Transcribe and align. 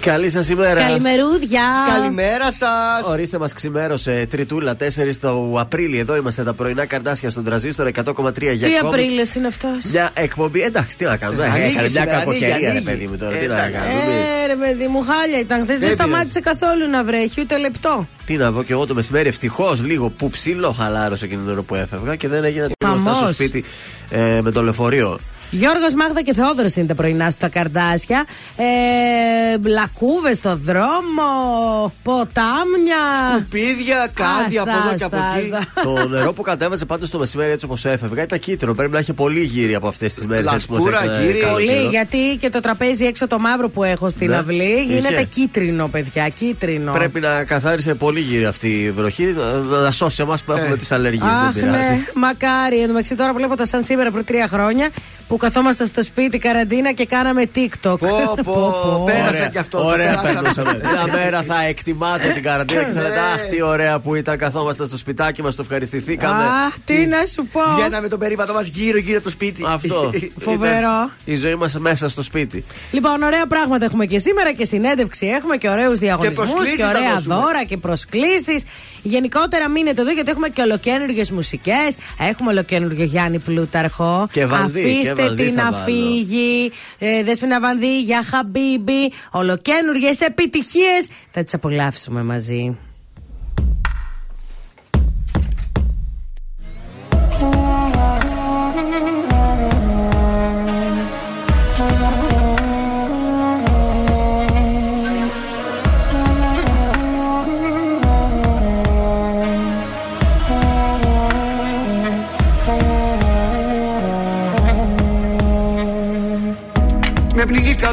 Καλή 0.00 0.30
σας 0.30 0.48
ημέρα. 0.48 0.80
Καλημερούδια. 0.80 1.62
Καλημέρα 1.96 2.52
σας. 2.52 3.10
Ορίστε, 3.10 3.38
μας 3.38 3.52
ξημέρωσε 3.52 4.26
Τριτούλα 4.30 4.76
4 4.76 5.18
το 5.20 5.54
Απρίλιο. 5.58 6.00
Εδώ 6.00 6.16
είμαστε 6.16 6.42
τα 6.42 6.52
πρωινά 6.52 6.84
καρτάσια 6.84 7.30
στον 7.30 7.44
τραζίστορ 7.44 7.90
100,3 8.04 8.54
για 8.54 8.68
Τι 8.68 8.76
Απρίλιο 8.76 9.24
είναι 9.36 9.46
αυτός; 9.46 9.84
Μια 9.92 10.10
εκπομπή. 10.14 10.62
Εντάξει, 10.62 10.96
τι 10.96 11.04
να 11.04 11.16
κάνουμε. 11.16 11.44
Έκανε 11.44 11.88
μια 11.88 12.04
κακοκαιρία, 12.04 12.72
ρε 12.72 12.80
παιδί 12.80 13.06
μου 13.06 13.16
τώρα. 13.16 13.36
Τι 13.36 13.46
να 13.46 13.54
κάνουμε. 13.54 14.12
Ε, 14.42 14.46
ρε 14.46 14.56
παιδί 14.56 14.86
μου, 14.86 15.02
χάλια 15.02 15.38
ήταν. 15.38 15.62
Χθες 15.62 15.78
δεν 15.78 15.90
σταμάτησε 15.90 16.40
καθόλου 16.40 16.90
να 16.90 17.04
βρέχει, 17.04 17.40
ούτε 17.40 17.58
λεπτό. 17.58 18.08
Τι 18.24 18.36
να 18.36 18.52
πω 18.52 18.62
και 18.62 18.72
εγώ 18.72 18.86
το 18.86 18.94
μεσημέρι, 18.94 19.28
ευτυχώς 19.28 19.82
λίγο 19.82 20.08
που 20.08 20.30
ψήλο 20.30 20.72
χαλάρωσε 20.72 21.24
εκείνη 21.24 21.42
την 21.42 21.50
ώρα 21.50 21.62
που 21.62 21.74
έφευγα 21.74 22.16
και 22.16 22.28
δεν 22.28 22.44
έγινε 22.44 22.66
τίποτα 22.78 23.14
στο 23.14 23.32
σπίτι 23.32 23.64
ε, 24.10 24.40
με 24.42 24.50
το 24.50 24.62
λεωφορείο. 24.62 25.18
Γιώργος 25.50 25.94
Μάγδα 25.94 26.22
και 26.22 26.34
Θεόδωρος 26.34 26.74
είναι 26.74 26.86
τα 26.86 26.94
πρωινά 26.94 27.30
στα 27.30 27.48
καρδάσια. 27.48 28.24
Ε, 28.56 29.68
Λακκούβες 29.68 30.36
στο 30.36 30.56
δρόμο, 30.56 31.92
ποτάμια. 32.02 33.02
Σκουπίδια, 33.28 34.10
κάτι 34.14 34.58
από 34.58 34.70
εδώ 34.70 34.96
και 34.96 35.04
από 35.04 35.16
εκεί. 35.36 35.50
το 35.82 36.08
νερό 36.08 36.32
που 36.32 36.42
κατέβαζε 36.42 36.84
πάντως 36.84 37.10
το 37.10 37.18
μεσημέρι 37.18 37.52
έτσι 37.52 37.64
όπως 37.64 37.84
έφευγα 37.84 38.22
ήταν 38.22 38.38
κίτρινο. 38.38 38.74
Πρέπει 38.74 38.92
να 38.92 38.98
έχει 38.98 39.12
πολύ 39.12 39.40
γύρι 39.40 39.74
από 39.74 39.88
αυτές 39.88 40.14
τις 40.14 40.26
μέρες. 40.26 40.44
Λασκούρα, 40.44 41.04
γύρι. 41.04 41.44
Πολύ, 41.50 41.88
γιατί 41.90 42.36
και 42.40 42.48
το 42.48 42.60
τραπέζι 42.60 43.04
έξω 43.04 43.26
το 43.26 43.38
μαύρο 43.38 43.68
που 43.68 43.84
έχω 43.84 44.10
στην 44.10 44.28
ναι. 44.28 44.36
αυλή 44.36 44.84
γίνεται 44.88 45.22
κίτρινο, 45.22 45.88
παιδιά. 45.88 46.28
Κίτρινο. 46.28 46.92
Πρέπει 46.92 47.20
να 47.20 47.44
καθάρισε 47.44 47.94
πολύ 47.94 48.20
γύρι 48.20 48.44
αυτή 48.44 48.68
η 48.68 48.90
βροχή. 48.90 49.34
Να 49.82 49.90
σώσει 49.90 50.22
εμάς 50.22 50.42
που 50.42 50.52
έχουμε 50.52 50.74
ε. 50.74 50.76
τις 50.76 50.92
αλλεργίες. 50.92 51.38
Δεν 51.52 51.64
πειράζει. 51.64 51.88
Ναι, 51.88 52.04
μακάρι. 52.14 52.80
Εν 52.80 52.90
σαν 53.04 53.34
βλέπω 53.34 53.56
τα 53.56 53.66
σαν 53.66 53.82
σήμερα 53.82 54.10
πριν 54.10 54.24
τρία 54.24 54.48
χρόνια 54.48 54.90
που 55.28 55.36
καθόμαστε 55.36 55.84
στο 55.84 56.02
σπίτι 56.02 56.38
καραντίνα 56.38 56.92
και 56.92 57.06
κάναμε 57.06 57.44
TikTok. 57.54 57.98
Πω, 57.98 58.38
πω, 58.44 59.02
πέρασε 59.06 59.48
κι 59.52 59.58
αυτό. 59.58 59.84
Ωραία, 59.84 60.20
περνούσαμε. 60.22 60.80
Μια 60.92 61.06
μέρα 61.12 61.42
θα 61.42 61.64
εκτιμάτε 61.64 62.28
την 62.28 62.42
καραντίνα 62.42 62.82
και 62.82 62.92
θα 62.92 63.02
λέτε 63.02 63.18
Αχ, 63.18 63.46
τι 63.46 63.62
ωραία 63.62 63.98
που 63.98 64.14
ήταν. 64.14 64.38
Καθόμαστε 64.38 64.86
στο 64.86 64.96
σπιτάκι 64.96 65.42
μας, 65.42 65.54
το 65.56 65.62
ευχαριστηθήκαμε. 65.62 66.44
Αχ, 66.44 66.74
τι 66.84 67.06
να 67.06 67.26
σου 67.26 67.46
πω. 67.52 67.60
Βγαίναμε 67.76 68.08
τον 68.08 68.18
περίπατο 68.18 68.52
μας 68.52 68.66
γύρω-γύρω 68.66 69.20
το 69.20 69.30
σπίτι. 69.30 69.64
Αυτό. 69.66 70.10
Φοβερό. 70.46 71.10
Η 71.24 71.36
ζωή 71.36 71.54
μας 71.54 71.78
μέσα 71.78 72.08
στο 72.08 72.22
σπίτι. 72.22 72.64
Λοιπόν, 72.90 73.22
ωραία 73.22 73.46
πράγματα 73.46 73.84
έχουμε 73.84 74.06
και 74.06 74.18
σήμερα 74.18 74.52
και 74.52 74.64
συνέντευξη 74.64 75.26
έχουμε 75.26 75.56
και 75.56 75.68
ωραίους 75.68 75.98
διαγωνισμούς 75.98 76.70
και, 76.76 76.84
ωραία 76.84 77.16
δώρα 77.18 77.64
και 77.64 77.76
προσκλήσεις. 77.76 78.62
Γενικότερα 79.02 79.68
μείνετε 79.68 80.00
εδώ 80.00 80.10
γιατί 80.10 80.30
έχουμε 80.30 80.48
και 80.48 80.62
ολοκένουργιε 80.62 81.24
μουσικές. 81.32 81.96
Έχουμε 82.18 82.50
ολοκένουργιο 82.50 83.04
Γιάννη 83.04 83.38
Πλούταρχο. 83.38 84.28
Και 84.32 84.46
βανδί, 84.46 84.80
Αφήστε 84.80 85.17
και 85.22 85.34
την 85.34 85.54
να 85.54 85.72
φύγει. 85.72 86.70
Ε, 86.98 87.22
Δέσπινα 87.22 87.60
Βανδί 87.60 88.00
για 88.00 88.22
Χαμπίμπι. 88.22 89.12
Ολοκένουργιε 89.30 90.12
επιτυχίες. 90.18 91.08
Θα 91.30 91.44
τις 91.44 91.54
απολαύσουμε 91.54 92.22
μαζί. 92.22 92.76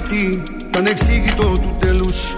Πνίγει 0.08 0.44
κάτι 0.44 0.44
το 0.72 0.80
ανεξήγητο 0.80 1.44
του 1.44 1.76
τέλους. 1.80 2.34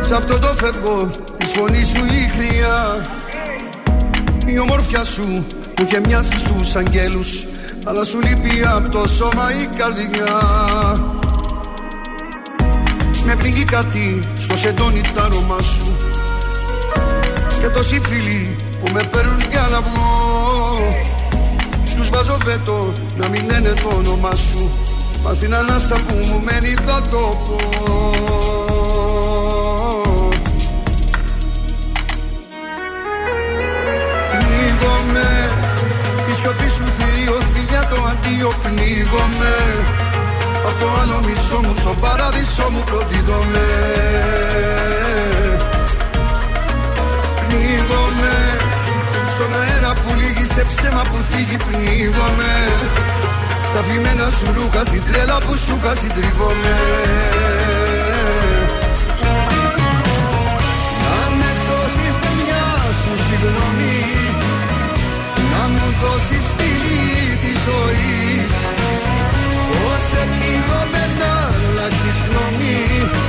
Σ' 0.00 0.12
αυτό 0.12 0.38
το 0.38 0.46
φεύγω 0.46 1.10
της 1.36 1.50
φωνής 1.50 1.88
σου 1.88 2.04
η 2.04 2.30
χρειά. 2.36 3.06
Η 4.46 4.58
ομορφιά 4.58 5.04
σου 5.04 5.46
που 5.74 5.82
είχε 5.82 6.00
μοιάσει 6.00 6.38
στους 6.38 6.76
αγγέλους 6.76 7.46
Αλλά 7.84 8.04
σου 8.04 8.20
λείπει 8.20 8.62
από 8.76 8.88
το 8.88 9.08
σώμα 9.08 9.50
η 9.62 9.66
καρδιά. 9.76 10.40
Με 13.24 13.36
πνίγει 13.36 13.64
κάτι 13.64 14.20
στο 14.38 14.56
σεντόνι 14.56 15.00
τα 15.14 15.22
αρώμα 15.22 15.62
σου. 15.62 15.96
Και 17.60 17.68
τόσοι 17.68 18.00
φίλοι 18.04 18.56
που 18.84 18.92
με 18.92 19.02
παίρνουν 19.10 19.40
για 19.50 19.68
να 19.70 19.80
βγω 19.80 20.04
Τους 21.96 22.08
βάζω 22.08 22.36
βέτο 22.44 22.92
να 23.16 23.28
μην 23.28 23.44
λένε 23.44 23.72
το 23.82 23.96
όνομά 23.96 24.34
σου 24.34 24.70
Μα 25.26 25.32
στην 25.32 25.54
ανάσα 25.54 25.94
που 25.94 26.14
μου 26.14 26.42
μένει 26.44 26.74
θα 26.86 27.02
το 27.10 27.38
πω. 27.46 27.56
Πνίγομαι 34.30 35.28
Η 36.30 36.32
σιωπή 36.34 36.68
σου 36.76 36.84
θηρίο 36.96 37.38
το 37.90 38.02
αντίο 38.10 38.52
Πνίγομαι. 38.62 39.54
Απ' 40.66 40.80
το 40.80 40.86
άλλο 41.02 41.20
μισό 41.26 41.58
μου 41.62 41.74
στο 41.76 41.94
παράδεισό 42.00 42.68
μου 42.70 42.82
προτείνομαι 42.86 43.66
Πνίγομαι 47.48 48.36
Στον 49.28 49.50
αέρα 49.60 49.92
που 49.92 50.14
λύγει 50.14 50.46
σε 50.54 50.64
ψέμα 50.68 51.02
που 51.02 51.16
φύγει 51.30 51.56
Πνίγομαι 51.56 52.54
στα 53.70 53.82
φημένα 53.88 54.30
σου 54.36 54.46
ρούχα, 54.56 54.82
στην 54.84 55.02
τρέλα 55.08 55.38
που 55.44 55.54
σου 55.64 55.74
είχα 55.78 55.94
συντριβόμαι 56.00 56.74
Να 61.04 61.20
με 61.38 61.50
σώσεις 61.64 62.16
με 62.22 62.30
μια 62.40 62.64
σου 63.00 63.12
συγγνώμη 63.26 63.98
Να 65.52 65.62
μου 65.72 65.86
δώσεις 66.00 66.46
φίλη 66.56 67.36
της 67.42 67.56
ζωής. 67.68 68.52
Πώς 69.70 70.04
επίγομαι 70.22 71.04
να 71.20 71.32
αλλάξεις 71.54 72.18
γνώμη 72.26 72.80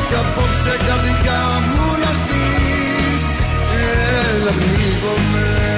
Κι 0.07 0.15
απόψε 0.23 0.75
καρδιά 0.87 1.41
μου 1.67 1.85
να 2.01 2.11
έρθεις. 2.13 3.23
Έλα 4.29 4.51
πνίγομαι 4.59 5.76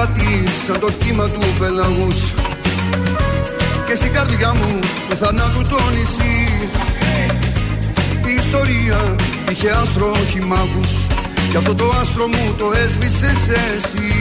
κάτι 0.00 0.44
σαν 0.66 0.80
το 0.80 0.90
κύμα 1.04 1.28
του 1.28 1.42
πελαγούς. 1.58 2.18
Και 3.86 3.94
στην 3.94 4.12
καρδιά 4.12 4.54
μου 4.54 4.78
του 5.08 5.16
θανάτου 5.16 5.62
το 5.70 5.78
νησί. 5.94 6.38
Η 8.30 8.32
ιστορία 8.42 8.98
είχε 9.50 9.70
άστρο 9.70 10.10
όχι 10.22 10.40
μάγους 10.40 10.92
Κι 11.50 11.56
αυτό 11.56 11.74
το 11.74 11.86
άστρο 12.00 12.26
μου 12.26 12.54
το 12.58 12.66
έσβησες 12.82 13.40
εσύ. 13.74 14.12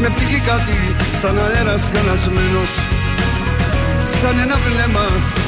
Με 0.00 0.08
πληγεί 0.14 0.40
κάτι 0.50 0.78
σαν 1.20 1.38
αέρας 1.38 1.82
χαλασμένος 1.94 2.72
Σαν 4.20 4.38
ένα 4.44 4.56
βλέμμα 4.66 5.06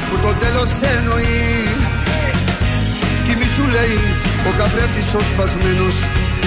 που 0.08 0.16
το 0.22 0.32
τέλος 0.42 0.70
εννοεί. 0.96 1.68
Κι 3.24 3.34
μη 3.38 3.48
σου 3.54 3.64
λέει 3.74 3.98
ο 4.48 4.50
καθρέφτης 4.58 5.14
ο 5.14 5.20
σπασμένος 5.20 5.96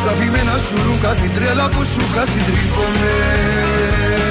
στα 0.00 0.12
φημένα 0.18 0.58
σου 0.58 0.76
ρούχα 0.86 1.14
στην 1.14 1.34
τρέλα 1.34 1.68
που 1.68 1.84
σου 1.84 2.00
είχα 2.00 2.24
συντρίβομαι 2.26 4.27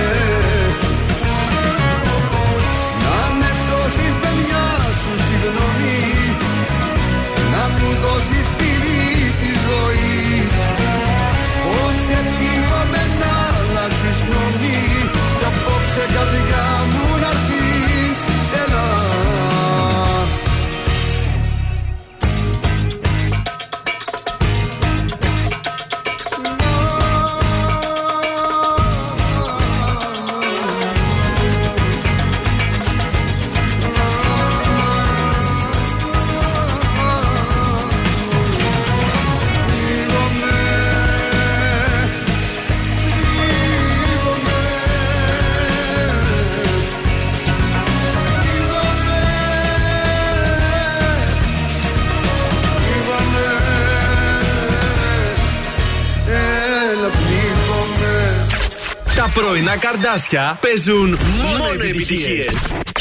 καρδάσια 59.79 60.57
παίζουν 60.61 61.09
μόνο, 61.09 61.57
μόνο 61.57 61.73
επιτυχίες. 61.73 62.53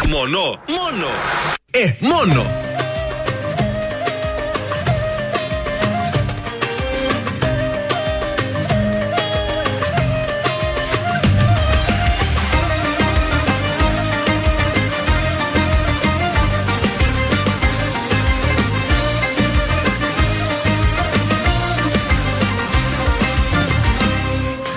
Μόνο, 0.09 0.39
μόνο. 0.67 1.09
Ε, 1.71 1.93
μόνο. 2.01 2.47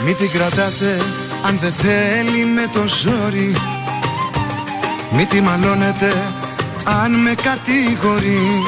Μην 0.06 0.18
την 0.18 0.30
κρατάτε 0.30 0.98
αν 1.46 1.60
δεν 1.62 1.74
θέλει 1.74 2.46
με 2.46 2.70
το 2.74 2.88
ζόρι 2.88 3.56
Μη 5.12 5.26
τη 5.26 5.42
μαλώνετε 5.42 6.14
αν 7.04 7.12
με 7.12 7.34
κατηγορεί. 7.44 8.64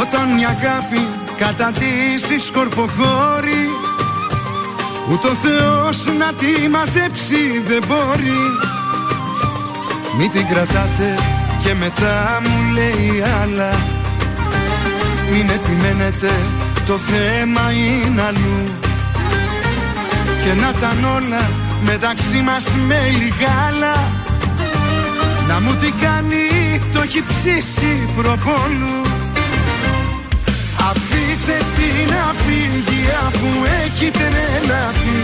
Όταν 0.00 0.34
μια 0.34 0.48
αγάπη 0.48 1.06
καταντήσει 1.38 2.38
σκορποχώρη 2.38 3.68
Ούτε 5.10 5.26
ο 5.26 5.34
Θεός 5.42 6.06
να 6.18 6.32
τη 6.32 6.68
μαζέψει 6.68 7.62
δεν 7.66 7.82
μπορεί. 7.88 8.42
Μη 10.18 10.28
την 10.28 10.46
κρατάτε 10.46 11.18
και 11.64 11.74
μετά 11.74 12.40
μου 12.42 12.72
λέει 12.72 13.22
άλλα. 13.42 13.70
Μην 15.32 15.48
επιμένετε 15.48 16.30
το 16.86 16.92
θέμα 16.92 17.72
είναι 17.72 18.22
αλλού 18.22 18.83
και 20.44 20.52
να 20.52 20.72
ήταν 20.76 21.04
όλα 21.16 21.42
μεταξύ 21.84 22.40
μας 22.48 22.64
με 22.88 23.00
λιγάλα 23.20 23.96
Να 25.48 25.60
μου 25.60 25.74
τι 25.80 25.90
κάνει 26.04 26.44
το 26.92 27.00
έχει 27.06 27.22
ψήσει 27.30 27.92
προπόλου 28.16 28.96
Αφήστε 30.90 31.56
την 31.76 32.00
να 32.12 32.26
φύγει 32.44 33.02
αφού 33.26 33.50
έχει 33.82 34.10
τρελαθεί 34.18 35.20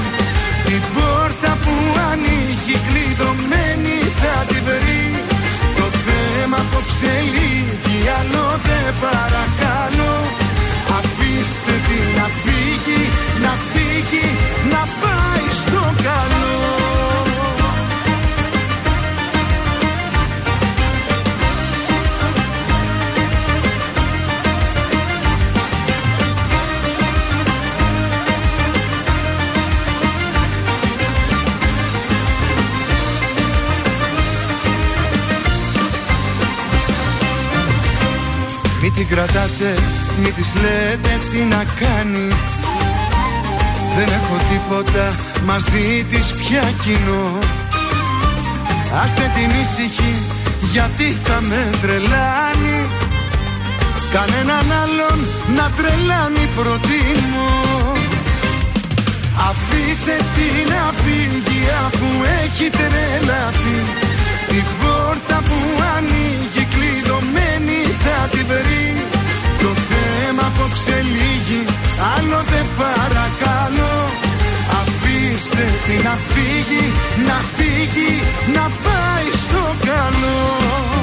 Την 0.67 0.83
πόρτα 0.95 1.53
που 1.63 1.75
ανοίγει 2.11 2.77
κλειδωμένη 2.87 3.99
θα 4.21 4.37
τη 4.49 4.59
βρει. 4.67 5.05
Το 5.79 5.87
θέμα 6.05 6.57
απόψε 6.65 7.15
λίγη 7.35 7.99
άλλο 8.19 8.47
δεν 8.67 8.89
παρακαλώ 9.05 10.15
Αφήστε 10.99 11.75
την 11.87 12.07
να 12.17 12.27
φύγει, 12.35 12.40
να 14.01 14.07
φύγει, 14.07 14.37
να 14.71 14.79
πάει 15.01 15.51
στο 15.51 15.95
καλό. 16.03 16.59
Μη 38.83 38.91
την 38.91 39.09
κρατάτε, 39.09 39.75
μη 40.23 40.31
της 40.31 40.55
λέτε 40.55 41.19
τι 41.33 41.39
να 41.39 41.65
κάνει 41.81 42.29
Δεν 43.97 44.09
έχω 44.19 44.37
τίποτα 44.51 45.15
μαζί 45.45 46.05
της 46.11 46.27
πια 46.33 46.65
κοινό. 46.83 47.39
Άστε 49.03 49.31
την 49.37 49.51
ήσυχη 49.63 50.15
γιατί 50.73 51.17
θα 51.25 51.39
με 51.41 51.63
τρελάνει. 51.83 52.79
Κανέναν 54.15 54.67
άλλον 54.83 55.19
να 55.57 55.71
τρελάνει 55.77 56.47
προτιμώ. 56.57 57.55
Αφήστε 59.49 60.17
την 60.35 60.57
να 60.73 60.85
φύγει 61.03 61.63
αφού 61.87 62.09
έχει 62.43 62.71
τρελαθεί. 62.79 63.79
Την 64.49 64.65
πόρτα 64.81 65.37
που 65.49 65.59
ανοίγει 65.97 66.65
κλειδωμένη 66.75 67.81
θα 68.05 68.19
τη 68.33 68.43
βρει. 68.51 68.87
Το 69.63 69.71
θέμα 69.89 70.43
απόψε 70.51 70.97
λίγη 71.15 71.63
άλλο 72.17 72.41
δεν 72.53 72.67
παρακαλώ 72.79 73.95
Αφήστε 74.81 75.65
την 75.87 76.01
να 76.05 76.15
φύγει, 76.29 76.85
να 77.29 77.39
φύγει, 77.57 78.13
να 78.55 78.71
πάει 78.85 79.29
στο 79.45 79.63
καλό 79.87 81.00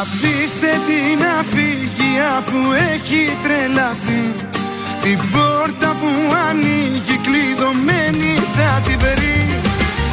Αφήστε 0.00 0.72
την 0.86 1.18
να 1.22 1.34
φύγει 1.52 2.12
αφού 2.38 2.60
έχει 2.92 3.22
τρελαθεί. 3.44 4.24
Την 5.02 5.18
πόρτα 5.32 5.90
που 6.00 6.10
ανοίγει 6.48 7.16
κλειδωμένη 7.26 8.32
θα 8.54 8.70
την 8.86 8.98
βρει. 9.02 9.40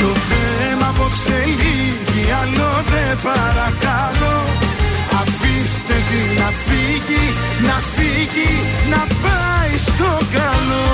Το 0.02 0.10
θέμα 0.30 0.88
απόψε 0.94 1.40
λίγη 1.60 2.24
άλλο 2.42 2.72
δεν 2.92 3.14
παρακαλώ. 3.28 4.38
Αφήστε 5.22 5.98
την 6.10 6.30
να 6.40 6.50
φύγει, 6.64 7.24
να 7.68 7.78
φύγει, 7.94 8.52
να 8.92 9.02
πάει 9.24 9.78
στο 9.88 10.12
καλό 10.38 10.88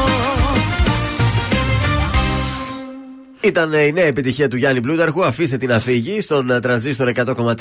Ήταν 3.45 3.73
η 3.73 3.91
νέα 3.91 4.05
επιτυχία 4.05 4.47
του 4.47 4.57
Γιάννη 4.57 4.81
Πλούταρχου. 4.81 5.25
Αφήστε 5.25 5.57
την 5.57 5.69
να 5.69 5.79
φύγει 5.79 6.21
στον 6.21 6.51
ε, 6.51 6.59
τρανζίστορ 6.59 7.11
100,3 7.15 7.55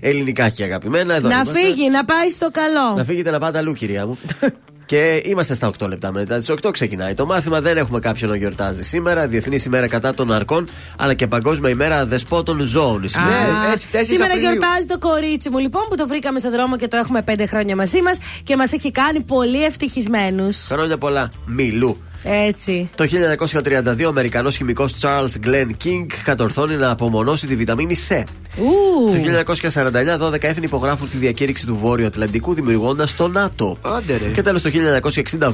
ελληνικά 0.00 0.48
και 0.48 0.64
αγαπημένα. 0.64 1.14
Εδώ 1.14 1.28
να 1.28 1.34
είμαστε. 1.34 1.58
φύγει, 1.58 1.90
να 1.90 2.04
πάει 2.04 2.28
στο 2.28 2.48
καλό. 2.52 2.96
Να 2.96 3.04
φύγετε 3.04 3.30
να 3.30 3.38
πάτε 3.38 3.58
αλλού, 3.58 3.72
κυρία 3.72 4.06
μου. 4.06 4.18
Και 4.86 5.22
είμαστε 5.24 5.54
στα 5.54 5.70
8 5.78 5.88
λεπτά 5.88 6.12
μετά. 6.12 6.38
Τις 6.38 6.50
8 6.50 6.70
ξεκινάει 6.72 7.14
το 7.14 7.26
μάθημα. 7.26 7.60
Δεν 7.60 7.76
έχουμε 7.76 7.98
κάποιον 7.98 8.30
να 8.30 8.36
γιορτάζει 8.36 8.82
σήμερα. 8.82 9.26
Διεθνή 9.26 9.62
ημέρα 9.66 9.88
κατά 9.88 10.14
των 10.14 10.32
αρκών, 10.32 10.68
αλλά 10.98 11.14
και 11.14 11.26
Παγκόσμια 11.26 11.70
ημέρα 11.70 12.06
δεσπότων 12.06 12.60
ζώων. 12.60 13.00
Ναι, 13.00 13.72
έτσι, 13.72 13.88
4 13.92 13.96
Σήμερα 14.04 14.24
Απριλίου. 14.24 14.50
γιορτάζει 14.50 14.86
το 14.86 14.98
κορίτσι 14.98 15.50
μου 15.50 15.58
λοιπόν 15.58 15.82
που 15.88 15.94
το 15.94 16.06
βρήκαμε 16.08 16.38
στον 16.38 16.50
δρόμο 16.50 16.76
και 16.76 16.88
το 16.88 16.96
έχουμε 16.96 17.22
πέντε 17.22 17.46
χρόνια 17.46 17.76
μαζί 17.76 18.02
μας 18.02 18.18
και 18.44 18.56
μας 18.56 18.72
έχει 18.72 18.90
κάνει 18.90 19.22
πολύ 19.22 19.64
ευτυχισμένους. 19.64 20.66
Χρόνια 20.66 20.98
πολλά. 20.98 21.30
Μιλού. 21.46 22.02
Έτσι. 22.24 22.90
Το 22.94 23.04
1932 23.62 24.04
ο 24.04 24.08
Αμερικανός 24.08 24.56
χημικός 24.56 25.00
Charles 25.00 25.46
Glenn 25.46 25.70
King 25.84 26.06
κατορθώνει 26.24 26.74
να 26.74 26.90
απομονώσει 26.90 27.46
τη 27.46 27.56
βιταμίνη 27.56 27.96
C. 28.08 28.22
Ου. 28.56 29.10
Το 29.10 29.18
1949 30.22 30.32
12 30.32 30.42
έθνη 30.42 30.64
υπογράφουν 30.64 31.10
τη 31.10 31.16
διακήρυξη 31.16 31.66
του 31.66 31.76
Βόρειου 31.76 32.06
Ατλαντικού 32.06 32.54
δημιουργώντας 32.54 33.16
το 33.16 33.28
ΝΑΤΟ. 33.28 33.78
Άντε 33.82 34.16
ρε. 34.16 34.28
Και 34.32 34.42
τέλος 34.42 34.62
το 34.62 34.70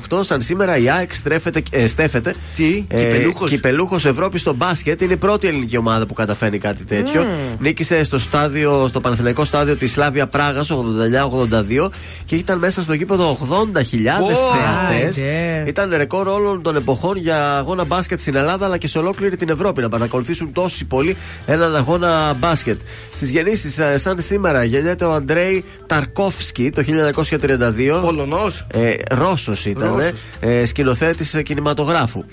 1968, 0.09 0.25
σαν 0.25 0.41
σήμερα 0.41 0.77
η 0.77 0.91
ΑΕΚ 0.91 1.15
στρέφεται, 1.15 1.63
ε, 1.71 1.87
στέφεται 1.87 2.35
Τι, 2.57 2.87
κυπελούχος; 2.89 3.51
κυπελούχος 3.51 4.05
Ευρώπης 4.05 4.41
στο 4.41 4.55
μπάσκετ. 4.55 5.01
Είναι 5.01 5.13
η 5.13 5.17
πρώτη 5.17 5.49
ελληνική 5.49 5.77
ομάδα 5.77 6.07
που 6.07 6.15
καταφέρνει 6.15 6.59
κάτι 6.59 6.85
τέτοιο. 6.85 7.27
Νίκησε 7.59 8.05
στο, 8.05 8.19
στάδιο, 8.19 8.87
στο 8.89 9.01
Παναθηναϊκό 9.01 9.45
στάδιο 9.45 9.77
της 9.77 9.93
Σλάβια 9.93 10.27
Πράγας 10.27 10.71
89-82 10.71 11.91
και 12.25 12.37
ήταν 12.37 12.59
μέσα 12.59 12.83
στο 12.83 12.93
γήπεδο 12.93 13.37
80.000 13.41 13.83
θεατές. 13.83 15.19
Άντε. 15.19 15.65
Ήταν 15.67 15.93
ρεκόρ 15.97 16.29
όλων 16.29 16.63
των 16.63 16.77
εποχών 16.77 17.17
για 17.17 17.57
αγώνα 17.57 17.85
μπάσκετ 17.85 18.21
στην 18.21 18.35
Ελλάδα 18.35 18.65
αλλά 18.65 18.79
και 18.79 18.89
σε 18.89 18.99
ολόκληρη 18.99 19.37
την 19.37 19.49
Ευρώπη 19.49 19.81
να 19.81 19.89
παρακολουθήσουν 19.89 20.53
τόσοι 20.53 20.85
πολλοί 20.85 21.17
έναν 21.47 21.77
αγώνα 21.77 22.35
μπάσκετ. 22.39 22.81
Στις 23.13 23.31
γεννήσεις, 23.31 23.81
σαν 23.95 24.21
σήμερα, 24.21 24.65
γεννιέται 24.65 25.05
ο 25.05 25.13
Αντρέι 25.13 25.65
Ταρκόφσκι 25.87 26.71
το 26.71 26.83
1932. 26.83 28.01
Πολωνός. 28.03 28.67
Ε, 28.73 28.93
Ρώσος 29.11 29.67
ήταν, 29.67 29.95
Ρώσος. 29.97 30.13
ε, 30.41 30.65
σκηνοθέτης 30.65 31.37
κινηματογράφου. 31.45 32.25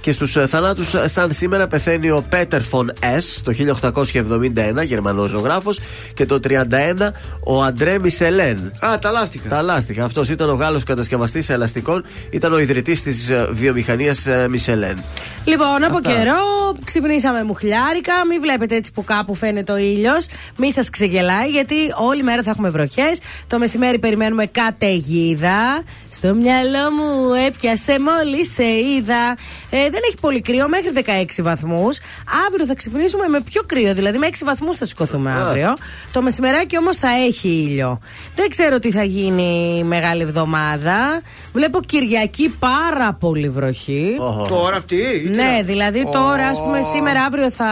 Και 0.00 0.12
στους 0.12 0.36
ε, 0.36 0.46
θανάτους, 0.46 0.94
σαν 1.04 1.32
σήμερα, 1.32 1.66
πεθαίνει 1.66 2.10
ο 2.10 2.24
Πέτερ 2.28 2.62
Φον 2.62 2.92
Ες 3.00 3.42
το 3.44 3.52
1871, 3.52 4.82
Γερμανός 4.84 5.30
ζωγράφος. 5.30 5.80
Και 6.14 6.26
το 6.26 6.40
31 6.48 7.12
ο 7.44 7.62
Αντρέ 7.62 7.98
Μισελέν. 7.98 8.70
Α, 8.86 8.98
τα 8.98 9.10
λάστιχα. 9.10 9.48
Τα 9.48 9.62
λάστιχα. 9.62 10.04
Αυτός 10.04 10.28
ήταν 10.28 10.50
ο 10.50 10.54
Γάλλος 10.54 10.84
κατασκευαστής 10.84 11.48
ελαστικών. 11.48 12.04
Ήταν 12.30 12.52
ο 12.52 12.58
ιδρυτής 12.58 13.02
της 13.02 13.30
βιομηχανίας 13.50 14.26
Μισελέν. 14.48 15.02
Λοιπόν, 15.44 15.84
από 15.84 15.96
Αυτά. 15.96 16.10
καιρό 16.12 16.40
ξυπνήσαμε 16.84 17.42
μουχλιάρικα. 17.44 18.12
Μην 18.28 18.40
βλέπετε 18.40 18.74
έτσι 18.76 18.92
που 18.92 19.04
κάπου 19.04 19.34
φαίνεται 19.34 19.72
ο 19.72 19.76
ήλιος. 19.82 20.26
Μη 20.56 20.72
σας 20.72 20.90
ξεγελάει, 20.90 21.48
γιατί 21.48 21.74
όλη 22.08 22.22
μέρα 22.22 22.42
θα 22.42 22.50
έχουμε 22.50 22.68
βροχές. 22.68 23.18
Το 23.46 23.58
μεσημέρι 23.58 23.98
περιμένουμε 23.98 24.46
καταιγίδα. 24.46 25.82
Στο 26.10 26.34
μυαλό 26.34 26.90
μου 26.90 27.32
έπιασε 27.46 27.96
μόλι 28.00 28.46
σε 28.46 28.64
είδα. 28.64 29.36
Ε, 29.70 29.76
δεν 29.90 30.00
έχει 30.06 30.16
πολύ 30.20 30.40
κρύο, 30.40 30.68
μέχρι 30.68 30.90
16 30.94 31.42
βαθμούς. 31.42 31.98
Αύριο 32.48 32.66
θα 32.66 32.74
ξυπνήσουμε 32.74 33.28
με 33.28 33.40
πιο 33.40 33.62
κρύο, 33.66 33.94
δηλαδή 33.94 34.18
με 34.18 34.26
6 34.26 34.44
βαθμούς 34.44 34.76
θα 34.76 34.86
σηκωθούμε 34.86 35.32
αύριο. 35.32 35.74
Το 36.12 36.22
μεσημεράκι 36.22 36.78
όμως 36.78 36.96
θα 36.96 37.08
έχει 37.26 37.48
ήλιο. 37.48 37.98
Δεν 38.34 38.48
ξέρω 38.48 38.78
τι 38.78 38.90
θα 38.90 39.02
γίνει 39.04 39.76
η 39.78 39.84
μεγάλη 39.84 40.22
εβδομάδα. 40.22 41.20
Βλέπω 41.52 41.80
Κυριακή 41.82 42.48
πάρα 42.58 43.12
πολύ 43.12 43.48
βροχή. 43.48 44.16
Τώρα 44.48 44.76
αυτή. 44.76 44.96
ή 44.96 45.20
τι 45.20 45.28
Ναι, 45.28 45.42
να- 45.56 45.62
δηλαδή 45.62 46.08
τώρα, 46.12 46.46
ας 46.46 46.58
πούμε, 46.62 46.80
σήμερα, 46.92 47.22
αύριο 47.24 47.50
θα, 47.50 47.70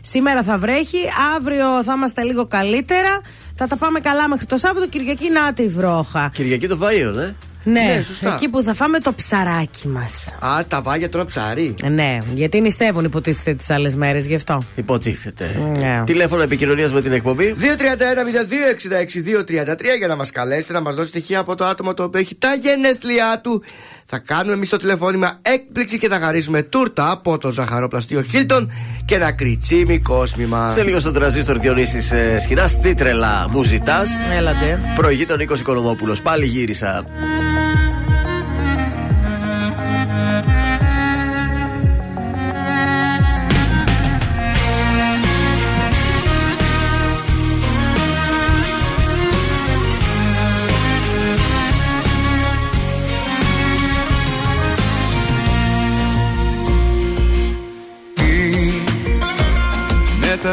σήμερα 0.00 0.42
θα 0.42 0.58
βρέχει, 0.58 0.98
αύριο 1.36 1.84
θα 1.84 1.92
είμαστε 1.96 2.22
λίγο 2.22 2.46
καλύτερα. 2.46 3.20
Θα 3.54 3.66
τα 3.66 3.76
πάμε 3.76 4.00
καλά 4.00 4.28
μέχρι 4.28 4.46
το 4.46 4.56
Σάββατο, 4.56 4.88
Κυριακή 4.88 5.30
να 5.30 5.52
τη 5.52 5.68
βρόχα. 5.68 6.30
Κυριακή 6.34 6.66
το 6.68 6.78
Βαΐο, 6.82 7.12
ναι. 7.14 7.34
Ναι, 7.68 7.80
Ναι, 7.80 8.02
σωστά. 8.02 8.32
εκεί 8.34 8.48
που 8.48 8.62
θα 8.62 8.74
φάμε 8.74 8.98
το 8.98 9.12
ψαράκι 9.14 9.88
μας. 9.88 10.34
Α, 10.40 10.64
τα 10.68 10.82
βάγια 10.82 11.08
τώρα 11.08 11.24
ψάρι. 11.24 11.74
Ναι, 11.90 12.18
γιατί 12.34 12.60
νηστεύουν 12.60 13.04
υποτίθεται 13.04 13.54
τις 13.54 13.70
άλλες 13.70 13.96
μέρες, 13.96 14.26
γι' 14.26 14.34
αυτό. 14.34 14.62
Υποτίθεται. 14.74 15.60
Ναι. 15.78 16.02
Τηλέφωνο 16.06 16.42
επικοινωνίας 16.42 16.92
με 16.92 17.02
την 17.02 17.12
εκπομπή. 17.12 17.54
231-0266-233 17.58 19.96
για 19.98 20.06
να 20.06 20.16
μας 20.16 20.30
καλέσει, 20.30 20.72
να 20.72 20.80
μας 20.80 20.94
δώσει 20.94 21.08
στοιχεία 21.08 21.38
από 21.38 21.54
το 21.54 21.64
άτομο 21.64 21.94
το 21.94 22.02
οποίο 22.02 22.20
έχει 22.20 22.34
τα 22.34 22.54
γενέθλιά 22.54 23.40
του. 23.42 23.62
Θα 24.08 24.18
κάνουμε 24.18 24.54
εμείς 24.54 24.68
το 24.68 24.76
τηλεφώνημα 24.76 25.38
έκπληξη 25.42 25.98
και 25.98 26.08
θα 26.08 26.18
χαρίσουμε 26.18 26.62
τούρτα 26.62 27.10
από 27.10 27.38
το 27.38 27.50
ζαχαροπλαστείο 27.50 28.22
Χίλτον 28.22 28.70
και 29.04 29.14
ένα 29.14 29.32
κριτσίμι 29.32 29.98
κόσμημα. 29.98 30.70
Σε 30.70 30.82
λίγο 30.82 31.00
στον 31.00 31.12
τραζίστορ 31.12 31.58
Διονύσης 31.58 32.12
ε, 32.12 32.38
Σχοινά, 32.38 32.70
τι 32.82 32.94
τρελά 32.94 33.48
μου 33.50 33.62
ζητάς. 33.62 34.10
Έλατε. 34.36 34.80
Προηγεί 34.96 35.26
τον 35.26 35.38
Νίκος 35.38 35.60
Οικονομόπουλος. 35.60 36.22
Πάλι 36.22 36.46
γύρισα. 36.46 37.04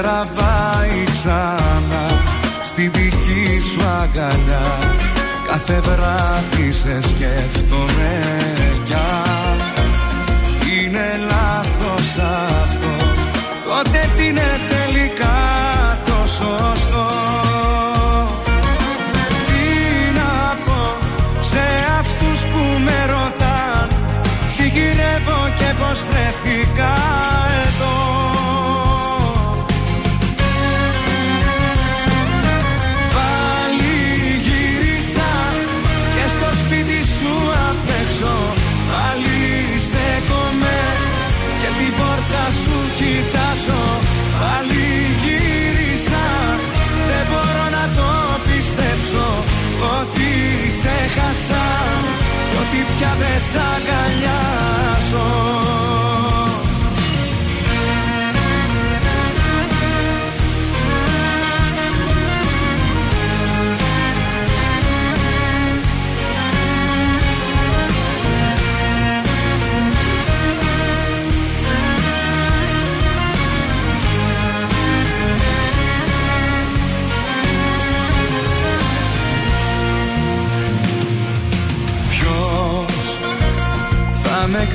Τραβάει 0.04 1.04
ξανά 1.12 2.06
στη 2.64 2.82
δική 2.82 3.60
σου 3.72 3.86
αγκαλιά. 4.02 4.80
Κάθε 5.48 5.82
βράδυ 5.82 6.72
σε 6.72 7.02
σκέφτομαι 7.02 8.43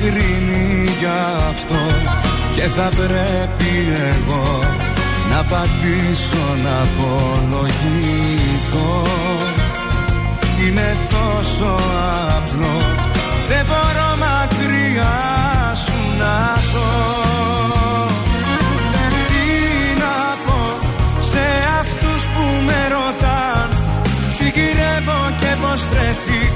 κρίνει 0.01 0.89
για 0.99 1.19
αυτό 1.49 1.81
και 2.55 2.61
θα 2.61 2.89
πρέπει 2.95 3.71
εγώ 4.11 4.59
να 5.31 5.43
πατήσω 5.43 6.45
να 6.63 6.75
απολογηθώ. 6.81 8.17
Είναι 10.65 10.97
τόσο 11.09 11.71
απλό 12.37 13.07
δεν 13.49 13.65
μπορώ 13.65 14.09
μακριά 14.23 15.17
σου 15.83 15.99
να 16.19 16.35
ζω. 16.69 16.91
Τι 19.29 19.45
να 20.01 20.17
πω 20.45 20.59
σε 21.19 21.45
αυτούς 21.79 22.21
που 22.33 22.43
με 22.65 22.79
ρωτάν 22.95 23.67
τι 24.37 24.43
γυρεύω 24.43 25.21
και 25.39 25.51
πως 25.61 25.81
βρέθηκα 25.91 26.48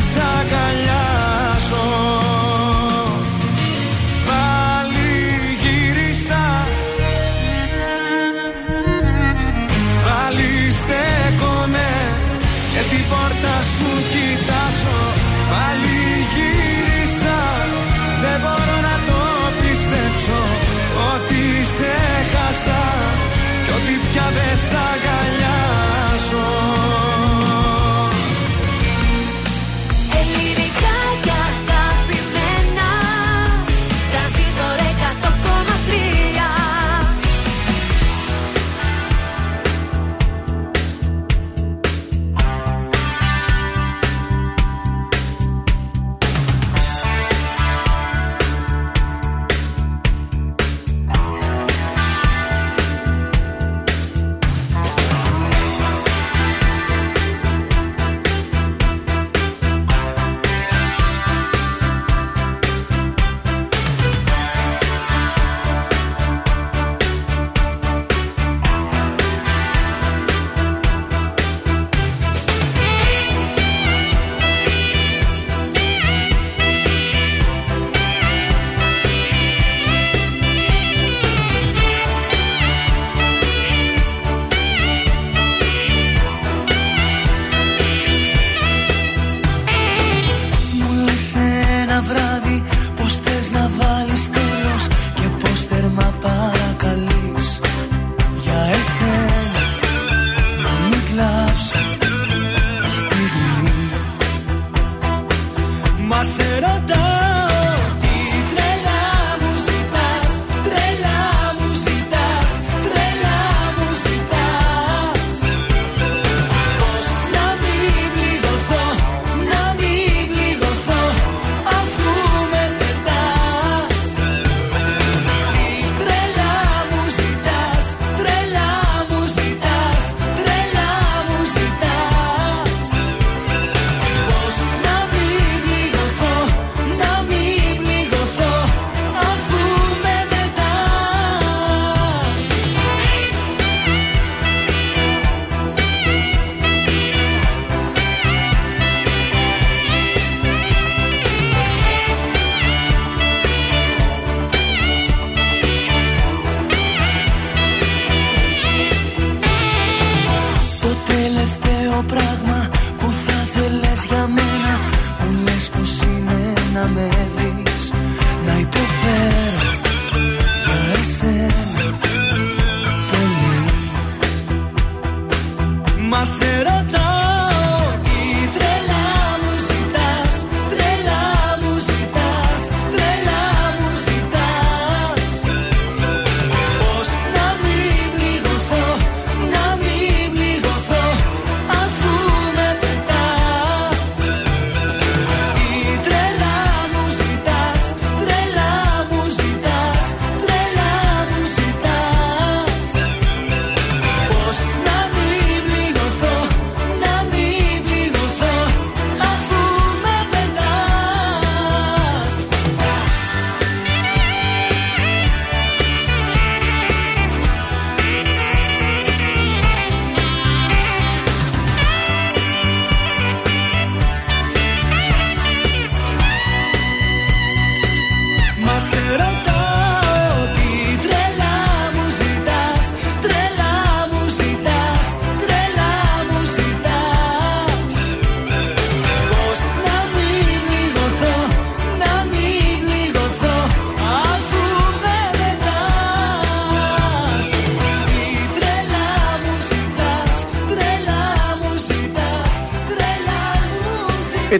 σ' 0.00 0.16
αγκαλιάζω 0.38 1.86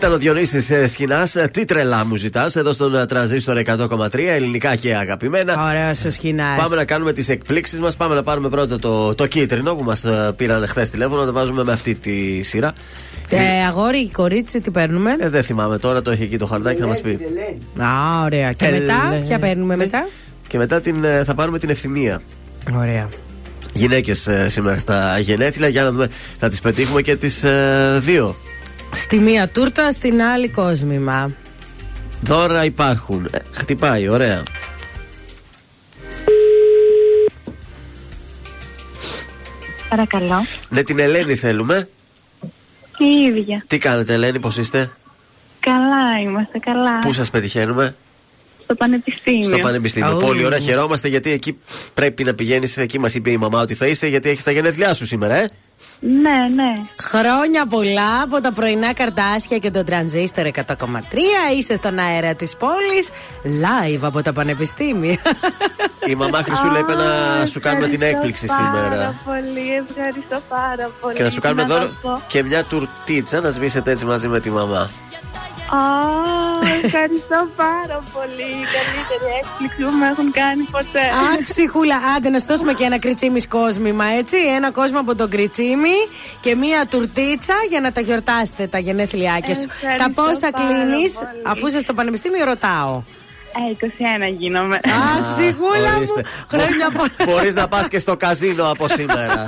Ήταν 0.09 0.21
ο 0.21 0.23
Διονύσης 0.23 0.91
Σκηνάς. 0.93 1.37
Ε, 1.37 1.49
τι 1.53 1.65
τρελά 1.65 2.05
μου 2.05 2.17
ζητάς 2.17 2.57
εδώ 2.57 2.73
στον 2.73 2.95
ε, 2.95 3.07
τραζίστορ 3.07 3.61
100,3 3.65 4.15
ελληνικά 4.15 4.77
και 4.77 4.95
αγαπημένα. 4.95 5.67
Ωραίος 5.69 6.05
ο 6.05 6.11
Σκηνάς. 6.11 6.59
Πάμε 6.59 6.77
να 6.77 6.85
κάνουμε 6.85 7.13
τις 7.13 7.29
εκπλήξεις 7.29 7.79
μας. 7.79 7.97
Πάμε 7.97 8.15
να 8.15 8.23
πάρουμε 8.23 8.49
πρώτα 8.49 8.79
το, 8.79 9.15
το 9.15 9.27
κίτρινο 9.27 9.75
που 9.75 9.85
μας 9.85 10.05
ε, 10.05 10.33
πήραν 10.37 10.67
χθες 10.67 10.91
τηλέφωνο. 10.91 11.21
Να 11.21 11.27
το 11.27 11.33
βάζουμε 11.33 11.65
με 11.65 11.73
αυτή 11.73 11.95
τη 11.95 12.43
σειρά. 12.43 12.73
Ε, 13.29 13.67
αγόρι, 13.67 14.11
κορίτσι, 14.11 14.61
τι 14.61 14.71
παίρνουμε; 14.71 15.17
Ε, 15.19 15.29
δεν 15.29 15.43
θυμάμαι 15.43 15.79
τώρα, 15.79 16.03
το 16.03 16.11
έχει 16.11 16.23
εκεί 16.23 16.39
το 16.39 16.47
χαρτάκι, 16.47 16.81
θα 16.81 16.87
μας 16.87 17.01
πει. 17.01 17.19
Α, 17.79 18.23
ωραία. 18.25 18.53
Και 18.53 18.69
μετά, 18.71 19.23
ποια 19.25 19.39
παίρνουμε 19.39 19.77
μετά; 19.77 20.09
Και 20.47 20.59
μετά 20.59 20.81
την, 20.81 21.05
θα 21.25 21.35
πάρουμε 21.35 21.59
την 21.59 21.71
ευθυμία. 21.71 22.21
Ωραία. 22.75 23.09
Γυναίκες 23.73 24.29
σήμερα 24.47 24.79
στα 24.79 25.19
γενέθλια. 25.19 25.69
Για 25.69 25.83
να 25.83 25.91
δούμε, 25.91 26.09
θα 26.39 26.49
τις 26.49 26.61
πετύχουμε 26.61 27.03
και 27.03 27.17
τις 27.17 27.45
δύο. 27.99 28.37
Στη 28.99 29.19
μία 29.19 29.49
τούρτα, 29.49 29.93
στην 29.93 30.23
άλλη 30.23 30.49
κόσμημα. 30.49 31.33
Δώρα 32.21 32.65
υπάρχουν. 32.65 33.29
Ε, 33.31 33.39
χτυπάει, 33.51 34.09
ωραία. 34.09 34.43
Παρακαλώ. 39.89 40.45
Ναι, 40.69 40.83
την 40.83 40.99
Ελένη 40.99 41.35
θέλουμε. 41.35 41.89
Τι 42.99 43.05
ίδια. 43.05 43.63
Τι 43.67 43.79
κάνετε, 43.79 44.13
Ελένη, 44.13 44.41
πώς 44.41 44.57
είστε; 44.57 44.91
Καλά, 45.61 46.21
είμαστε 46.23 46.59
καλά. 46.59 46.99
Πού 46.99 47.13
σας 47.13 47.31
πετυχαίνουμε; 47.31 47.97
Στο 48.63 48.75
Πανεπιστήμιο. 48.75 49.43
Στο 49.43 49.59
Πανεπιστήμιο. 49.59 50.17
Πολύ 50.17 50.45
ωραία, 50.45 50.59
χαιρόμαστε 50.59 51.09
γιατί 51.09 51.31
εκεί 51.31 51.59
πρέπει 51.95 52.25
να 52.25 52.35
πηγαίνεις. 52.35 52.77
Εκεί 52.77 52.99
μας 52.99 53.15
είπε 53.15 53.31
η 53.31 53.37
μαμά 53.37 53.61
ότι 53.61 53.75
θα 53.75 53.87
είσαι, 53.87 54.07
γιατί 54.07 54.29
έχεις 54.29 54.45
τα 54.45 54.51
γενέθλιά 54.51 54.95
σου 54.95 55.07
σήμερα, 55.07 55.37
ε; 55.37 55.49
Ναι, 56.01 56.63
ναι. 56.63 56.73
Χρόνια 57.01 57.67
πολλά 57.67 58.23
από 58.23 58.41
τα 58.41 58.53
πρωινά 58.53 58.93
καρτάσια 58.95 59.59
και 59.59 59.71
τον 59.71 59.85
τρανζίστορ 59.85 60.47
100,3. 60.47 60.55
Είσαι 61.59 61.77
στον 61.77 61.99
αέρα 61.99 62.35
της 62.35 62.57
πόλης. 62.57 63.09
Live 63.45 64.01
από 64.03 64.23
τα 64.23 64.33
πανεπιστήμια. 64.33 65.19
Η 66.07 66.15
μαμά 66.15 66.43
Χρυσούλα 66.43 66.79
είπε 66.79 66.95
να 66.95 67.47
σου 67.47 67.61
κάνουμε 67.61 67.87
την 67.89 68.03
έκπληξη 68.03 68.47
σήμερα. 68.49 68.89
Πάρα 68.89 69.21
πολύ, 69.25 69.85
ευχαριστώ 69.89 70.41
πάρα 70.49 70.91
πολύ. 71.01 71.15
Και 71.15 71.23
να 71.23 71.29
σου 71.31 71.41
κάνουμε 71.41 71.63
Να 71.63 71.69
δώρο 71.69 71.87
το 71.87 71.95
πω. 72.03 72.23
και 72.27 72.43
μια 72.43 72.65
τουρτίτσα 72.65 73.41
να 73.41 73.51
σβήσετε 73.51 73.91
έτσι 73.91 74.05
μαζί 74.05 74.29
με 74.29 74.41
τη 74.41 74.51
μαμά. 74.51 74.91
Α, 75.71 75.81
ευχαριστώ 76.85 77.49
πάρα 77.57 78.03
πολύ. 78.13 78.49
Η 78.63 78.67
καλύτερη 78.77 79.27
έκπληξη 79.41 79.83
που 79.85 79.93
με 79.99 80.07
έχουν 80.07 80.31
κάνει 80.33 80.63
ποτέ. 80.63 81.01
Αχ, 81.01 81.39
ψυχούλα, 81.49 81.97
άντε 82.17 82.29
να 82.31 82.39
σου 82.39 82.47
δώσουμε 82.47 82.73
και 82.73 82.85
ένα 82.85 82.99
κριτσίμι 82.99 83.43
κόσμημα, 83.43 84.05
έτσι. 84.05 84.37
Ένα 84.57 84.71
κόσμο 84.71 85.01
από 85.01 85.15
τον 85.15 85.31
κριτσίμι 85.31 85.97
και 86.41 86.55
μία 86.55 86.87
τουρτίτσα 86.87 87.55
για 87.69 87.81
να 87.81 87.93
τα 87.93 88.01
γιορτάσετε 88.01 88.67
τα 88.67 88.79
γενέθλιάκια 88.79 89.55
σου. 89.55 89.67
Ευχαριστώ 89.75 90.05
Τα 90.05 90.11
πόσα 90.23 90.51
πάρα 90.51 90.67
κλείνεις, 90.69 91.13
πολύ. 91.15 91.43
αφού 91.47 91.67
είσαι 91.67 91.79
στο 91.81 91.95
πανεπιστήμιο, 91.95 92.45
ρωτάω. 92.45 93.03
Ε, 93.57 93.87
21 94.29 94.33
γίνομαι. 94.39 94.79
Αχ, 94.85 95.29
ψυχούλα 95.29 95.91
μου, 95.91 95.97
Ορίστε. 95.97 96.23
χρόνια 96.49 96.91
πολλά. 96.91 97.33
Μπορείς 97.33 97.55
να 97.55 97.69
πας 97.69 97.89
και 97.89 97.99
στο 97.99 98.17
καζίνο 98.17 98.71
από 98.71 98.89
σήμερα. 98.89 99.45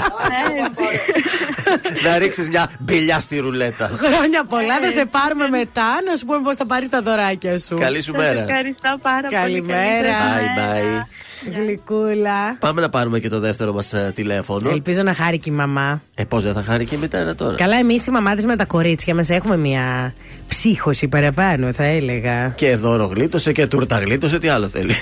Ε, 2.04 2.08
να 2.08 2.18
ρίξεις 2.18 2.48
μια 2.48 2.70
μπιλιά 2.78 3.20
στη 3.20 3.38
ρουλέτα. 3.38 3.90
Χρόνια 3.96 4.44
πολλά, 4.44 4.78
θα 4.80 4.90
σε 4.90 5.04
πάρουμε 5.04 5.48
μετά 5.48 5.98
να 6.06 6.16
σου 6.16 6.24
πούμε 6.26 6.40
πώς 6.40 6.56
θα 6.56 6.66
πάρεις 6.66 6.88
τα 6.88 7.02
δωράκια 7.02 7.58
σου. 7.58 7.76
Καλή 7.76 8.02
σου 8.02 8.12
σας 8.12 8.22
μέρα. 8.22 8.40
Ευχαριστώ 8.40 8.98
πάρα 9.02 9.28
πολύ. 9.28 9.34
Καλημέρα. 9.34 10.08
Καλή 10.08 10.46
σας 10.46 10.56
Bye 10.56 11.02
bye. 11.02 11.29
Γλυκούλα. 11.54 12.56
Πάμε 12.58 12.80
να 12.80 12.88
πάρουμε 12.88 13.18
και 13.18 13.28
το 13.28 13.38
δεύτερο 13.40 13.72
μας 13.72 13.94
τηλέφωνο. 14.14 14.70
Ελπίζω 14.70 15.02
να 15.02 15.14
χάρει 15.14 15.38
και 15.38 15.50
η 15.50 15.52
μαμά. 15.52 16.02
Ε, 16.14 16.24
πώς 16.24 16.42
δεν 16.42 16.52
θα 16.52 16.62
χάρη 16.62 16.84
και 16.84 16.94
η 16.94 16.98
μητέρα 16.98 17.34
τώρα. 17.34 17.54
Καλά, 17.54 17.76
εμείς 17.76 18.06
οι 18.06 18.10
μαμάδες 18.10 18.44
με 18.44 18.56
τα 18.56 18.64
κορίτσια 18.64 19.14
μας 19.14 19.30
έχουμε 19.30 19.56
μια 19.56 20.14
ψύχωση 20.48 21.08
παραπάνω, 21.08 21.72
θα 21.72 21.84
έλεγα. 21.84 22.48
Και 22.48 22.76
δώρο 22.76 23.06
γλίτωσε 23.06 23.52
και 23.52 23.66
τούρτα 23.66 23.98
γλίτωσε, 23.98 24.38
τι 24.38 24.48
άλλο 24.48 24.68
θέλει. 24.68 24.92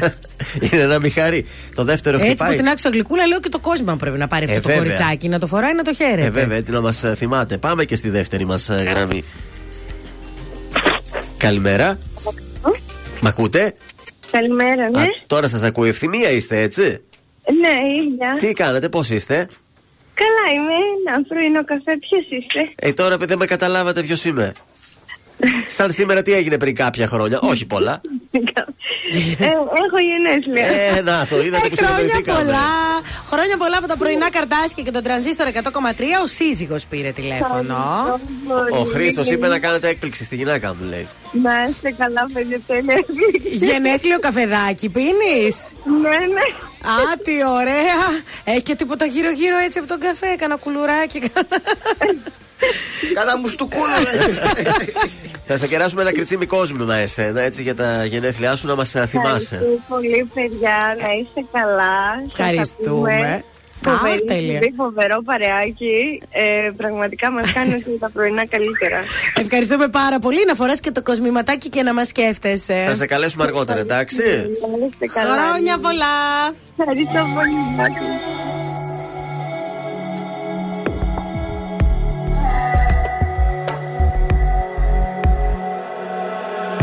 Είναι 0.72 0.84
να 0.84 0.98
μην 0.98 1.12
χαρεί. 1.12 1.46
Το 1.74 1.84
δεύτερο 1.84 2.16
Έτσι 2.16 2.28
χτυπάει. 2.28 2.48
που 2.48 2.54
στην 2.54 2.68
άξιο 2.68 2.90
γλυκούλα 2.90 3.26
λέω 3.26 3.40
και 3.40 3.48
το 3.48 3.58
κόσμο 3.58 3.96
πρέπει 3.96 4.18
να 4.18 4.26
πάρει 4.26 4.44
αυτό 4.44 4.56
Ε, 4.56 4.60
το 4.60 4.68
βέβαια. 4.68 4.82
κοριτσάκι, 4.82 5.28
να 5.28 5.38
το 5.38 5.46
φοράει 5.46 5.74
να 5.74 5.82
το 5.82 5.94
χαίρεται. 5.94 6.26
Ε, 6.26 6.30
βέβαια, 6.30 6.56
έτσι 6.56 6.72
να 6.72 6.80
μας 6.80 7.02
θυμάται. 7.16 7.58
Πάμε 7.58 7.84
και 7.84 7.96
στη 7.96 8.10
δεύτερη 8.10 8.44
μας 8.46 8.68
γραμμή. 8.68 9.22
Καλημέρα. 11.36 11.98
Μ' 13.20 13.26
ακούτε; 13.26 13.74
Καλημέρα, 14.30 14.88
ναι. 14.90 15.00
Α, 15.00 15.04
τώρα 15.26 15.48
σας 15.48 15.62
ακούω. 15.62 15.84
Ευθυμία 15.84 16.30
είστε, 16.30 16.60
έτσι; 16.60 16.82
Ναι, 17.60 18.02
ίδια. 18.02 18.34
Τι 18.38 18.52
κάνετε, 18.52 18.88
πώς 18.88 19.10
είστε; 19.10 19.46
Καλά 20.14 20.54
είμαι. 20.54 20.72
Ένα 21.06 21.22
πρωινό 21.28 21.64
καφέ. 21.64 21.96
Ποιος 21.96 22.26
είστε; 22.30 22.72
Ε, 22.88 22.92
τώρα 22.92 23.18
που 23.18 23.26
δεν 23.26 23.38
με 23.38 23.46
καταλάβατε 23.46 24.02
ποιος 24.02 24.24
είμαι. 24.24 24.52
Σαν 25.66 25.90
σήμερα 25.92 26.22
τι 26.22 26.32
έγινε 26.32 26.58
πριν 26.58 26.74
κάποια 26.74 27.06
χρόνια; 27.06 27.38
Όχι 27.42 27.66
πολλά. 27.66 28.00
ε, 29.38 29.44
έχω 29.46 29.98
γενέθλια. 30.08 30.66
Ε, 30.96 31.00
να 31.00 31.26
το 31.30 31.42
είδατε 31.42 31.66
Ε, 31.66 31.68
που 31.68 31.76
χρόνια 31.76 31.96
συναντηθήκαμε. 31.96 32.38
πολλά. 32.42 32.58
Χρόνια 33.26 33.56
πολλά 33.56 33.76
από 33.78 33.86
τα 33.86 33.96
πρωινά 33.96 34.30
καρτάσια 34.30 34.82
και 34.84 34.90
τον 34.90 35.02
τρανζίστορ 35.02 35.46
100,3. 35.46 36.20
Ο 36.22 36.26
σύζυγος 36.26 36.86
πήρε 36.86 37.10
τηλέφωνο. 37.10 37.76
Ο 38.80 38.82
Χρήστος 38.84 39.30
είπε 39.30 39.46
να 39.48 39.58
κάνετε 39.58 39.88
έκπληξη 39.88 40.24
στη 40.24 40.36
γυναίκα 40.36 40.74
μου, 40.74 40.88
λέει. 40.88 41.08
Να 41.42 41.52
είστε 41.70 41.90
καλά, 41.90 42.26
παιδιά, 42.32 42.60
τέλεια. 42.66 43.04
Γενέθλιο 43.52 44.18
καφεδάκι 44.18 44.88
πίνεις; 44.88 45.72
ναι, 46.00 46.08
ναι. 46.08 46.46
Α, 46.90 47.16
τι 47.24 47.32
ωραία. 47.60 48.02
Έχει 48.44 48.62
και 48.62 48.74
τίποτα 48.74 49.04
γύρω-γύρω 49.04 49.56
έτσι 49.58 49.78
από 49.78 49.88
τον 49.88 49.98
καφέ. 50.00 50.34
Κάνα 50.38 50.56
κουλουράκι. 50.56 51.22
Κάνα 53.14 53.38
μου 53.38 53.48
στο 53.48 53.64
κούλο. 53.66 53.94
Θα 55.44 55.56
σε 55.56 55.66
κεράσουμε 55.66 56.02
ένα 56.02 56.12
κριτσίμι 56.12 56.46
κόσμημα 56.46 56.94
εσένα, 56.94 57.40
έτσι 57.40 57.62
για 57.62 57.74
τα 57.74 58.04
γενέθλιά 58.04 58.56
σου 58.56 58.66
να 58.66 58.74
μας 58.74 58.90
θυμάσαι. 58.90 59.54
Ευχαριστώ 59.54 59.82
πολύ, 59.88 60.30
παιδιά. 60.34 60.96
Να 61.00 61.08
είστε 61.20 61.44
καλά. 61.52 61.98
Σας 62.28 62.38
Ευχαριστούμε. 62.38 63.12
ακούμε. 63.14 63.44
Α, 63.88 63.90
Φοβερή 63.96 64.24
τέλεια. 64.24 64.54
εκπομπή, 64.56 64.74
φοβερό 64.76 65.22
παρεάκι. 65.22 66.22
Ε, 66.30 66.70
πραγματικά 66.76 67.30
μας 67.30 67.52
κάνει 67.52 67.82
και 67.82 67.90
τα 68.00 68.10
πρωινά 68.10 68.46
καλύτερα. 68.46 69.00
Ευχαριστούμε 69.34 69.88
πάρα 69.88 70.18
πολύ. 70.18 70.44
Να 70.46 70.54
φοράς 70.54 70.80
και 70.80 70.90
το 70.90 71.02
κοσμηματάκι 71.02 71.68
και 71.68 71.82
να 71.82 71.94
μας 71.94 72.06
σκέφτεσαι. 72.08 72.84
Θα 72.86 72.94
σε 72.94 73.06
καλέσουμε 73.06 73.44
αργότερα, 73.44 73.80
εντάξει. 73.80 74.22
Να 74.22 74.86
είστε 74.86 75.06
καλά. 75.20 75.34
Χρόνια 75.34 75.78
πολλά. 75.78 76.14
Ευχαριστώ 76.78 77.26
πολύ. 77.34 78.79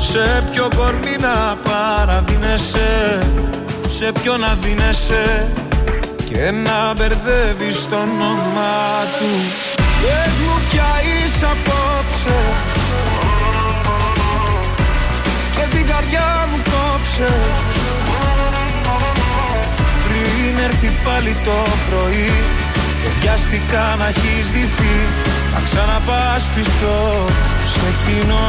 Σε 0.00 0.44
ποιο 0.50 0.68
κορμί 0.76 1.16
να 1.20 1.56
παραδίνεσαι 1.70 3.22
Σε 3.88 4.12
ποιο 4.22 4.36
να 4.36 4.58
δίνεσαι 4.60 5.48
και 6.30 6.50
να 6.50 6.92
μπερδεύεις 6.94 7.88
το 7.88 7.96
όνομά 7.96 8.88
του. 9.18 9.30
Πες 9.76 10.34
μου 10.44 10.56
ποια 10.70 10.90
είσαι 11.08 11.46
απόψε 11.54 12.38
Και 15.54 15.76
την 15.76 15.86
καρδιά 15.86 16.48
μου 16.50 16.58
κόψε. 16.72 17.32
Πριν 20.04 20.64
έρθει 20.64 20.90
πάλι 21.04 21.36
το 21.44 21.58
πρωί 21.88 22.32
Και 23.00 23.08
βιάστηκα 23.20 23.96
να 23.98 24.06
έχεις 24.08 24.46
δυθεί. 24.50 24.96
Να 25.54 25.60
ξαναπάς 25.64 26.48
πίσω 26.54 26.96
σε 27.72 27.88
κοινό 28.04 28.48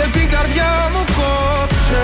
Και 0.00 0.18
την 0.18 0.28
καρδιά 0.30 0.90
μου 0.92 1.04
κόψε. 1.18 2.02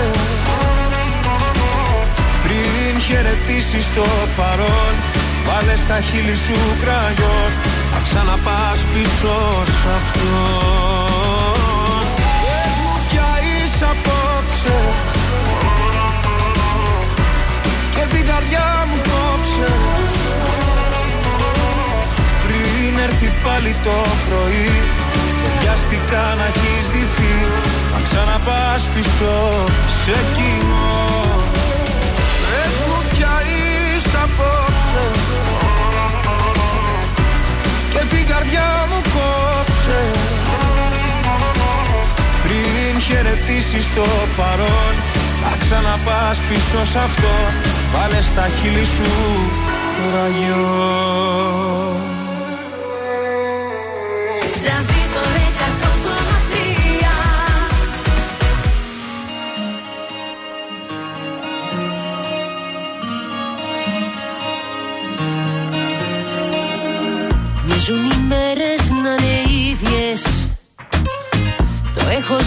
Πριν 2.43 3.01
χαιρετήσεις 3.01 3.85
το 3.95 4.05
παρόν 4.37 4.93
Βάλε 5.47 5.75
στα 5.75 6.01
χείλη 6.01 6.35
σου 6.35 6.57
κραγιόν. 6.81 7.51
Θα 7.93 7.99
ξαναπάς 8.03 8.79
πίσω 8.93 9.35
σ' 9.77 9.87
αυτό 9.97 10.35
Πες 12.17 12.73
μου 12.83 12.95
πια 13.07 13.29
είσαι 13.49 13.85
απόψε. 13.93 14.77
Και 17.95 18.03
την 18.13 18.25
καρδιά 18.31 18.67
μου 18.89 18.97
κόψε. 19.09 19.69
Πριν 22.43 22.93
έρθει 23.07 23.29
πάλι 23.43 23.75
το 23.83 23.97
πρωί 24.25 24.71
Και 25.41 25.49
βιαστικά 25.59 26.23
να 26.37 26.45
έχεις 26.45 26.61
δυθεί 26.61 26.66
Θα 28.37 28.43
ξαναπάς 28.43 28.89
πίσω 28.95 29.65
σε 30.03 30.17
κοινό 30.35 31.05
Πες 32.41 32.75
μου 32.87 33.01
πια 33.11 33.33
είσαι 33.47 34.17
απόψε. 34.23 35.05
Και 37.91 38.15
την 38.15 38.27
καρδιά 38.27 38.87
μου 38.89 39.01
κόψε. 39.13 40.11
Πριν 42.43 43.01
χαιρετήσεις 43.01 43.93
το 43.95 44.05
παρόν 44.37 44.93
Θα 45.43 45.57
ξαναπάς 45.59 46.37
πίσω 46.49 46.85
σ' 46.91 46.95
αυτό. 46.95 47.33
Βάλε 47.93 48.21
στα 48.21 48.49
χείλη 48.61 48.85
σου 48.85 49.11
ραγιό 50.13 50.97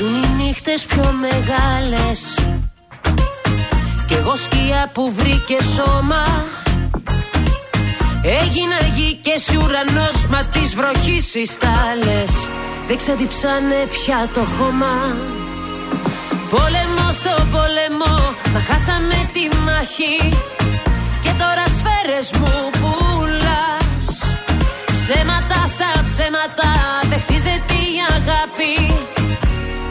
Μοιάζουν 0.00 0.22
οι 0.22 0.42
νύχτες 0.42 0.84
πιο 0.84 1.12
μεγάλες. 1.20 2.20
Κι 4.06 4.14
εγώ 4.14 4.36
σκιά 4.36 4.90
που 4.92 5.12
βρήκε 5.12 5.56
σώμα. 5.74 6.24
Έγινα 8.22 8.78
γη 8.96 9.14
και 9.22 9.32
εσύ 9.36 9.56
ουρανός 9.56 10.26
Μα 10.28 10.44
της 10.44 10.74
βροχής 10.74 11.34
οι 11.34 11.46
στάλες 11.46 12.32
Δεν 12.86 12.96
ξαδιψάνε 12.96 13.86
πια 13.90 14.28
το 14.34 14.40
χώμα. 14.40 14.96
Πόλεμο 16.50 17.06
στο 17.12 17.34
πόλεμο 17.52 18.14
Μα 18.52 18.60
χάσαμε 18.68 19.18
τη 19.32 19.56
μάχη. 19.66 20.16
Και 21.22 21.32
τώρα 21.40 21.64
σφαίρες 21.76 22.30
μου 22.38 22.70
πουλάς. 22.80 24.06
Ψέματα 24.86 25.60
στα 25.74 25.90
ψέματα 26.08 26.70
Δεν 27.08 27.20
χτίζεται 27.20 27.74
η 27.92 27.96
αγάπη 28.16 28.87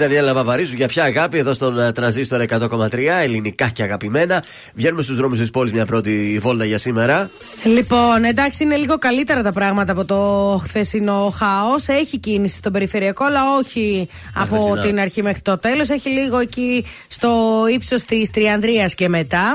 Η 0.00 0.02
Δανιέλα 0.02 0.34
Παπαρίζου 0.34 0.74
για 0.74 0.88
ποια 0.88 1.04
αγάπη 1.04 1.38
εδώ 1.38 1.54
στον 1.54 1.78
ε, 1.78 1.92
τρανζίστορ 1.92 2.44
100,3 2.48 2.98
ελληνικά 3.22 3.68
και 3.68 3.82
αγαπημένα. 3.82 4.44
Βγαίνουμε 4.74 5.02
στους 5.02 5.16
δρόμους 5.16 5.38
της 5.38 5.50
πόλης 5.50 5.72
μια 5.72 5.86
πρώτη 5.86 6.38
βόλτα 6.42 6.64
για 6.64 6.78
σήμερα. 6.78 7.30
Λοιπόν, 7.64 8.24
εντάξει, 8.24 8.64
είναι 8.64 8.76
λίγο 8.76 8.98
καλύτερα 8.98 9.42
τα 9.42 9.52
πράγματα 9.52 9.92
από 9.92 10.04
το 10.04 10.16
χθεσινό 10.64 11.32
χάος. 11.36 11.88
Έχει 11.88 12.18
κίνηση 12.18 12.56
στον 12.56 12.72
περιφερειακό, 12.72 13.24
αλλά 13.24 13.40
όχι 13.58 14.08
από 14.34 14.56
χθεσινά. 14.56 14.80
την 14.80 15.00
αρχή 15.00 15.22
μέχρι 15.22 15.40
το 15.40 15.58
τέλος. 15.58 15.88
Έχει 15.88 16.08
λίγο 16.08 16.38
εκεί 16.38 16.84
στο 17.08 17.30
ύψος 17.74 18.02
της 18.02 18.30
Τριανδρίας 18.30 18.94
και 18.94 19.08
μετά. 19.08 19.52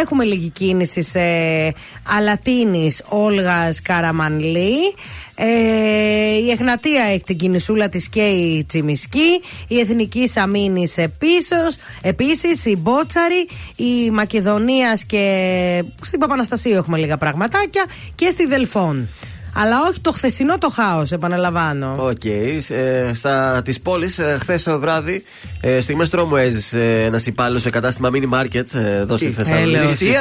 Έχουμε 0.00 0.24
λίγη 0.24 0.50
κίνηση 0.50 1.02
σε 1.02 1.20
Αλατίνης, 2.16 3.02
Όλγας, 3.08 3.82
Καραμανλή. 3.82 4.94
Ε, 5.38 5.46
η 6.36 6.50
Εγνατία 6.50 7.02
έχει 7.02 7.22
την 7.24 7.36
κινησούλα 7.36 7.88
της 7.88 8.08
και 8.08 8.20
η 8.20 8.64
Τσιμισκή. 8.64 9.40
Η 9.68 9.80
Εθνικής 9.80 10.30
Αμύνης 10.34 10.86
επίσης. 12.02 12.64
Η 12.64 12.76
Μπότσαρη. 12.76 13.48
Η 13.76 14.10
Μακεδονίας 14.10 15.04
και 15.04 15.84
στην 16.02 16.20
Παπαναστασίου 16.20 16.74
έχουμε 16.74 16.98
λίγα 16.98 17.16
πραγματάκια. 17.18 17.84
Και 18.14 18.30
στη 18.30 18.46
Δελφών. 18.46 19.08
Αλλά 19.58 19.76
όχι 19.88 20.00
το 20.00 20.12
χθεσινό 20.12 20.58
το 20.58 20.70
χάος, 20.70 21.12
επαναλαμβάνω. 21.12 21.96
OK. 21.98 22.16
Okay. 22.24 22.74
Ε, 22.74 23.14
στα 23.14 23.62
της 23.64 23.80
πόλης, 23.80 24.18
ε, 24.18 24.36
χθες 24.40 24.62
το 24.62 24.78
βράδυ, 24.78 25.24
ε, 25.60 25.80
στιγμές 25.80 26.10
τρόμου 26.10 26.36
έζησε 26.36 27.02
ένας 27.02 27.26
υπάλληλος 27.26 27.62
σε 27.62 27.70
κατάστημα 27.70 28.10
mini 28.12 28.40
market 28.40 28.74
ε, 28.74 28.96
εδώ 28.96 29.16
στη 29.16 29.30
Θεσσαλονίκη. 29.30 30.14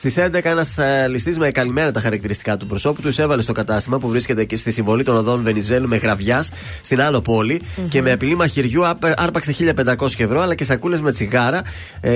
Στις 0.00 0.18
11 0.18 0.40
ένας 0.42 0.78
ε, 0.78 1.06
ληστής 1.08 1.38
με 1.38 1.50
καλυμμένα 1.50 1.92
τα 1.92 2.00
χαρακτηριστικά 2.00 2.56
του 2.56 2.66
προσώπου 2.66 3.02
του 3.02 3.08
εισέβαλε 3.08 3.42
στο 3.42 3.52
κατάστημα 3.52 3.98
που 3.98 4.08
βρίσκεται 4.08 4.44
και 4.44 4.56
στη 4.56 4.72
συμβολή 4.72 5.02
των 5.02 5.16
οδών 5.16 5.42
Βενιζέλου 5.42 5.88
με 5.88 5.96
γραβιάς 5.96 6.50
στην 6.80 7.00
άλλο 7.00 7.20
πόλη 7.20 7.60
mm-hmm. 7.62 7.88
και 7.88 8.02
με 8.02 8.12
απειλή 8.12 8.34
μαχαιριού 8.34 8.84
άρπαξε 9.16 9.54
1500 9.98 10.06
ευρώ 10.16 10.40
αλλά 10.40 10.54
και 10.54 10.64
σακούλες 10.64 11.00
με 11.00 11.12
τσιγάρα 11.12 11.62
ε, 12.00 12.10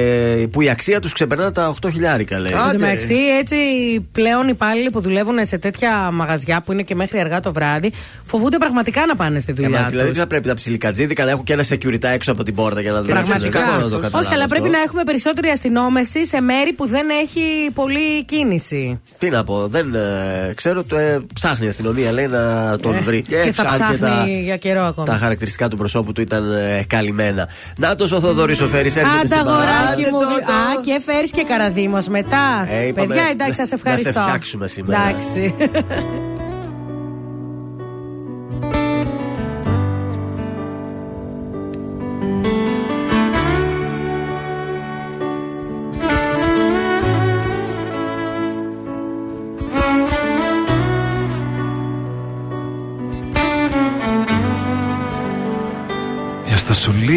που 0.50 0.62
η 0.62 0.70
αξία 0.70 1.00
τους 1.00 1.12
ξεπερνά 1.12 1.50
τα 1.50 1.74
8 1.80 1.88
χιλιάρικα 1.92 2.38
λέει. 2.38 2.52
Εντάξει, 2.74 3.14
έτσι 3.40 3.56
πλέον 4.12 4.44
οι 4.46 4.50
υπάλληλοι 4.52 4.90
που 4.90 5.00
δουλεύουν 5.00 5.46
σε 5.46 5.58
τέτοια 5.58 6.10
μαγαζιά 6.10 6.62
που 6.66 6.72
είναι 6.72 6.82
και 6.82 6.94
μέχρι 6.94 7.18
αργά 7.18 7.40
το 7.40 7.52
βράδυ 7.52 7.92
φοβούνται 8.24 8.58
πραγματικά 8.58 9.06
να 9.06 9.16
πάνε 9.16 9.40
στη 9.40 9.52
δουλειά. 9.52 9.84
Ε, 9.86 9.90
δηλαδή 9.90 10.10
δεν 10.10 10.18
θα 10.18 10.26
πρέπει 10.26 10.48
τα 10.48 10.54
ψιλικατζίδικα 10.54 11.24
να 11.24 11.30
έχουν 11.30 11.44
και 11.44 11.52
ένα 11.52 11.64
security 11.68 12.04
έξω 12.04 12.32
από 12.32 12.42
την 12.42 12.54
πόρτα 12.54 12.80
για 12.80 12.92
να 12.92 13.02
δουλεύουν. 13.02 13.24
Πραγματικά. 13.24 13.60
Όχι, 14.18 14.34
αλλά 14.34 14.46
πρέπει 14.46 14.68
να 14.68 14.78
έχουμε 14.78 15.02
περισσότερη 15.02 15.48
αστυνόμευση 15.48 16.26
σε 16.26 16.40
μέρη 16.40 16.72
που 16.72 16.86
δεν 16.86 17.08
έχει 17.22 17.72
πολύ 17.74 18.24
κίνηση. 18.24 19.00
Τι 19.18 19.30
να 19.30 19.44
πω, 19.44 19.66
δεν 19.66 19.94
ε, 19.94 20.52
ξέρω. 20.54 20.84
Το, 20.84 20.96
ε, 20.96 21.20
ψάχνει 21.34 21.66
η 21.66 21.68
αστυνομία, 21.68 22.12
λέει 22.12 22.26
να 22.26 22.76
τον 22.78 22.94
ε, 22.94 23.00
βρει. 23.00 23.22
Και, 23.22 23.36
και 23.36 23.52
θα 23.52 23.64
ψάχνει 23.64 23.98
τα, 23.98 24.26
για 24.42 24.56
καιρό 24.56 24.82
ακόμα. 24.82 25.06
Τα 25.06 25.16
χαρακτηριστικά 25.16 25.68
του 25.68 25.76
προσώπου 25.76 26.12
του 26.12 26.20
ήταν 26.20 26.52
ε, 26.52 26.84
καλυμμένα. 26.86 27.48
Να 27.76 27.96
το 27.96 28.04
ο 28.14 28.20
Θοδωρή 28.20 28.52
ο 28.52 28.68
Φέρι 28.68 28.86
έρχεται 28.86 29.26
στην 29.26 29.38
αγοράκι 29.38 30.10
μου. 30.10 30.18
Α, 30.18 30.82
και 30.84 31.00
φέρει 31.04 31.30
και 31.30 31.42
καραδίμος 31.42 32.08
μετά. 32.08 32.66
Ε, 32.68 32.92
Παιδιά, 32.92 33.22
εντάξει, 33.30 33.58
σας 33.58 33.72
ευχαριστώ. 33.72 34.08
Να 34.08 34.14
σε 34.14 34.20
φτιάξουμε 34.20 34.68
σήμερα. 34.68 35.08
Εντάξει. 35.08 35.54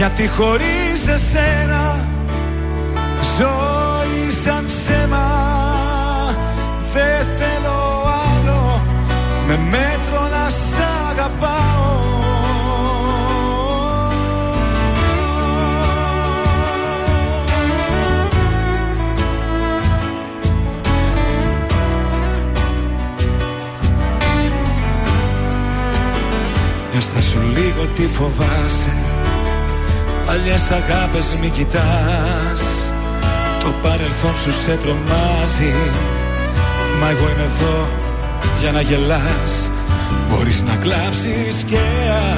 γιατί 0.00 0.28
χωρίς 0.28 1.08
εσένα 1.08 2.08
ζωή 3.38 4.30
σαν 4.44 4.66
ψέμα 4.66 5.28
Δεν 6.92 7.26
θέλω 7.38 8.02
άλλο 8.34 8.82
με 9.46 9.58
μέτρο 9.70 10.28
να 10.28 10.48
σ' 10.48 10.80
αγαπάω. 11.10 11.98
Έστω 26.96 27.22
σου 27.22 27.38
λίγο 27.54 27.86
τι 27.94 28.02
φοβάσαι 28.02 29.09
Παλιές 30.30 30.70
αγάπες 30.70 31.36
μη 31.40 31.48
κοιτάς. 31.48 32.62
Το 33.62 33.74
παρελθόν 33.82 34.36
σου 34.42 34.52
σε 34.52 34.78
τρομάζει. 34.82 35.74
Μα 37.00 37.10
εγώ 37.10 37.28
είμαι 37.30 37.48
εδώ 37.52 37.88
για 38.60 38.72
να 38.72 38.80
γελάς. 38.80 39.70
Μπορείς 40.28 40.62
να 40.62 40.74
κλάψεις 40.74 41.64
και 41.66 41.82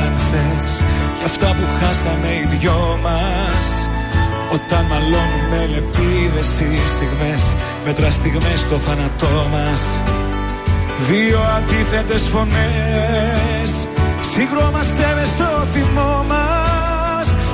αν 0.02 0.12
θες. 0.28 0.84
Για 1.16 1.26
αυτά 1.26 1.46
που 1.46 1.64
χάσαμε 1.80 2.28
οι 2.28 2.56
δυο 2.56 2.98
μας. 3.02 3.88
Όταν 4.52 4.84
μαλώνουμε 4.90 5.60
λεπίδες 5.72 6.60
οι 6.60 6.86
στιγμές 6.94 7.42
Μέτρα 7.84 8.10
στιγμές 8.10 8.60
στο 8.60 8.76
θάνατό 8.76 9.48
μας. 9.52 9.82
Δύο 11.08 11.40
αντίθετες 11.56 12.22
φωνές. 12.22 13.70
Συγκρόμαστε 14.32 15.14
μες 15.16 15.28
στο 15.28 15.66
θυμό 15.72 16.24
μας 16.28 16.71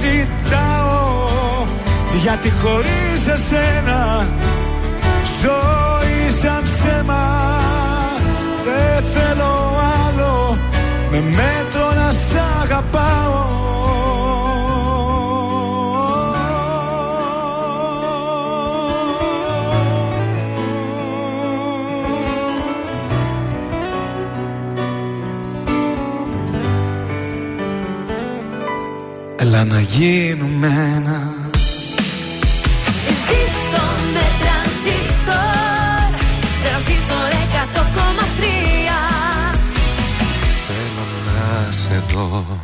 ζητάω 0.00 1.26
Γιατί 2.22 2.50
χωρίς 2.50 3.26
εσένα 3.28 4.28
Ζωή 5.42 6.30
σαν 6.40 6.62
ψέμα 6.62 7.26
Δεν 8.64 9.02
θέλω 9.02 9.80
άλλο. 10.06 10.58
Με 11.10 11.20
μέτρο 11.20 11.92
να 11.94 12.10
σ' 12.10 12.62
αγαπάω 12.62 13.58
να 29.64 29.80
γίνουμε 29.80 30.66
ένα 30.96 31.34
Ζήστο 33.06 33.82
με 34.12 34.26
τρανζίστορ 34.40 36.08
Τρανζίστορ 36.62 37.30
100,3 37.30 38.98
Θέλω 40.66 41.06
να 41.26 41.72
σε 41.72 42.02
δω. 42.12 42.60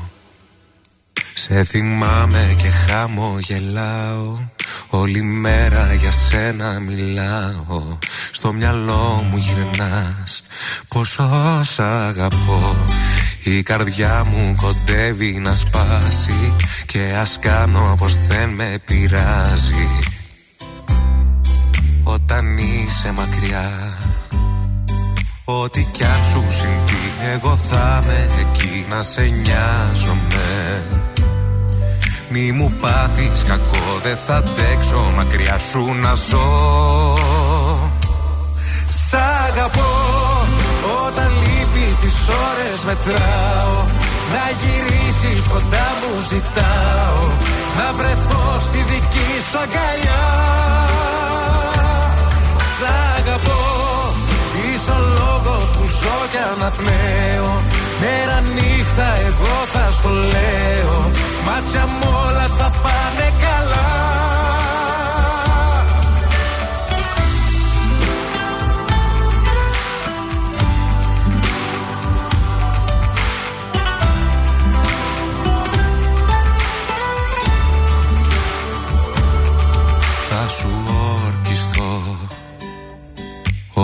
Σε 1.35 1.65
θυμάμαι 1.65 2.55
και 2.59 2.69
χαμογελάω. 2.69 4.39
Όλη 4.89 5.23
μέρα 5.23 5.95
για 5.95 6.13
σένα 6.13 6.81
μιλάω. 6.81 7.99
Στο 8.33 8.53
μυαλό 8.53 9.27
μου 9.31 9.37
γυρνάς. 9.37 10.43
Πόσο 10.89 11.61
σ' 11.63 11.79
αγαπώ. 11.81 12.77
Η 13.43 13.63
καρδιά 13.63 14.25
μου 14.25 14.55
κοντεύει 14.61 15.33
να 15.33 15.55
σπάσει 15.55 16.53
Και 16.95 17.15
ας 17.21 17.39
κάνω 17.41 17.95
πως 17.99 18.27
δεν 18.27 18.49
με 18.49 18.79
πειράζει. 18.85 19.89
Όταν 22.03 22.59
είσαι 22.59 23.13
μακριά 23.13 23.71
Ό,τι 25.45 25.85
κι 25.93 26.05
αν 26.05 26.25
σου 26.25 26.45
συμβεί 26.49 27.33
Εγώ 27.35 27.59
θα 27.71 28.03
είμαι 28.03 28.29
εκεί 28.41 28.87
να 28.91 29.03
σε 29.03 29.21
νοιάζομαι. 29.21 30.83
Μη 32.29 32.53
μου 32.53 32.73
πάθεις 32.81 33.43
κακό 33.43 34.01
Δεν 34.03 34.17
θα 34.27 34.37
αντέξω 34.37 35.13
μακριά 35.17 35.59
σου 35.59 35.95
να 36.03 36.15
ζω. 36.15 37.19
Σ' 38.89 39.15
αγαπώ 39.49 39.91
Όταν 41.07 41.29
λείπεις 41.29 41.99
τις 41.99 42.29
ώρες 42.29 42.85
μετράω 42.85 44.13
Να 44.33 44.45
γυρίσεις 44.61 45.45
κοντά 45.53 45.87
μου 46.01 46.13
ζητάω. 46.31 47.23
Να 47.79 47.93
βρεθώ 47.99 48.45
στη 48.67 48.79
δική 48.91 49.31
σου 49.51 49.59
αγκαλιά. 49.65 50.25
Σ' 52.77 52.89
αγαπώ 53.17 53.63
Είσαι 54.67 54.91
ο 54.91 55.01
λόγος 55.19 55.71
που 55.71 55.85
ζω 56.01 56.19
και 56.33 56.39
αναπνέω. 56.53 57.63
Μέρα 58.01 58.41
νύχτα 58.55 59.09
εγώ 59.27 59.55
θα 59.73 59.85
στο 59.93 60.09
λέω. 60.09 61.11
Μάτια 61.47 61.85
μου 61.87 62.09
όλα 62.27 62.47
θα 62.59 62.71
πάνε 62.83 63.29
καλά 63.45 64.14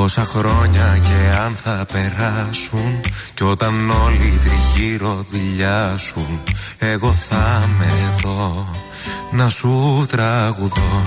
Όσα 0.03 0.25
χρόνια 0.25 0.99
και 1.03 1.39
αν 1.39 1.57
θα 1.63 1.87
περάσουν 1.93 3.01
Κι 3.35 3.43
όταν 3.43 3.91
όλοι 3.91 4.41
τριγύρω 4.41 5.25
δουλειάσουν 5.31 6.41
Εγώ 6.79 7.13
θα 7.13 7.69
με 7.79 7.87
εδώ 8.15 8.69
να 9.31 9.49
σου 9.49 10.05
τραγουδώ. 10.09 11.03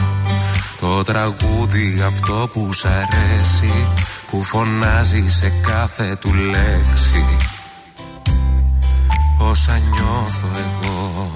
Το 0.80 1.04
τραγούδι 1.04 2.04
αυτό 2.06 2.50
που 2.54 2.74
σ' 2.74 2.86
αρέσει 2.86 3.88
Που 4.30 4.44
φωνάζει 4.44 5.28
σε 5.28 5.52
κάθε 5.68 6.16
του 6.20 6.34
λέξη. 6.34 7.26
Όσα 9.40 9.78
νιώθω 9.78 10.48
εγώ 10.54 11.32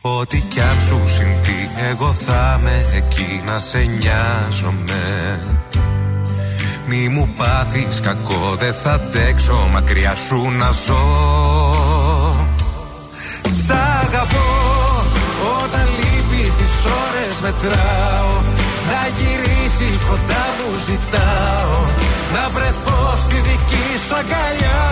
Ό,τι 0.00 0.40
κι 0.40 0.60
αν 0.60 0.80
σου 0.80 1.00
συμβεί 1.06 1.70
Εγώ 1.90 2.12
θα 2.12 2.58
είμαι 2.60 2.86
εκεί 2.96 3.42
να 3.46 3.58
σε 3.58 3.78
νοιάζομαι 3.78 5.40
Μη 6.86 7.08
μου 7.08 7.28
πάθεις 7.36 8.00
κακό 8.00 8.56
Δεν 8.58 8.74
θα 8.82 8.92
αντέξω 8.92 9.68
μακριά 9.72 10.14
σου 10.26 10.50
να 10.58 10.70
ζω. 10.70 11.04
Σ' 13.64 13.70
αγαπώ 14.04 14.48
Όταν 15.62 15.86
λείπεις 15.98 16.52
τις 16.58 16.74
ώρες 17.04 17.34
μετράω. 17.42 18.34
Να 18.88 19.00
γυρίσεις 19.16 20.02
κοντά 20.08 20.44
μου 20.56 20.70
ζητάω. 20.86 21.78
Να 22.34 22.44
βρεθώ 22.54 23.16
στη 23.24 23.34
δική 23.34 23.88
σου 24.06 24.14
αγκαλιά. 24.20 24.82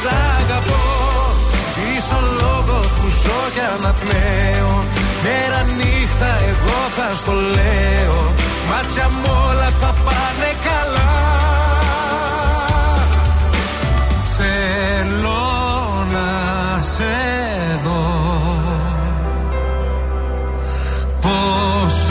Σ' 0.00 0.10
αγαπώ 0.38 0.86
Είσαι 1.88 2.14
ο 2.14 2.22
λόγος 2.40 2.88
που 2.98 3.06
ζω 3.22 3.40
και 3.54 3.64
αναπνέω. 3.76 4.72
Μέρα 5.24 5.60
νύχτα 5.78 6.30
εγώ 6.50 6.78
θα 6.96 7.08
στο 7.20 7.32
λέω 7.32 8.47
Μάτια 8.68 9.08
μου 9.08 9.30
όλα 9.48 9.70
θα 9.80 9.94
πάνε 10.04 10.50
καλά. 10.66 11.10
Θέλω 14.36 15.44
να 16.12 16.82
σε 16.82 17.14
δω. 17.84 18.06
Πως 21.20 22.10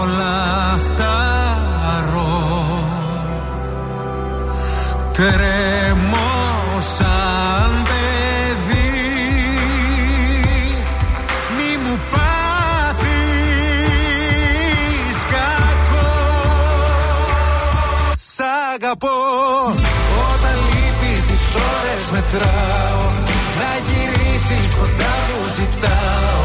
όλα 0.00 0.78
χταρώ 0.78 2.36
αγαπώ. 18.86 19.18
Όταν 20.30 20.56
λείπεις 20.70 21.20
τις 21.28 21.44
ώρες 21.72 22.02
μετράω. 22.14 23.04
Να 23.58 23.70
γυρίσεις 23.86 24.68
κοντά 24.78 25.14
μου 25.26 25.40
ζητάω. 25.56 26.44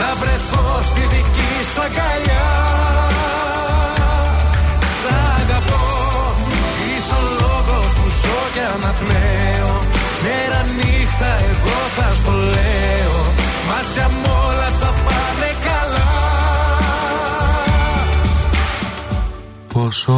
Να 0.00 0.08
βρεθώ 0.20 0.66
στη 0.90 1.02
δική 1.12 1.52
σου 1.70 1.80
αγκαλιά. 1.86 2.50
Σ' 5.00 5.08
αγαπώ. 5.38 5.84
Είσαι 6.88 7.14
ο 7.20 7.22
λόγος 7.40 7.88
που 7.96 8.06
ζω 8.20 8.40
και 8.54 8.64
αναπνέω. 8.74 9.72
Μέρα 10.24 10.60
νύχτα 10.76 11.30
εγώ 11.50 11.78
θα 11.96 12.08
στο 12.20 12.32
λέω. 12.54 13.16
Μάτια 13.68 14.06
μου 14.20 14.32
όλα 14.48 14.68
θα 14.80 14.90
πάνε 15.04 15.50
καλά. 15.66 16.10
Πόσο 19.72 20.16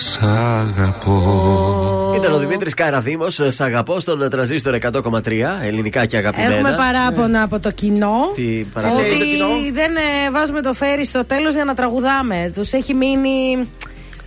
σ' 0.00 0.18
αγαπώ 0.22 2.12
Ήταν 2.16 2.32
ο 2.32 2.38
Δημήτρης 2.38 2.74
Καραδήμο, 2.74 3.30
σ' 3.30 3.60
αγαπώ 3.60 4.00
στον 4.00 4.30
τραζίστορ 4.30 4.78
100,3 4.92 5.30
ελληνικά 5.62 6.06
και 6.06 6.16
αγαπημένα. 6.16 6.54
Έχουμε 6.54 6.76
παράπονα 6.76 7.42
από 7.42 7.60
το 7.60 7.70
κοινό. 7.70 8.30
Τι 8.34 8.66
παράπονα; 8.72 9.00
Ότι 9.00 9.10
από 9.10 9.18
το 9.18 9.24
κοινό; 9.24 9.46
δεν 9.72 9.96
ε, 9.96 10.30
βάζουμε 10.30 10.60
το 10.60 10.72
φέρι 10.72 11.04
στο 11.06 11.24
τέλος 11.24 11.54
για 11.54 11.64
να 11.64 11.74
τραγουδάμε. 11.74 12.52
Τους 12.54 12.72
έχει 12.72 12.94
μείνει 12.94 13.68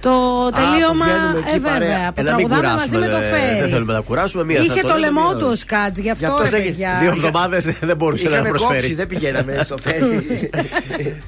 το 0.06 0.14
τελείωμα. 0.60 1.06
βγαίνουμε 1.06 1.40
εκεί 1.40 1.56
ε, 1.56 1.60
βέβαια. 1.60 1.72
παρέα. 1.74 2.12
Που 2.14 2.20
Ε, 2.20 2.24
να 2.24 2.36
μην 2.36 2.48
τραγουδάμε 2.48 2.74
μαζί 2.74 2.90
κουράσουμε. 2.90 3.00
με 3.00 3.08
το 3.16 3.20
δε- 3.20 3.32
φέρι. 3.34 3.60
Δεν 3.64 3.70
θέλουμε 3.74 3.94
να 3.94 4.02
κουράσουμε. 4.08 4.44
Μία 4.50 4.60
Είχε 4.60 4.80
θα 4.82 4.88
το 4.88 4.94
λέμε, 4.94 5.00
λαιμό 5.06 5.28
μία- 5.30 5.36
τους 5.42 5.50
ο 5.52 5.56
Σκάτζ, 5.64 6.00
γι' 6.06 6.10
αυτό, 6.16 6.26
Γι' 6.26 6.32
αυτό 6.32 6.44
ρε 6.44 6.50
δεν- 6.50 6.64
παιδιά. 6.64 6.92
Δύο 7.02 7.12
εβδομάδες 7.18 7.64
δεν 7.90 7.96
μπορούσε 7.98 8.24
να 8.30 8.36
Είχαμε 8.36 8.50
προσφέρει. 8.50 8.80
κόψει, 8.80 8.94
δεν 9.02 9.08
πηγαίναμε 9.08 9.52
στο 9.68 9.76
φέρι. 9.84 10.50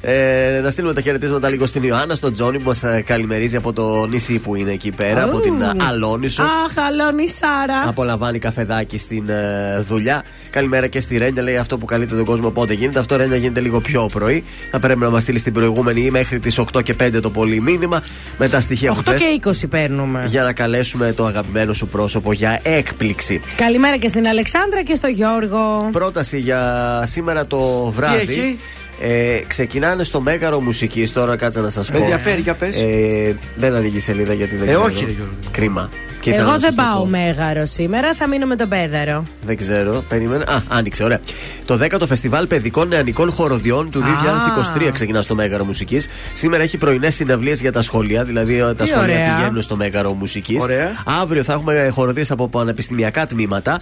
Ε, 0.01 0.59
να 0.63 0.69
στείλουμε 0.69 0.93
τα 0.93 1.01
χαιρετίσματα 1.01 1.49
λίγο 1.49 1.65
στην 1.65 1.83
Ιωάννα, 1.83 2.15
στον 2.15 2.33
Τζόνι 2.33 2.57
που 2.59 2.67
μας 2.67 2.83
καλημερίζει 3.05 3.55
από 3.55 3.73
το 3.73 4.05
νησί 4.07 4.39
που 4.39 4.55
είναι 4.55 4.71
εκεί 4.71 4.91
πέρα, 4.91 5.23
από 5.23 5.39
την 5.39 5.61
ε, 5.61 5.71
Αλόνισο. 5.89 6.41
Αχ, 6.43 6.73
αλώνει 6.87 7.27
Σάρα. 7.27 7.83
Απολαμβάνει 7.89 8.39
καφεδάκι 8.39 8.97
στην 8.97 9.29
ε, 9.29 9.79
δουλειά. 9.87 10.23
Καλημέρα 10.49 10.87
και 10.87 10.99
στη 11.01 11.17
Ρένια. 11.17 11.41
Λέει 11.43 11.57
αυτό 11.57 11.77
που 11.77 11.85
καλείται 11.85 12.15
τον 12.15 12.25
κόσμο 12.25 12.49
πότε 12.49 12.73
γίνεται. 12.73 12.99
Αυτό 12.99 13.15
Ρένια 13.15 13.37
γίνεται 13.37 13.59
λίγο 13.59 13.79
πιο 13.79 14.09
πρωί. 14.13 14.43
Θα 14.71 14.79
πρέπει 14.79 14.99
να 14.99 15.09
μας 15.09 15.21
στείλει 15.21 15.41
την 15.41 15.53
προηγούμενη 15.53 16.01
ή 16.01 16.11
μέχρι 16.11 16.39
τις 16.39 16.59
8 16.59 16.81
και 16.83 16.93
5 16.93 17.19
το 17.21 17.29
πολύ 17.29 17.61
μήνυμα. 17.61 18.01
Με 18.37 18.49
τα 18.49 18.59
στοιχεία 18.65 18.91
8 18.91 18.95
που 18.95 19.11
θες, 19.11 19.21
και 19.21 19.65
20 19.65 19.69
παίρνουμε. 19.69 20.23
Για 20.27 20.43
να 20.43 20.53
καλέσουμε 20.53 21.13
το 21.13 21.25
αγαπημένο 21.25 21.73
σου 21.73 21.87
πρόσωπο 21.87 22.33
για 22.33 22.59
έκπληξη. 22.63 23.41
Καλημέρα 23.55 23.97
και 23.97 24.07
στην 24.07 24.27
Αλεξάνδρα 24.27 24.83
και 24.83 24.95
στο 24.95 25.07
Γιώργο. 25.07 25.89
Πρόταση 25.91 26.39
για 26.39 27.01
σήμερα 27.05 27.47
το 27.47 27.91
βράδυ. 27.95 28.59
Έχει; 28.99 29.11
Ε, 29.13 29.39
ξεκινάνε 29.47 30.03
στο 30.03 30.21
Μέγαρο 30.21 30.59
Μουσικής. 30.61 31.13
Τώρα 31.13 31.35
κάτσε 31.35 31.59
να 31.61 31.69
σας 31.69 31.87
πω. 31.91 31.97
Με 31.97 32.03
ενδιαφέρει, 32.03 32.41
για 32.41 32.53
πες. 32.53 32.81
Ε, 32.81 33.35
δεν 33.55 33.75
ανοίγει 33.75 33.97
η 33.97 33.99
σελίδα 33.99 34.33
γιατί 34.33 34.55
δεν 34.55 34.67
Ε, 34.67 34.71
ξέρω. 34.71 34.83
όχι, 34.83 35.05
ρε 35.05 35.11
Γιώργο. 35.11 35.33
Κρίμα. 35.51 35.89
Και 36.19 36.31
ήθελα 36.31 36.45
Εγώ 36.45 36.55
να 36.55 36.59
δεν 36.59 36.71
σας 36.73 36.85
το 36.85 36.91
πάω 36.91 37.01
πω. 37.03 37.09
μέγαρο 37.09 37.65
σήμερα, 37.65 38.13
θα 38.13 38.27
μείνω 38.27 38.45
με 38.45 38.55
τον 38.55 38.69
Πέδαρο. 38.69 39.23
Δεν 39.45 39.57
ξέρω, 39.57 40.03
περίμενα. 40.09 40.43
Α, 40.53 40.61
άνοιξε, 40.67 41.03
ωραία. 41.03 41.19
Το 41.65 41.77
10ο 41.81 42.05
Φεστιβάλ 42.07 42.47
Παιδικών 42.47 42.87
Νεανικών 42.87 43.31
Χοροδιών 43.31 43.89
του 43.91 44.01
2023 44.01 44.89
ξεκινά 44.93 45.21
στο 45.21 45.35
Μέγαρο 45.35 45.63
Μουσικής. 45.65 46.07
Σήμερα 46.33 46.63
έχει 46.63 46.77
πρωινές 46.77 47.15
συναυλίες 47.15 47.61
για 47.61 47.71
τα 47.71 47.81
σχολεία, 47.81 48.23
δηλαδή 48.23 48.55
ε, 48.59 48.61
τα 48.63 48.73
Τι 48.73 48.87
σχολεία 48.87 49.13
ωραία. 49.15 49.35
πηγαίνουν 49.35 49.61
στο 49.61 49.75
Μέγαρο 49.75 50.13
Μουσικής. 50.13 50.61
Ωραία. 50.63 51.03
Αύριο 51.21 51.43
θα 51.43 51.53
έχουμε 51.53 51.89
χοροδίε 51.93 52.23
από 52.29 52.47
πανεπιστημιακά 52.49 53.27
τμήματα. 53.27 53.79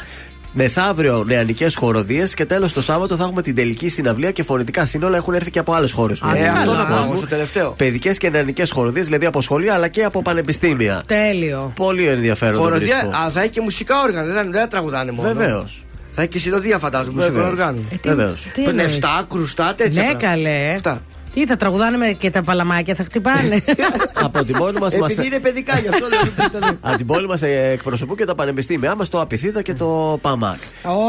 Μεθαύριο 0.56 1.24
νεανικές 1.28 1.76
χοροδίες 1.76 2.34
και 2.34 2.46
τέλος 2.46 2.74
το 2.74 2.82
Σάββατο 2.82 3.16
θα 3.16 3.24
έχουμε 3.24 3.42
την 3.42 3.56
τελική 3.56 3.90
συναυλία 3.90 4.32
και 4.32 4.44
φωνητικά 4.44 4.86
σύνολα 4.86 5.18
έχουν 5.18 5.34
έρθει 5.34 5.52
και 5.52 5.60
από 5.60 5.74
άλλες 5.74 5.92
χώρες 5.92 6.20
του. 6.20 6.28
Ε, 6.36 6.48
αυτό 6.48 6.74
θα 6.74 6.84
κόσμου. 6.86 7.04
πάμε 7.06 7.16
στο 7.18 7.28
τελευταίο. 7.28 7.72
Παιδικές 7.78 8.18
και 8.18 8.30
νεανικές 8.30 8.72
χοροδίες, 8.72 9.06
δηλαδή 9.06 9.26
από 9.26 9.42
σχολεία 9.42 9.74
αλλά 9.74 9.88
και 9.88 10.04
από 10.04 10.22
πανεπιστήμια. 10.22 11.04
Τέλειο. 11.06 11.72
Πολύ 11.76 12.08
ενδιαφέρον. 12.08 12.56
το 12.56 12.62
Χοροδία, 12.62 12.98
βρίσκω. 13.02 13.18
α, 13.18 13.30
θα 13.30 13.42
έχει 13.42 13.50
και 13.50 13.62
μουσικά 13.62 14.02
όργανα, 14.02 14.34
δεν, 14.34 14.52
δεν 14.52 14.62
θα 14.62 14.68
τραγουδάνε 14.68 15.12
μόνο. 15.12 15.34
Βεβαίως. 15.34 15.86
Θα 16.16 16.22
έχει 16.22 16.32
και 16.32 16.40
συνοδεία, 16.40 16.80
φαντάζομαι, 16.80 17.14
μουσικά 17.16 17.34
Βεβαίως. 17.34 17.52
όργανα. 17.52 17.78
Ε, 17.92 17.96
τι- 17.96 18.10
Βεβαίως. 18.10 18.48
τι 18.54 18.64
εννοείς; 18.64 18.76
Πνευστά, 18.78 19.26
κρουστά, 19.30 19.74
τέτοια. 19.78 20.02
Ναι, 20.02 20.08
πράγματα. 20.08 20.28
καλέ. 20.28 20.72
Αυτά. 20.76 21.02
Τι 21.34 21.46
θα 21.46 21.56
τραγουδάνε 21.56 21.98
με 21.98 22.12
και 22.12 22.30
τα 22.30 22.44
παλαμάκια, 22.44 22.96
θα 22.96 23.04
χτυπάνε. 23.04 23.64
από 24.26 24.44
την 24.44 24.58
πόλη 24.58 24.80
μας 24.80 24.94
Επειδή 24.94 25.26
είναι 25.26 25.40
παιδικά, 25.40 25.80
γι' 25.80 25.88
αυτό 25.88 26.08
δεν 26.08 26.20
πιστεύω. 26.36 26.78
Από 26.82 26.98
την 26.98 27.06
πόλη 27.06 27.28
μας 27.28 27.42
εκπροσωπούν 27.42 28.16
και 28.16 28.26
τα 28.26 28.36
πανεπιστήμια 28.36 28.96
μα, 28.96 29.06
το 29.06 29.22
Απιθύτα 29.22 29.62
και 29.62 29.74
το 29.74 30.20
ΠΑΜΑΚ. 30.22 30.60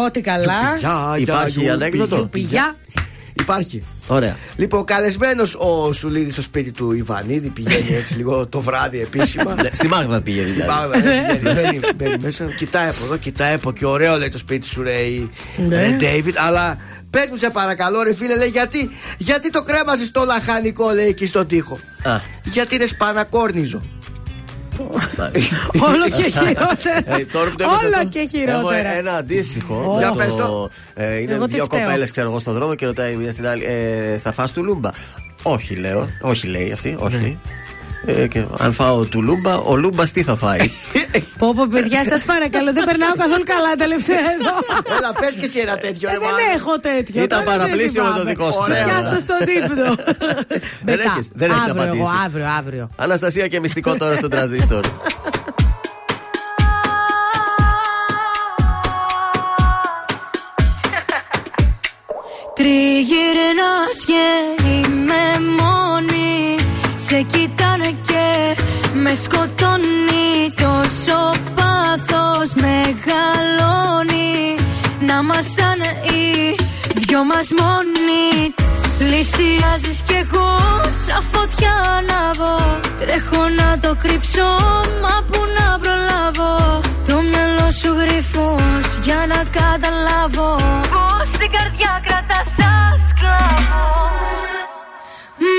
Ό,τι 0.05 0.21
καλά. 0.21 0.61
Πηγιά, 0.75 1.15
Υπάρχει 1.17 1.61
για, 1.61 1.73
ανέκδοτο; 1.73 2.29
Γιου, 3.45 3.57
Πηγιά. 3.57 3.83
Υπάρχει. 3.83 3.83
Ωραία. 4.07 4.37
Λοιπόν, 4.57 4.85
καλεσμένος 4.85 5.55
ο 5.55 5.93
Σουλίδης 5.93 6.33
στο 6.33 6.43
σπίτι 6.43 6.71
του 6.73 6.93
Ιβανίδη, 6.93 7.49
πηγαίνει 7.49 7.95
έτσι 8.01 8.15
λίγο 8.17 8.47
το 8.47 8.61
βράδυ 8.61 9.01
επίσημα. 9.01 9.55
Ναι, 9.55 9.69
Στη 9.73 9.89
Μάγδα 9.89 10.21
πήγε 10.21 10.43
δηλαδή. 10.43 10.71
Πάμε, 10.71 10.97
ναι, 10.97 11.39
πηγαίνει, 11.41 11.55
μπαίνει, 11.55 11.81
μπαίνει 11.97 12.17
μέσα, 12.23 12.45
κοιτάει 12.45 12.89
από 12.89 13.05
εδώ, 13.05 13.17
κοιτάει 13.17 13.55
από 13.55 13.69
εκεί. 13.69 13.85
Ωραίο 13.85 14.17
λέει 14.17 14.29
το 14.29 14.39
σπίτι 14.39 14.67
σου, 14.67 14.83
λέει 14.83 15.31
Ναι. 15.69 15.77
ρε 15.77 15.89
Ντέιβιτ. 15.91 16.39
Αλλά 16.39 16.77
πες 17.11 17.27
μου 17.31 17.37
σε 17.37 17.51
παρακαλώ, 17.51 18.03
ρε 18.03 18.15
φίλε, 18.15 18.37
λέει 18.37 18.49
γιατί, 18.49 18.91
γιατί 19.19 19.51
το 19.51 19.63
κρέμαζε 19.63 20.05
στο 20.05 20.25
λαχανικό, 20.25 20.91
λέει 20.91 21.07
εκεί 21.07 21.27
στον 21.27 21.47
τοίχο; 21.47 21.79
Α. 22.03 22.21
Γιατί 22.45 22.75
είναι 22.75 22.87
σπανακόρνιζο. 22.87 23.83
Όλο 25.89 26.05
και 26.17 26.23
χειρότερα. 26.23 27.19
Ε, 27.19 27.25
τώρα 27.33 27.51
που 27.51 27.57
το 27.57 27.65
έπεσε 27.65 27.85
Όλο 27.87 27.97
αυτό, 27.97 28.09
και 28.09 28.19
Έχω 28.19 28.29
χειρότερα. 28.29 28.89
ένα 28.97 29.13
αντίστοιχο. 29.13 29.95
Για 29.99 30.15
με 30.15 30.25
πες 30.25 30.35
το. 30.35 30.71
ε, 30.95 31.17
είναι 31.21 31.33
Εγώ 31.35 31.45
τι 31.47 31.55
δύο 31.55 31.65
φταίω. 31.65 31.81
κοπέλες, 31.81 32.11
ξέρω 32.11 32.29
εγώ, 32.29 32.39
στον 32.39 32.55
δρόμο 32.55 32.75
και 32.75 32.87
ρωτάει 32.87 33.13
η 33.13 33.17
μία 33.17 33.31
στην 33.31 33.47
άλλη, 33.47 33.65
ε, 33.65 34.19
θα 34.19 34.33
φας 34.33 34.53
του 34.53 34.65
λούμπα; 34.65 34.91
Όχι, 35.43 35.75
λέω. 35.75 36.09
Όχι, 36.21 36.47
λέει 36.47 36.73
αυτή. 36.73 36.97
Όχι. 36.99 37.39
Ε, 38.07 38.27
και 38.27 38.45
αν 38.59 38.73
φάω 38.73 39.05
του 39.05 39.23
λούμπα, 39.23 39.57
ο 39.57 39.77
λούμπας 39.77 40.13
τι 40.13 40.23
θα 40.23 40.37
φάει; 40.37 40.59
Πω 41.39 41.55
πω 41.55 41.67
παιδιά 41.71 42.05
σας 42.05 42.23
παρακαλώ 42.23 42.73
δεν 42.73 42.85
περνάω 42.85 43.13
καθόλου 43.19 43.43
καλά 43.45 43.75
τελευταία 43.79 44.17
εδώ 44.41 44.55
Έλα, 44.99 45.13
πες 45.21 45.35
και 45.35 45.45
εσύ 45.45 45.59
ένα 45.59 45.77
τέτοιο, 45.77 46.09
Ε, 46.09 46.13
ρε 46.13 46.19
δεν 46.19 46.29
Μάνα. 46.29 46.53
έχω 46.57 46.79
τέτοιο 46.81 47.23
Ήταν 47.23 47.45
τώρα 47.45 47.51
δεν 47.51 47.59
παραπλήσιο 47.61 48.03
με 48.03 48.09
το 48.09 48.15
θυμάμαι. 48.15 48.31
δικό 48.31 48.51
σου 48.53 48.59
Ωραία. 48.63 48.85
Πιάσ' 48.85 49.09
το 49.13 49.19
στον 49.25 49.49
ύπνο 49.59 49.95
Δεν 50.89 50.97
Μετά. 50.99 51.03
έχεις- 51.03 51.31
δεν 51.35 51.51
έχεις 51.51 51.63
Αύριο 51.63 51.83
εγώ, 51.83 51.93
απαντήσει. 51.93 52.23
αύριο, 52.25 52.49
αύριο 52.59 52.89
Αναστασία 52.97 53.47
και 53.47 53.61
μυστικό 53.61 53.97
τώρα 53.97 54.17
στο 54.17 54.29
τραζίστορ. 54.29 54.85
Τριγυρνάς 62.55 63.99
και 64.07 64.25
είμαι 64.71 65.23
μόνη 65.61 66.55
Σε 66.97 67.21
κοιτάνε 67.21 67.33
και 67.33 67.44
με 69.15 69.21
σκοτώνει 69.21 70.55
Τόσο 70.63 71.19
πάθος 71.57 72.49
μεγαλώνει. 72.65 74.33
Να 75.07 75.23
μασταν 75.23 75.81
οι 76.09 76.55
δυο 76.95 77.25
μας 77.25 77.49
μόνοι. 77.59 78.55
Πλησιάζεις 78.99 80.01
κι 80.07 80.17
εγώ 80.23 80.51
σαν 81.07 81.23
φωτιά 81.33 81.75
ανάβω 81.97 82.81
Τρέχω 83.01 83.43
να 83.61 83.79
το 83.79 83.97
κρύψω 84.03 84.49
μα 85.03 85.15
που 85.31 85.41
να 85.59 85.79
προλάβω. 85.83 86.81
Το 87.09 87.15
μυαλό 87.29 87.71
σου 87.81 87.91
γρυφός 88.01 88.87
για 89.03 89.21
να 89.29 89.41
καταλάβω. 89.59 90.51
Πως 90.93 91.29
την 91.39 91.51
καρδιά 91.57 91.93
κρατάς 92.07 92.49
σαν 92.57 92.95
σκλάβο 93.09 93.85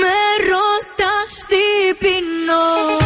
Με 0.00 0.18
ρωτάς 0.50 1.32
τι 1.48 1.64
πεινώ 2.00 3.05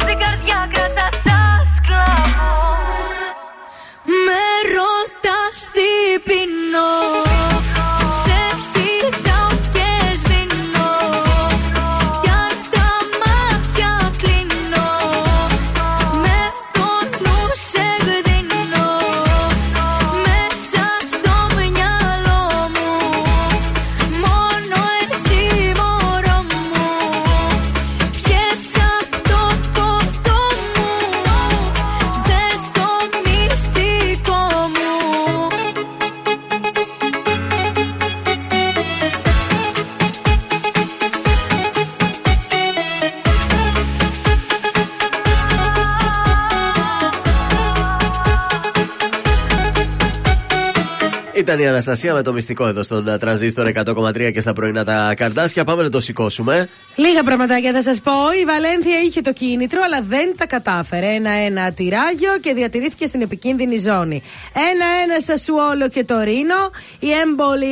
Ήταν 51.51 51.63
η 51.63 51.67
Αναστασία 51.67 52.13
με 52.13 52.21
το 52.21 52.33
μυστικό 52.33 52.67
εδώ 52.67 52.83
στον 52.83 53.07
ε, 53.07 53.17
τραζίστορ 53.17 53.71
100,3 53.85 54.31
και 54.33 54.41
στα 54.41 54.53
πρωινά 54.53 54.83
τα 54.83 55.13
καρτάσια. 55.15 55.63
Πάμε 55.63 55.83
να 55.83 55.89
το 55.89 55.99
σηκώσουμε. 55.99 56.69
Λίγα 56.95 57.23
πραγματάκια 57.23 57.71
θα 57.71 57.81
σας 57.81 58.01
πω. 58.01 58.11
Η 58.41 58.45
Βαλένθια 58.45 58.99
είχε 59.05 59.21
το 59.21 59.33
κίνητρο, 59.33 59.81
αλλά 59.85 60.01
δεν 60.07 60.33
τα 60.37 60.45
κατάφερε. 60.45 61.07
Ένα-ένα 61.07 61.71
τυράγιο 61.71 62.37
και 62.41 62.53
διατηρήθηκε 62.53 63.05
στην 63.05 63.21
επικίνδυνη 63.21 63.77
ζώνη. 63.77 64.23
Ένα-ένα 64.53 65.19
Σασουόλο 65.19 65.87
και 65.87 66.03
το 66.03 66.19
Ρήνο. 66.21 66.69
Η 66.99 67.07
Έμπολη 67.11 67.65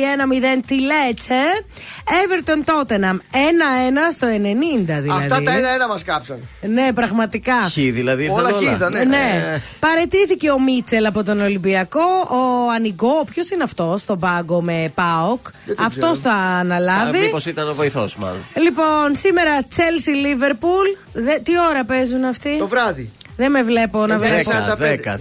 1-0 0.58 0.62
τη 0.66 0.80
Λέτσε. 0.80 1.42
Everton 2.04 2.70
Tottenham 2.70 3.14
1-1 3.14 3.16
στο 4.12 4.26
90 4.26 4.30
δηλαδή. 4.84 5.10
Αυτά 5.10 5.42
τα 5.42 5.52
ένα-ένα 5.52 5.88
μας 5.88 6.04
κάψαν. 6.04 6.38
Ναι, 6.60 6.92
πραγματικά. 6.92 7.54
Χ 7.54 7.74
δηλαδή 7.74 8.22
ήρθαν 8.22 8.38
Όλα 8.44 8.56
όλα. 8.56 8.72
χ 8.72 8.74
ήταν, 8.76 8.92
ναι. 8.92 9.04
Ναι. 9.04 9.52
Ε. 9.54 9.60
Παρετήθηκε 9.80 10.50
ο 10.50 10.60
Μίτσελ 10.60 11.06
από 11.06 11.24
τον 11.24 11.40
Ολυμπιακό. 11.40 12.00
Ο 12.30 12.70
Ανιγκό, 12.74 13.24
ποιος 13.30 13.50
είναι 13.50 13.62
αυτό 13.70 13.94
στον 13.98 14.18
πάγκο 14.18 14.62
με 14.62 14.92
Πάοκ. 14.94 15.46
Αυτός 15.76 16.18
θα 16.18 16.32
αναλάβει. 16.32 17.18
Μήπως 17.18 17.46
ήταν 17.46 17.68
ο 17.68 17.74
βοηθός, 17.74 18.16
μάλλον. 18.16 18.40
Λοιπόν, 18.62 19.14
σήμερα 19.14 19.58
Chelsea 19.60 20.26
Liverpool. 20.26 20.98
Δε, 21.12 21.38
τι 21.42 21.52
ώρα 21.70 21.84
παίζουν 21.84 22.24
αυτοί; 22.24 22.58
Το 22.58 22.68
βράδυ. 22.68 23.10
Δεν 23.36 23.50
με 23.50 23.62
βλέπω 23.62 24.06
να 24.06 24.18
βλέπω. 24.18 24.50
10, 24.50 24.54
10, 24.54 24.76
10, 24.76 25.16
10, 25.16 25.20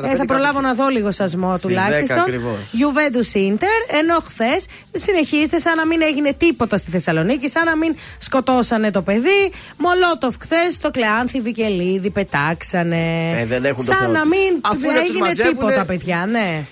10, 0.02 0.12
ε, 0.12 0.16
θα 0.16 0.24
προλάβω 0.24 0.60
να 0.60 0.74
δω 0.74 0.88
λίγο 0.88 1.10
σασμό 1.10 1.58
τουλάχιστον. 1.58 2.24
Juventus 2.72 3.36
Inter, 3.36 3.96
ενώ 4.00 4.18
χθες 4.18 4.66
συνεχίστε 4.92 5.58
σαν 5.58 5.76
να 5.76 5.86
μην 5.86 6.02
έγινε 6.02 6.32
τίποτα 6.32 6.76
στη 6.76 6.90
Θεσσαλονίκη, 6.90 7.48
σαν 7.48 7.64
να 7.64 7.76
μην 7.76 7.94
σκοτώσανε 8.18 8.90
το 8.90 9.02
παιδί. 9.02 9.52
Μολότοφ 9.76 10.34
χθες 10.40 10.78
το 10.78 10.90
κλεάνθη 10.90 11.40
Βικελίδη 11.40 12.10
πετάξανε. 12.10 13.30
Ε, 13.40 13.46
δεν 13.46 13.64
έχουν 13.64 13.84
σαν 13.84 13.96
το 14.04 14.10
να 14.10 14.26
μην 14.26 14.58
Αφού 14.60 14.78
δεν 14.80 14.90
τους 14.90 15.00
έγινε 15.00 15.18
μαζεύουνε- 15.18 15.58
τίποτα, 15.58 15.84
παιδιά, 15.84 16.26
ναι. 16.30 16.62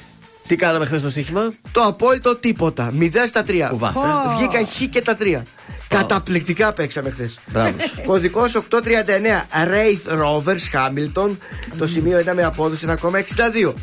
Τι 0.48 0.56
κάναμε 0.56 0.84
χθες 0.84 1.00
στο 1.00 1.10
στοίχημα; 1.10 1.52
Το 1.72 1.82
απόλυτο 1.82 2.36
τίποτα. 2.36 2.92
0 3.00 3.26
στα 3.26 3.44
3. 3.46 3.68
Κουβάσε. 3.70 3.98
Ω. 3.98 4.36
Βγήκαν 4.36 4.66
χ 4.66 4.88
και 4.90 5.02
τα 5.02 5.16
3. 5.20 5.42
Καταπληκτικά 5.88 6.72
παίξαμε 6.72 7.10
χθες. 7.10 7.40
Μπράβο. 7.46 7.76
Κωδικός 8.06 8.54
839 8.54 9.46
Wraith 9.66 10.12
Rovers 10.12 10.64
Hamilton. 10.72 11.36
Το 11.78 11.86
σημείο 11.86 12.18
ήταν 12.18 12.36
με 12.36 12.44
απόδοση 12.44 12.86
1,62. 12.86 13.74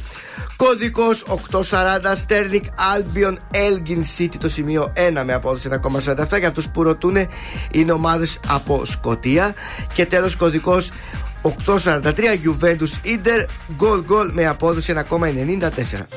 Κωδικός 0.55 1.24
840 1.24 2.16
Sterling 2.28 2.66
Albion 2.66 3.34
Elgin 3.51 4.03
City. 4.18 4.36
Το 4.39 4.49
σημείο 4.49 4.93
1 4.95 5.24
με 5.26 5.34
απόδοση 5.34 5.70
1,47. 5.72 6.38
Για 6.39 6.47
αυτούς 6.47 6.70
που 6.70 6.84
ρωτούν, 6.84 7.18
είναι 7.72 7.91
ομάδες 7.91 8.39
από 8.47 8.86
Σκωτία. 8.86 9.53
Και 9.93 10.05
τέλος 10.05 10.36
κωδικός 10.36 10.91
843 11.41 12.36
Juventus 12.45 12.93
Inter. 13.05 13.45
Goal 13.80 14.03
goal 14.11 14.30
με 14.32 14.47
απόδοση 14.47 14.93
1,94. 15.09 16.07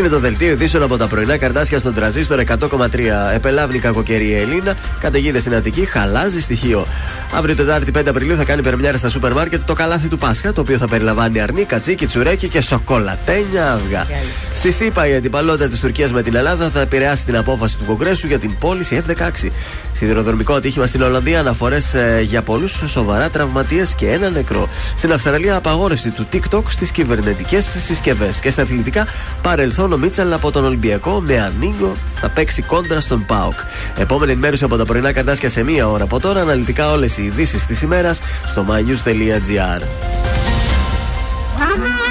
Είναι 0.00 0.08
το 0.08 0.18
δελτίο 0.18 0.50
ειδήσεων 0.50 0.82
από 0.82 0.96
τα 0.96 1.06
πρωινά 1.06 1.36
καρτάσια 1.36 1.78
στον 1.78 1.94
τραζίστορ 1.94 2.42
100,3. 2.46 2.88
Επελάβνη 3.34 3.78
κακοκαιρία 3.78 4.38
η 4.38 4.40
Ελλήνα. 4.40 4.74
Καταιγίδε 5.00 5.40
στην 5.40 5.54
Αττική. 5.54 5.84
Χαλάζει 5.84 6.40
στοιχείο. 6.40 6.86
Αύριο 7.34 7.54
Τετάρτη 7.54 7.92
5 7.98 8.02
Απριλίου 8.08 8.36
θα 8.36 8.44
κάνει 8.44 8.62
περμιέρα 8.62 8.96
στα 8.96 9.08
σούπερ 9.08 9.32
μάρκετ 9.32 9.62
το 9.64 9.72
καλάθι 9.72 10.08
του 10.08 10.18
Πάσχα. 10.18 10.52
Το 10.52 10.60
οποίο 10.60 10.76
θα 10.76 10.88
περιλαμβάνει 10.88 11.40
αρνί, 11.40 11.64
κατσίκι, 11.64 12.06
τσουρέκι 12.06 12.48
και 12.48 12.60
σοκολατένια 12.60 13.72
αυγά. 13.72 14.06
Στη 14.54 14.70
ΣΥΠΑ 14.70 15.06
η 15.06 15.14
αντιπαλότητα 15.14 15.68
της 15.68 15.80
Τουρκίας 15.80 16.12
με 16.12 16.22
την 16.22 16.34
Ελλάδα 16.34 16.70
θα 16.70 16.80
επηρεάσει 16.80 17.24
την 17.24 17.36
απόφαση 17.36 17.78
του 17.78 17.84
Κογκρέσου 17.84 18.26
για 18.26 18.38
την 18.38 18.58
πώληση 18.58 19.02
F-16. 19.06 19.48
Σιδηροδρομικό 19.92 20.54
ατύχημα 20.54 20.86
στην 20.86 21.02
Ολλανδία. 21.02 21.40
Αναφορές 21.40 21.96
για 22.22 22.42
πολλούς 22.42 22.82
σοβαρά 22.86 23.30
τραυματίες 23.30 23.94
και 23.94 24.10
ένα 24.10 24.30
νεκρό. 24.30 24.68
Στην 24.96 25.12
Αυστραλία 25.12 25.56
απαγόρευση 25.56 26.10
του 26.10 26.26
TikTok 26.32 26.62
στις 26.68 26.90
κυβερνητικές 26.90 27.64
συσκευές. 27.84 28.40
Και 28.40 28.50
στα 28.50 28.62
αθλητικά 28.62 29.06
παρελθόν 29.42 29.89
ο 29.92 29.98
Μίτσαλ 29.98 30.32
από 30.32 30.50
τον 30.50 30.64
Ολυμπιακό 30.64 31.20
με 31.20 31.40
ανοίγω 31.40 31.96
θα 32.14 32.28
παίξει 32.28 32.62
κόντρα 32.62 33.00
στον 33.00 33.24
Πάοκ. 33.26 33.58
Επόμενη 33.96 34.32
ενημέρωση 34.32 34.64
από 34.64 34.76
τα 34.76 34.84
πρωινά 34.84 35.12
καρτάσια 35.12 35.48
σε 35.48 35.62
μία 35.62 35.88
ώρα 35.88 36.04
από 36.04 36.20
τώρα. 36.20 36.40
Αναλυτικά 36.40 36.90
όλες 36.90 37.18
οι 37.18 37.22
ειδήσεις 37.22 37.66
της 37.66 37.82
ημέρας 37.82 38.20
στο 38.46 38.66
mynews.gr. 38.68 39.82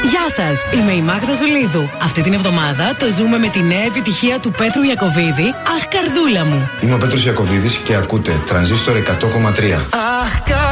Γεια 0.10 0.30
σας, 0.36 0.80
είμαι 0.80 0.92
η 0.92 1.02
Μάγδα 1.02 1.36
Ζουλίδου. 1.36 1.90
Αυτή 2.02 2.22
την 2.22 2.34
εβδομάδα 2.34 2.96
το 3.00 3.06
ζούμε 3.18 3.38
με 3.38 3.48
τη 3.48 3.60
νέα 3.60 3.84
επιτυχία 3.84 4.40
του 4.40 4.52
Πέτρου 4.52 4.84
Ιακοβίδη, 4.84 5.48
Αχ, 5.76 5.88
καρδούλα 5.88 6.46
μου. 6.46 6.70
Είμαι 6.82 6.94
ο 6.94 6.98
Πέτρος 6.98 7.26
Ιακωβίδης 7.26 7.76
και 7.76 7.96
ακούτε 7.96 8.42
Τρανζίστορ 8.48 8.96
100,3. 8.96 9.86
Αχ, 10.24 10.42
καρδούλα 10.44 10.69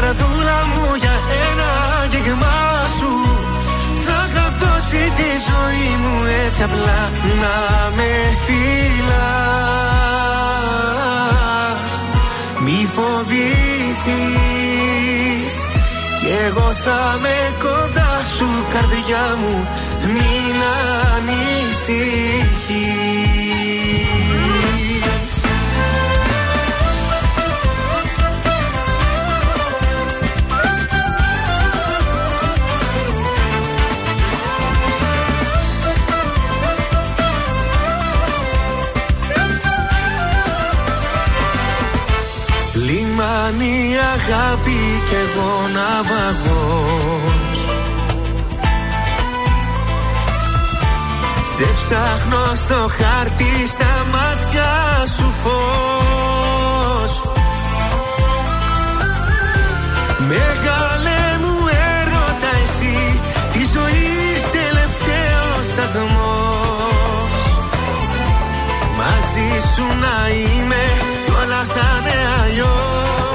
καρδούλα 0.00 0.58
μου, 0.72 0.84
για 1.02 1.16
ένα 1.48 1.68
άγγιγμά 2.00 2.60
σου. 2.98 3.12
Θα 4.04 4.18
είχα 4.28 4.46
δώσει 4.60 5.02
τη 5.18 5.30
ζωή 5.48 5.88
μου 6.02 6.14
έτσι 6.44 6.60
απλά 6.62 7.00
Να 7.42 7.56
με 7.96 8.12
φυλάς. 8.44 8.66
Μη 12.64 12.78
φοβηθείς 12.94 13.96
κι 16.20 16.30
εγώ 16.46 16.68
θα 16.84 17.18
με 17.22 17.36
κοντά 17.62 18.14
σου 18.36 18.48
καρδιά 18.72 19.26
μου 19.40 19.54
Μην 20.12 20.56
ανησυχείς 21.16 22.56
Λιμάνι 43.36 43.96
αγάπη 44.14 44.80
κι 45.08 45.14
εγώ 45.14 45.68
ναυαγός 45.74 47.58
Σε 51.56 51.66
ψάχνω 51.74 52.54
στο 52.54 52.74
χάρτη 52.74 53.66
στα 53.66 54.06
μάτια 54.12 54.72
σου 55.16 55.32
φως. 55.42 57.22
Μεγάλε 60.18 61.20
μου 61.40 61.56
έρωτα 61.98 62.52
εσύ 62.64 63.20
Τη 63.52 63.58
ζωής 63.58 64.42
τελευταίος 64.52 65.66
σταθμός. 65.66 67.42
Μαζί 68.98 69.50
σου 69.74 69.86
να 70.00 70.28
είμαι 70.28 70.84
κι 71.24 71.30
όλα 71.30 71.62
θα 71.74 72.00
είναι 72.00 72.18
αλλιώς 72.42 73.25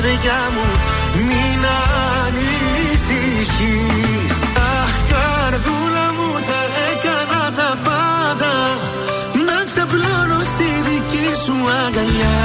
καρδιά 0.00 0.40
μου 0.54 0.66
Μην 1.28 1.60
ανησυχείς. 2.24 3.52
Αχ 4.72 4.92
καρδούλα 5.10 6.06
μου 6.16 6.30
θα 6.48 6.60
έκανα 6.88 7.42
τα 7.58 7.70
πάντα. 7.86 8.54
Να 9.46 9.58
ξαπλώνω 9.68 10.40
στη 10.52 10.68
δική 10.88 11.28
σου 11.44 11.56
αγκαλιά. 11.84 12.42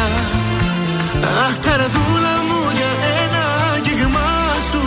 Αχ 1.46 1.56
καρδούλα 1.66 2.36
μου 2.48 2.62
για 2.78 2.92
ένα 3.22 3.44
άγγιγμά 3.74 4.36
σου. 4.70 4.84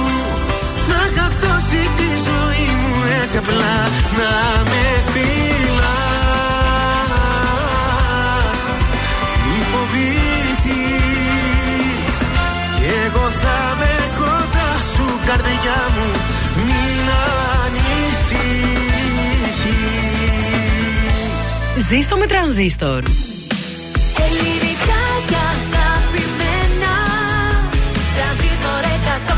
Θα 0.89 0.99
είχα 1.11 1.27
δώσει 1.43 1.83
τη 1.99 2.09
ζωή 2.29 2.69
μου 2.81 2.93
έτσι 3.23 3.37
απλά. 3.43 3.77
Να 4.19 4.33
με 4.71 4.85
φυλάς 5.12 5.48
ανησυχείς 21.89 21.97
Ζήστο 21.97 22.16
με 22.16 22.26
τρανζίστορ. 22.26 23.03
Ελληνικά 24.24 25.03
και 25.28 25.39
αγαπημένα 25.53 26.95
Τρανζίστορ 28.16 28.82
100,3 28.95 29.34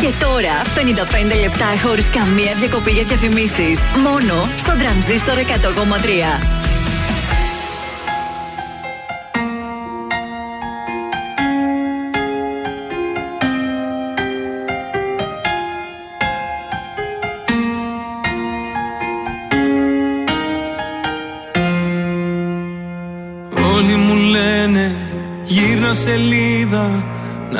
Και 0.00 0.24
τώρα 0.24 0.56
55 1.30 1.40
λεπτά 1.40 1.66
χωρίς 1.86 2.10
καμία 2.10 2.54
διακοπή 2.58 2.90
για 2.90 3.04
διαφημίσεις. 3.04 3.78
Μόνο 4.02 4.48
στο 4.56 4.76
τρανζίστορ 4.78 5.38
100,3. 5.38 6.63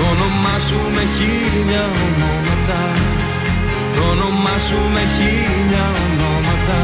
Το 0.00 0.06
όνομά 0.06 0.58
σου 0.66 0.80
με 0.94 1.04
χίλια 1.16 1.84
ονόματα. 2.04 2.82
Το 3.94 4.02
όνομά 4.12 4.56
σου 4.66 4.78
με 4.94 5.02
χίλια 5.14 5.84
ονόματα. 6.04 6.80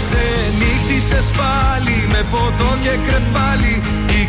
Ξενύχτησες 0.00 1.30
πάλι 1.38 1.96
με 2.12 2.24
ποτό 2.30 2.70
και 2.82 2.94
κρεπάλι. 3.06 3.74
Η 4.08 4.09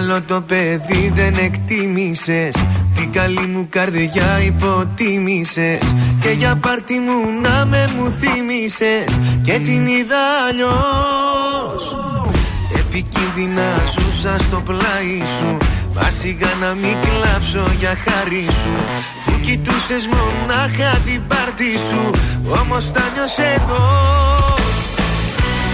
καλό 0.00 0.22
το 0.22 0.40
παιδί 0.40 1.12
δεν 1.14 1.34
εκτίμησες. 1.44 2.54
Την 2.94 3.12
καλή 3.12 3.46
μου 3.46 3.66
καρδιά 3.70 4.40
υποτίμησες. 4.46 5.94
Και 6.20 6.28
για 6.28 6.56
πάρτι 6.56 6.94
μου 6.94 7.40
να 7.42 7.64
με 7.64 7.92
μου 7.96 8.14
θύμισες 8.20 9.18
Και 9.42 9.52
την 9.52 9.86
είδα 9.86 10.24
αλλιώς. 10.48 11.98
Επικίνδυνα 12.78 13.68
ζούσα 13.92 14.36
στο 14.38 14.62
πλάι 14.64 15.16
σου. 15.36 15.56
Μα 15.94 16.10
σιγά 16.10 16.50
να 16.60 16.74
μην 16.74 16.96
κλάψω 17.04 17.64
για 17.78 17.94
χάρη 18.04 18.46
σου. 18.60 18.74
Που 19.24 19.40
κοιτούσες 19.40 20.08
μονάχα 20.12 20.98
την 21.04 21.22
πάρτι 21.28 21.72
σου. 21.88 22.10
Όμως 22.60 22.92
τα 22.92 23.02
νιώσες 23.14 23.54
εδώ. 23.56 23.84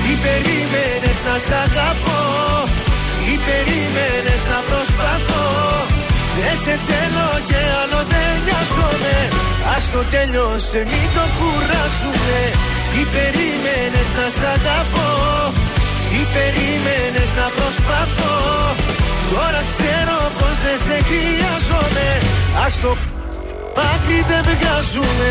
Τι 0.03 0.13
περίμενες 0.25 1.19
να 1.27 1.35
σ' 1.47 1.53
αγαπώ; 1.65 2.19
τι 2.19 2.26
περίμενες 3.49 4.43
να 4.53 4.59
προσπαθώ. 4.71 5.47
Δεν 6.39 6.57
σε 6.65 6.75
θέλω 6.89 7.29
και 7.49 7.61
άλλο 7.81 8.01
δεν 8.13 8.33
νοιάζομαι. 8.45 9.17
Ας 9.75 9.85
το 9.93 10.01
τέλειωσε 10.13 10.81
μην 10.91 11.07
το 11.17 11.25
κουράζουμε. 11.39 12.41
Τι 12.93 13.03
περίμενες 13.15 14.09
να 14.19 14.27
σ' 14.37 14.47
αγαπώ. 14.55 15.11
Τι 16.11 16.21
περίμενες 16.35 17.31
να 17.39 17.47
προσπαθώ. 17.57 18.37
Τώρα 19.33 19.61
ξέρω 19.71 20.19
πως 20.39 20.55
δεν 20.65 20.79
σε 20.87 20.97
χρειάζομαι. 21.09 22.09
Ας 22.65 22.75
το 22.83 22.91
πάκρι 23.77 24.21
δεν 24.31 24.43
βγάζουμε 24.51 25.31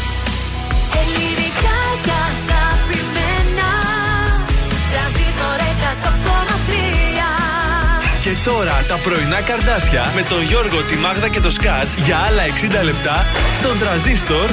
τώρα 8.45 8.85
τα 8.87 8.95
πρωινά 9.03 9.41
καρδάσια 9.41 10.11
με 10.15 10.21
τον 10.21 10.41
Γιώργο, 10.43 10.83
τη 10.83 10.95
Μάγδα 10.95 11.27
και 11.29 11.39
το 11.39 11.49
Σκάτ 11.51 11.89
για 12.05 12.17
άλλα 12.17 12.43
60 12.81 12.83
λεπτά 12.83 13.25
στον 13.59 13.79
τραζίστορ 13.79 14.49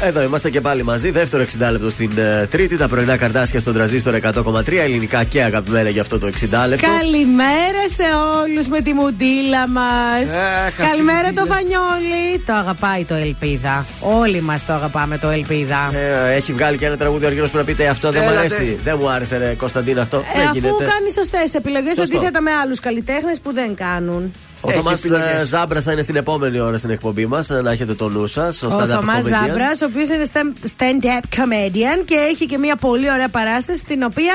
100,3. 0.00 0.06
Εδώ 0.06 0.22
είμαστε 0.22 0.50
και 0.50 0.60
πάλι 0.60 0.82
μαζί. 0.84 1.10
Δεύτερο 1.10 1.42
60 1.42 1.70
λεπτό 1.70 1.90
στην 1.90 2.10
ε, 2.16 2.46
Τρίτη. 2.46 2.76
Τα 2.76 2.88
πρωινά 2.88 3.16
καρδάσια 3.16 3.60
στον 3.60 3.74
τραζίστορ 3.74 4.14
100,3. 4.22 4.72
Ελληνικά 4.72 5.24
και 5.24 5.42
αγαπημένα 5.42 5.88
για 5.88 6.00
αυτό 6.00 6.18
το 6.18 6.26
60 6.26 6.30
λεπτό. 6.68 6.86
Καλημέρα 6.98 7.82
σε 7.96 8.04
όλους 8.42 8.66
με 8.68 8.80
τη 8.80 8.92
μουντίλα 8.92 9.68
μας. 9.68 10.28
Αχ, 10.66 10.88
Καλημέρα 10.88 11.18
αυτή 11.18 11.30
η 11.30 11.34
το 11.34 11.46
Φανιόλι. 11.46 12.38
Το 12.46 12.52
αγαπάει 12.52 13.04
το 13.04 13.14
Ελπίδα. 13.14 13.86
Όλοι 14.00 14.40
μας 14.40 14.66
το 14.66 14.72
αγαπάμε 14.72 15.18
το 15.18 15.28
Ελπίδα. 15.28 15.90
Ε, 16.26 16.32
έχει 16.34 16.52
βγάλει 16.52 16.76
και 16.76 16.86
ένα 16.86 16.96
τραγούδι 16.96 17.24
ο 17.24 17.26
Αργύρος 17.26 17.50
που 17.50 17.56
να 17.56 17.64
πείτε 17.64 17.88
αυτό 17.88 18.10
δεν 18.10 18.22
μου 18.24 18.30
Έλατε. 18.30 18.54
αρέσει. 18.54 18.80
Δεν 18.84 18.96
μου 19.00 19.10
άρεσε, 19.10 19.36
ρε 19.36 19.54
Κωνσταντίνα 19.54 20.02
αυτό. 20.02 20.16
Ε, 20.16 20.22
δεν 20.38 20.46
αφού 20.48 20.58
γίνεται. 20.58 20.84
κάνει 20.84 21.12
σωστές 21.14 21.54
επιλογές 21.54 21.96
Σωστό. 21.96 22.16
Αντίθετα 22.38 22.40
με 22.40 22.50
άλλους 22.50 22.80
καλλιτέχνες 22.80 23.40
που 23.40 23.52
δεν 23.52 23.74
κάνουν. 23.74 24.32
Ο 24.60 24.70
Θωμάς 24.70 25.02
Ζάμπρας 25.44 25.84
θα 25.84 25.92
είναι 25.92 26.02
στην 26.02 26.16
επόμενη 26.16 26.60
ώρα 26.60 26.76
στην 26.76 26.90
εκπομπή 26.90 27.26
μας. 27.26 27.48
Να 27.48 27.70
έχετε 27.70 27.94
το 27.94 28.08
νου 28.08 28.26
σας. 28.26 28.62
Ο 28.62 28.70
Θωμάς 28.70 29.24
Ζάμπρας, 29.24 29.80
ο 29.82 29.84
οποίος 29.84 30.08
είναι 30.08 30.26
stand- 30.32 30.66
stand-up 30.76 31.36
comedian 31.36 32.04
και 32.04 32.14
έχει 32.14 32.46
και 32.46 32.58
μια 32.58 32.76
πολύ 32.76 33.10
ωραία 33.10 33.28
παράσταση 33.28 33.84
την 33.84 34.02
οποία 34.02 34.34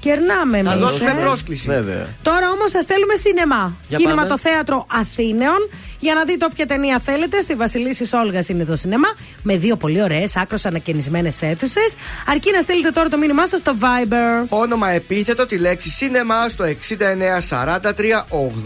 κερνάμε 0.00 0.58
εμείς. 0.58 0.72
Θα 0.72 0.78
δώσουμε 0.78 1.14
πρόσκληση. 1.24 1.68
Βέβαια. 1.68 2.06
Τώρα 2.22 2.50
όμως 2.50 2.70
σα 2.70 2.80
στέλνουμε 2.80 3.14
σινεμά. 3.14 3.76
Για 3.88 3.98
Κινηματοθέατρο 3.98 4.86
Αθήνεων 4.90 5.68
για 6.02 6.14
να 6.14 6.24
δείτε 6.24 6.44
όποια 6.44 6.66
ταινία 6.66 7.00
θέλετε. 7.04 7.40
Στη 7.40 7.54
Βασιλίση 7.54 8.16
Όλγας 8.16 8.48
είναι 8.48 8.64
το 8.64 8.76
σινεμά 8.76 9.08
με 9.42 9.56
δύο 9.56 9.76
πολύ 9.76 10.02
ωραίες 10.02 10.36
άκρο 10.36 10.58
ανακαινισμένες 10.64 11.42
αίθουσες. 11.42 11.94
Αρκεί 12.26 12.50
να 12.52 12.60
στείλετε 12.60 12.90
τώρα 12.90 13.08
το 13.08 13.18
μήνυμά 13.18 13.46
σας 13.46 13.58
στο 13.58 13.74
Viber. 13.80 14.46
Όνομα 14.48 14.90
επίθετο 14.90 15.46
τη 15.46 15.58
λέξη 15.58 15.90
σίνεμα 15.90 16.48
στο 16.48 16.64
6943 16.64 16.70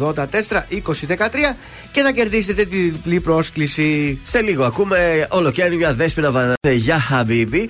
84 0.04 0.14
2013 0.14 1.56
και 1.92 2.00
θα 2.02 2.12
κερδίσετε 2.12 2.64
τη 2.64 2.76
διπλή 2.76 3.20
πρόσκληση. 3.20 4.18
Σε 4.22 4.40
λίγο 4.40 4.64
ακούμε 4.64 5.26
ολοκαίρια 5.30 5.94
δέσπινα 5.94 6.30
βανάτε 6.30 6.72
για 6.72 6.98
Χαμπίμπι. 6.98 7.68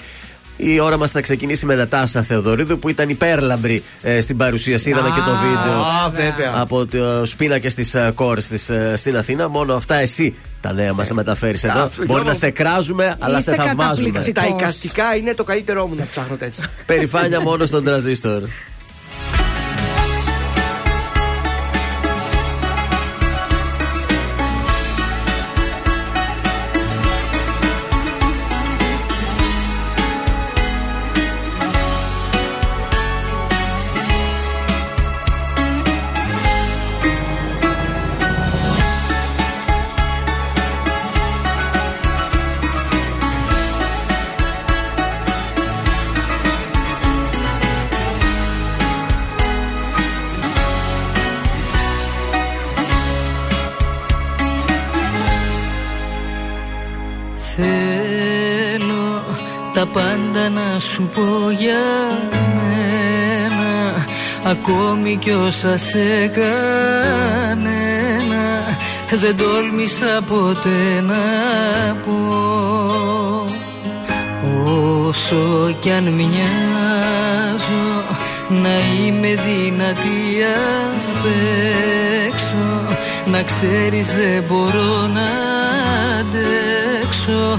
Η 0.57 0.80
ώρα 0.80 0.96
μας 0.96 1.11
θα 1.11 1.20
ξεκινήσει 1.20 1.66
με 1.66 1.74
Νατάσα 1.74 2.22
Θεοδωρίδου 2.22 2.78
που 2.78 2.88
ήταν 2.88 3.09
υπέρλαμπρη 3.09 3.82
ε, 4.02 4.20
στην 4.20 4.36
παρουσίαση. 4.36 4.90
Είδαμε 4.90 5.09
και 5.09 5.20
το 5.20 5.36
βίντεο 5.36 5.80
α, 5.82 6.11
βέβαια. 6.11 6.52
από 6.57 6.84
του 6.86 7.22
πίνακε 7.36 7.70
τη 7.70 7.90
κόρη 8.14 8.42
της 8.42 8.70
στην 8.94 9.16
Αθήνα. 9.16 9.48
Μόνο 9.48 9.74
αυτά 9.74 9.94
εσύ 9.94 10.34
τα 10.61 10.72
νέα 10.72 10.92
μας 10.92 11.09
θα 11.09 11.14
μεταφέρεις 11.14 11.64
εδώ. 11.64 11.78
Α, 11.80 11.88
Μπορεί 11.96 12.07
Γιώργο. 12.07 12.24
να 12.28 12.34
σε 12.34 12.50
κράζουμε, 12.50 13.16
αλλά 13.18 13.40
σε 13.40 13.54
θαυμάζουμε. 13.54 14.20
Τα 14.20 14.46
εικαστικά 14.46 15.16
είναι 15.16 15.34
το 15.34 15.44
καλύτερό 15.44 15.86
μου 15.86 15.94
να 15.94 16.07
ψάχνω 16.11 16.36
τέτοια. 16.36 16.64
Περιφάνεια 16.86 17.40
μόνο 17.40 17.66
στον 17.66 17.84
τραζίστορ. 17.84 18.42
Σου 60.93 61.11
πω 61.14 61.51
για 61.51 61.84
μένα 62.55 63.95
Ακόμη 64.45 65.16
κι 65.16 65.30
όσα 65.30 65.76
σε 65.76 66.26
κανένα 66.26 67.64
Δεν 69.20 69.37
τόλμησα 69.37 70.22
ποτέ 70.28 71.01
να 71.01 71.14
πω. 71.95 72.47
Όσο 75.07 75.74
κι 75.80 75.91
αν 75.91 76.05
μοιάζω 76.05 78.05
να 78.49 79.05
είμαι 79.05 79.28
δυνατή 79.28 80.43
απ' 80.84 81.26
έξω 82.26 82.97
Να 83.24 83.43
ξέρεις 83.43 84.14
δεν 84.14 84.45
μπορώ 84.49 85.07
να 85.07 85.28
αντέξω 86.18 87.59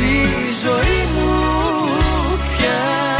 στη 0.00 0.50
ζωή 0.62 1.00
μου 1.14 1.30
πια. 2.56 3.19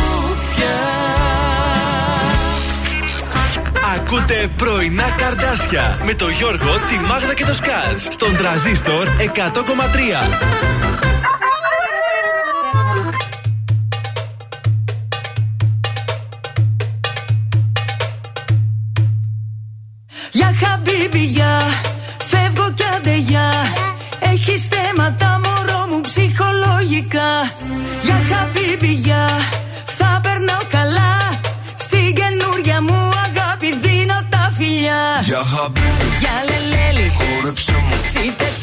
Ακούτε 3.95 4.49
πρωινά 4.57 5.09
καρδάσια 5.17 5.99
με 6.05 6.13
το 6.13 6.29
Γιώργο, 6.29 6.79
τη 6.87 6.99
Μάγδα 6.99 7.33
και 7.33 7.45
το 7.45 7.53
Σκάτς 7.53 8.07
στον 8.09 8.35
τραζίστορ 8.35 9.07
100,3. 9.07 10.61
Έχει 24.19 24.57
θέματα 24.57 25.41
μωρό 25.43 25.87
μου 25.89 26.01
ψυχολογικά 26.01 27.53
Για 28.03 28.21
χαπίπηγια 28.29 29.27
Για 35.23 35.37
χαμπίπι, 35.37 36.07
για 36.19 36.35
λελέλη, 36.47 37.11
χόρεψε 37.15 37.71
μου, 37.71 37.95
τσίτε 38.09 38.60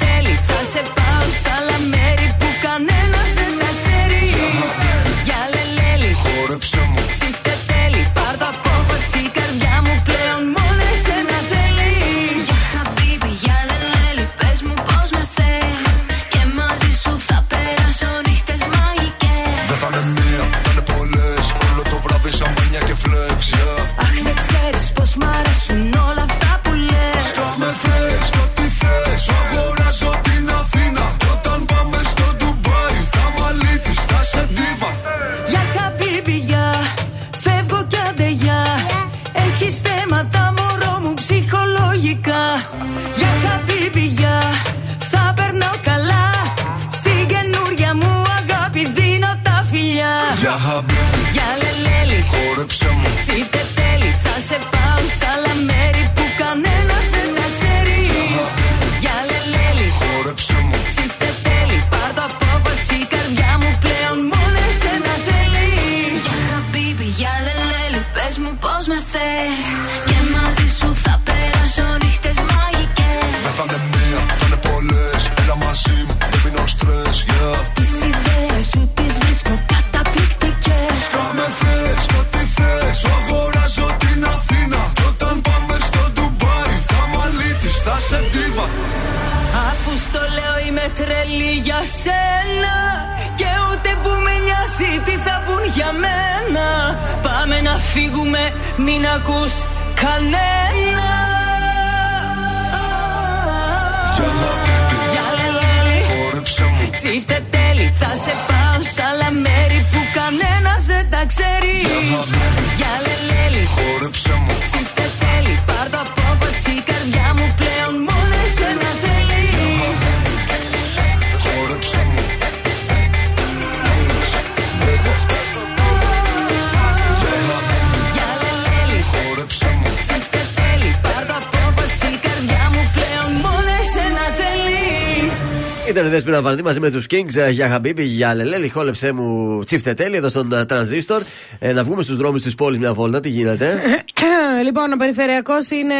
Βαρδί 136.42 136.62
μαζί 136.62 136.80
με 136.80 136.90
τους 136.90 137.06
Kings 137.10 137.36
ε, 137.36 137.50
για 137.50 137.68
Χαμπίμπι, 137.68 138.02
για 138.02 138.34
Λελέλη. 138.34 138.68
Χόλεψε 138.68 139.12
μου 139.12 139.60
τσίφτε 139.64 139.94
τέλει 139.94 140.16
εδώ 140.16 140.28
στον 140.28 140.52
ε, 140.52 140.64
τρανζίστορ. 140.64 141.22
Ε, 141.58 141.72
να 141.72 141.84
βγούμε 141.84 142.02
στους 142.02 142.16
δρόμους 142.16 142.42
της 142.42 142.54
πόλης 142.54 142.78
μια 142.78 142.94
βόλτα. 142.94 143.20
Τι 143.20 143.28
γίνεται; 143.28 143.78
λοιπόν, 144.66 144.92
ο 144.92 144.96
περιφερειακός 144.96 145.70
είναι 145.70 145.94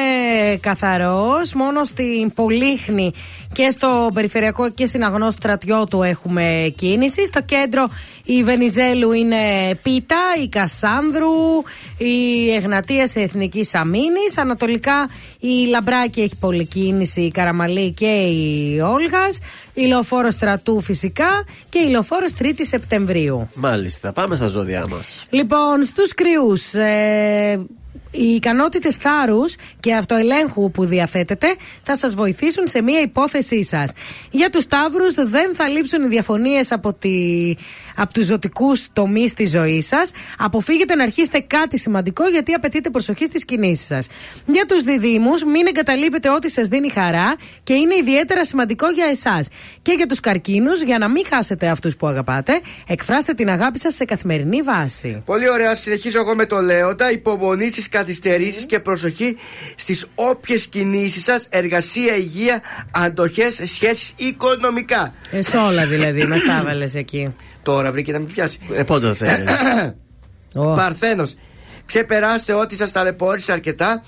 καθαρός. 0.61 1.53
Μόνο 1.53 1.85
στην 1.85 2.33
Πολύχνη 2.35 3.13
και 3.59 3.71
στο 3.71 4.11
περιφερειακό 4.15 4.71
και 4.71 4.87
στην 4.87 5.05
αγνό 5.05 5.31
στρατιώτου 5.31 6.03
έχουμε 6.03 6.73
κίνηση. 6.77 7.27
Στο 7.27 7.43
κέντρο 7.43 7.89
η 8.25 8.43
Βενιζέλου 8.43 9.13
είναι 9.13 9.37
Πίτα, 9.83 10.17
η 10.43 10.49
Κασάνδρου, 10.49 11.27
η 11.97 12.51
Εγνατία 12.53 13.11
Εθνική 13.15 13.69
Αμήνη. 13.73 14.27
Ανατολικά 14.37 15.09
η 15.41 15.67
Λαμπράκη 15.69 16.21
έχει 16.21 16.37
πολλή 16.41 16.65
κίνηση, 16.65 17.21
η 17.21 17.31
Καραμαλή 17.31 17.93
και 17.93 18.07
η 18.07 18.81
Όλγας. 18.81 19.39
Η 19.75 19.87
λεωφόρος 19.87 20.33
Στρατού 20.33 20.81
φυσικά 20.81 21.45
και 21.69 21.79
η 21.79 21.89
λεωφόρος 21.89 22.33
3η 22.39 22.61
Σεπτεμβρίου. 22.61 23.49
Μάλιστα, 23.55 24.13
πάμε 24.13 24.37
στα 24.37 24.47
ζώδιά 24.47 24.87
μας. 24.89 25.27
Λοιπόν, 25.31 25.85
στους 25.85 26.15
κρυούς. 26.15 26.75
Ε, 26.75 27.67
οι 28.11 28.25
ικανότητες 28.25 28.97
θάρρους 28.97 29.55
και 29.81 29.95
αυτοελέγχου 29.95 30.71
που 30.71 30.85
διαθέτετε 30.85 31.55
θα 31.83 31.97
σας 31.97 32.15
βοηθήσουν 32.15 32.67
σε 32.67 32.83
μία 32.83 33.01
υπόθεσή 33.01 33.65
σας. 33.65 33.93
Για 34.31 34.51
τους 34.51 34.67
Ταύρου, 34.67 35.13
δεν 35.29 35.55
θα 35.55 35.69
λείψουν 35.69 36.05
οι 36.05 36.09
διαφωνίες 36.09 36.73
από, 36.73 36.95
τη, 36.95 37.55
από 37.97 38.13
τους 38.13 38.25
ζωτικούς 38.25 38.87
τομείς 38.93 39.35
της 39.35 39.51
ζωής 39.51 39.87
σας. 39.87 40.11
Αποφύγετε 40.39 40.95
να 40.95 41.03
αρχίσετε 41.03 41.41
κάτι 41.41 41.79
σημαντικό 41.79 42.29
γιατί 42.29 42.53
απαιτείται 42.53 42.91
προσοχή 42.91 43.27
στις 43.27 43.45
κινήσεις 43.45 43.87
σας. 43.87 44.09
Για 44.47 44.67
τους 44.67 44.83
Διδήμου, 44.83 45.33
μην 45.53 45.67
εγκαταλείπετε 45.67 46.31
ό,τι 46.31 46.51
σας 46.51 46.69
δίνει 46.69 46.91
χαρά 46.91 47.37
και 47.63 47.73
είναι 47.73 47.95
ιδιαίτερα 47.95 48.45
σημαντικό 48.45 48.91
για 48.91 49.07
εσάς. 49.07 49.49
Και 49.83 49.93
για 49.93 50.07
τους 50.07 50.21
Καρκίνους, 50.21 50.83
για 50.83 50.99
να 50.99 51.09
μην 51.09 51.25
χάσετε 51.29 51.69
αυτούς 51.69 51.97
που 51.97 52.07
αγαπάτε, 52.07 52.61
εκφράστε 52.87 53.35
την 53.35 53.51
αγάπη 53.51 53.79
σας 53.79 53.95
σε 53.95 54.05
καθημερινή 54.05 54.63
βάση. 54.63 55.23
Πολύ 55.25 55.51
ωραία. 55.51 55.75
Συνεχίζω 55.75 56.21
εγώ 56.21 56.35
με 56.35 56.47
το 56.47 56.61
Λέοντα. 56.61 57.11
Υπομονή 57.13 57.71
στις 57.71 57.89
καθυστερήσεις 57.99 58.67
και 58.67 58.81
προσοχή 58.81 59.37
στις 59.77 60.07
όποιες 60.15 60.67
κινήσεις 60.67 61.25
σας, 61.25 61.47
εργασία, 61.51 62.17
υγεία, 62.17 62.61
αντοχές, 62.91 63.61
σχέσεις 63.65 64.15
οικονομικά. 64.17 65.15
Ε, 65.31 65.43
σε 65.43 65.57
όλα 65.57 65.87
δηλαδή, 65.87 66.25
μας 66.25 66.43
τα 66.43 66.59
έβαλες 66.61 66.95
εκεί. 66.95 67.35
Τώρα 67.63 67.93
βρήκε 67.93 68.13
να 68.13 68.19
με 68.19 68.27
πιάσει. 68.27 68.59
Ε, 68.73 68.83
πότε 68.83 69.07
θα 69.07 69.15
θέλεις; 69.15 69.45
Παρθένος. 70.75 71.35
Ξεπεράστε 71.87 72.53
ό,τι 72.53 72.77
σας 72.77 72.93
ταλαιπώρησε 72.93 73.53
αρκετά 73.53 74.03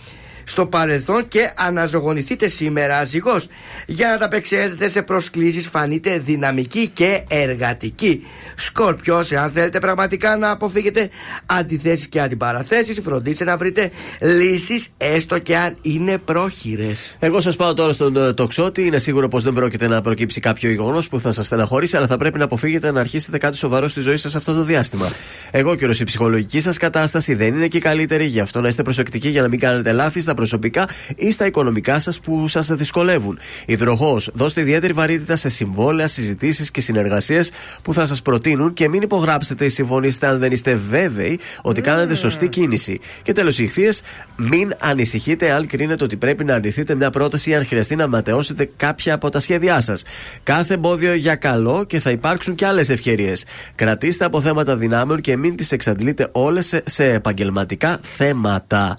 στο 0.45 0.66
παρελθόν 0.66 1.28
και 1.28 1.51
αναζωογονηθείτε 1.57 2.49
σήμερα 2.49 3.05
ζυγός 3.05 3.49
για 3.86 4.09
να 4.09 4.18
ταπεξέλθετε 4.18 4.88
σε 4.88 5.03
προσκλήσεις 5.03 5.66
φανείτε 5.66 6.18
δυναμική 6.18 6.88
και 6.88 7.24
εργατική 7.28 8.26
Σκορπιός 8.57 9.32
εάν 9.32 9.51
θέλετε 9.51 9.78
πραγματικά 9.78 10.36
να 10.36 10.51
αποφύγετε 10.51 11.09
αντιθέσεις 11.47 12.07
και 12.07 12.20
αντιπαραθέσεις 12.20 13.01
φροντίστε 13.05 13.45
να 13.45 13.57
βρείτε 13.57 13.91
λύσεις 14.20 14.88
έστω 14.97 15.38
και 15.38 15.57
αν 15.57 15.76
είναι 15.82 16.18
πρόχειρες 16.18 17.16
Εγώ 17.18 17.41
σας 17.41 17.57
πάω 17.57 17.74
τώρα 17.74 17.93
στον 17.93 18.16
ε, 18.16 18.32
τοξότη. 18.32 18.86
Είναι 18.86 18.99
σίγουρο 18.99 19.28
πως 19.28 19.43
δεν 19.43 19.53
πρόκειται 19.53 19.88
να 19.88 20.01
προκύψει 20.01 20.41
κάποιο 20.41 20.70
γεγονός 20.70 21.09
που 21.09 21.20
θα 21.20 21.32
σας 21.32 21.47
στεναχωρήσει, 21.47 21.97
αλλά 21.97 22.07
θα 22.07 22.16
πρέπει 22.16 22.38
να 22.38 22.45
αποφύγετε 22.45 22.93
να 22.93 23.01
αρχίσετε 23.01 23.38
κάτι 23.38 23.57
σοβαρό 23.57 23.88
στη 23.88 24.01
ζωή 24.01 24.16
σας 24.16 24.34
αυτό 24.34 24.53
το 24.53 24.62
διάστημα. 24.62 25.09
Εγώ 25.51 25.74
καιρο, 25.74 25.93
η 26.01 26.05
ψυχολογική 26.05 26.61
σας 26.61 26.76
κατάσταση 26.76 27.34
δεν 27.34 27.55
είναι 27.55 27.66
και 27.66 27.76
η 27.76 27.80
καλύτερη, 27.80 28.24
γι' 28.24 28.41
αυτό 28.41 28.61
να 28.61 28.68
είστε 28.68 28.82
προσεκτικοί 28.82 29.28
για 29.28 29.43
να 29.43 29.49
μην 29.49 29.59
κάνετε 29.59 29.93
λάθη 29.93 30.20
στα 30.31 30.39
προσωπικά 30.39 30.89
ή 31.16 31.33
στα 31.33 31.47
οικονομικά 31.47 31.99
σας 31.99 32.20
που 32.20 32.49
σας 32.49 32.74
δυσκολεύουν. 32.74 33.39
Υδροχός, 33.66 34.31
δώστε 34.35 34.61
ιδιαίτερη 34.61 34.93
βαρύτητα 34.93 35.37
σε 35.37 35.49
συμβόλαια, 35.49 36.07
συζητήσεις 36.07 36.70
και 36.70 36.81
συνεργασίες 36.81 37.51
που 37.83 37.95
θα 37.95 38.07
σας 38.07 38.22
προτείνουν 38.22 38.72
και 38.72 38.89
μην 38.89 39.03
υπογράψετε 39.03 39.64
ή 39.64 39.68
συμφωνήσετε 39.68 40.26
αν 40.26 40.39
δεν 40.39 40.53
είστε 40.53 40.74
βέβαιοι 40.74 41.39
ότι 41.62 41.81
κάνετε 41.81 42.14
σωστή 42.14 42.49
κίνηση. 42.49 43.01
Και 43.22 43.33
τέλος, 43.33 43.59
οι 43.59 43.62
ηχθείες, 43.62 44.03
μην 44.37 44.74
ανησυχείτε 44.81 45.51
αν 45.51 45.66
κρίνετε 45.66 46.05
ότι 46.05 46.16
πρέπει 46.16 46.45
να 46.45 46.55
αρνηθείτε 46.55 46.95
μια 46.95 47.11
πρόταση 47.11 47.51
ή 47.51 47.55
αν 47.55 47.66
χρειαστεί 47.66 47.97
να 47.97 48.09
ματαιώσετε 48.09 48.70
κάποια 48.76 49.14
από 49.14 49.28
τα 49.31 49.41
σχέδιά 49.41 49.81
σας. 49.81 50.03
Κάθε 50.43 50.74
εμπόδιο 50.74 51.14
για 51.14 51.35
καλό 51.35 51.85
και 51.85 51.99
θα 51.99 52.11
υπάρξουν 52.11 52.55
και 52.55 52.66
άλλες 52.66 52.89
ευκαιρίες. 52.89 53.45
Κρατήστε 53.74 54.24
από 54.24 54.41
θέματα 54.41 54.76
δυνάμεων 54.76 55.20
και 55.20 55.37
μην 55.37 55.57
τις 55.57 55.72
εξαντλείτε 55.72 56.28
όλες 56.33 56.66
σε, 56.66 56.83
σε 56.87 57.05
επαγγελματικά 57.12 57.99
θέματα. 58.03 58.97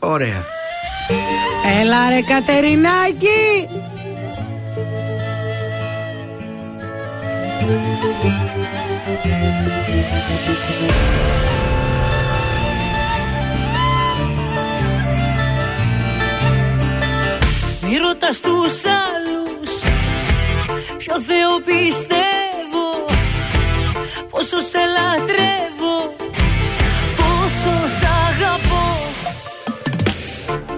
Ωραία. 0.00 0.44
Έλα 1.80 2.08
ρε 2.08 2.20
Κατερινάκη! 2.20 3.68
Μη 17.82 17.96
ρωτάς 17.96 18.40
τους 18.40 18.84
άλλους 18.84 19.70
Ποιο 20.96 21.20
Θεό 21.20 21.60
πιστεύω 21.64 23.04
Πόσο 24.30 24.60
σε 24.60 24.78
λατρεύω 24.78 26.23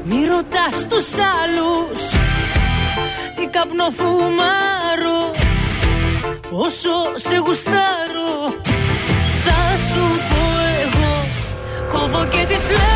Μη 0.08 0.24
ρωτάς 0.24 0.86
τους 0.88 1.08
άλλους 1.40 2.00
Τι 3.36 3.46
καπνό 3.46 3.90
φουμάρω 3.90 5.20
Πόσο 6.50 6.96
σε 7.14 7.36
γουστάρω. 7.36 8.32
Θα 9.44 9.60
σου 9.88 10.04
πω 10.30 10.42
εγώ 10.82 11.12
Κόβω 11.88 12.26
και 12.26 12.44
τις 12.48 12.60
φλέβες 12.60 12.95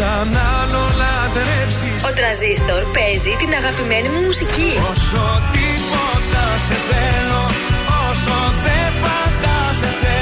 σαν 0.00 0.30
άλλο 0.58 0.82
λατρέψεις 1.00 2.00
Ο 2.08 2.10
Τραζίστορ 2.18 2.82
παίζει 2.96 3.32
την 3.40 3.50
αγαπημένη 3.60 4.08
μου 4.12 4.20
μουσική. 4.28 4.70
Όσο 4.92 5.24
τίποτα 5.54 6.44
σε 6.66 6.76
θέλω 6.88 7.42
Όσο 8.06 8.36
δεν 8.64 8.88
φαντάζεσαι 9.02 10.18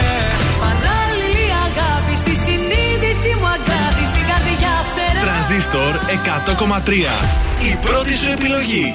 Παράλληλη 0.64 1.46
αγάπη 1.66 2.14
στη 2.22 2.34
συνείδηση 2.44 3.30
μου 3.40 3.48
αγάπη 3.58 4.04
στην 4.10 4.24
καρδιά 4.30 4.74
φτερά. 4.88 5.20
Τρανζίστορ 5.26 5.92
100,3. 6.86 6.90
Η 7.70 7.72
πρώτη 7.84 8.14
σου 8.20 8.30
επιλογή. 8.36 8.86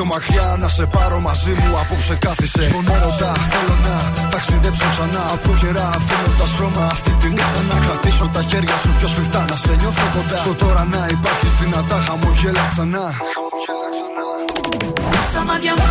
Νιώσανε 0.00 0.04
πιο 0.04 0.04
μακριά. 0.04 0.56
Να 0.58 0.68
σε 0.68 0.86
πάρω 0.86 1.20
μαζί 1.20 1.50
μου, 1.50 1.78
απόψε 1.80 2.14
κάθισε. 2.14 2.62
Στον 2.62 2.84
έρωτα 2.94 3.32
θέλω 3.50 3.74
να 3.86 3.94
ταξιδέψω 4.30 4.86
ξανά. 4.94 5.22
Απόχερα 5.34 5.84
αφήνοντα 5.96 6.46
χρώμα 6.56 6.84
αυτή 6.94 7.10
τη 7.20 7.28
νύχτα. 7.28 7.60
Να 7.70 7.76
κρατήσω 7.84 8.26
τα 8.34 8.42
χέρια 8.42 8.76
σου 8.82 8.90
πιο 8.98 9.08
σφιχτά. 9.08 9.44
Να 9.50 9.56
σε 9.56 9.72
νιώθω 9.80 10.04
κοντά. 10.14 10.36
Στο 10.36 10.54
τώρα 10.54 10.84
να 10.94 11.00
υπάρχει 11.14 11.46
δυνατά 11.60 11.96
χαμογέλα 12.06 12.64
ξανά. 12.72 13.06
Στα 15.30 15.42
μάτια 15.48 15.72
μου 15.76 15.84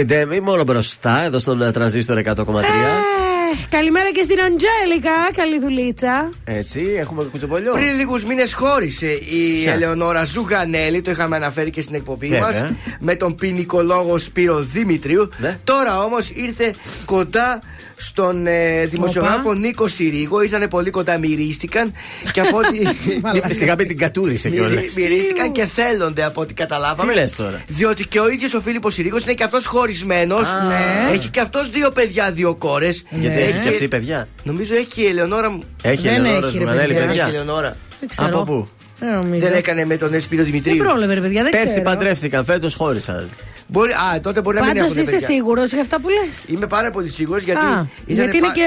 Ήταν 0.00 0.18
η 0.18 0.24
Ντέμι 0.24 0.40
μόνο 0.40 0.64
μπροστά 0.64 1.22
εδώ 1.22 1.38
στον 1.38 1.62
ε, 1.62 1.70
τρανζίστορ 1.70 2.18
100,3. 2.24 2.32
Ε, 2.32 3.66
καλημέρα 3.68 4.10
και 4.10 4.22
στην 4.22 4.36
Αντζέλικα. 4.40 5.10
Καλή 5.36 5.60
δουλίτσα. 5.60 6.32
Έτσι, 6.44 6.80
έχουμε 6.98 7.22
κουτσομπολιό. 7.24 7.72
Πριν 7.72 7.96
λίγους 7.96 8.24
μήνες 8.24 8.52
χώρισε 8.52 9.06
η 9.06 9.62
Ποια; 9.62 9.72
Ελεονόρα 9.72 10.24
Ζουγανέλη, 10.24 11.02
το 11.02 11.10
είχαμε 11.10 11.36
αναφέρει 11.36 11.70
και 11.70 11.80
στην 11.80 11.94
εκπομπή 11.94 12.28
Βέβαια. 12.28 12.46
μας, 12.46 12.72
με 13.00 13.14
τον 13.14 13.34
ποινικολόγο 13.34 14.18
Σπύρο 14.18 14.58
Δημητρίου. 14.58 15.30
Ναι. 15.36 15.58
Τώρα 15.64 16.02
όμως 16.04 16.30
ήρθε 16.30 16.74
κοντά 17.04 17.62
στον 18.02 18.46
ε, 18.46 18.86
δημοσιογράφο 18.86 19.52
Νίκο 19.54 19.88
Συρίγο. 19.88 20.42
Ήρθανε 20.42 20.68
πολύ 20.68 20.90
κοντά, 20.90 21.18
μυρίστηκαν 21.18 21.92
και 22.32 22.40
από 22.40 22.56
ό,τι. 22.56 22.78
Σιγά 23.58 23.74
μην 23.74 23.86
την 23.88 23.98
κατούρισε 23.98 24.48
κιόλας. 24.50 24.70
Μυρι- 24.74 24.96
Μυρίστηκαν 24.96 25.52
και 25.52 25.66
θέλονται 25.66 26.24
από 26.24 26.40
ό,τι 26.40 26.54
καταλάβαμε. 26.54 27.12
Τι 27.12 27.18
λες 27.18 27.32
τώρα; 27.32 27.62
Διότι 27.66 28.06
και 28.06 28.20
ο 28.20 28.28
ίδιος 28.28 28.54
ο 28.54 28.60
Φίλιππος 28.60 28.94
Συρίγος 28.94 29.22
είναι 29.24 29.32
και 29.34 29.44
αυτός 29.44 29.66
χωρισμένος. 29.66 30.48
Ναι. 30.68 31.12
Έχει 31.14 31.28
και 31.28 31.40
αυτός 31.40 31.70
δύο 31.70 31.90
παιδιά, 31.90 32.32
δύο 32.32 32.54
κόρες. 32.54 33.04
Γιατί 33.10 33.38
έχει 33.38 33.58
και 33.58 33.68
αυτή 33.68 33.88
παιδιά; 33.88 34.28
Νομίζω 34.42 34.74
έχει 34.74 34.86
και 34.86 35.00
η 35.00 35.06
Ελεονόρα. 35.06 35.58
Έχει 35.82 36.02
Δεν 36.02 36.12
Ελεονόρα 36.14 36.46
έχει, 36.46 36.58
ρε 36.58 36.58
Ζουγανέλη 36.64 36.86
παιδιά. 36.94 37.00
Δεν 37.00 37.08
έχει 37.08 37.18
η 37.18 37.22
παιδιά. 37.22 37.26
Ελεονόρα. 37.40 37.76
Δεν 38.00 38.08
ξέρω. 38.08 38.28
Από 38.28 38.42
πού; 38.44 38.68
Δεν 38.98 39.08
νομίζω. 39.14 39.46
Δεν 39.46 39.56
έκανε 39.56 39.84
με 39.84 39.96
τον 39.96 40.20
Σπύρο 40.20 40.42
Δεν 40.42 40.50
Δημητρίου. 40.50 40.76
πρόλαβε, 40.76 41.14
ρε 41.14 41.20
παιδιά, 41.20 41.42
δεν 41.42 41.50
Πέρσι 41.50 41.66
ξέρω. 41.66 41.82
παντρεύτηκαν, 41.82 42.44
φέτος 42.44 42.74
χώρισαν. 42.74 43.28
Μπορεί, 43.72 43.92
α, 43.92 44.20
τότε 44.20 44.40
μπορεί 44.40 44.56
να 44.56 44.64
μην 44.64 44.72
Πάντως 44.74 44.90
έχουν 44.90 45.02
είσαι 45.02 45.10
παιδιά. 45.10 45.26
σίγουρος 45.26 45.72
για 45.72 45.80
αυτά 45.80 46.00
που 46.00 46.08
λες; 46.08 46.44
Είμαι 46.48 46.66
πάρα 46.66 46.90
πολύ 46.90 47.08
σίγουρος 47.10 47.42
γιατί. 47.42 47.64
Α, 47.64 47.68
ήτανε 47.68 47.88
γιατί 48.06 48.36
είναι 48.36 48.46
πα- 48.46 48.52
και. 48.52 48.66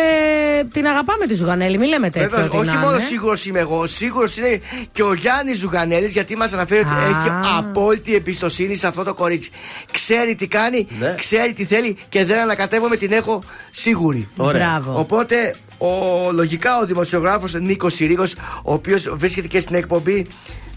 Την 0.73 0.85
αγαπάμε 0.87 1.25
τη 1.25 1.33
Ζουγανέλη, 1.33 1.77
μην 1.77 1.89
λέμε 1.89 2.09
τέτοιο. 2.09 2.29
Βέβαια, 2.29 2.45
ότι 2.45 2.55
όχι 2.57 2.65
να 2.65 2.77
μόνο 2.77 2.91
είναι. 2.95 2.99
σίγουρος 3.03 3.45
είμαι 3.45 3.59
εγώ, 3.59 3.87
σίγουρος 3.87 4.37
είναι 4.37 4.61
και 4.91 5.03
ο 5.03 5.13
Γιάννης 5.13 5.57
Ζουγανέλης 5.57 6.11
γιατί 6.13 6.35
μας 6.37 6.53
αναφέρει 6.53 6.79
ότι 6.81 6.89
Α. 6.89 7.07
έχει 7.09 7.29
απόλυτη 7.57 8.15
εμπιστοσύνη 8.15 8.75
σε 8.75 8.87
αυτό 8.87 9.03
το 9.03 9.13
κορίτσι. 9.13 9.49
Ξέρει 9.91 10.35
τι 10.35 10.47
κάνει, 10.47 10.87
Ναι. 10.99 11.15
ξέρει 11.17 11.53
τι 11.53 11.65
θέλει 11.65 11.97
και 12.09 12.25
δεν 12.25 12.39
ανακατεύομαι, 12.39 12.95
την 12.95 13.11
έχω 13.11 13.43
σίγουρη. 13.71 14.27
Ωραία. 14.37 14.79
Μπράβο. 14.81 14.99
Οπότε, 14.99 15.55
ο, 15.77 15.87
λογικά 16.31 16.77
ο 16.77 16.85
δημοσιογράφος 16.85 17.53
Νίκος 17.53 17.93
Συρίγος, 17.93 18.33
ο 18.63 18.73
οποίος 18.73 19.09
βρίσκεται 19.13 19.47
και 19.47 19.59
στην 19.59 19.75
εκπομπή 19.75 20.25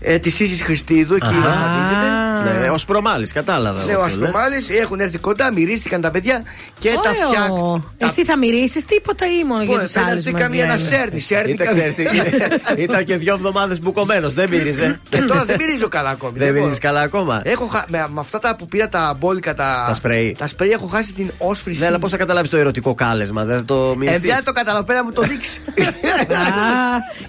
ε, 0.00 0.18
της 0.18 0.40
Ίση 0.40 0.64
Χριστίδου, 0.64 1.14
εκεί 1.14 1.26
Αχα. 1.26 1.36
εμφανίζεται. 1.36 2.24
Ναι, 2.60 2.70
ο 2.70 2.78
Σπρομάλη, 2.78 3.26
κατάλαβα. 3.26 3.84
Ναι, 3.84 3.92
εγώ 3.92 4.00
ο 4.00 4.04
ποιος 4.04 4.16
λέει. 4.18 4.26
Ασπρομάλης 4.26 4.68
έχουν 4.70 5.00
έρθει 5.00 5.18
κοντά, 5.18 5.52
μυρίστηκαν 5.52 6.00
τα 6.00 6.10
παιδιά 6.10 6.42
και 6.78 6.88
τα 7.02 7.10
Ωραίο. 7.10 7.12
φτιάξαν. 7.28 7.84
Εσύ 7.98 8.24
θα 8.24 8.38
μυρίσεις 8.38 8.84
τίποτα 8.84 9.26
ή 9.40 9.44
μόνο 9.44 9.62
για 9.62 9.78
τους 9.78 9.90
Φαίνεται 9.92 10.10
άλλους. 10.10 10.26
αυτή 10.26 10.40
καμία 10.42 10.66
να 10.66 10.76
σέρνει. 10.76 11.20
σέρνει 11.20 11.50
Ήταν, 11.52 11.66
καμία. 11.66 11.88
ξέρεις, 11.88 12.12
ήταν- 12.12 12.78
ήταν 12.78 13.04
και 13.04 13.16
δύο 13.16 13.34
εβδομάδες 13.34 13.80
μπουκωμένος, 13.80 14.34
δεν 14.34 14.48
μύριζε. 14.50 15.00
Και 15.08 15.18
τώρα 15.28 15.44
δεν 15.44 15.56
μυρίζω 15.58 15.88
καλά 15.88 16.10
ακόμη. 16.10 16.38
Δεν 16.38 16.46
μπορώ. 16.48 16.58
μυρίζεις 16.60 16.78
καλά 16.78 17.00
ακόμα. 17.00 17.40
Έχω 17.44 17.66
χα... 17.66 17.84
με, 17.88 18.06
με 18.10 18.20
αυτά 18.20 18.38
τα 18.38 18.56
που 18.56 18.66
πήρα 18.66 18.88
τα 18.88 19.16
μπόλικα 19.20 19.54
τα. 19.54 19.84
Τα 19.88 19.94
σπρέι. 19.94 20.36
Τα 20.38 20.46
σπρέι 20.46 20.70
έχω 20.70 20.86
χάσει 20.86 21.12
την 21.12 21.30
όσφρηση. 21.38 21.80
Ναι, 21.80 21.86
αλλά 21.86 21.98
πώς 21.98 22.10
θα 22.10 22.16
καταλάβεις 22.16 22.50
το 22.50 22.56
ερωτικό 22.56 22.94
κάλεσμα, 22.94 23.44
δεν 23.44 23.56
θα 23.56 23.64
το 23.64 23.90
Ε, 23.94 23.96
μυριστείς; 23.96 24.34
δεν 24.34 24.44
το 24.44 24.52
καταλαβαίνω, 24.52 24.84
πέρα 24.86 25.04
μου 25.04 25.12
το 25.12 25.22
δείξει. 25.22 25.60
Α, 26.32 26.44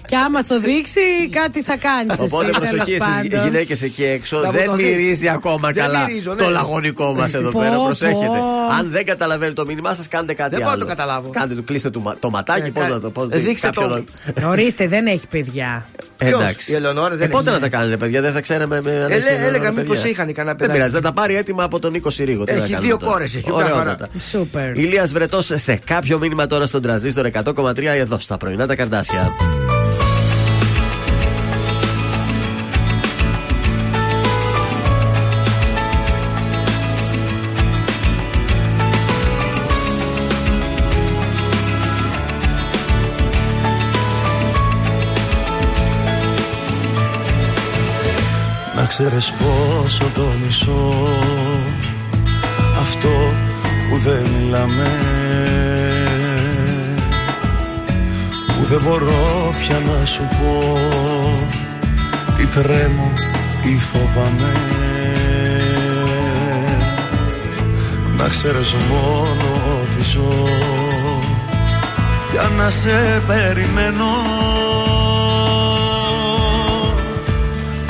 και 0.06 0.16
άμα 0.16 0.40
στο 0.40 0.60
δείξει, 0.60 1.00
κάτι 1.30 1.62
θα 1.62 1.76
κάνεις. 1.76 2.32
Οπότε 2.58 2.76
προσοχή 2.76 2.92
εσεί 2.94 3.36
οι 3.36 3.38
γυναίκες 3.44 3.82
εκεί 3.82 4.04
έξω. 4.04 4.36
Θα 4.38 4.46
μου 4.46 4.52
Δεν 4.52 4.64
το 4.66 4.74
δεις. 4.74 4.86
μυρίζει 4.86 5.28
ακόμα 5.28 5.70
Δεν 5.72 5.82
καλά 5.84 6.06
μυρίζω, 6.06 6.34
ναι. 6.34 6.42
το 6.42 6.48
λαγωνικό 6.50 7.12
μας 7.14 7.34
εδώ 7.34 7.50
Πω, 7.50 7.60
πέρα. 7.60 7.76
πω. 7.76 7.84
Προσέχετε. 7.84 8.38
Αν 8.78 8.90
δεν 8.90 9.04
καταλαβαίνει 9.04 9.52
το 9.52 9.64
μήνυμά 9.64 9.94
σας, 9.94 10.08
κάντε 10.08 10.34
κάτι 10.34 10.50
Δεν 10.50 10.58
μπορώ 10.58 10.70
άλλο. 10.70 10.78
να 10.80 10.84
το 10.84 10.90
καταλάβω. 10.96 11.28
Κάντε 11.30 11.54
του, 11.54 11.64
κλείστε 11.64 11.90
του, 11.90 12.00
μα- 12.02 12.16
το 12.18 12.30
ματάκι, 12.30 12.66
Ε, 12.68 12.70
πώς 12.70 12.84
κα- 12.84 12.90
να 12.90 13.00
το 13.00 13.10
πω. 13.10 13.22
ε, 13.30 13.38
δείξτε 13.38 13.70
το. 13.74 14.04
Ορίστε, 14.46 14.88
δεν 14.88 15.06
έχει 15.06 15.26
παιδιά. 15.26 15.86
Ποιος, 16.16 16.40
Εντάξει. 16.40 16.72
η 16.72 16.74
Ελεονόρα 16.74 17.16
δεν 17.16 17.26
Ε, 17.26 17.30
πότε 17.30 17.50
έχει. 17.50 17.60
να 17.60 17.68
τα 17.68 17.76
κάνετε, 17.76 17.96
παιδιά, 17.96 18.20
δεν 18.22 18.32
θα 18.32 18.40
ξέραμε 18.40 18.80
με 18.80 18.90
αν 18.90 18.96
Ε, 19.10 19.14
έχει 19.14 19.22
λέ- 19.22 19.26
Ελεονόρα, 19.32 19.48
έλεγα 19.48 19.70
μήπως 19.70 19.86
παιδιά. 19.96 20.10
είχαν 20.10 20.32
κανένα 20.32 20.44
Δεν 20.44 20.56
παιδάκι. 20.56 20.78
πειράζει, 20.78 20.94
θα 20.94 21.00
τα 21.00 21.12
πάρει 21.12 21.34
έτοιμα 21.36 21.62
από 21.62 21.78
τον 21.78 21.92
Νίκο 21.92 22.10
Συρίγο. 22.10 22.44
Τι 22.44 22.50
Έχει 22.52 22.60
να 22.60 22.66
κάνουμε 22.66 22.86
δύο 22.86 22.96
τώρα. 22.96 23.12
κόρες, 23.12 23.34
έχει, 23.34 23.50
μια 23.50 23.64
Ωραιότατα. 23.64 24.08
Σούπερ. 24.30 24.76
Ηλίας 24.76 25.12
Βρετός 25.12 25.50
σε 25.54 25.80
κάποιο 25.84 26.18
μήνυμα 26.18 26.46
τώρα 26.46 26.66
στον 26.66 26.82
τραζίστορ 26.82 27.26
100,3 27.26 27.94
εδώ 27.94 28.18
στα 28.18 28.36
πρωινά 28.36 28.66
τα 28.66 28.74
καρδάσια. 28.74 29.32
Να 48.88 48.94
ξέρεις 48.94 49.32
πόσο 49.32 50.04
το 50.14 50.26
μισώ. 50.44 51.08
Αυτό 52.80 53.08
που 53.88 53.96
δεν 53.96 54.22
μιλάμε. 54.22 54.90
Που 58.46 58.64
δεν 58.64 58.80
μπορώ 58.84 59.54
πια 59.60 59.78
να 59.78 60.04
σου 60.04 60.22
πω 60.22 60.78
Τι 62.36 62.46
τρέμω, 62.46 63.12
τι 63.62 63.78
φοβάμαι. 63.78 64.52
Να 68.16 68.28
ξέρεις 68.28 68.74
μόνο 68.90 69.78
ότι 69.82 70.04
ζω. 70.04 70.48
Για 72.32 72.50
να 72.56 72.70
σε 72.70 73.22
περιμένω 73.26 74.04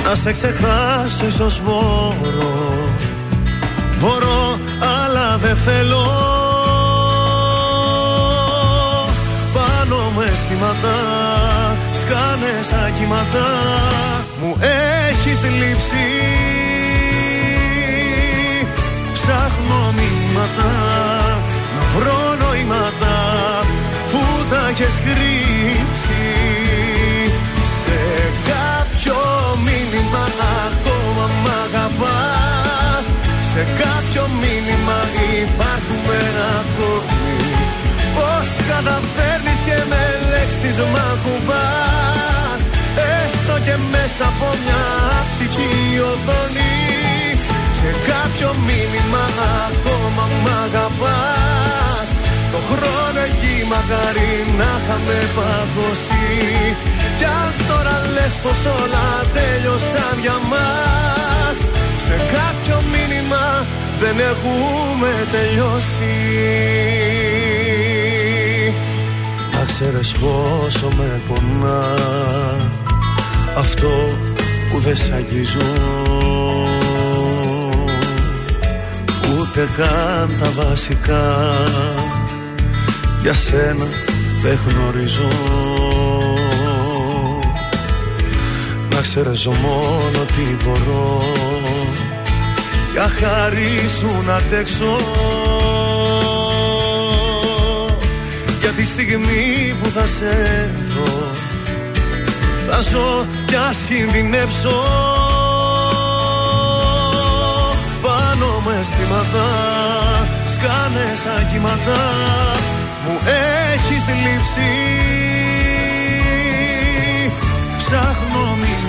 να 0.08 0.14
σε 0.14 0.30
ξεχάσω 0.32 1.26
ίσως 1.26 1.60
μπορώ. 1.64 2.88
Μπορώ 3.98 4.58
αλλά 5.04 5.36
δεν 5.36 5.56
θέλω. 5.56 6.06
Πάνω 9.54 10.12
με 10.16 10.24
αισθήματα 10.24 10.96
σκάνε 11.92 12.62
σαν 12.62 12.92
κύματα. 12.98 13.48
Μου 14.42 14.56
έχεις 14.60 15.42
λείψει. 15.42 16.06
Ψάχνω 19.12 19.92
μηνύματα 19.96 20.70
Να 21.74 22.00
βρω 22.00 22.34
νοήματα 22.40 23.16
Που 24.10 24.18
τα 24.50 24.68
έχεις 24.68 24.94
κρύψει. 25.04 26.22
Σε 27.82 27.98
κάποιο 28.98 29.22
μήνυμα 29.66 30.24
ακόμα 30.66 31.24
μ' 31.42 31.50
αγαπάς; 31.64 33.06
Σε 33.52 33.62
κάποιο 33.82 34.24
μήνυμα 34.42 34.98
υπάρχουμε 35.42 36.18
ακόμη 36.58 37.36
Πώς 38.16 38.48
καταφέρνεις 38.70 39.60
και 39.66 39.78
με 39.90 40.02
λέξεις 40.30 40.78
μ' 40.92 41.00
ακουμπάς; 41.12 42.60
Έστω 43.14 43.56
και 43.66 43.76
μέσα 43.92 44.24
από 44.32 44.48
μια 44.62 44.84
ψυχή 45.28 45.74
οθόνη. 46.10 46.76
Σε 47.78 47.90
κάποιο 48.10 48.50
μήνυμα 48.66 49.24
ακόμα 49.66 50.24
μ' 50.42 50.50
αγαπάς; 50.64 52.08
Το 52.52 52.58
χρόνο 52.68 53.20
εκεί 53.28 53.56
μακάρι 53.70 54.32
να 54.58 54.70
είχαμε 54.78 55.18
παγώσει 55.36 56.26
Κι 57.18 57.24
αν 57.24 57.52
τώρα 57.68 57.96
λες 58.14 58.34
πως 58.42 58.60
όλα 58.80 59.06
τέλειωσαν 59.34 60.16
για 60.20 60.38
μας 60.50 61.56
Σε 62.06 62.16
κάποιο 62.36 62.76
μήνυμα 62.92 63.66
δεν 64.00 64.16
έχουμε 64.32 65.10
τελειώσει. 65.30 66.14
Να 69.52 69.64
ξέρεις 69.64 70.12
πόσο 70.12 70.88
με 70.96 71.20
πονά 71.28 71.84
Αυτό 73.56 73.88
που 74.70 74.78
δεν 74.78 74.96
σ' 74.96 75.10
αγγίζω 75.14 75.72
Ούτε 79.38 79.68
καν 79.76 80.30
τα 80.40 80.62
βασικά 80.62 81.54
Για 83.22 83.34
σένα 83.34 83.86
δεν 84.42 84.58
γνωρίζω 84.68 85.28
Να 88.98 89.04
ξέρεις 89.04 89.46
μόνο 89.46 90.24
τι 90.26 90.64
μπορώ. 90.64 91.22
Για 92.92 93.08
χάρη 93.08 93.88
σου 93.98 94.22
να 94.26 94.34
αντέξω. 94.34 94.96
Για 98.60 98.70
τη 98.70 98.84
στιγμή 98.84 99.74
που 99.82 99.88
θα 99.90 100.06
σε 100.06 100.70
δω 100.94 101.30
Θα 102.70 102.80
ζω 102.80 103.26
κι 103.46 103.54
ας 103.54 103.76
κινδυνεύσω 103.76 104.82
Πάνω 108.02 108.62
με 108.66 108.78
αισθήματα 108.80 109.46
σκάνε 110.46 111.14
σαν 111.22 111.46
κύματα 111.52 112.00
Μου 113.04 113.18
έχεις 113.72 114.04
λείψει. 114.06 114.70
Ψάχνω 117.78 118.47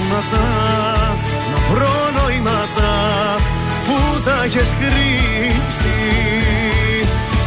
μηνύματα 0.09 0.47
Να 1.51 1.59
βρω 1.69 1.95
νοήματα 2.15 2.93
Που 3.85 4.21
τα 4.25 4.43
έχεις 4.43 4.71
κρύψει. 4.79 5.97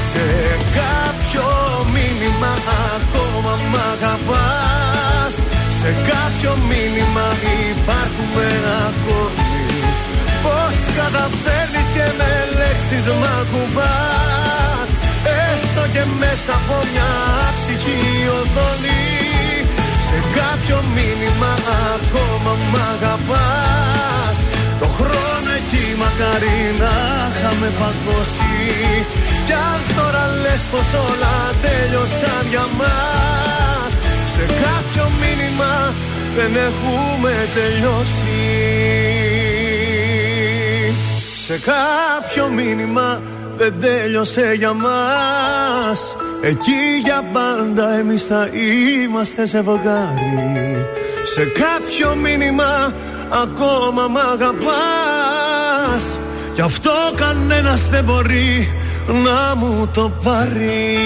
Σε 0.08 0.26
κάποιο 0.78 1.46
μήνυμα 1.94 2.52
ακόμα 2.96 3.54
μ' 3.70 3.78
αγαπάς. 3.92 5.34
Σε 5.80 5.90
κάποιο 6.10 6.52
μήνυμα 6.68 7.26
υπάρχουμε 7.70 8.46
ακόμη 8.88 9.52
Πώς 10.42 10.76
καταφέρνεις 10.98 11.88
και 11.94 12.06
με 12.18 12.32
λέξεις 12.58 13.06
μ' 13.20 13.26
ακουμπάς. 13.40 14.88
Έστω 15.46 15.82
και 15.92 16.04
μέσα 16.18 16.52
από 16.60 16.76
μια 16.92 17.10
ψυχή 17.56 18.00
οθόνη 18.38 19.21
Σε 20.12 20.20
κάποιο 20.40 20.78
μήνυμα 20.96 21.52
ακόμα 21.94 22.52
μ' 22.70 22.76
αγαπάς. 22.92 24.36
Το 24.80 24.86
χρόνο 24.86 25.50
εκεί 25.60 25.86
μακάρι 26.02 26.58
να 26.78 26.94
είχαμε 27.28 27.68
παγώσει. 27.78 29.06
Κι 29.46 29.52
αν 29.52 29.80
τώρα 29.96 30.24
λες 30.42 30.62
πως 30.70 30.88
όλα 31.08 31.34
τέλειωσαν 31.62 32.44
για 32.50 32.66
μας 32.78 33.92
Σε 34.34 34.44
κάποιο 34.64 35.04
μήνυμα 35.20 35.94
δεν 36.36 36.52
έχουμε 36.68 37.48
τελειώσει. 37.54 38.40
Σε 41.46 41.60
κάποιο 41.70 42.48
μήνυμα 42.48 43.20
δεν 43.56 43.74
τέλειωσε 43.80 44.52
για 44.58 44.72
μας 44.72 46.16
Εκεί 46.44 47.00
για 47.04 47.22
πάντα 47.32 47.98
εμείς 47.98 48.24
θα 48.24 48.48
είμαστε 49.04 49.46
ζευγάρι 49.46 50.86
Σε 51.22 51.44
κάποιο 51.44 52.14
μήνυμα 52.14 52.92
ακόμα 53.42 54.08
μ' 54.08 54.16
αγαπάς. 54.16 56.18
Κι 56.54 56.60
αυτό 56.60 56.90
κανένας 57.14 57.88
δεν 57.88 58.04
μπορεί 58.04 58.68
να 59.06 59.56
μου 59.56 59.88
το 59.92 60.12
πάρει 60.24 60.96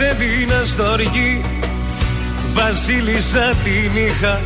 Εγώ 0.00 0.08
της 0.08 0.26
έδινα 0.26 0.64
στοργή 0.64 1.40
Βασίλισσα 2.52 3.54
την 3.64 4.06
είχα 4.06 4.40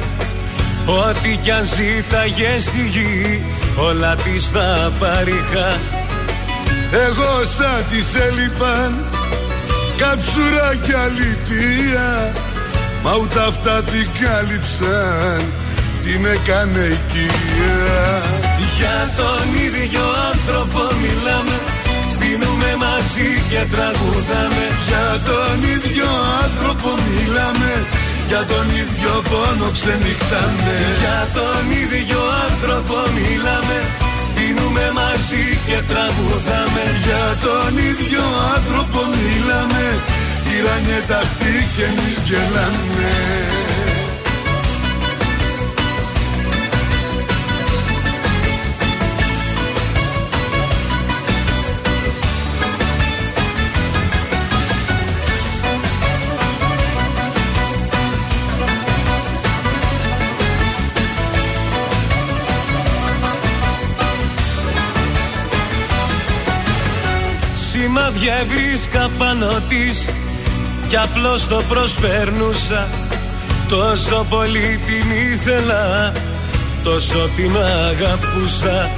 Ό,τι 0.87 1.37
κι 1.37 1.51
αν 1.51 1.65
ζήταγε 1.65 2.59
στη 2.59 2.87
γη 2.89 3.43
Όλα 3.79 4.15
της 4.17 4.53
τα 4.53 4.93
παρήχα. 4.99 5.79
Εγώ 6.93 7.45
σαν 7.57 7.85
της 7.91 8.15
έλειπαν 8.15 9.05
Καψούρα 9.97 10.75
κι 10.83 10.93
αλήθεια 10.93 12.33
Μα 13.03 13.17
ούτε 13.17 13.41
αυτά 13.49 13.83
την 13.83 14.09
κάλυψαν 14.21 15.45
Την 16.05 16.25
έκανε 16.25 16.81
οικία. 16.81 18.23
Για 18.79 19.11
τον 19.17 19.55
ίδιο 19.65 20.05
άνθρωπο 20.33 20.95
μιλάμε 20.95 21.84
Πίνουμε 22.37 22.71
μαζί 22.87 23.31
και 23.51 23.63
τραγουδάμε. 23.73 24.67
Για 24.89 25.07
τον 25.29 25.57
ίδιο 25.75 26.09
άνθρωπο 26.43 26.91
μιλάμε. 27.07 27.73
Για 28.29 28.43
τον 28.53 28.67
ίδιο 28.83 29.13
πόνο 29.31 29.69
ξενυχτάμε. 29.77 30.77
Για 31.03 31.21
τον 31.39 31.65
ίδιο 31.83 32.21
άνθρωπο 32.47 32.97
μιλάμε. 33.17 33.79
Πίνουμε 34.35 34.87
μαζί 34.99 35.45
και 35.67 35.79
τραγουδάμε. 35.91 36.85
Για 37.07 37.25
τον 37.47 37.73
ίδιο 37.91 38.25
άνθρωπο 38.55 39.01
μιλάμε. 39.23 39.85
Τυράνιε 40.45 41.01
τα 41.09 41.19
αυτή 41.25 41.55
και 41.75 41.85
εμείς 41.91 42.17
γελάμε 42.29 43.64
Σημάδια 67.97 68.47
βρίσκα 68.49 69.11
πάνω 69.19 69.63
της 69.69 70.09
Κι 70.89 70.97
απλώς 70.97 71.47
το 71.49 71.63
προσπέρνουσα. 71.69 72.89
Τόσο 73.69 74.27
πολύ 74.29 74.81
την 74.87 75.11
ήθελα 75.33 76.13
Τόσο 76.85 77.31
την 77.37 77.57
αγαπούσα. 77.57 78.91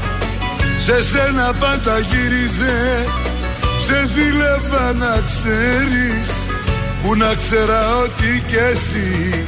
Σε 0.81 1.03
σένα 1.03 1.55
πάντα 1.61 1.99
γύριζε 1.99 3.07
Σε 3.81 4.07
ζήλευα 4.07 4.93
να 4.93 5.23
ξέρεις 5.27 6.29
Που 7.03 7.17
να 7.17 7.35
ξέρα 7.35 7.97
ότι 7.97 8.43
κι 8.47 8.57
εσύ 8.73 9.45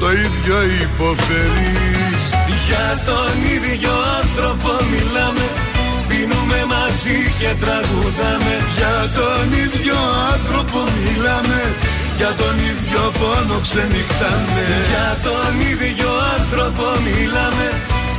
Το 0.00 0.10
ίδιο 0.12 0.56
υποφέρεις. 0.82 2.22
Για 2.66 3.00
τον 3.06 3.52
ίδιο 3.54 3.92
άνθρωπο 4.20 4.84
μιλάμε 4.90 5.40
Πίνουμε 5.40 5.51
μαζί 7.04 7.20
και 7.40 7.52
τραγουδάμε 7.62 8.54
Για 8.76 8.96
τον 9.18 9.46
ίδιο 9.64 9.98
άνθρωπο 10.32 10.78
μιλάμε. 11.02 11.60
Για 12.18 12.32
τον 12.40 12.54
ίδιο 12.70 13.02
πόνο 13.18 13.56
ξενυχτάμε. 13.66 14.64
Για 14.92 15.10
τον 15.26 15.52
ίδιο 15.70 16.10
άνθρωπο 16.36 16.86
μιλάμε. 17.06 17.68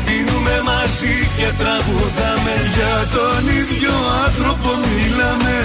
Πίνουμε 0.06 0.56
μαζί 0.70 1.16
και 1.38 1.50
τραγουδάμε. 1.60 2.56
Για 2.76 2.96
τον 3.16 3.42
ίδιο 3.62 3.94
άνθρωπο 4.26 4.72
μιλάμε. 4.96 5.56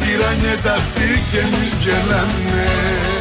Τυράνιε 0.00 0.54
τα 0.64 0.74
αυτή 0.80 1.10
και 1.30 1.38
εμείς 1.46 1.72
γελάμε 1.82 3.17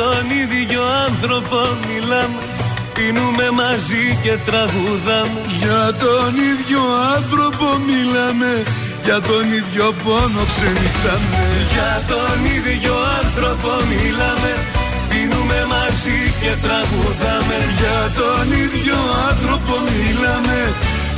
τον 0.00 0.24
ίδιο 0.42 0.82
άνθρωπο 1.06 1.60
μιλάμε 1.86 2.40
Πίνουμε 2.94 3.46
μαζί 3.60 4.04
και 4.24 4.34
τραγουδάμε. 4.48 5.40
Για 5.60 5.84
τον 6.04 6.30
ίδιο 6.50 6.82
άνθρωπο 7.16 7.68
μιλάμε 7.88 8.52
Για 9.06 9.18
τον 9.28 9.46
ίδιο 9.58 9.86
πόνο 10.02 10.42
ξενυχτάμε 10.52 11.44
Για 11.74 11.94
τον 12.12 12.36
ίδιο 12.56 12.94
άνθρωπο 13.20 13.70
μιλάμε 13.92 14.52
Πίνουμε 15.10 15.58
μαζί 15.74 16.20
και 16.40 16.52
τραγουδάμε. 16.64 17.58
Για 17.80 18.00
τον 18.20 18.46
ίδιο 18.64 18.98
άνθρωπο 19.30 19.74
μιλάμε 19.96 20.58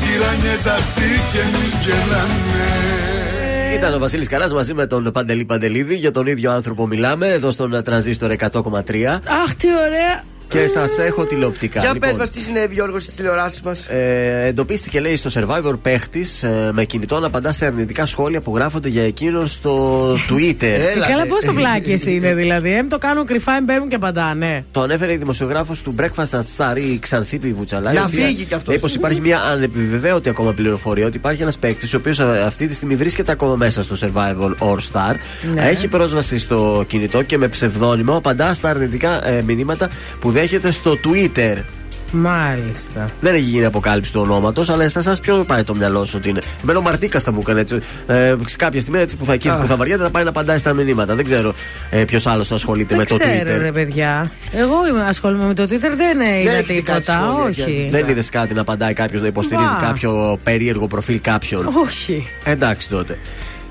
Τυράνιε 0.00 0.56
τα 0.64 0.74
αυτή 0.80 1.10
και 1.30 1.40
εμείς 1.46 1.72
γελάμε 1.84 3.38
Ήταν 3.74 3.95
ο 3.95 3.99
Βασίλης 3.99 4.28
Καράς 4.28 4.53
μαζί 4.53 4.74
με 4.74 4.86
τον 4.86 5.11
Παντελή 5.12 5.45
Παντελίδη. 5.45 5.95
Για 5.95 6.11
τον 6.11 6.27
ίδιο 6.27 6.53
άνθρωπο 6.53 6.86
μιλάμε 6.86 7.28
εδώ 7.28 7.51
στον 7.51 7.82
τρανζίστορ 7.85 8.31
100,3. 8.31 9.20
Αχ, 9.45 9.55
τι 9.57 9.66
ωραία. 9.86 10.23
Και 10.48 10.66
σας 10.66 10.98
έχω 10.98 11.24
τηλεοπτικά. 11.24 11.80
Για 11.80 11.92
Λοιπόν, 11.92 12.08
πες 12.08 12.18
μας 12.18 12.30
τι 12.30 12.40
συνέβη 12.40 12.74
Γιώργος 12.74 13.02
στις 13.02 13.14
τηλεοράσεις 13.14 13.62
μας; 13.62 13.86
Ε, 13.86 14.44
εντοπίστηκε, 14.46 15.00
λέει, 15.00 15.16
στο 15.16 15.30
Survivor 15.34 15.78
παίχτης 15.82 16.42
ε, 16.42 16.70
με 16.72 16.84
κινητό 16.84 17.20
να 17.20 17.26
απαντά 17.26 17.52
σε 17.52 17.66
αρνητικά 17.66 18.06
σχόλια 18.06 18.40
που 18.40 18.56
γράφονται 18.56 18.88
για 18.88 19.02
εκείνον 19.02 19.46
στο 19.46 20.12
Twitter. 20.12 20.56
Ε, 20.78 21.08
καλά, 21.08 21.26
πόσο 21.26 21.52
βλάκες 21.52 22.06
είναι 22.06 22.34
δηλαδή. 22.34 22.72
Εμ 22.72 22.88
το 22.88 22.98
κάνουν 22.98 23.26
κρυφά, 23.26 23.52
εμ 23.56 23.64
μπαίνουν 23.64 23.88
και 23.88 23.94
απαντάνε. 23.94 24.64
Το 24.70 24.80
ανέφερε 24.80 25.12
η 25.12 25.16
δημοσιογράφος 25.16 25.82
του 25.82 25.94
Breakfast 25.98 26.30
at 26.30 26.44
Star, 26.56 26.76
η 26.76 26.98
Ξανθήπη 26.98 27.52
Βουτσαλά. 27.52 27.92
Να 27.92 28.00
η 28.00 28.04
οποία 28.06 28.24
φύγει 28.26 28.44
κι 28.44 28.54
αυτός. 28.54 28.68
Λέει 28.68 28.78
πως 28.78 28.94
υπάρχει 28.94 29.20
μια 29.20 29.40
ανεπιβεβαίωτη 29.40 30.28
ακόμα 30.28 30.52
πληροφορία 30.52 31.06
ότι 31.06 31.16
υπάρχει 31.16 31.42
ένας 31.42 31.58
παίκτης 31.58 31.94
ο 31.94 31.96
οποίος 31.96 32.20
αυτή 32.20 32.66
τη 32.66 32.74
στιγμή 32.74 32.94
βρίσκεται 32.94 33.32
ακόμα 33.32 33.54
μέσα 33.54 33.82
στο 33.82 33.96
Survival 34.00 34.66
All 34.66 34.78
Star. 34.92 35.14
Ναι. 35.54 35.68
Έχει 35.68 35.88
πρόσβαση 35.88 36.38
στο 36.38 36.84
κινητό 36.86 37.22
και 37.22 37.38
με 37.38 37.48
ψευδόνυμο 37.48 38.16
απαντά 38.16 38.54
στα 38.54 38.68
αρνητικά 38.68 39.28
ε, 39.28 39.42
μηνύματα 39.42 39.88
που 40.20 40.30
δέχεται 40.39 40.73
στο 40.73 40.98
Twitter. 41.05 41.56
Μάλιστα. 42.12 43.10
Δεν 43.20 43.35
έχει 43.35 43.43
γίνει 43.43 43.65
αποκάλυψη 43.65 44.12
του 44.12 44.20
ονόματος, 44.20 44.69
αλλά 44.69 44.89
σε 44.89 44.98
εσά 44.98 45.16
ποιο 45.23 45.44
πάει 45.47 45.62
το 45.62 45.74
μυαλό 45.74 46.05
σου 46.05 46.15
ότι 46.16 46.28
είναι. 46.28 46.40
Εμένα 46.62 46.78
ο 46.78 46.82
Μαρτίκας 46.82 47.23
θα 47.23 47.32
μου 47.32 47.39
έκανε 47.40 47.60
έτσι. 47.60 47.78
Ε, 48.06 48.35
σε 48.47 48.56
κάποια 48.56 48.81
στιγμή 48.81 49.01
έτσι 49.01 49.16
που 49.16 49.24
θα, 49.24 49.32
εκεί, 49.32 49.48
που 49.60 49.66
θα 49.66 49.77
βαριέται 49.77 50.02
θα 50.02 50.10
πάει 50.10 50.23
να 50.23 50.28
απαντάει 50.28 50.59
στα 50.59 50.73
μηνύματα. 50.73 51.15
Δεν 51.15 51.24
ξέρω 51.24 51.55
ε, 51.90 52.05
ποιος 52.05 52.27
άλλος 52.27 52.48
θα 52.48 52.55
ασχολείται 52.55 52.97
Δεν 52.97 52.98
με 52.98 53.05
το 53.05 53.24
ξέρω, 53.24 53.51
Twitter. 53.51 53.60
ρε 53.60 53.73
παιδιά. 53.73 54.31
Εγώ 54.52 54.86
είμαι, 54.89 55.05
ασχολούμαι 55.09 55.47
με 55.47 55.55
το 55.55 55.62
Twitter, 55.62 55.93
δεν 55.97 56.20
είδα 56.20 56.52
έχεις 56.52 56.74
δει 56.74 56.82
κάτι 56.82 57.05
τίποτα. 57.05 57.12
σχόλια 57.12 57.65
Όχι. 57.65 57.89
Δεν 57.90 58.09
είδες 58.09 58.28
κάτι 58.28 58.55
να 58.55 58.60
απαντάει 58.60 58.93
κάποιος 58.93 59.20
να 59.20 59.27
υποστηρίζει 59.27 59.74
Βα. 59.81 59.86
κάποιο 59.86 60.39
περίεργο 60.44 60.86
προφίλ 60.86 61.20
κάποιον. 61.20 61.69
Όχι. 61.85 62.28
Εντάξει 62.44 62.89
τότε. 62.89 63.19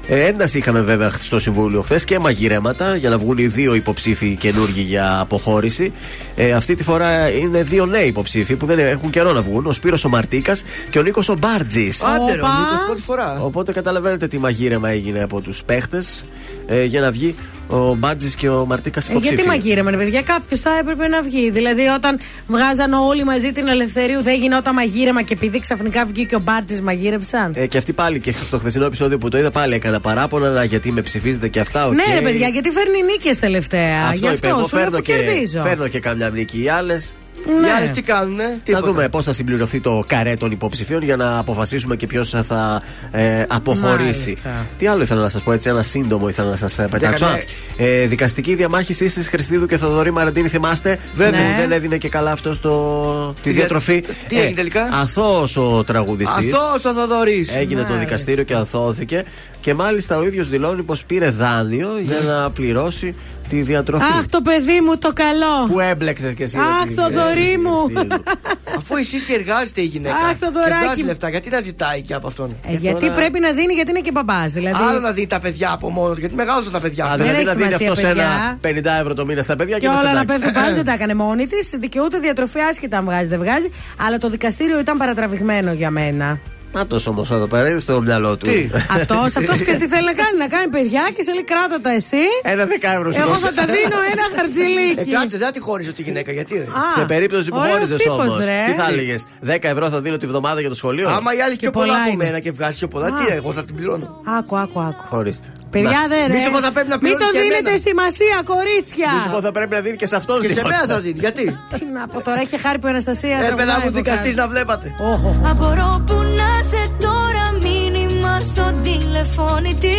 Ε, 0.10 0.26
ένταση 0.26 0.58
είχαμε 0.58 0.82
βέβαια 0.82 1.10
στο 1.10 1.40
Συμβούλιο 1.40 1.82
χθες 1.82 2.04
και 2.04 2.20
μαγειρέματα 2.20 2.96
για 2.96 3.10
να 3.10 3.18
βγουν 3.18 3.38
οι 3.38 3.48
δύο 3.48 3.76
υποψήφοι 3.76 4.36
καινούργοι 4.36 4.82
για 4.82 5.20
αποχώρηση. 5.20 5.94
Ε, 6.36 6.52
αυτή 6.52 6.76
τη 6.76 6.84
φορά 6.84 7.30
είναι 7.30 7.64
δύο 7.64 7.86
νέοι 7.86 8.08
υποψήφοι 8.08 8.56
που 8.56 8.66
δεν 8.66 8.80
έχουν 8.80 9.10
καιρό 9.10 9.32
να 9.32 9.42
βγουν. 9.42 9.66
Ο 9.66 9.72
Σπύρος 9.72 10.06
ο 10.06 10.10
Μαρτίκας 10.10 10.64
και 10.90 11.00
ο 11.00 11.02
Νίκος 11.02 11.30
ο 11.30 11.36
Μπάρτζης. 11.40 12.02
Άντε 12.04 12.34
ρε, 12.34 12.42
ο 12.42 12.46
Όπα. 12.46 12.60
Νίκος 12.60 12.86
πρώτη 12.86 13.02
φορά 13.02 13.42
Οπότε 13.42 13.72
καταλαβαίνετε 13.72 14.28
τι 14.28 14.38
μαγείρεμα 14.38 14.90
έγινε 14.90 15.24
από 15.24 15.42
τους 15.42 15.64
παίχτες 15.64 16.26
ε, 16.68 16.84
για 16.84 17.02
να 17.02 17.12
βγει 17.12 17.36
ο 17.68 17.96
Μπάρτζη 17.96 18.36
και 18.36 18.50
ο 18.50 18.66
Μαρτίκας 18.66 19.08
Ε, 19.08 19.12
υποψήφοι. 19.12 19.36
γιατί 19.36 19.50
μαγείρεμε, 19.50 19.92
ρε 19.92 19.98
παιδιά, 19.98 20.22
κάποιος 20.22 20.60
θα 20.60 20.78
έπρεπε 20.80 21.08
να 21.08 21.22
βγει. 21.22 21.50
Δηλαδή, 21.50 21.82
όταν 21.88 22.20
βγάζαν 22.48 22.94
όλοι 22.94 23.24
μαζί 23.24 23.52
την 23.52 23.68
ελευθερίου, 23.68 24.22
δεν 24.22 24.36
γινόταν 24.40 24.74
μαγείρεμα 24.74 25.22
και 25.22 25.34
επειδή 25.34 25.60
ξαφνικά 25.60 26.06
βγήκε 26.06 26.36
ο 26.36 26.40
Μπάρτζη, 26.40 26.82
μαγείρεψαν. 26.82 27.54
Ε, 27.56 27.68
και 27.68 27.78
αυτή 27.78 27.94
πάλι 27.94 28.20
και 28.20 28.32
στο 28.32 28.58
χθεσινό 28.58 28.86
επεισόδιο 28.86 29.18
που 29.18 29.30
το 29.30 29.38
είδα 29.38 29.52
πάλι 29.52 29.74
έκανα 29.74 30.00
παράπονα 30.00 30.50
να, 30.50 30.64
γιατί 30.64 30.92
με 30.92 31.02
ψηφίζετε 31.02 31.48
και 31.48 31.60
αυτά. 31.60 31.88
οκ. 31.88 31.94
Ναι, 31.94 32.04
ρε 32.14 32.22
παιδιά, 32.22 32.48
γιατί 32.48 32.70
φέρνει 32.72 33.02
νίκες 33.04 33.40
τελευταία. 33.40 34.02
Αυτό 34.04 34.14
Γι' 34.14 34.18
είπε, 34.26 34.34
αυτό 34.34 34.48
εγώ 34.48 34.64
σου 34.68 34.76
λέω, 34.76 34.84
φέρνω 34.84 34.98
αφού 34.98 35.06
και, 35.06 35.14
κερδίζω. 35.14 35.62
φέρνω 35.62 35.88
και 35.88 36.00
καμιά 36.00 36.30
νίκη. 36.30 36.64
Οι 36.64 36.70
άλλες 36.70 37.16
Οι 37.46 37.70
άλλες 37.78 37.92
τι 37.92 38.02
κάνουνε; 38.02 38.44
Να 38.44 38.50
τίποτα. 38.64 38.86
δούμε 38.88 39.10
πώς 39.10 39.26
θα 39.26 39.34
συμπληρωθεί 39.34 39.80
το 39.82 40.04
καρέ 40.08 40.36
των 40.36 40.52
υποψηφίων 40.52 41.04
για 41.04 41.16
να 41.16 41.38
αποφασίσουμε 41.38 41.96
και 41.96 42.08
ποιος 42.08 42.30
θα 42.30 42.82
ε, 43.12 43.44
αποχωρήσει. 43.48 44.38
Μάλιστα. 44.44 44.66
Τι 44.78 44.88
άλλο 44.88 45.04
ήθελα 45.04 45.22
να 45.22 45.30
σας 45.30 45.42
πω, 45.42 45.52
έτσι, 45.52 45.70
ένα 45.70 45.84
σύντομο 45.84 46.30
ήθελα 46.30 46.50
να 46.50 46.56
σας 46.56 46.80
πετάξω. 46.90 47.26
ναι. 47.26 47.32
Α, 47.32 47.38
Ε, 47.78 48.06
δικαστική 48.06 48.56
διαμάχη 48.56 48.94
τη 48.96 49.10
Χριστίδου 49.24 49.66
και 49.66 49.78
Θοδωρή 49.78 50.12
Μαραντίνη, 50.12 50.48
θυμάστε; 50.48 50.98
Βέβαια, 51.16 51.40
Ναι. 51.42 51.56
δεν 51.60 51.72
έδινε 51.72 51.98
και 51.98 52.10
καλά 52.10 52.32
αυτό 52.32 52.54
στο... 52.54 53.34
τη 53.36 53.50
Τι 53.50 53.56
διατροφή. 53.56 54.04
τι 54.28 54.40
έγινε 54.40 54.56
τελικά; 54.56 54.90
Αθώος 54.94 55.58
ο 55.58 55.84
τραγουδιστής. 55.84 56.54
Αθώος 56.54 56.86
ο 56.86 56.94
Θοδωρής 56.94 57.56
Έγινε 57.56 57.82
το 57.82 57.88
Μάλιστα. 57.88 58.06
δικαστήριο 58.06 58.44
και 58.44 58.54
αθωώθηκε. 58.54 59.24
Και 59.68 59.74
μάλιστα 59.74 60.18
ο 60.18 60.24
ίδιος 60.26 60.50
δηλώνει 60.50 60.84
πως 60.84 61.06
πήρε 61.06 61.30
δάνειο 61.30 62.00
για 62.02 62.20
να 62.26 62.50
πληρώσει 62.52 63.16
τη 63.50 63.62
διατροφή. 63.62 64.04
Αχ, 64.18 64.28
το 64.28 64.42
παιδί 64.42 64.82
μου 64.82 64.98
το 64.98 65.12
καλό. 65.14 65.68
Που 65.72 65.80
έμπλεξες 65.80 66.34
κι 66.34 66.44
εσύ. 66.44 66.58
Αχ, 66.58 66.82
ότι- 66.84 66.94
Θοδωρή 66.94 67.16
Θοδωρή 67.16 67.58
μου. 67.58 68.08
Αφού 68.78 68.96
εσύ 68.96 69.34
εργάζεται 69.34 69.82
η 69.82 69.84
γυναίκα. 69.84 70.16
Αχ, 70.16 70.30
και 70.30 70.36
Θοδωράκι 70.46 70.84
βγάζεις 70.84 71.02
μου. 71.02 71.08
λεφτά, 71.08 71.30
γιατί 71.30 71.50
να 71.50 71.60
ζητάει 71.60 72.02
και 72.02 72.14
από 72.14 72.28
αυτόν; 72.28 72.56
Ε, 72.68 72.76
γιατί 72.76 73.10
πρέπει 73.10 73.40
να 73.40 73.52
δίνει, 73.52 73.74
γιατί 73.74 73.90
είναι 73.90 74.00
και 74.00 74.12
μπαμπάς. 74.12 74.52
Δηλαδή. 74.52 74.84
Άλλο 74.90 75.00
να 75.00 75.12
δει 75.12 75.28
τα 75.28 75.40
παιδιά 75.40 75.72
από 75.72 75.90
μόνος 75.90 76.14
του, 76.14 76.20
γιατί 76.20 76.36
μεγάλωσαν 76.36 76.72
τα 76.72 76.80
παιδιά 76.80 77.06
Α, 77.06 77.08
αυτά. 77.12 77.24
δηλαδή 77.24 77.44
να 77.44 77.54
δίνει 77.54 77.72
σημασία, 77.72 77.92
αυτός 77.92 78.12
ένα 78.12 78.58
παιδιά. 78.62 78.94
50 78.96 79.00
ευρώ 79.02 79.14
το 79.14 79.26
μήνα 79.26 79.42
στα 79.42 79.56
παιδιά 79.56 79.74
και, 79.74 79.80
Και 79.80 79.86
είμαστε 79.88 80.06
όλα 80.06 80.14
να 80.14 80.22
εντάξει. 80.22 80.44
πέφτουν 80.46 80.62
πάνω, 80.64 80.76
δεν 80.80 80.86
τα 80.86 80.94
έκανε 80.94 81.14
μόνη 81.16 81.48
της. 81.48 81.74
Δικαιούται 81.80 82.18
διατροφή 82.20 82.60
άσχετα 82.60 82.98
αν 82.98 83.06
βγάζει, 83.06 83.28
δεν 83.28 83.40
βγάζει. 83.40 83.70
Αλλά 84.06 84.18
το 84.18 84.30
δικαστήριο 84.30 84.80
ήταν 84.80 84.98
παρατραβηγμένο 84.98 85.72
για 85.74 85.90
μένα. 85.92 86.40
Να 86.78 86.88
το 86.88 86.98
όμως 87.08 87.32
εδώ 87.32 87.48
πέρα, 87.48 87.70
είναι 87.70 87.80
στο 87.80 88.02
μυαλό 88.02 88.38
του. 88.38 88.46
Τι; 88.46 88.70
Αυτός 88.98 89.36
αυτός 89.40 89.62
ξέρεις 89.62 89.80
τι 89.80 89.88
θέλει 89.94 90.06
να 90.12 90.16
κάνει. 90.22 90.36
Να 90.44 90.48
κάνει 90.56 90.68
παιδιά 90.76 91.04
και 91.16 91.24
σε 91.24 91.32
λέει 91.34 91.44
κράτα 91.52 91.78
τα 91.82 91.92
εσύ. 92.00 92.24
Ένα 92.54 92.66
δεκάευρος 92.66 93.14
σου 93.16 93.22
Εγώ 93.22 93.30
δώσε. 93.30 93.46
θα 93.46 93.54
τα 93.60 93.66
δίνω 93.74 93.98
ένα 94.14 94.26
Ε, 94.34 94.36
χαρτζηλίκι. 94.38 95.12
κάτσε, 95.18 95.38
δεν 95.38 95.52
τη 95.56 95.60
χώριζε 95.68 95.92
τη 95.98 96.02
γυναίκα, 96.08 96.32
γιατί 96.38 96.54
ρε. 96.58 96.62
Α, 96.64 96.84
Σε 96.98 97.04
περίπτωση 97.14 97.50
που 97.52 97.58
ωραίος 97.60 97.74
χώριζες 97.74 97.98
τύπος, 98.02 98.18
όμως. 98.34 98.46
ρε. 98.50 98.60
Τι 98.68 98.74
θα 98.82 98.86
έλεγες, 98.92 99.22
10 99.46 99.58
ευρώ 99.74 99.86
θα 99.90 100.00
δίνω 100.02 100.18
τη 100.18 100.26
βδομάδα 100.32 100.60
για 100.60 100.70
το 100.70 100.76
σχολείο; 100.82 101.08
Άμα 101.18 101.30
η 101.38 101.42
άλλη 101.46 101.56
Και 101.56 101.60
πιο 101.66 101.72
πολλά 101.72 101.86
πολλά 101.88 102.00
από 102.04 102.12
είναι. 102.14 102.24
μένα 102.24 102.40
και 102.46 102.52
βγάζει 102.58 102.78
πιο 102.78 102.88
πολλά, 102.88 103.08
Α. 103.08 103.12
τι 103.18 103.24
εγώ 103.40 103.50
θα 103.58 103.64
την 103.68 103.76
πληρώνω. 103.76 104.08
Άκου, 104.38 104.58
άκου, 104.64 104.80
άκου. 104.90 105.04
Χωρίστε. 105.14 105.48
Παιδιά 105.70 106.00
Να. 106.02 106.08
δεν 106.14 106.24
Μη 106.32 106.38
ρε. 106.38 106.44
σου 106.46 106.52
πω 106.52 106.60
θα 106.68 106.72
πρέπει 106.76 106.90
να 106.94 106.98
Μην 107.02 107.04
πληρώνεις 107.04 107.26
το 107.28 107.32
και 107.38 107.42
δίνετε 107.44 107.70
εμένα. 107.70 107.86
σημασία, 107.88 108.36
κορίτσια. 108.54 109.10
Μη 109.16 109.20
σου 109.26 109.30
πω 109.36 109.40
θα 109.48 109.52
πρέπει 109.58 109.74
να 109.78 109.82
δίνει 109.86 109.98
και 110.02 110.08
σε 110.12 110.16
αυτόν 110.22 110.36
Και 110.44 110.48
σε 110.48 110.54
τίποτα. 110.54 110.70
μένα 110.76 110.84
θα 110.94 111.00
δίνει, 111.06 111.20
γιατί; 111.26 111.44
Τι 111.74 111.86
να 111.98 112.04
πω 112.12 112.18
τώρα, 112.28 112.40
έχει 112.46 112.58
χάρη 112.66 112.78
που 112.80 112.88
η 112.88 112.90
Αναστασία. 112.96 113.36
Ε, 113.38 113.40
παιδά 113.42 113.56
τραγουδάει 113.56 113.78
μου, 113.84 113.92
το 113.92 113.98
δικαστής 114.02 114.34
κάνει. 114.36 114.42
να 114.42 114.48
βλέπατε. 114.54 114.88
Όχο. 115.14 115.30
Απορώ 115.52 115.90
που 116.08 116.16
να 116.40 116.50
σε 116.70 116.90
τώρα 117.00 117.52
μήνυμα 117.62 118.42
στο 118.42 118.74
τηλεφώνητη 118.84 119.98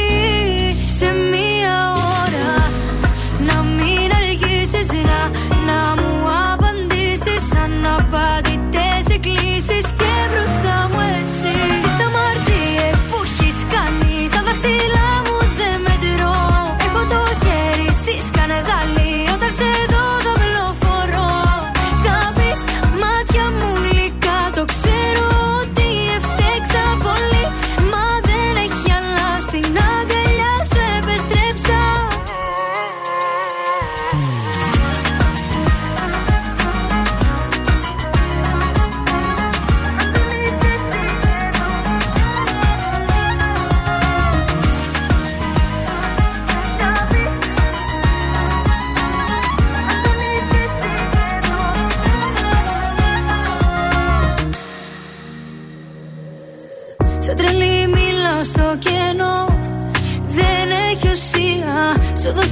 σε 0.98 1.06
μία 1.06 1.92
ώρα 1.92 2.70
Να 3.46 3.62
μην 3.62 4.10
αργήσεις 4.20 4.92
να, 4.92 5.30
να 5.66 6.02
μου 6.02 6.26
απαντήσεις 6.52 7.52
Αναπαντητές 7.64 8.47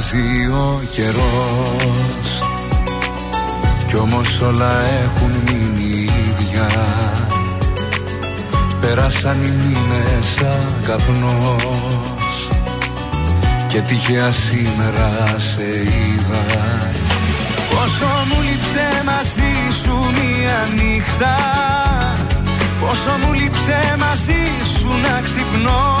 αλλάζει 0.00 0.46
ο 0.46 0.80
καιρός. 0.90 2.42
Κι 3.86 3.96
όμως 3.96 4.40
όλα 4.40 4.80
έχουν 4.80 5.30
μείνει 5.44 6.10
ίδια. 6.28 6.68
Πέρασαν 8.80 9.36
οι 9.42 9.50
μήνες 9.50 10.24
σαν 10.24 10.74
καπνός 10.86 12.48
Και 13.66 13.80
τυχαία 13.80 14.30
σήμερα 14.30 15.34
σε 15.36 15.62
είδα. 15.62 16.44
Πόσο 17.70 18.06
μου 18.28 18.42
λείψε 18.42 19.02
μαζί 19.04 19.52
σου 19.82 19.94
μία 19.94 20.68
νύχτα. 20.74 21.36
Πόσο 22.80 23.10
μου 23.24 23.32
λείψε 23.32 23.96
μαζί 23.98 24.42
σου 24.78 24.88
να 24.88 25.20
ξυπνώ 25.24 26.00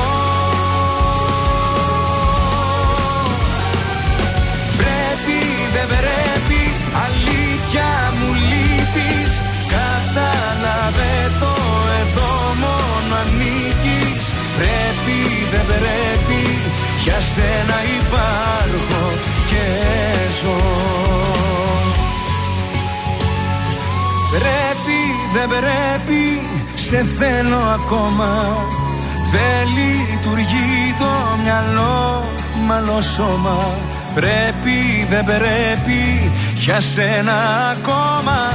ανήκεις 13.21 14.25
Πρέπει 14.57 15.17
δεν 15.51 15.65
πρέπει 15.65 16.43
για 17.03 17.19
σένα 17.33 17.77
υπάρχω 17.99 19.03
και 19.49 19.65
ζω. 20.41 20.57
Πρέπει, 24.29 24.99
δεν 25.33 25.47
πρέπει, 25.47 26.41
σε 26.75 27.05
θέλω 27.17 27.57
ακόμα. 27.57 28.57
Δεν 29.31 29.67
λειτουργεί 29.67 30.95
το 30.99 31.37
μυαλό, 31.43 32.23
μάλλον 32.67 33.03
σώμα. 33.03 33.69
Πρέπει, 34.13 35.07
δεν 35.09 35.23
πρέπει, 35.23 36.31
για 36.55 36.81
σένα 36.81 37.33
ακόμα 37.77 38.53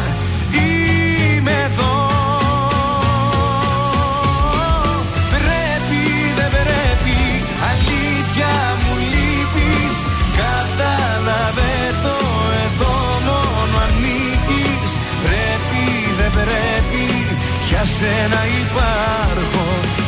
σένα 17.99 18.41
υπάρχω 18.63 19.65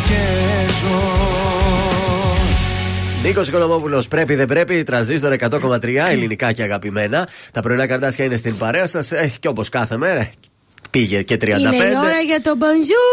και 0.08 0.72
ζω 0.80 1.26
Νίκος 3.22 3.48
Οικονομόπουλο, 3.48 4.04
πρέπει 4.08 4.34
δεν 4.34 4.46
πρέπει. 4.46 4.82
Τραζίστορ 4.82 5.36
100,3 5.50 6.08
ελληνικά 6.08 6.52
και 6.52 6.62
αγαπημένα. 6.62 7.28
Τα 7.52 7.60
πρωινά 7.60 7.86
καρτάσια 7.86 8.24
είναι 8.24 8.36
στην 8.36 8.58
παρέα 8.58 8.86
σας. 8.86 9.12
Έχει 9.12 9.38
και 9.38 9.48
όπως 9.48 9.68
κάθε 9.68 9.96
μέρα. 9.96 10.30
Πήγε 10.90 11.22
και 11.22 11.36
35. 11.36 11.46
Είναι 11.48 11.58
η 11.58 11.96
ώρα 12.04 12.20
για 12.26 12.40
το 12.40 12.56
μπονζού. 12.56 13.06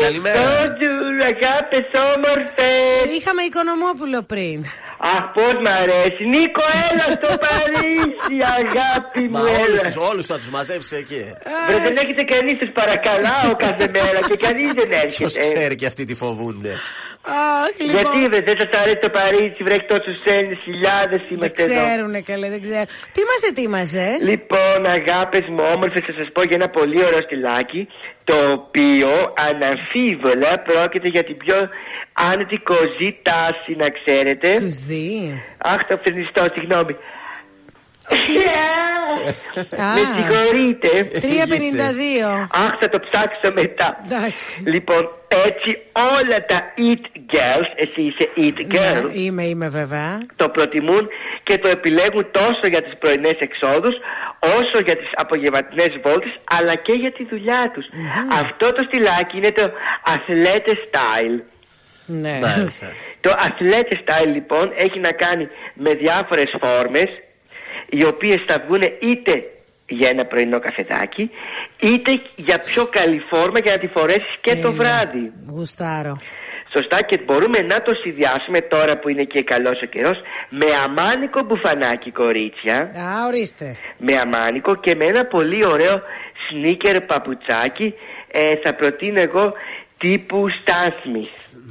Καλημέρα. 0.00 0.40
Bonjour, 0.40 1.22
αγάπες 1.22 1.86
όμορφες. 2.16 3.16
Είχαμε 3.18 3.42
Οικονομόπουλο 3.42 4.22
πριν. 4.22 4.64
Αχ, 5.00 5.22
πώς 5.34 5.52
μ' 5.64 5.70
αρέσει. 5.82 6.22
Νίκο, 6.34 6.62
έλα 6.88 7.06
στο 7.18 7.28
Παρίσι, 7.44 8.36
αγάπη 8.60 9.20
μου, 9.22 9.30
Μα 9.30 9.40
όλου 9.40 9.76
έλα. 9.82 9.90
του 9.94 10.02
όλους 10.10 10.26
θα 10.26 10.36
τους 10.36 10.48
μαζέψει 10.56 10.96
εκεί. 11.02 11.22
Βρε, 11.68 11.78
δεν 11.86 11.96
έχετε 12.02 12.22
κανείς, 12.34 12.54
τους 12.60 12.70
παρακαλάω 12.80 13.50
κάθε 13.66 13.86
μέρα 13.96 14.18
και 14.28 14.36
κανείς 14.46 14.72
δεν 14.72 14.88
Ποιος 14.88 15.36
έρχεται. 15.36 15.40
ξέρει 15.58 15.74
και 15.74 15.86
αυτοί 15.86 16.04
τι 16.04 16.14
φοβούνται. 16.14 16.72
Αχ, 17.22 17.74
λοιπόν. 17.86 17.94
Γιατί 18.00 18.18
δε, 18.32 18.40
δεν 18.48 18.56
σας 18.60 18.80
αρέσει 18.80 18.98
το 19.06 19.10
Παρίσι, 19.10 19.60
βρέχει 19.66 19.86
τόσους 19.92 20.18
Έλληνες, 20.34 20.58
χιλιάδες 20.64 21.20
Δεν 21.28 21.28
είμαστε 21.36 21.62
εδώ. 21.62 21.74
ξέρουνε 21.84 22.20
καλέ, 22.30 22.48
δεν 22.54 22.60
ξέρουν. 22.66 22.88
Τι 23.14 23.20
μας 23.30 23.40
ετοίμασες; 23.50 24.18
Λοιπόν, 24.32 24.78
αγάπες 24.98 25.44
μου, 25.52 25.62
όμορφες, 25.74 26.02
θα 26.06 26.12
σας 26.18 26.28
πω 26.34 26.40
για 26.48 26.56
ένα 26.60 26.68
πολύ 26.78 26.98
ωραίο 27.06 27.22
στυλάκι, 27.26 27.88
το 28.24 28.36
οποίο 28.56 29.10
αναμφίβολα 29.50 30.52
πρόκειται 30.68 31.08
για 31.08 31.24
την 31.24 31.36
πιο 31.36 31.58
άνετη 32.32 32.58
κοζή 32.58 33.18
τάση, 33.22 33.74
να 33.76 33.88
ξέρετε. 33.88 34.52
Κουζί. 34.52 35.42
Αχ, 35.58 35.84
το 35.84 35.96
φρενιστό, 35.96 36.46
συγγνώμη. 36.54 36.96
Α. 39.80 39.94
Με 39.94 40.00
συγχωρείτε. 40.14 41.08
3,52. 41.20 42.48
Αχ, 42.52 42.76
θα 42.80 42.88
το 42.88 43.00
ψάξω 43.00 43.52
μετά. 43.54 44.00
Εντάξει. 44.04 44.62
Λοιπόν, 44.66 45.08
έτσι 45.46 45.78
όλα 45.94 46.46
τα 46.46 46.58
eat 46.76 47.04
girls, 47.34 47.70
εσύ 47.74 48.02
είσαι 48.02 48.28
eat 48.36 48.58
girl, 48.74 49.10
Ναι, 49.12 49.20
είμαι, 49.20 49.44
είμαι 49.44 49.68
βέβαια. 49.68 50.20
το 50.36 50.48
προτιμούν 50.48 51.08
και 51.42 51.58
το 51.58 51.68
επιλέγουν 51.68 52.26
τόσο 52.30 52.66
για 52.70 52.82
τις 52.82 52.96
πρωινές 52.98 53.36
εξόδους 53.38 53.94
όσο 54.38 54.82
για 54.84 54.96
τις 54.96 55.08
απογευματινές 55.14 55.88
βόλτες 56.04 56.36
αλλά 56.44 56.74
και 56.74 56.92
για 56.92 57.12
τη 57.12 57.24
δουλειά 57.24 57.70
τους. 57.74 57.86
Αυτό 58.40 58.72
το 58.72 58.82
στυλάκι 58.82 59.36
είναι 59.36 59.52
το 59.52 59.70
αθλέτε 60.04 60.72
style. 60.90 61.40
Ναι. 62.10 62.38
Το 63.20 63.34
αθλέτε 63.38 64.00
style 64.04 64.26
λοιπόν 64.26 64.72
έχει 64.76 64.98
να 64.98 65.12
κάνει 65.12 65.48
με 65.74 65.90
διάφορες 65.90 66.54
φόρμες 66.62 67.08
οι 67.88 68.04
οποίες 68.04 68.40
θα 68.46 68.64
βγουν 68.66 68.82
είτε 69.00 69.42
για 69.88 70.08
ένα 70.08 70.24
πρωινό 70.24 70.58
καφεδάκι 70.60 71.30
είτε 71.80 72.10
για 72.36 72.58
πιο 72.58 72.86
καλή 72.86 73.22
φόρμα 73.30 73.58
για 73.58 73.72
να 73.72 73.78
τη 73.78 73.86
φορέσεις 73.86 74.36
και 74.40 74.50
το 74.54 74.60
Τέλεια. 74.60 74.70
βράδυ. 74.76 75.32
Γουστάρω. 75.50 76.20
Σωστά 76.72 77.02
και 77.02 77.18
μπορούμε 77.24 77.58
να 77.58 77.82
το 77.82 77.92
συνδυάσουμε 78.02 78.60
τώρα 78.60 78.98
που 78.98 79.08
είναι 79.08 79.22
και 79.24 79.42
καλός 79.42 79.82
ο 79.82 79.86
καιρός 79.86 80.18
με 80.48 80.66
αμάνικο 80.86 81.42
μπουφανάκι 81.42 82.10
κορίτσια 82.10 82.76
Α, 82.80 83.26
ορίστε. 83.26 83.76
με 83.98 84.16
αμάνικο 84.18 84.76
και 84.76 84.94
με 84.94 85.04
ένα 85.04 85.24
πολύ 85.24 85.66
ωραίο 85.66 86.02
σνίκερ 86.48 87.00
παπουτσάκι 87.00 87.94
ε, 88.32 88.56
θα 88.62 88.74
προτείνω 88.74 89.20
εγώ 89.20 89.52
τύπου 89.98 90.46
Stan 90.50 90.92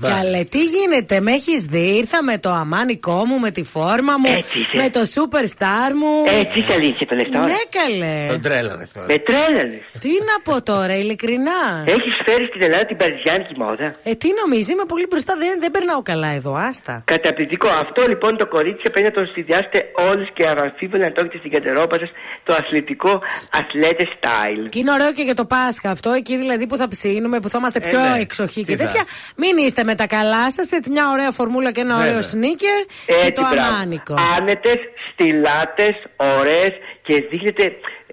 Καλέ, 0.02 0.44
τι 0.44 0.64
γίνεται, 0.64 1.20
με 1.20 1.32
έχεις 1.32 1.62
δει; 1.64 1.96
Ήρθα 1.98 2.24
με 2.24 2.38
το 2.38 2.50
αμάνικό 2.50 3.26
μου, 3.26 3.40
με 3.40 3.52
τη 3.52 3.64
φόρμα 3.64 4.18
μου, 4.18 4.32
Έτσι 4.38 4.60
είσαι. 4.60 4.70
με 4.82 4.90
το 4.90 5.00
superstar 5.16 5.90
μου. 6.00 6.14
Έτσι 6.40 6.60
είσαι 6.60 6.74
αλήθεια 6.74 7.06
το 7.08 7.16
λες 7.16 7.28
τώρα. 7.32 7.46
Ναι, 7.46 7.62
καλέ. 7.80 8.26
Τον 8.30 8.42
τρέλανες 8.42 8.92
τώρα. 8.92 9.06
Με 9.10 9.18
τρέλανες. 9.18 9.82
Τι 10.00 10.10
να 10.30 10.36
πω 10.48 10.62
τώρα, 10.64 10.96
ειλικρινά. 10.98 11.84
Έχεις 11.86 12.14
φέρει 12.26 12.46
στην 12.46 12.62
Ελλάδα 12.62 12.86
την 12.86 12.98
παριζιάνικη 12.98 13.54
μόδα. 13.58 13.94
Ε, 14.04 14.14
τι 14.16 14.28
νομίζεις, 14.42 14.70
είμαι 14.70 14.86
πολύ 14.88 15.06
μπροστά, 15.10 15.34
δεν, 15.38 15.54
δεν 15.60 15.72
περνάω 15.72 16.02
καλά 16.02 16.28
εδώ, 16.28 16.54
άστα. 16.56 17.02
Καταπληκτικό. 17.06 17.68
Αυτό 17.68 18.02
λοιπόν 18.08 18.38
το 18.38 18.48
κορίτσι 18.48 18.90
πρέπει 18.90 19.08
να 19.10 19.12
το 19.12 19.22
συνδυάσετε 19.34 19.80
όλους 20.12 20.28
και 20.34 20.48
αναμφίβολα 20.48 21.04
να 21.04 21.12
το 21.12 21.20
έχετε 21.22 21.38
στην 21.38 21.52
κατερόπα 21.52 21.98
σας 22.00 22.10
το 22.44 22.54
αθλητικό 22.54 23.22
αθλέτε 23.60 24.04
style. 24.20 24.66
Και 24.70 24.80
είναι 24.80 24.92
ωραίο 24.92 25.12
και 25.14 25.24
για 25.24 25.34
το 25.34 25.46
Πάσχα 25.46 25.90
αυτό, 25.90 26.12
εκεί 26.12 26.38
δηλαδή 26.38 26.68
που 26.68 26.78
θα 26.78 26.88
ψήνουμε, 26.88 27.40
που 27.40 27.50
θα 27.50 27.58
είμαστε 27.58 27.80
Ε, 27.84 27.90
πιο 27.90 28.00
ναι. 28.00 28.20
εξοχοί 28.20 28.62
Τι 28.64 28.72
και 28.72 28.78
τέτοια. 28.78 29.04
θα 29.04 29.14
Μην 29.36 29.58
είστε 29.58 29.84
με 29.90 29.96
τα 29.96 30.08
καλά 30.08 30.52
σας, 30.52 30.72
έτσι 30.72 30.90
μια 30.90 31.06
ωραία 31.14 31.32
φορμούλα 31.32 31.72
και 31.72 31.82
ένα 31.82 31.96
Βέβαια. 31.96 32.10
ωραίο 32.12 32.22
σνίκερ 32.22 32.80
και 33.06 33.14
Έτσι, 33.14 33.32
το 33.32 33.42
μπράβο. 33.52 33.68
αμάνικο. 33.76 34.16
Άνετες, 34.38 34.80
στυλάτες, 35.12 35.96
ωραίες 36.40 36.74
και 37.06 37.14
δείχνετε 37.32 37.64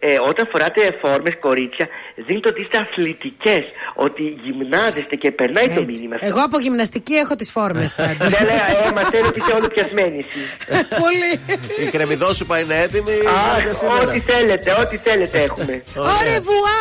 ε, 0.06 0.14
όταν 0.28 0.48
φοράτε 0.52 0.80
φόρμες 1.02 1.34
κορίτσια 1.40 1.86
δείχνετε 2.26 2.48
ότι 2.48 2.60
είστε 2.60 2.78
αθλητικές 2.78 3.64
ότι 3.94 4.22
γυμνάζεστε 4.44 5.14
και 5.16 5.30
περνάει 5.30 5.66
το 5.66 5.82
μήνυμα 5.88 6.14
αυτό. 6.14 6.26
Εγώ 6.26 6.40
από 6.48 6.58
γυμναστική 6.58 7.14
έχω 7.14 7.34
τις 7.36 7.50
φόρμες 7.50 7.94
πάντως. 7.94 8.30
Ναι, 8.40 8.46
λέει, 8.46 8.56
ε, 8.86 8.92
μαθαίνω 8.94 9.26
ότι 9.26 9.38
είσαι 9.38 9.52
όλο 9.52 9.68
πιασμένη 9.74 10.24
εσύ. 10.26 10.42
Πολύ. 11.04 11.30
Η 11.86 11.90
κρεμμυδόσουπα 11.90 12.58
είναι 12.58 12.76
έτοιμη. 12.82 13.10
σαν 13.44 13.62
και 13.62 13.68
Αχ, 13.68 13.76
σήμερα. 13.76 14.00
ό,τι 14.00 14.18
θέλετε, 14.20 14.70
ό,τι 14.82 14.96
θέλετε 14.96 15.38
έχουμε. 15.42 15.82
Au 15.94 16.22
revoir. 16.34 16.74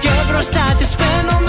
και 0.00 0.10
μπροστά 0.28 0.74
της 0.78 0.94
φαίνομαι 0.98 1.43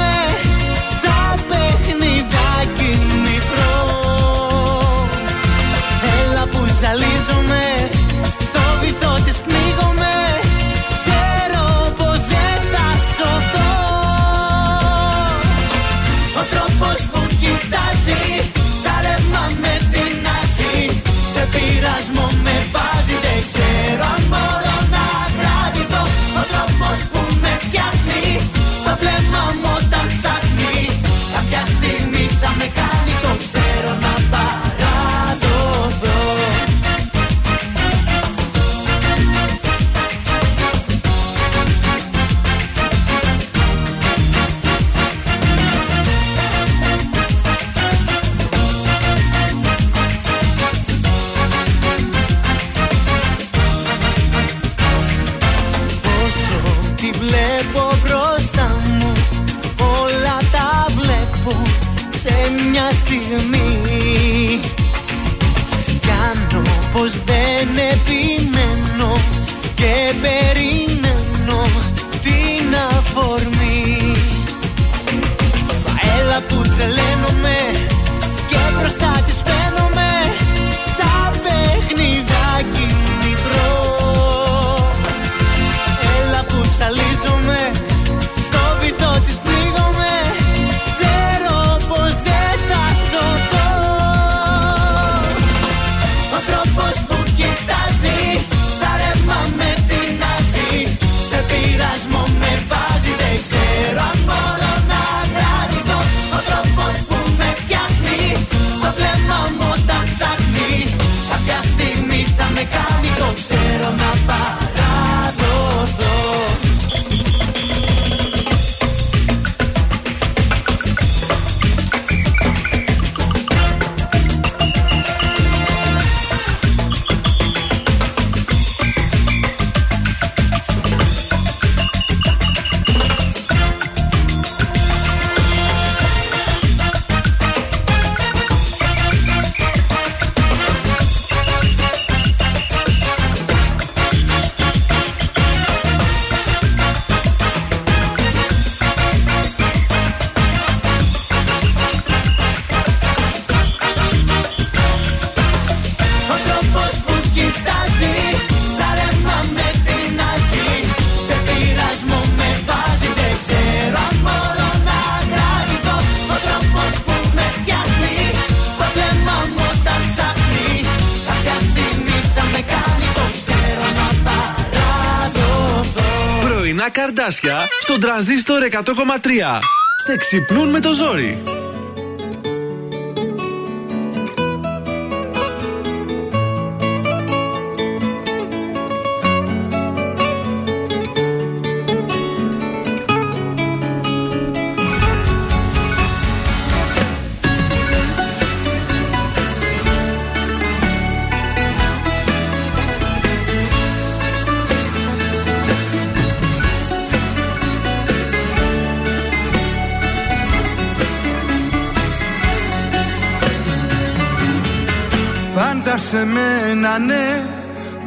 τραζίστορ 178.06 178.62
100,3. 178.72 179.60
Σε 179.96 180.18
ξυπνούν 180.18 180.70
με 180.70 180.80
το 180.80 180.94
ζόρι. 180.94 181.55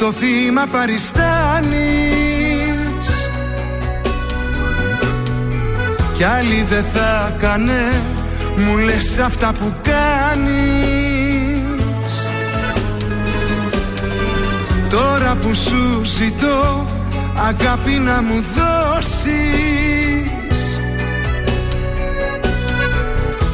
Το 0.09 0.15
θύμα 0.15 0.67
παριστάνεις. 0.67 1.79
Κι 6.15 6.25
άλλη 6.25 6.67
δεν 6.69 6.85
θα 6.93 7.35
κάνε 7.39 8.03
μου 8.57 8.77
λες 8.77 9.19
αυτά 9.19 9.53
που 9.53 9.73
κάνεις. 9.83 10.49
Τώρα 14.91 15.37
που 15.43 15.55
σου 15.55 16.05
ζητώ 16.05 16.85
αγάπη 17.37 17.91
να 17.91 18.23
μου 18.23 18.45
δώσεις. 18.55 19.31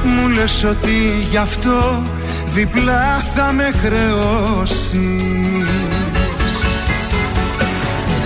Μου 0.05 0.29
λες 0.29 0.65
ότι 0.65 1.27
γι' 1.31 1.37
αυτό 1.37 2.03
διπλά 2.55 3.23
θα 3.35 3.53
με 3.53 3.71
χρεώσεις 3.83 5.74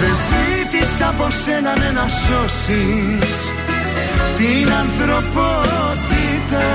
Δεν 0.01 0.15
ζήτησα 0.29 1.09
από 1.09 1.27
σένα 1.45 1.73
ναι, 1.79 1.91
να 2.01 2.07
σώσεις 2.09 3.31
την 4.37 4.69
ανθρωπότητα. 4.83 6.67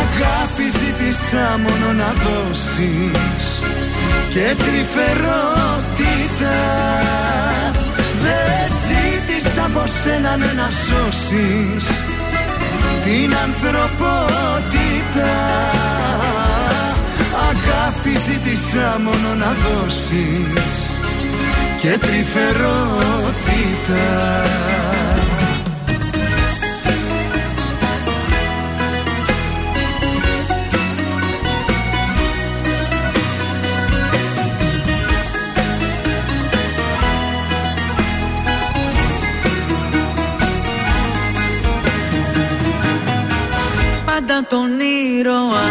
Αγάπη 0.00 0.66
ζήτησα 0.78 1.60
μόνο 1.64 1.92
να 1.92 2.12
δώσεις 2.24 3.62
και 4.30 4.54
τρυφερότητα. 4.62 6.58
Δεν 8.22 8.62
ζήτησα 8.84 9.64
από 9.64 9.82
σένα 10.02 10.36
ναι, 10.36 10.52
να 10.56 10.68
σώσεις 10.70 11.84
την 13.04 13.34
ανθρωπότητα. 13.44 15.32
Αγάπη 17.50 18.12
ζήτησα 18.26 19.00
μόνο 19.04 19.34
να 19.34 19.56
δώσεις 19.62 20.89
και 21.82 21.98
τρυφερότητα. 21.98 22.60
Πάντα 44.04 44.44
τον 44.48 44.68
ήρωα 44.80 45.68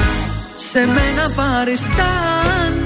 σε 0.56 0.80
μένα 0.80 1.30
παριστάνεις 1.36 2.79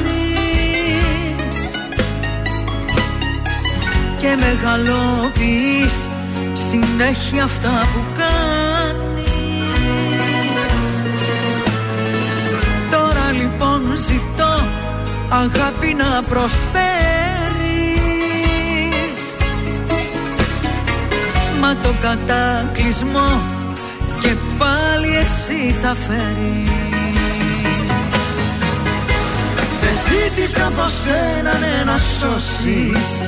Και 4.24 4.36
μεγαλοποιείς 4.40 6.10
συνέχεια 6.70 7.44
αυτά 7.44 7.70
που 7.94 8.04
κάνεις. 8.18 9.24
Τώρα 12.92 13.32
λοιπόν 13.32 13.82
ζητώ 13.96 14.64
αγάπη 15.30 15.94
να 15.94 16.24
προσφέρεις. 16.30 16.84
Μα 21.60 21.76
το 21.76 21.94
κατάκλυσμό 22.02 23.42
και 24.22 24.36
πάλι 24.58 25.16
εσύ 25.16 25.76
θα 25.82 25.96
φέρεις. 25.96 26.70
Δεν 29.82 29.96
ζήτησα 30.08 30.66
από 30.66 30.88
σένα 30.88 31.58
ναι, 31.58 31.84
να 31.86 31.98
σώσεις 31.98 33.28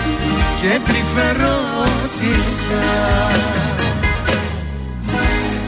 και 0.61 0.79
τρυφερότητα 0.85 2.51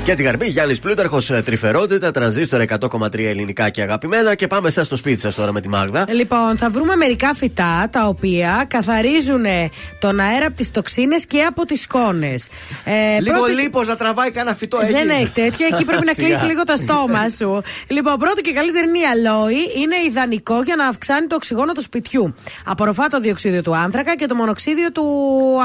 Και 0.06 0.16
την 0.16 0.26
καρμπή 0.26 0.48
Γιάννης 0.48 0.80
Πλούταρχος, 0.80 1.26
τρυφερότητα, 1.46 2.12
τρανζίστορ 2.12 2.62
100,3 2.62 3.20
ελληνικά 3.20 3.70
και 3.70 3.82
αγαπημένα. 3.82 4.36
Και 4.36 4.48
πάμε 4.48 4.68
εσά 4.68 4.84
στο 4.84 4.96
σπίτι 4.96 5.22
σας 5.22 5.36
τώρα 5.36 5.52
με 5.52 5.62
τη 5.62 5.70
Μάγδα. 5.70 6.06
Λοιπόν, 6.10 6.58
θα 6.58 6.70
βρούμε 6.70 6.96
μερικά 6.96 7.34
φυτά 7.34 7.88
τα 7.92 8.06
οποία 8.08 8.66
καθαρίζουν 8.68 9.46
τον 10.00 10.20
αέρα 10.20 10.46
από 10.46 10.56
τις 10.56 10.72
τοξίνες 10.72 11.26
και 11.26 11.42
από 11.44 11.66
τις 11.66 11.82
σκόνες. 11.82 12.48
Ε, 12.84 13.20
Λίγο 13.22 13.38
πρώτη- 13.38 13.60
λίπος 13.60 13.88
να 13.88 13.96
τραβάει 13.96 14.32
κανένα 14.32 14.56
φυτό 14.56 14.78
έχει. 14.82 14.92
Δεν 14.92 15.10
έχει 15.10 15.30
τέτοια, 15.30 15.68
εκεί 15.72 15.86
πρέπει 15.86 16.06
να 16.10 16.14
Σιγά. 16.14 16.28
κλείσει 16.28 16.44
λίγο 16.46 16.64
το 16.64 16.76
στόμα 16.78 17.30
σου. 17.30 17.62
Λοιπόν, 17.88 18.18
πρώτο 18.18 18.42
και 18.42 18.52
καλύτερη 18.54 18.88
είναι 18.88 18.98
η 19.00 19.06
αλόη. 19.06 19.54
Είναι 19.82 19.96
ιδανικό 20.10 20.62
για 20.62 20.76
να 20.76 20.88
αυξάνει 20.88 21.28
το 21.28 21.36
οξυγόνο 21.36 21.72
του 21.72 21.82
σπιτιού. 21.82 22.36
Απορροφά 22.66 23.08
το 23.08 23.20
διοξίδιο 23.20 23.62
του 23.62 23.76
άνθρακα 23.76 24.16
και 24.16 24.26
το 24.26 24.36
μονοξίδιο 24.36 24.92
του 24.92 25.04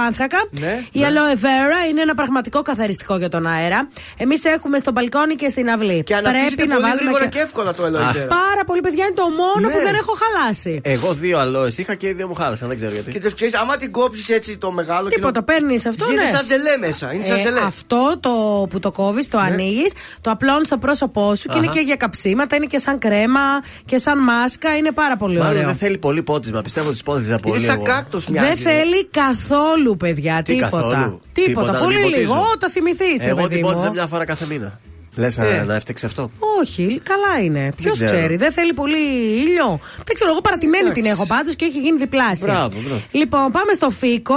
άνθρακα. 0.06 0.38
Ναι, 0.50 0.82
η 0.92 0.98
ναι. 1.00 1.06
aloe 1.08 1.36
vera 1.44 1.90
είναι 1.90 2.00
ένα 2.00 2.14
πραγματικό 2.14 2.62
καθαριστικό 2.62 3.16
για 3.16 3.28
τον 3.28 3.46
αέρα. 3.46 3.88
Εμείς 4.28 4.44
έχουμε 4.44 4.78
στο 4.78 4.90
μπαλκόνι 4.92 5.34
και 5.34 5.48
στην 5.48 5.70
αυλή. 5.70 6.02
Και 6.02 6.14
αναπτύσσεται 6.14 6.64
πολύ 6.66 6.90
γρήγορα 7.00 7.26
και 7.26 7.38
εύκολα 7.38 7.74
το 7.74 7.84
ελαιόλαδο. 7.86 8.18
Πάρα 8.18 8.62
πολύ, 8.66 8.80
παιδιά, 8.80 9.04
είναι 9.04 9.14
το 9.14 9.22
μόνο 9.42 9.66
Ναι. 9.68 9.72
που 9.74 9.78
δεν 9.86 9.94
έχω 9.94 10.12
χαλάσει. 10.22 10.80
Εγώ 10.82 11.12
δύο 11.14 11.38
αλόες 11.38 11.78
είχα 11.78 11.94
και 11.94 12.06
οι 12.08 12.12
δύο 12.12 12.26
μου 12.28 12.34
χάλασαν, 12.34 12.68
δεν 12.68 12.76
ξέρω 12.76 12.92
γιατί. 12.92 13.10
Και 13.12 13.20
το 13.20 13.34
ξέρεις, 13.34 13.54
άμα 13.54 13.76
την 13.76 13.92
κόψεις 13.92 14.28
έτσι 14.28 14.56
το 14.56 14.70
μεγάλο. 14.72 15.08
Τίποτα, 15.08 15.42
παίρνεις 15.42 15.86
αυτό. 15.86 16.04
Γίνεται 16.04 16.24
ναι. 16.30 16.36
σαν 16.36 16.44
ζελέ 16.44 16.76
μέσα. 16.86 17.12
Είναι 17.14 17.24
σαν 17.24 17.36
Ε, 17.36 17.40
ζελέ. 17.40 17.60
αυτό 17.60 18.16
το 18.20 18.30
που 18.70 18.78
το 18.78 18.90
κόβεις, 18.90 19.28
το 19.28 19.38
ανοίγεις, 19.38 19.92
το 20.20 20.30
απλώνεις 20.30 20.66
στο 20.66 20.78
πρόσωπό 20.78 21.34
σου 21.34 21.48
και 21.48 21.56
είναι 21.56 21.66
Αχα. 21.66 21.74
και 21.78 21.84
για 21.84 21.96
καψίματα, 21.96 22.56
είναι 22.56 22.66
και 22.66 22.78
σαν 22.78 22.98
κρέμα 22.98 23.40
και 23.84 23.98
σαν 23.98 24.18
μάσκα. 24.18 24.76
Είναι 24.76 24.92
πάρα 24.92 25.16
πολύ 25.16 25.38
Μάλλον 25.38 25.52
ωραίο. 25.56 25.66
δεν 25.66 25.76
θέλει 25.76 25.98
πολύ 25.98 26.22
πότισμα. 26.22 26.62
Πιστεύω 26.62 26.88
ότι 26.88 26.98
πότιζα 27.04 27.38
πολύ. 27.38 27.60
σαν 27.60 27.74
εγώ. 27.74 27.84
κάκτος 27.84 28.30
Δεν 28.30 28.56
θέλει 28.56 29.06
καθόλου, 29.06 29.96
παιδιά, 29.96 30.42
Τι 30.42 30.52
τίποτα. 30.54 30.68
καθόλου; 30.70 31.20
Τίποτα. 31.32 31.46
Τίποτα, 31.48 31.72
να 31.72 31.78
Πολύ 31.78 31.94
την 31.94 32.02
ποτίζω. 32.04 32.20
λίγο. 32.20 32.42
Τα 32.58 32.68
θυμηθεί, 32.68 33.04
Εγώ 33.18 33.48
την 33.48 33.60
πότιζα 33.60 33.90
μια 33.90 34.06
φορά 34.06 34.17
Sora 34.18 34.26
Casemina? 34.26 34.87
Λες 35.18 35.38
Ε. 35.38 35.64
να 35.66 35.74
έφτιαξε 35.74 36.06
αυτό; 36.06 36.30
Όχι, 36.60 37.00
καλά 37.02 37.44
είναι. 37.44 37.72
Ποιος 37.76 37.92
ξέρω. 37.92 38.10
ξέρει, 38.16 38.36
δεν 38.36 38.52
θέλει 38.52 38.72
πολύ 38.72 38.98
ήλιο. 39.46 39.78
Δεν 40.06 40.14
ξέρω, 40.14 40.30
εγώ 40.30 40.40
παρατημένη 40.40 40.90
την 40.90 41.04
έχω 41.04 41.26
πάντως 41.26 41.56
και 41.56 41.64
έχει 41.64 41.78
γίνει 41.80 41.98
διπλάσια. 41.98 42.46
Μπράβο, 42.52 42.78
μπράβο. 42.80 43.00
Λοιπόν, 43.10 43.50
πάμε 43.52 43.72
στο 43.72 43.90
φίκο. 43.90 44.34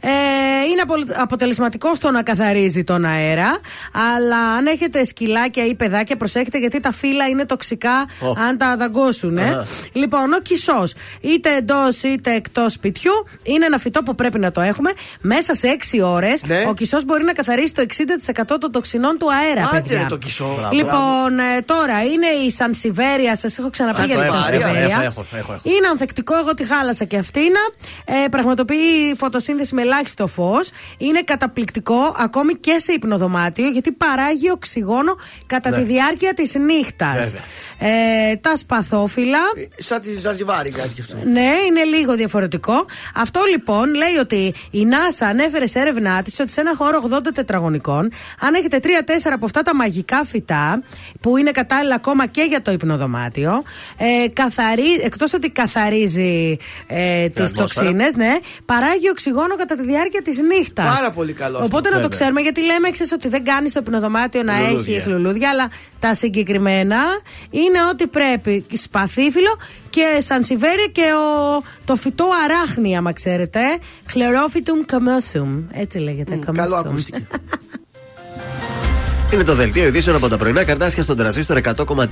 Ε, 0.00 0.08
είναι 0.70 0.80
απο- 0.82 1.22
αποτελεσματικό 1.22 1.94
στο 1.94 2.10
να 2.10 2.22
καθαρίζει 2.22 2.84
τον 2.84 3.04
αέρα. 3.04 3.58
Αλλά 4.16 4.38
αν 4.38 4.66
έχετε 4.66 5.04
σκυλάκια 5.04 5.66
ή 5.66 5.74
παιδάκια, 5.74 6.16
προσέχετε 6.16 6.58
γιατί 6.58 6.80
τα 6.80 6.92
φύλλα 6.92 7.28
είναι 7.28 7.44
τοξικά 7.46 8.06
Οχ. 8.20 8.38
αν 8.38 8.58
τα 8.58 8.76
δαγκώσουν. 8.76 9.38
Ε. 9.38 9.48
Αχα. 9.48 9.66
Λοιπόν, 9.92 10.32
ο 10.32 10.40
κισός, 10.40 10.94
είτε 11.20 11.56
εντός 11.56 12.02
είτε 12.02 12.34
εκτός 12.34 12.72
σπιτιού, 12.72 13.12
είναι 13.42 13.64
ένα 13.66 13.78
φυτό 13.78 14.02
που 14.02 14.14
πρέπει 14.14 14.38
να 14.38 14.50
το 14.52 14.60
έχουμε. 14.60 14.90
Μέσα 15.20 15.54
σε 15.54 15.68
6 15.68 16.00
ώρες, 16.02 16.42
Ναι. 16.46 16.64
ο 16.68 16.74
κισός 16.74 17.04
μπορεί 17.04 17.24
να 17.24 17.32
καθαρίσει 17.32 17.74
το 17.74 17.80
60% 17.82 18.58
των 18.58 18.72
τοξινών 18.72 19.18
του 19.18 19.26
αέρα. 19.32 19.62
Άντε 19.68 19.80
παιδιά. 19.80 19.98
ρε 19.98 20.06
το 20.08 20.18
κισό. 20.24 20.54
Μπράβο. 20.58 20.74
Λοιπόν, 20.74 21.38
ε, 21.38 21.62
τώρα 21.64 22.02
είναι 22.04 22.26
η 22.46 22.50
Σανσιβέρια. 22.50 23.36
Σας 23.36 23.58
έχω 23.58 23.70
ξαναπεί 23.70 23.96
Σας 23.96 24.06
για 24.06 24.14
το 24.16 24.20
τη 24.22 24.26
έχω, 24.26 24.36
έχω, 24.36 24.44
Σανσιβέρια. 24.44 24.84
έχω, 25.04 25.24
έχω, 25.32 25.52
έχω. 25.52 25.60
Είναι 25.62 25.86
ανθεκτικό, 25.90 26.36
εγώ 26.36 26.54
τη 26.54 26.64
χάλασα 26.64 27.04
και 27.04 27.16
αυτήν. 27.16 27.52
Ε, 28.04 28.28
πραγματοποιεί 28.30 29.14
φωτοσύνθεση 29.16 29.74
με 29.74 29.82
ελάχιστο 29.82 30.26
φως. 30.26 30.70
Είναι 30.98 31.22
καταπληκτικό 31.22 32.14
ακόμη 32.18 32.54
και 32.54 32.78
σε 32.78 32.92
υπνοδωμάτιο 32.92 33.68
γιατί 33.68 33.92
παράγει 33.92 34.50
οξυγόνο 34.50 35.14
κατά 35.46 35.70
Ναι. 35.70 35.76
τη 35.76 35.82
διάρκεια 35.82 36.34
της 36.34 36.54
νύχτας. 36.54 37.32
Βέβαια. 37.84 38.30
Ε, 38.30 38.36
τα 38.36 38.56
σπαθόφυλλα. 38.56 39.38
Σαν 39.78 40.00
τη 40.00 40.18
Ζανζιβάρη 40.18 40.70
κάτι 40.70 40.88
κι 40.94 41.00
αυτό. 41.00 41.16
Ναι, 41.24 41.50
είναι 41.68 41.84
λίγο 41.96 42.14
διαφορετικό. 42.14 42.84
Αυτό 43.14 43.40
λοιπόν 43.50 43.94
λέει 43.94 44.16
ότι 44.20 44.54
η 44.70 44.86
NASA 44.90 45.26
ανέφερε 45.28 45.66
σε 45.66 45.78
έρευνά 45.78 46.22
της 46.22 46.40
ότι 46.40 46.52
σε 46.52 46.60
ένα 46.60 46.74
χώρο 46.76 47.08
80 47.10 47.18
τετραγωνικών, 47.34 48.12
αν 48.40 48.54
έχετε 48.54 48.78
3-4 48.82 48.86
από 49.34 49.44
αυτά 49.44 49.62
τα 49.62 49.74
μαγικά 49.74 50.24
φυτά, 50.24 50.82
που 51.20 51.36
είναι 51.36 51.50
κατάλληλα 51.50 51.94
ακόμα 51.94 52.26
και 52.26 52.42
για 52.48 52.62
το 52.62 52.70
υπνοδωμάτιο, 52.72 53.62
ε, 53.96 54.28
καθαρί, 54.32 54.92
εκτός 55.04 55.32
ότι 55.32 55.50
καθαρίζει 55.50 56.56
ε, 56.86 57.28
τις 57.28 57.50
ατμόσφαιρα. 57.50 57.86
τοξίνες, 57.86 58.14
ναι, 58.14 58.38
παράγει 58.64 59.08
οξυγόνο 59.10 59.56
κατά 59.56 59.74
τη 59.74 59.82
διάρκεια 59.82 60.22
της 60.22 60.38
νύχτας. 60.40 60.94
Πάρα 60.94 61.10
πολύ 61.10 61.32
καλό 61.32 61.54
αυτό. 61.56 61.66
Οπότε 61.66 61.88
να 61.88 61.94
το 61.94 62.00
Βέβαια. 62.02 62.08
ξέρουμε, 62.18 62.40
γιατί 62.40 62.60
λέμε 62.64 62.90
ξέρεις, 62.90 63.12
ότι 63.12 63.28
δεν 63.28 63.44
κάνεις 63.44 63.72
το 63.72 63.80
υπνοδωμάτιο 63.82 64.42
να 64.42 64.60
Λουλούδια. 64.60 64.94
έχεις 64.94 65.06
λουλούδια, 65.06 65.48
αλλά 65.50 65.68
τα 65.98 66.14
συγκεκριμένα 66.14 66.96
είναι 67.50 67.73
ότι 67.90 68.06
πρέπει 68.06 68.66
σπαθίφυλλο 68.72 69.56
και 69.90 70.20
σανσιβέρια 70.20 70.86
και 70.86 71.02
ο, 71.02 71.62
το 71.84 71.96
φυτό 71.96 72.26
αράχνη, 72.44 72.96
άμα 72.96 73.12
ξέρετε. 73.12 73.60
Χλερόφιτουμ 74.10 74.80
καμόσουμ. 74.86 75.64
Έτσι 75.72 75.98
λέγεται. 75.98 76.36
Καλό 76.36 76.52
καμόσουμ. 76.58 76.90
ακούστηκε. 76.90 77.26
Είναι 79.34 79.44
το 79.44 79.54
δελτίο 79.54 79.86
ειδήσεων 79.86 80.16
από 80.16 80.28
τα 80.28 80.36
πρωινά 80.36 80.64
καρτάσια 80.64 81.02
στον 81.02 81.16
τραζίστορ 81.16 81.60
100,3. 81.62 82.04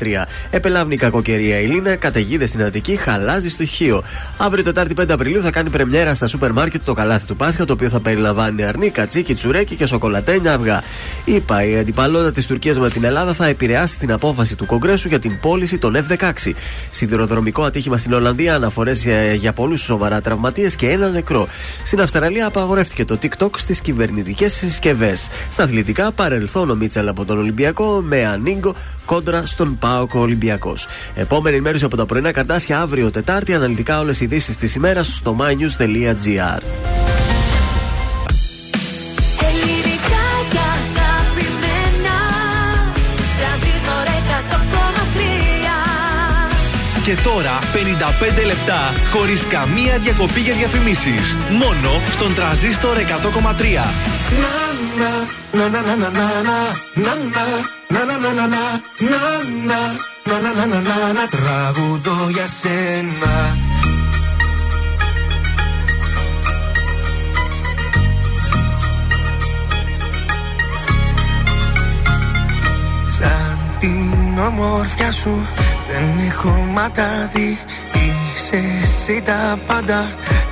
Επελάβνει 0.51 0.95
η 0.95 0.97
κακοκαιρία 0.97 1.61
η 1.61 1.67
Λίνα, 1.67 1.97
καταιγίδες 1.97 2.49
στην 2.49 2.65
Αττική, 2.65 2.97
χαλάζει 2.97 3.51
στο 3.51 3.65
Χίο. 3.65 4.03
Αύριο 4.37 4.65
Τετάρτη 4.65 4.95
5 5.01 5.05
Απριλίου 5.11 5.43
θα 5.43 5.51
κάνει 5.51 5.71
πρεμιέρα 5.71 6.15
στα 6.15 6.27
σούπερ 6.27 6.53
μάρκετ 6.53 6.85
το 6.85 6.95
καλάθι 6.95 7.27
του 7.27 7.37
Πάσχα, 7.37 7.65
το 7.65 7.73
οποίο 7.73 7.89
θα 7.89 8.01
περιλαμβάνει 8.01 8.65
αρνί, 8.65 8.91
κατσίκι, 8.91 9.35
τσουρέκι 9.35 9.75
και 9.75 9.87
σοκολατένια 9.87 10.55
αυγά. 10.55 10.83
Είπα, 11.25 11.65
η 11.65 11.79
αντιπαλότητα 11.79 12.33
της 12.33 12.47
Τουρκίας 12.47 12.79
με 12.79 12.91
την 12.91 13.05
Ελλάδα 13.05 13.35
θα 13.35 13.47
επηρεάσει 13.47 13.99
την 13.99 14.13
απόφαση 14.13 14.57
του 14.57 14.67
Κογκρέσου 14.67 15.09
για 15.09 15.19
την 15.19 15.41
πώληση 15.41 15.79
των 15.79 15.97
F-16. 16.09 16.53
Σιδηροδρομικό 16.91 17.63
ατύχημα 17.63 17.97
στην 17.97 18.13
Ολλανδία, 18.13 18.55
αναφορές 18.55 19.03
για, 19.03 19.33
για 19.33 19.53
πολλούς 19.53 19.81
σοβαρά 19.81 20.21
τραυματίες 20.21 20.77
και 20.77 20.89
ένα 20.89 21.09
νεκρό. 21.09 21.49
Στην 21.85 22.01
Αυστραλία 22.01 22.47
απαγορεύτηκε 22.47 23.05
το 23.05 23.19
TikTok 23.23 23.51
στις 23.57 23.81
κυβερνητικές 23.81 24.53
συσκευές. 24.53 25.29
Στα 25.51 25.63
αθλητικά, 25.63 26.13
παρελθόν 26.13 26.71
ο 26.71 26.75
Μίτσελ 26.75 27.11
από 27.13 27.25
τον 27.25 27.39
Ολυμπιακό 27.39 28.01
με 28.05 28.27
ανίγκο 28.27 28.75
κόντρα 29.05 29.47
στον 29.47 29.79
Πάοκο 29.79 30.21
Ολυμπιακός. 30.21 30.87
Επόμενη 31.15 31.55
ενημέρωση 31.57 31.85
από 31.85 31.97
τα 31.97 32.07
πρωινά 32.07 32.33
καρτάσια 32.33 32.81
αύριο 32.81 33.11
Τετάρτη. 33.11 33.55
Αναλυτικά 33.55 34.01
όλες 34.01 34.21
οι 34.21 34.25
ειδήσεις 34.25 34.57
της 34.57 34.75
ημέρας 34.75 35.15
στο 35.15 35.37
mynews.gr. 35.41 36.63
Ελληνικά 39.49 40.25
και 40.53 40.59
αγαπημένα 40.79 42.19
Τρανζίστορ 43.39 44.07
100,3 46.97 47.05
Και 47.05 47.17
τώρα 47.25 47.59
55 48.43 48.47
λεπτά 48.47 48.93
χωρίς 49.11 49.47
καμία 49.47 49.99
διακοπή 49.99 50.41
για 50.41 50.55
διαφημίσεις. 50.55 51.37
Μόνο 51.51 52.03
στον 52.11 52.35
τραζίστορ 52.35 52.97
100,3. 52.99 54.22
Τραγουδό 61.31 62.29
για 62.31 62.47
σένα 62.47 63.57
Σαν 73.07 73.59
την 73.79 74.39
ομορφιά 74.47 75.13
σου 75.13 75.47
δεν 75.89 76.27
έχω 76.29 76.49
ματάδι. 76.49 77.59
Είσαι 77.93 78.63
εσύ 78.83 79.23
τα 79.25 79.59
πάντα 79.67 80.07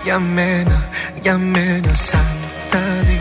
για 0.04 0.18
μένα, 0.18 0.88
για 1.20 1.38
μένα. 1.38 1.94
Σαν 1.94 2.36
τα 2.70 2.99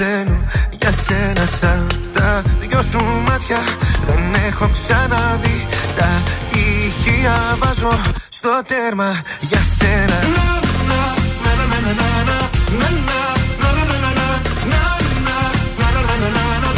πεθαίνω 0.00 0.38
για 0.78 0.92
σένα 0.92 1.46
σαν 1.46 1.86
τα 2.12 2.42
δυο 2.58 2.82
σου 2.82 2.98
μάτια. 3.28 3.58
Δεν 4.06 4.34
έχω 4.46 4.68
ξαναδεί 4.72 5.66
τα 5.96 6.22
ηχεία. 6.52 7.56
Βάζω 7.58 7.90
στο 8.28 8.60
τέρμα 8.66 9.20
για 9.40 9.58
σένα. 9.78 10.18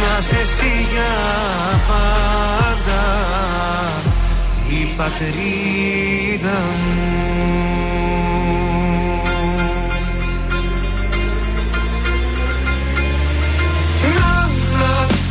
Να 0.00 0.20
σε 0.20 0.36
εσύ 0.36 0.86
για 0.92 1.14
πάντα 1.88 3.04
Η 4.68 4.84
πατρίδα 4.96 6.58
μου. 6.60 7.16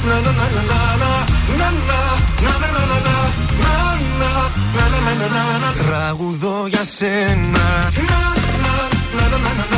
Να, 0.07 0.19
να, 0.19 0.31
να, 9.69 9.74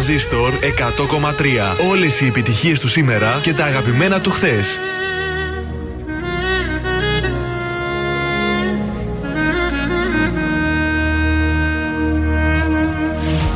Τρανζίστορ 0.00 0.52
100,3. 0.52 1.90
Όλες 1.90 2.20
οι 2.20 2.26
επιτυχίες 2.26 2.80
του 2.80 2.88
σήμερα 2.88 3.40
και 3.42 3.54
τα 3.54 3.64
αγαπημένα 3.64 4.20
του 4.20 4.30
χθες. 4.30 4.78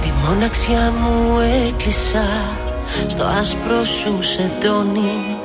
Τη 0.02 0.08
μοναξιά 0.26 0.92
μου 1.00 1.40
έκλεισα 1.68 2.26
στο 3.06 3.24
άσπρο 3.24 3.84
σου 3.84 4.22
σεντόνι 4.22 5.36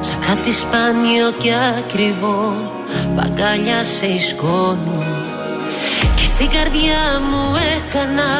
Σαν 0.00 0.16
κάτι 0.26 0.52
σπάνιο 0.52 1.32
και 1.38 1.52
ακριβό 1.78 2.70
Παγκάλια 3.16 3.84
σε 3.98 4.06
η 4.06 4.18
σκόνη 4.18 5.04
Και 6.16 6.24
στην 6.24 6.50
καρδιά 6.50 7.20
μου 7.30 7.54
έκανα 7.76 8.30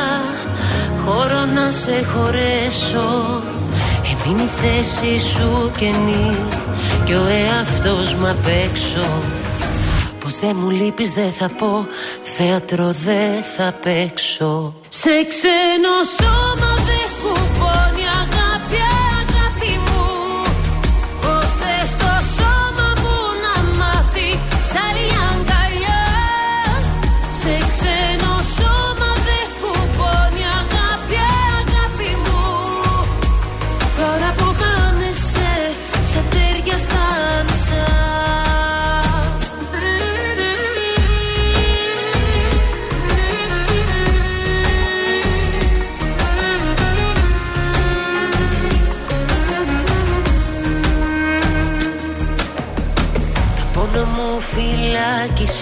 χώρο 1.05 1.45
να 1.55 1.71
σε 1.71 2.05
χωρέσω. 2.05 3.43
Έμεινε 4.11 4.43
η 4.43 4.47
θέση 4.47 5.19
σου 5.19 5.71
καινή 5.77 6.37
Κι 7.05 7.13
ο 7.13 7.27
εαυτός 7.27 8.15
μου 8.15 8.29
απ' 8.29 8.47
έξω 8.71 9.07
Πως 10.21 10.39
δεν 10.39 10.57
μου 10.61 10.71
λείπεις 10.71 11.13
δεν 11.13 11.33
θα 11.33 11.49
πω 11.49 11.87
Θέατρο 12.23 12.95
δεν 13.05 13.43
θα 13.43 13.75
παίξω. 13.83 14.75
Σε 14.89 15.11
ξένο 15.29 15.95
σώμα 16.19 16.75
δεν 16.75 17.09
κουπώνει 17.23 17.62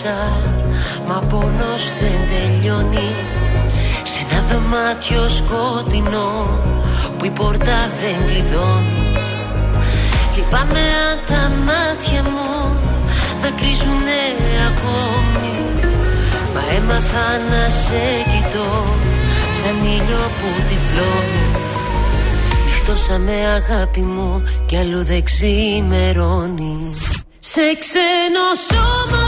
φυλάκισα 0.01 0.18
Μα 1.06 1.14
πόνος 1.14 1.85
δεν 2.01 2.20
τελειώνει. 2.31 3.14
Σε 4.02 4.18
ένα 4.31 4.43
δωμάτιο 4.51 5.28
σκοτεινό 5.28 6.48
Που 7.18 7.24
η 7.24 7.31
πόρτα 7.31 7.78
δεν 8.01 8.27
κλειδώνει. 8.27 9.02
Λυπάμαι 10.36 10.85
αν 11.09 11.18
τα 11.27 11.43
μάτια 11.66 12.22
μου 12.22 12.77
Δακρύζουνε 13.43 14.22
ακόμη. 14.68 15.52
Μα 16.55 16.62
έμαθα 16.77 17.28
να 17.51 17.68
σε 17.68 18.05
κοιτώ 18.31 18.70
Σαν 19.59 19.85
ήλιο 19.85 20.24
που 20.39 20.48
τυφλώνει. 20.68 21.44
Νυχτώσαμε 22.64 23.32
αγάπη 23.32 24.01
μου 24.01 24.43
Κι 24.66 24.77
αλλού 24.77 25.05
δεν 25.05 25.24
ξημερώνει. 25.24 26.94
Σε 27.39 27.60
ξένο 27.78 28.47
σώμα 28.68 29.20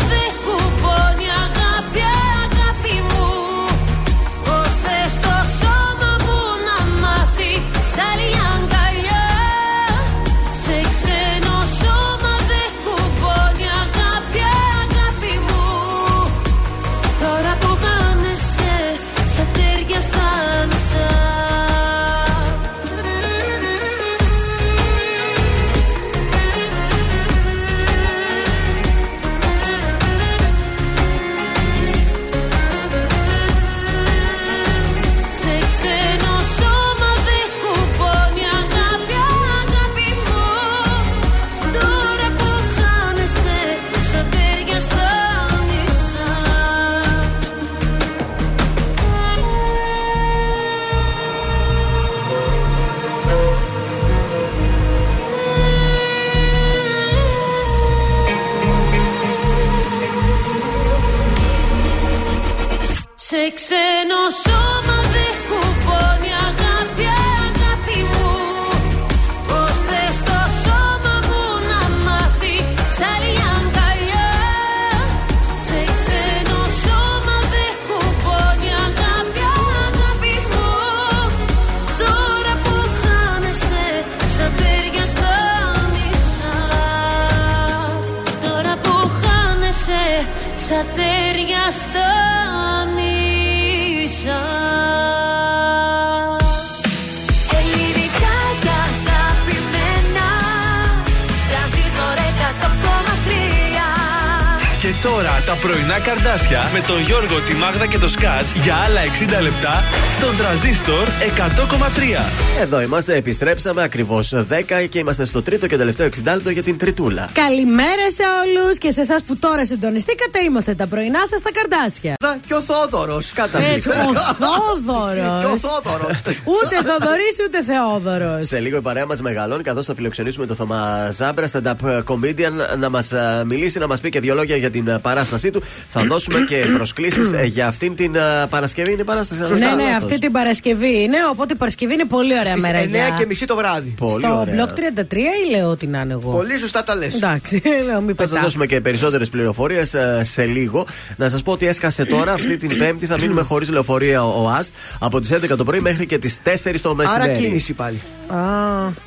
με 106.72 106.80
τον 106.80 107.00
Γιώργο, 107.00 107.40
τη 107.40 107.54
Μάγδα 107.54 107.86
και 107.86 107.98
το 107.98 108.08
Σκάτς 108.08 108.52
για 108.52 108.74
άλλα 108.74 109.00
60 109.38 109.42
λεπτά 109.42 109.82
στον 110.18 110.36
τραζίστορ 110.36 111.08
100,3. 111.08 112.60
Εδώ 112.60 112.80
είμαστε, 112.80 113.14
επιστρέψαμε 113.14 113.82
ακριβώς 113.82 114.32
10 114.34 114.86
και 114.90 114.98
είμαστε 114.98 115.24
στο 115.24 115.42
τρίτο 115.42 115.66
και 115.66 115.76
τελευταίο 115.76 116.06
60 116.06 116.10
λεπτό 116.24 116.50
για 116.50 116.62
την 116.62 116.78
Τριτούλα. 116.78 117.28
Καλημέρα 117.32 118.10
σε 118.10 118.22
όλους 118.42 118.78
και 118.78 118.90
σε 118.90 119.00
εσάς 119.00 119.22
που 119.22 119.36
τώρα 119.36 119.66
συντονιστήκατε. 119.66 120.38
Είμαστε 120.44 120.74
τα 120.74 120.86
πρωινά 120.86 121.18
σας 121.30 121.38
στα 121.38 121.50
καρδάσια. 121.52 122.14
Και 122.46 122.54
ο 122.54 122.60
Θόδωρος. 122.60 123.32
Έτσι, 123.74 123.88
ο 123.88 123.92
Θόδωρος. 123.92 125.40
Και 125.40 125.46
ο 125.46 125.59
Θόδωρος. 125.59 126.16
Ούτε 126.54 126.76
Θοδωρής 126.84 127.36
ούτε 127.46 127.62
Θεόδωρος. 127.62 128.46
Σε 128.46 128.59
λίγο 128.59 128.76
η 128.76 128.80
παρέα 128.80 129.06
μας 129.06 129.20
μεγαλώνει, 129.20 129.62
καθώς 129.62 129.86
θα 129.86 129.94
φιλοξενήσουμε 129.94 130.46
τον 130.46 130.56
Θωμά 130.56 131.09
Ζάμπρα, 131.12 131.46
stand-up 131.52 132.02
comedian, 132.04 132.78
να 132.78 132.88
μας 132.90 133.12
μιλήσει, 133.46 133.78
να 133.78 133.86
μας 133.86 134.00
πει 134.00 134.09
και 134.10 134.20
δύο 134.20 134.34
λόγια 134.34 134.56
για 134.56 134.70
την 134.70 134.88
ε, 134.88 134.98
παράστασή 134.98 135.50
του. 135.50 135.62
Θα 135.88 136.00
δώσουμε 136.04 136.40
και 136.40 136.64
προσκλήσεις 136.76 137.30
για 137.44 137.66
αυτήν 137.66 137.94
την 137.94 138.14
ε, 138.14 138.20
Παρασκευή. 138.50 138.92
Είναι 138.92 139.00
η 139.00 139.04
παράσταση, 139.04 139.40
αν 139.42 139.48
δεν 139.48 139.59
Ναι, 139.59 139.64
κάνω 139.64 139.76
ναι, 139.76 139.82
λάθος. 139.90 140.04
αυτή 140.04 140.18
την 140.18 140.32
Παρασκευή 140.32 141.02
είναι. 141.02 141.16
Οπότε 141.30 141.52
η 141.52 141.56
Παρασκευή 141.56 141.92
είναι 141.92 142.04
πολύ 142.04 142.32
ωραία 142.38 142.46
Στις 142.52 142.62
μέρα 142.62 142.82
9 142.84 142.88
για. 142.88 143.14
και 143.18 143.26
μισή 143.26 143.46
το 143.46 143.56
βράδυ. 143.56 143.94
Πολύ 143.98 144.24
Στο 144.24 144.38
ωραία. 144.38 144.54
μπλοκ 144.54 144.68
33 145.10 145.12
ή 145.14 145.50
λέω 145.56 145.68
ότι 145.70 145.86
να 145.86 146.00
είναι 146.00 146.12
εγώ; 146.12 146.30
Πολύ 146.30 146.59
σωστά 146.59 146.84
τα 146.84 146.94
λες. 146.96 147.14
Εντάξει, 147.14 147.62
λέω 147.86 148.00
μην 148.00 148.14
Θα 148.16 148.22
σας 148.22 148.30
πετά. 148.30 148.42
δώσουμε 148.42 148.66
και 148.66 148.80
περισσότερες 148.80 149.28
πληροφορίες 149.28 149.94
σε 150.20 150.44
λίγο. 150.44 150.86
Να 151.16 151.28
σας 151.28 151.42
πω 151.42 151.52
ότι 151.52 151.66
έσκασε 151.66 152.04
τώρα 152.04 152.21
αυτή 152.28 152.56
την 152.56 152.78
Πέμπτη. 152.78 153.06
Θα 153.06 153.18
μείνουμε 153.18 153.42
χωρίς 153.42 153.70
λεωφορεία 153.70 154.24
ο 154.24 154.48
ΑΣΤ 154.48 154.70
από 154.98 155.20
τις 155.20 155.30
11 155.32 155.56
το 155.56 155.64
πρωί 155.64 155.80
μέχρι 155.80 156.06
και 156.06 156.18
τις 156.18 156.40
4 156.44 156.80
το 156.82 156.94
μεσημέρι. 156.94 157.30
Άρα 157.30 157.40
κίνηση 157.40 157.72
πάλι. 157.72 158.00
Α, 158.28 158.36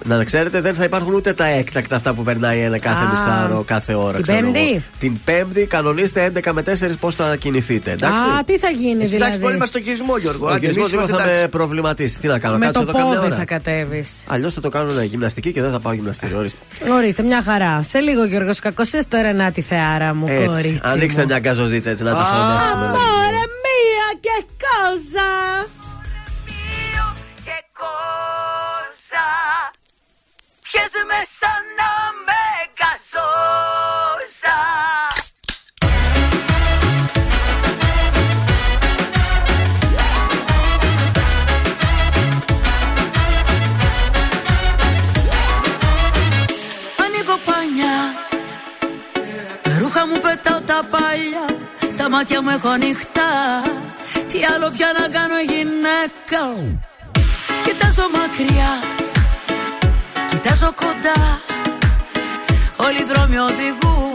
Να 0.03 0.23
ξέρετε, 0.23 0.61
δεν 0.61 0.73
θα 0.75 0.83
υπάρχουν 0.83 1.13
ούτε 1.13 1.33
τα 1.33 1.45
έκτακτα 1.47 1.95
αυτά 1.95 2.13
που 2.13 2.23
περνάει 2.23 2.59
ένα 2.59 2.79
κάθε 2.79 3.05
Α. 3.05 3.09
μισάωρο, 3.09 3.63
κάθε 3.67 3.93
ώρα. 3.93 4.13
Την 4.13 4.21
ξέρω 4.23 4.39
Πέμπτη; 4.51 4.69
εγώ. 4.69 4.81
Την 4.99 5.17
Πέμπτη 5.25 5.65
κανονίστε 5.65 6.31
11 6.43 6.51
με 6.53 6.61
4 6.61 6.71
πώς 6.99 7.15
θα 7.15 7.35
κινηθείτε. 7.35 7.91
Εντάξει; 7.91 8.15
Α, 8.39 8.43
τι 8.45 8.57
θα 8.57 8.69
γίνει 8.69 9.03
Εσύ 9.03 9.15
εντάξει 9.15 9.31
πολύ 9.31 9.39
δηλαδή. 9.39 9.57
μα 9.59 9.65
στον 9.65 9.83
κυρισμό, 9.83 10.17
Γιώργο. 10.17 10.45
Ο 10.45 10.49
Άντε, 10.49 10.59
γυρισμός 10.59 10.85
εμείς 10.93 10.93
είμαστε 11.07 11.13
θα 11.23 11.29
με 11.29 11.31
εντάξει. 11.31 11.49
προβληματίσει. 11.49 12.19
Τι 12.19 12.27
να 12.27 12.39
κάνω, 12.39 12.57
Με 12.57 12.65
κάτσω 12.65 12.83
το 12.83 12.89
εδώ 12.89 12.97
καμιά 12.97 13.13
πόδι 13.15 13.25
ώρα. 13.27 13.35
θα 13.35 13.45
κατέβεις. 13.45 14.23
Αλλιώς 14.27 14.53
θα 14.53 14.61
το 14.61 14.69
κάνω 14.69 15.01
γυμναστική 15.01 15.51
και 15.51 15.61
δεν 15.61 15.71
θα 15.71 15.79
πάω 15.79 15.93
γυμναστήριο. 15.93 16.37
Ορίστε. 16.37 16.59
Ορίστε, 16.97 17.23
μια 17.23 17.41
χαρά. 17.43 17.83
Σε 17.83 17.99
λίγο 17.99 18.23
Γιώργος 18.25 18.59
Κακοσέ, 18.59 18.99
τώρα 19.07 19.33
να 19.33 19.51
τη 19.51 19.61
θεάρα 19.61 20.13
μου, 20.13 20.25
Έτσι. 20.29 20.45
κορίτσι. 20.47 20.79
Ανοίξτε 20.83 21.21
μου. 21.21 21.27
μια 21.27 21.39
γκαζοζίτσα 21.39 21.89
έτσι 21.89 22.03
να 22.03 22.13
τα 22.13 22.21
Α, 22.21 22.23
χωνέψουμε. 22.25 23.04
Αμόρε 23.05 23.45
μία 23.63 24.09
και 24.19 24.45
κόζα. 24.63 25.33
και 27.45 27.63
κόζα 27.79 29.29
Πιες 30.61 30.91
με 31.07 31.19
σαν 31.39 31.63
να 31.77 31.91
με 32.25 32.43
κασόζα 32.79 34.57
Ανοίγω 34.57 34.84
μάτια 52.15 52.41
μου 52.41 52.49
έχω 52.57 52.69
ανοιχτά. 52.77 53.31
Τι 54.29 54.39
άλλο 54.53 54.67
πια 54.75 54.89
να 54.99 55.05
κάνω 55.15 55.39
γυναίκα 55.51 56.41
Κοιτάζω 57.65 58.05
μακριά 58.17 58.71
Κοιτάζω 60.29 60.69
κοντά. 60.83 61.19
Όλοι 62.85 62.99
οι 63.03 63.07
δρόμοι 63.11 63.37
οδηγούν. 63.49 64.13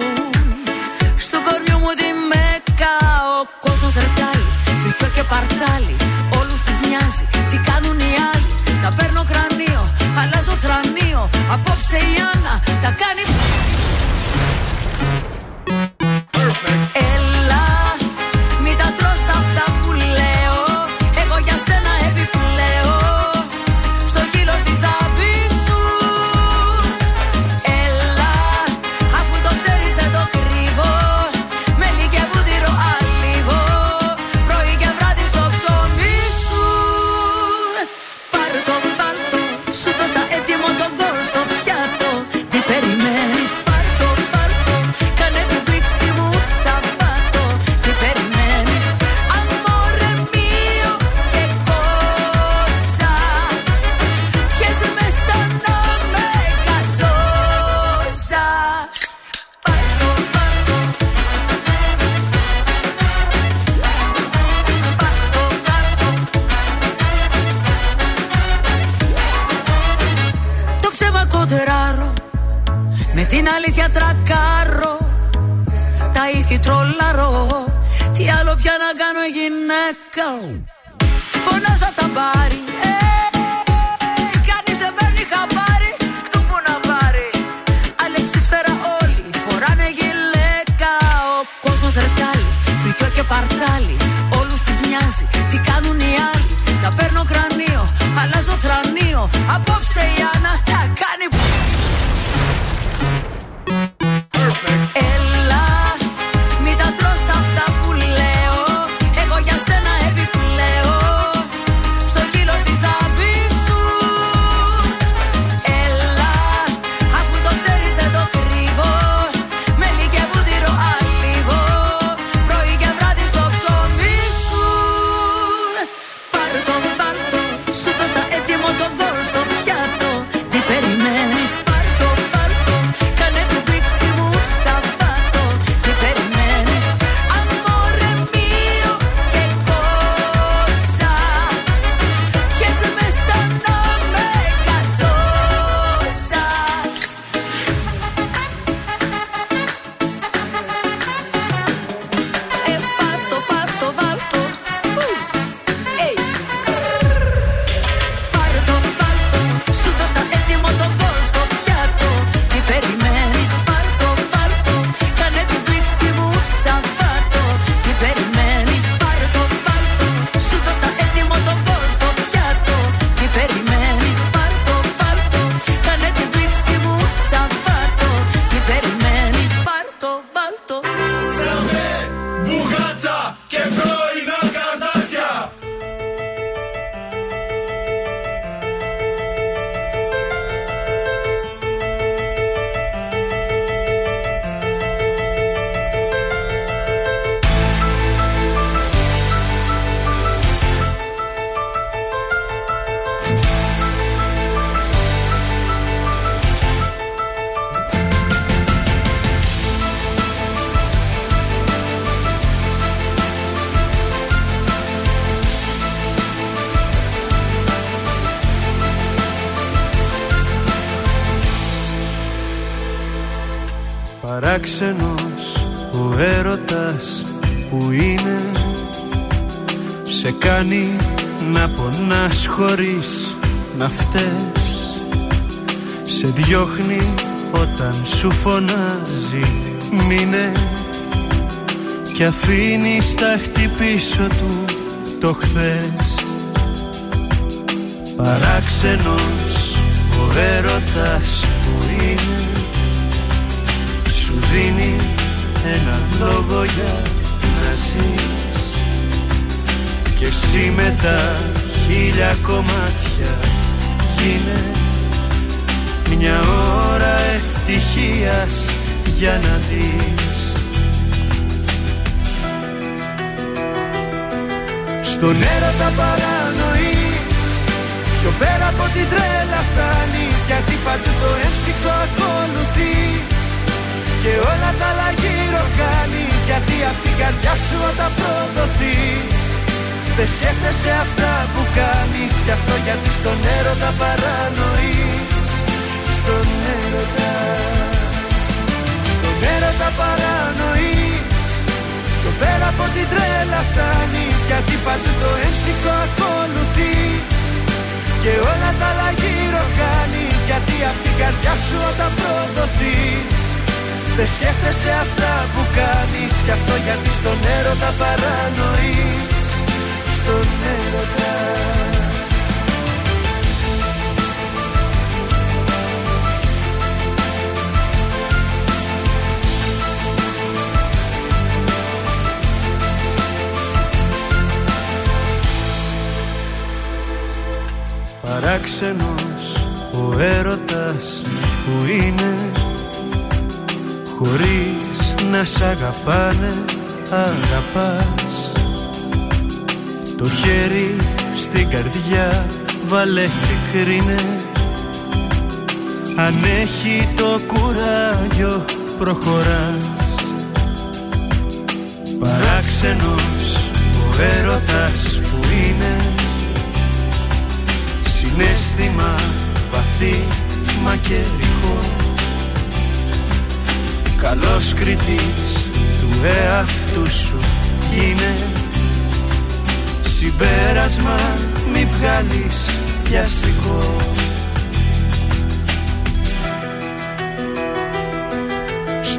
Στο 1.27 1.39
κορμιό 1.47 1.78
μου 1.82 1.93
τη 2.01 2.09
μέκα 2.32 2.94
Ο 3.39 3.40
κόσμος 3.64 3.94
ρετάλι 4.02 4.48
Φρικιό 4.82 5.09
και 5.16 5.24
παρτάλι 5.32 5.97
Όλους 6.40 6.60
τους 6.66 6.78
νοιάζει. 6.89 7.24
Τι 7.51 7.56
κάνουν 7.68 7.98
οι 8.09 8.12
άλλοι 8.31 8.51
Τα 8.82 8.90
παίρνω 8.97 9.22
κρανίο 9.31 9.82
Αλλάζω 10.20 10.55
θρανίο. 10.64 11.22
Απόψε 11.55 11.98
η 12.12 12.14
Άννα 12.31 12.55
Τα 12.85 12.90
κάνει. 13.01 13.24
Έλα, 16.93 17.30
μην 17.30 17.30
γυναίκα 79.91 80.21
Φωνάζω 80.21 80.80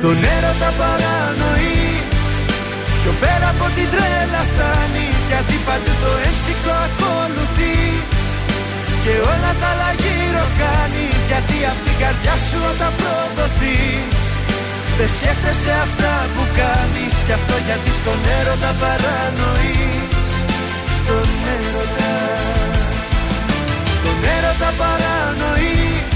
Στον 0.03 0.23
έρωτα 0.36 0.69
παρανοείς. 0.80 2.18
Πιο 3.02 3.14
πέρα 3.22 3.48
από 3.53 3.65
την 3.76 3.88
τρέλα 3.94 4.41
φτάνεις 4.49 5.22
Γιατί 5.30 5.56
παντού 5.68 5.94
το 6.03 6.11
ένστικο 6.28 6.73
ακολουθείς. 6.88 8.06
Και 9.03 9.14
όλα 9.32 9.52
τα 9.61 9.69
άλλα 9.73 9.91
γύρω 10.02 10.45
κάνεις 10.61 11.22
Γιατί 11.30 11.57
απ' 11.72 11.82
την 11.86 11.95
καρδιά 12.02 12.36
σου 12.48 12.60
όταν 12.72 12.91
προδοθείς. 12.99 14.22
Δεν 14.98 15.10
σκέφτεσαι 15.18 15.73
αυτά 15.86 16.14
που 16.34 16.44
κάνεις 16.60 17.15
Κι 17.26 17.34
αυτό 17.40 17.56
γιατί 17.68 17.91
στον 17.99 18.19
έρωτα 18.38 18.72
παρανοείς. 18.82 20.30
Στον 20.98 21.30
έρωτα. 21.56 22.14
Στον 23.95 24.18
έρωτα 24.36 24.69
παρανοείς 24.80 26.10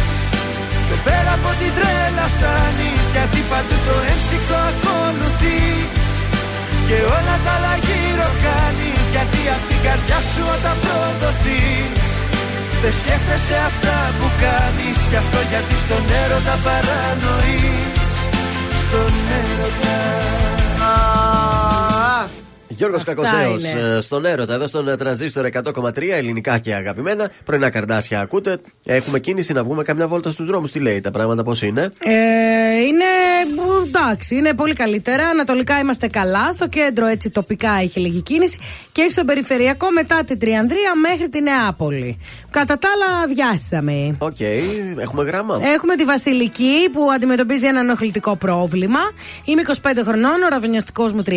Πιο 0.87 0.97
πέρα 1.07 1.31
από 1.37 1.49
την 1.59 1.71
τρέλα 1.77 2.25
φτάνεις 2.33 3.05
Γιατί 3.13 3.39
παντού 3.51 3.77
το 3.87 3.95
ένστικο 4.11 4.57
ακολουθείς. 4.71 6.03
Και 6.87 6.97
όλα 7.17 7.35
τα 7.45 7.53
άλλα 7.57 7.73
γύρω 7.85 8.29
κάνεις 8.45 9.05
Γιατί 9.13 9.41
απ' 9.55 9.65
την 9.69 9.79
καρδιά 9.85 10.19
σου 10.31 10.43
όταν 10.55 10.75
προδοθείς. 10.83 12.03
Δεν 12.81 12.93
σκέφτεσαι 13.01 13.57
αυτά 13.69 13.97
που 14.17 14.27
κάνεις 14.43 14.97
Γι' 15.11 15.19
αυτό 15.23 15.39
γιατί 15.51 15.75
στον 15.83 16.03
έρωτα 16.21 16.55
παρανοείς. 16.65 18.13
Στον 18.81 19.13
έρωτα 19.39 19.97
Γιώργος 22.75 22.99
Αυτά 23.01 23.13
Κακοσέος 23.13 23.63
είναι. 23.73 24.01
στον 24.01 24.25
έρωτα, 24.25 24.53
εδώ 24.53 24.67
στον 24.67 24.87
ε, 24.87 24.95
τρανζίστορ 24.95 25.47
100,3 25.73 26.01
ελληνικά 26.11 26.57
και 26.57 26.73
αγαπημένα. 26.73 27.31
Πρωινά 27.45 27.69
καρδάσια 27.69 28.19
ακούτε. 28.19 28.57
Έχουμε 28.85 29.19
κίνηση 29.19 29.53
να 29.53 29.63
βγούμε 29.63 29.83
καμιά 29.83 30.07
βόλτα 30.07 30.31
στους 30.31 30.45
δρόμους. 30.45 30.71
Τι 30.71 30.79
λέει 30.79 31.01
τα 31.01 31.11
πράγματα, 31.11 31.43
πώς 31.43 31.61
είναι; 31.61 31.89
Ε, 31.99 32.11
είναι 32.87 33.05
εντάξει, 33.85 34.35
είναι 34.35 34.53
πολύ 34.53 34.73
καλύτερα. 34.73 35.27
Ανατολικά 35.27 35.79
είμαστε 35.79 36.07
καλά. 36.07 36.51
Στο 36.51 36.67
κέντρο 36.67 37.05
έτσι 37.05 37.29
τοπικά 37.29 37.71
έχει 37.81 37.99
λίγη 37.99 38.21
κίνηση. 38.21 38.57
Και 38.91 39.01
έχει 39.01 39.11
στον 39.11 39.25
περιφερειακό 39.25 39.91
μετά 39.91 40.23
την 40.23 40.39
Τριανδρία 40.39 40.91
μέχρι 41.09 41.29
τη 41.29 41.41
Νεάπολη. 41.41 42.17
Κατά 42.49 42.77
τα 42.77 42.87
άλλα, 42.93 43.33
αδειάσαμε. 43.33 44.15
Οκ, 44.19 44.39
έχουμε 44.99 45.23
γράμμα; 45.23 45.59
Έχουμε 45.73 45.95
τη 45.95 46.03
Βασιλική 46.03 46.89
που 46.93 47.11
αντιμετωπίζει 47.15 47.65
ένα 47.65 47.79
ενοχλητικό 47.79 48.35
πρόβλημα. 48.35 48.99
Είμαι 49.45 49.61
25 49.81 49.89
χρονών, 50.05 50.43
ο 50.43 50.47
αρραβωνιαστικός 50.49 51.03
μου 51.15 51.23
30. 51.25 51.31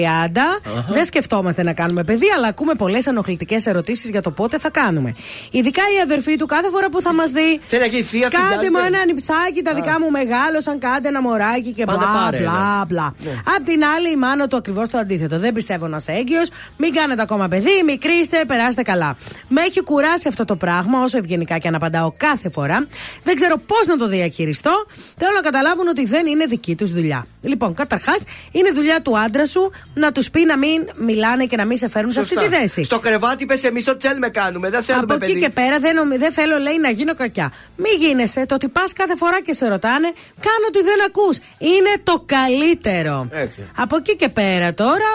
Δεν 0.90 1.04
σκεφτόμαστε 1.04 1.26
να 1.62 1.72
κάνουμε 1.72 2.04
παιδί, 2.04 2.26
αλλά 2.36 2.46
ακούμε 2.46 2.74
πολλές 2.74 3.06
ενοχλητικές 3.06 3.66
ερωτήσεις 3.66 4.10
για 4.10 4.22
το 4.22 4.30
πότε 4.30 4.58
θα 4.58 4.70
κάνουμε. 4.70 5.14
Ειδικά 5.50 5.82
η 5.98 6.00
αδερφή 6.02 6.36
του 6.36 6.46
κάθε 6.46 6.68
φορά 6.70 6.88
που 6.88 7.00
θα 7.00 7.14
μας 7.14 7.30
δει. 7.30 7.60
Θέλει 7.66 7.80
να 7.82 7.86
γίνει 7.88 8.02
θεία 8.02 8.28
Κάντε 8.28 8.46
φαντάζεται. 8.46 8.70
μου 8.70 8.84
ένα 8.86 9.04
νυψάκι, 9.04 9.62
τα 9.62 9.74
δικά 9.74 10.00
μου 10.00 10.10
μεγάλωσαν, 10.10 10.78
κάντε 10.78 11.08
ένα 11.08 11.20
μωράκι 11.22 11.72
και 11.72 11.84
Πάντα 11.84 11.98
μπλα 11.98 12.06
πάρε, 12.22 12.38
μπλα 12.38 12.78
ναι. 12.78 12.84
μπλα. 12.86 13.14
Ναι. 13.24 13.30
Απ' 13.56 13.64
την 13.64 13.84
άλλη, 13.96 14.10
η 14.12 14.16
μάνα 14.16 14.46
του 14.48 14.56
ακριβώς 14.56 14.88
το 14.88 14.98
αντίθετο. 14.98 15.38
Δεν 15.38 15.52
πιστεύω 15.52 15.86
να 15.88 15.96
είσαι 15.96 16.12
έγκυος, 16.12 16.48
μην 16.76 16.92
κάνετε 16.94 17.22
ακόμα 17.22 17.48
παιδί, 17.48 17.82
μικρή 17.84 18.12
είστε, 18.12 18.44
περάστε 18.46 18.82
καλά. 18.82 19.16
Με 19.48 19.60
έχει 19.60 19.82
κουράσει 19.82 20.28
αυτό 20.28 20.44
το 20.44 20.56
πράγμα, 20.56 21.02
όσο 21.02 21.18
ευγενικά 21.18 21.58
και 21.58 21.68
αν 21.68 21.74
απαντάω 21.74 22.12
κάθε 22.16 22.50
φορά. 22.50 22.86
Δεν 23.22 23.34
ξέρω 23.34 23.56
πώς 23.58 23.86
να 23.86 23.96
το 23.96 24.08
διαχειριστώ. 24.08 24.86
Θέλω 25.16 25.32
να 25.34 25.40
καταλάβουν 25.40 25.88
ότι 25.88 26.04
δεν 26.04 26.26
είναι 26.26 26.44
δική 26.44 26.74
τους 26.76 26.90
δουλειά. 26.92 27.26
Λοιπόν, 27.40 27.74
καταρχάς, 27.74 28.22
είναι 28.52 28.70
δουλειά 28.72 29.02
του 29.02 29.18
άντρα 29.18 29.46
σου 29.46 29.70
να 29.94 30.12
τους 30.12 30.30
πει 30.30 30.44
να 30.44 30.56
μην 30.56 30.88
μιλάνε 31.18 31.44
και 31.46 31.56
να 31.56 31.64
μην 31.64 31.76
σε 31.76 31.88
φέρνουν 31.88 32.12
σε 32.12 32.20
αυτή 32.20 32.34
Σωστά. 32.34 32.50
τη 32.50 32.56
θέση. 32.56 32.82
Στο 32.82 32.98
κρεβάτι 32.98 33.46
πε 33.46 33.54
εμείς 33.62 33.88
ό,τι 33.88 34.06
θέλουμε 34.08 34.28
κάνουμε. 34.28 34.70
Δεν 34.70 34.82
θέλουμε 34.82 35.04
Από 35.04 35.24
εκεί 35.24 35.32
παιδί. 35.32 35.40
και 35.44 35.48
πέρα 35.50 35.78
δεν, 35.78 35.94
νομι- 35.94 36.18
δεν 36.18 36.32
θέλω, 36.32 36.58
λέει, 36.58 36.78
να 36.78 36.90
γίνω 36.90 37.14
κακιά. 37.14 37.52
Μη 37.76 37.88
γίνεσαι. 37.98 38.46
Το 38.46 38.54
ότι 38.54 38.68
πας 38.68 38.92
κάθε 38.92 39.16
φορά 39.16 39.40
και 39.42 39.52
σε 39.52 39.68
ρωτάνε, 39.68 40.08
κάνω 40.46 40.64
ότι 40.68 40.80
δεν 40.82 40.98
ακούς. 41.06 41.36
Είναι 41.58 41.92
το 42.02 42.22
καλύτερο. 42.26 43.28
Έτσι. 43.32 43.68
Από 43.76 43.96
εκεί 43.96 44.16
και 44.16 44.28
πέρα 44.28 44.74
τώρα, 44.74 45.10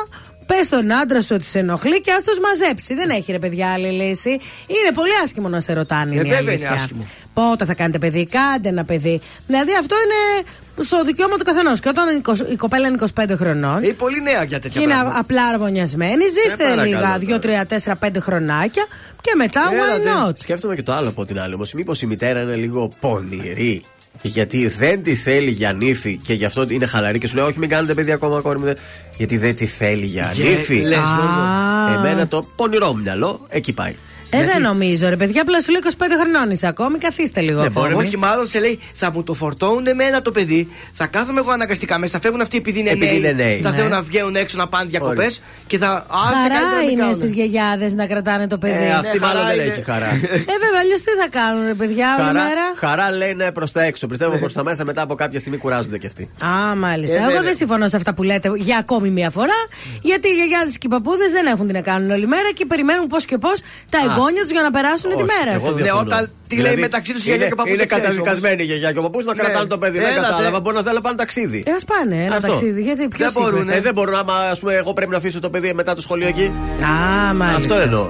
πες 0.45 0.65
στον 0.65 0.91
άντρα 0.93 1.21
σου 1.21 1.35
ότι 1.35 1.45
σε 1.45 1.59
ενοχλεί 1.59 2.01
και 2.01 2.11
ας 2.11 2.23
του 2.23 2.41
μαζέψει. 2.41 2.93
Δεν 2.93 3.09
έχει 3.09 3.31
ρε 3.31 3.39
παιδιά 3.39 3.71
άλλη 3.73 3.89
λύση. 3.91 4.29
Είναι 4.67 4.91
πολύ 4.93 5.11
άσχημο 5.23 5.47
να 5.49 5.59
σε 5.59 5.73
ρωτάνε. 5.73 6.11
Ε, 6.11 6.19
είναι 6.19 6.27
η 6.27 6.31
βέβαια 6.31 6.39
είναι 6.41 6.51
αλήθεια. 6.51 6.71
άσχημο. 6.71 7.07
Πότε 7.33 7.65
θα 7.65 7.73
κάνετε 7.73 7.97
παιδί, 7.97 8.25
κάντε 8.25 8.69
ένα 8.69 8.83
παιδί. 8.85 9.21
Δηλαδή 9.47 9.71
αυτό 9.79 9.95
είναι 10.05 10.47
στο 10.81 11.03
δικαίωμα 11.03 11.35
του 11.37 11.43
καθενός. 11.43 11.79
Και 11.79 11.89
όταν 11.89 12.17
η 12.17 12.21
κο- 12.21 12.47
η 12.51 12.55
κοπέλα 12.55 12.87
είναι 12.87 12.97
25 13.15 13.35
χρονών. 13.37 13.83
Είναι 13.83 13.93
πολύ 13.93 14.21
νέα 14.21 14.43
για 14.43 14.57
Και 14.57 14.59
τέτοια 14.59 14.81
είναι 14.81 14.93
πράγματα. 14.93 15.19
απλά 15.19 15.43
αρμονιασμένη. 15.45 16.23
Ζήστε 16.27 16.63
παρακαλώ 16.63 16.83
λίγα, 16.83 16.99
τώρα. 16.99 17.17
2, 17.19 17.39
3, 17.39 17.65
4, 17.65 17.95
5 17.99 18.19
χρονάκια 18.19 18.85
και 19.21 19.31
μετά 19.37 19.61
why 19.69 20.27
not; 20.29 20.31
Σκέφτομαι 20.39 20.75
και 20.75 20.83
το 20.83 20.93
άλλο 20.93 21.09
από 21.09 21.25
την 21.25 21.39
άλλη 21.39 21.53
όμως. 21.53 21.73
Μήπως 21.73 22.01
η 22.01 22.05
μητέρα 22.05 22.41
είναι 22.41 22.55
λίγο 22.55 22.91
πονηρή. 22.99 23.83
Γιατί 24.21 24.67
δεν 24.67 25.03
τη 25.03 25.15
θέλει 25.15 25.49
για 25.51 25.73
νύφη 25.73 26.19
και 26.23 26.33
γι' 26.33 26.45
αυτό 26.45 26.65
είναι 26.69 26.85
χαλαρή 26.85 27.17
και 27.17 27.27
σου 27.27 27.35
λέει: 27.35 27.45
Όχι, 27.45 27.59
μην 27.59 27.69
κάνετε 27.69 27.93
παιδί 27.93 28.11
ακόμα, 28.11 28.41
κόρη 28.41 28.59
μου. 28.59 28.65
δεν-». 28.65 28.77
Γιατί 29.17 29.37
δεν 29.37 29.55
τη 29.55 29.65
θέλει 29.65 30.05
για 30.05 30.31
Γε- 30.33 30.45
νύφη. 30.47 30.75
λες, 30.81 30.97
Α. 30.97 31.93
Εμένα 31.97 32.27
το 32.27 32.43
πονηρό 32.55 32.93
μυαλό 32.93 33.45
εκεί 33.49 33.73
πάει. 33.73 33.95
Ε, 34.41 34.45
δεν 34.45 34.61
νομίζω, 34.61 35.09
ρε 35.09 35.15
παιδιά, 35.17 35.41
απλά 35.41 35.61
σου 35.61 35.71
λέει 35.71 35.81
25 35.97 36.03
χρονών 36.21 36.51
είσαι 36.51 36.67
ακόμη, 36.67 36.97
καθίστε 36.97 37.41
λίγο. 37.41 37.59
Ναι, 37.59 37.65
ακόμη. 37.65 37.93
μπορεί, 37.93 38.05
όχι, 38.05 38.17
μάλλον 38.17 38.47
σε 38.47 38.59
λέει 38.59 38.79
θα 38.93 39.11
μου 39.11 39.23
το 39.23 39.33
φορτώνουν 39.33 39.87
εμένα 39.87 40.21
το 40.21 40.31
παιδί. 40.31 40.67
Θα 40.93 41.05
κάθομαι 41.07 41.39
εγώ 41.39 41.51
αναγκαστικά 41.51 41.97
μέσα. 41.97 42.11
Θα 42.13 42.19
φεύγουν 42.19 42.41
αυτοί 42.41 42.57
επειδή 42.57 42.79
είναι 42.79 42.89
Επειδή 42.89 43.05
νέοι. 43.05 43.17
είναι 43.17 43.31
νέοι. 43.31 43.59
Θα 43.63 43.69
Ναι. 43.69 43.75
θέλουν 43.75 43.91
να 43.91 44.01
βγαίνουν 44.01 44.35
έξω 44.35 44.57
να 44.57 44.67
πάνε 44.67 44.89
διακοπές. 44.89 45.41
Ορίστε. 45.63 45.67
Και 45.67 45.77
θα. 45.77 46.05
Άσε 46.09 46.33
καλύτερα 46.33 46.59
Χαρά 46.59 46.75
να 46.75 46.79
μην 46.81 46.89
είναι 46.89 46.99
κάνουν. 47.01 47.15
στις 47.15 47.31
γιαγιάδες 47.31 47.93
να 47.93 48.05
κρατάνε 48.07 48.47
το 48.47 48.57
παιδί. 48.57 48.83
Ε, 48.85 48.91
αυτή 48.93 49.17
Ναι, 49.19 49.25
μάλλον 49.25 49.41
χαρά 49.41 49.55
δεν 49.55 49.65
είναι. 49.65 49.73
έχει 49.73 49.83
χαρά. 49.91 50.05
Ε, 50.05 50.27
βέβαια, 50.61 50.79
αλλιώς 50.83 50.99
τι 51.05 51.11
θα 51.21 51.27
κάνουν, 51.37 51.65
ρε 51.67 51.73
παιδιά, 51.73 52.07
όλη 52.17 52.25
Χαρά, 52.27 52.43
μέρα; 52.47 52.65
χαρά 52.75 53.11
λένε 53.11 53.51
προς 53.51 53.71
τα 53.71 53.81
έξω. 53.83 54.07
Πιστεύω 54.07 54.37
προ 54.37 54.51
τα 54.51 54.63
μέσα 54.63 54.83
μετά 54.85 55.01
από 55.01 55.15
κάποια 55.15 55.39
στιγμή 55.39 55.57
κουράζονται 55.57 55.97
κι 55.97 56.07
αυτοί. 56.07 56.23
Α, 56.45 56.75
μάλιστα. 56.75 57.15
Ε, 57.15 57.17
Εγώ 57.17 57.25
βέβαια. 57.25 57.41
δεν 57.41 57.55
συμφωνώ 57.55 57.87
σε 57.87 57.95
αυτά 57.95 58.13
που 58.13 58.23
λέτε 58.23 58.51
για 58.55 58.77
ακόμη 58.77 59.09
μία 59.09 59.29
φορά. 59.29 59.59
Γιατί 60.01 60.27
οι 60.27 60.33
γιαγιάδες 60.33 60.73
και 60.77 60.85
οι 60.87 60.89
παππούδες 60.95 61.31
δεν 61.31 61.45
έχουν 61.45 61.67
τι 61.67 61.73
να 61.73 61.81
κάνουν 61.81 62.11
όλη 62.11 62.27
μέρα 62.27 62.49
και 62.53 62.65
περιμένουν 62.65 63.07
πώς 63.07 63.25
και 63.25 63.37
πώς 63.37 63.61
τα 63.89 63.97
Α. 63.99 64.01
εγγόνια 64.05 64.41
τους 64.41 64.51
για 64.51 64.61
να 64.61 64.71
περάσουν 64.71 65.09
τη 65.09 65.15
Όχι, 65.15 65.25
μέρα 65.33 65.51
εγώ 65.55 65.67
του. 65.69 65.75
διαφωνώ. 65.75 66.03
Ναι, 66.03 66.15
όταν 66.15 66.31
τι 66.47 66.55
λέει 66.55 66.75
μεταξύ 66.77 67.13
τους 67.13 67.21
η 67.21 67.23
γιαγιά 67.25 67.35
είναι- 67.45 67.47
και 67.47 67.53
ο 67.53 67.55
παππούς 67.61 67.73
Είναι 67.73 67.85
δεν 67.85 67.87
ξέρεις 67.87 68.05
καταδικασμένη 68.07 68.61
η 68.63 68.65
γιαγιά 68.65 68.91
και 68.91 68.99
ο 68.99 69.01
παππούς 69.01 69.25
να 69.25 69.33
Ναι. 69.33 69.41
κρατάνε 69.41 69.67
το 69.67 69.77
παιδί. 69.77 69.97
Δεν 69.99 70.07
Έλατε. 70.07 70.27
κατάλαβα. 70.27 70.59
Μπορεί 70.59 70.75
να 70.75 70.81
θέλουν 70.81 70.95
να 70.95 71.01
πάνε 71.01 71.15
ταξίδι. 71.17 71.63
Ε, 71.67 71.71
ας 71.71 71.85
πάνε 71.85 72.15
ένα 72.25 72.35
Αυτό. 72.35 72.47
ταξίδι. 72.47 72.81
Γιατί 72.81 73.07
ποιος 73.07 73.33
Δεν 73.33 73.41
μπορούν. 73.43 73.69
Ε, 73.69 73.81
δεν 73.81 73.93
μπορούν. 73.93 74.15
Άμα 74.15 74.35
ας 74.53 74.59
πούμε, 74.59 74.73
εγώ 74.73 74.93
πρέπει 74.93 75.11
να 75.11 75.17
αφήσω 75.17 75.39
το 75.39 75.49
παιδί 75.53 75.73
μετά 75.73 75.91
το 75.95 76.01
σχολείο 76.01 76.27
εκεί. 76.33 76.47
Α, 76.91 77.33
μάλιστα. 77.33 77.57
Αυτό 77.61 77.75
εννοώ. 77.87 78.05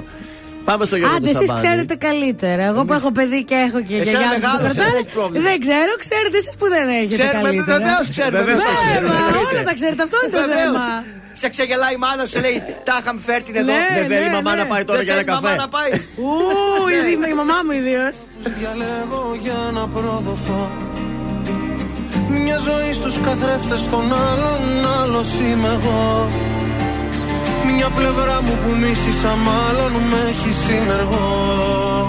Πάμε 0.68 0.84
στο 0.88 0.96
Γιώργο 1.00 1.16
Άντε, 1.16 1.24
του 1.30 1.34
εσείς 1.36 1.48
Σαμπάνη. 1.48 1.66
ξέρετε 1.66 1.94
καλύτερα. 2.08 2.62
Εγώ 2.70 2.80
που 2.86 2.92
έχω 2.98 3.10
παιδί 3.18 3.40
και 3.50 3.56
έχω 3.68 3.78
και 3.88 3.94
Εσένα 4.02 4.18
γιαγιάς 4.20 4.34
που 4.34 4.40
το 4.40 4.46
μεγάλωσε, 4.46 4.74
κρατάνε. 4.74 4.90
δεν 4.90 5.00
έχεις 5.02 5.12
πρόβλημα. 5.18 5.42
Δεν 5.48 5.56
ξέρω, 5.64 5.92
ξέρετε 6.04 6.36
εσείς 6.42 6.54
που 6.60 6.66
δεν 6.74 6.84
έχετε 6.98 7.14
Ξέρουμε, 7.22 7.42
καλύτερα. 7.48 7.76
βεβαίως 7.78 8.04
ξέρουμε. 8.14 8.38
Βεβαίως 8.40 8.60
τα 8.68 8.74
ξέρουμε. 8.82 9.08
Βέβαια, 9.14 9.26
εννοείται. 9.28 9.48
όλα 9.56 9.62
τα 9.70 9.74
ξέρετε. 9.78 10.00
Αυτό 10.06 10.16
είναι 10.22 10.32
το 10.36 10.40
Βεβαίως. 10.44 10.76
θέμα. 10.78 10.86
Σε 11.42 11.46
ξεγελάει 11.54 11.94
η 11.98 12.00
μάνα 12.04 12.22
σου, 12.26 12.32
σε 12.36 12.40
λέει 12.46 12.56
Τα 12.88 12.94
είχαμε 13.00 13.20
φέρει 13.26 13.42
την 13.48 13.54
εδώ. 13.60 13.70
Ναι, 13.72 13.84
Δεν 13.98 14.06
θέλει 14.12 14.26
η 14.30 14.32
ναι, 14.32 14.36
μαμά 14.38 14.52
ναι. 14.54 14.60
να 14.62 14.66
πάει 14.72 14.82
τώρα 14.88 14.98
Δεν 15.00 15.06
για 15.08 15.14
ένα 15.16 15.22
θέλει 15.24 15.32
η 15.32 15.36
μαμά 15.38 15.48
καφέ. 15.50 15.62
να 15.64 15.68
πάει. 15.76 15.90
Ου, 16.24 16.30
η- 16.94 17.30
η 17.32 17.36
μαμά 17.40 17.58
μου 17.66 17.72
ιδίως. 17.80 18.16
Διαλέγω 18.58 19.22
για 19.46 19.58
να 19.76 19.82
προδοθώ 19.94 20.62
Μια 22.44 22.58
ζωή 22.68 22.90
στους 23.00 23.14
καθρέφτες 23.26 23.82
των 23.92 24.04
άλλων 24.28 24.60
Άλλος 25.00 25.28
είμαι 25.48 25.70
εγώ 25.78 26.00
Μια 27.72 27.90
πλευρά 27.90 28.42
μου 28.42 28.58
που 28.62 28.76
μίσησα 28.80 29.36
μάλλον 29.36 29.92
Με 29.92 30.20
έχει 30.28 30.52
συνεργό. 30.52 32.08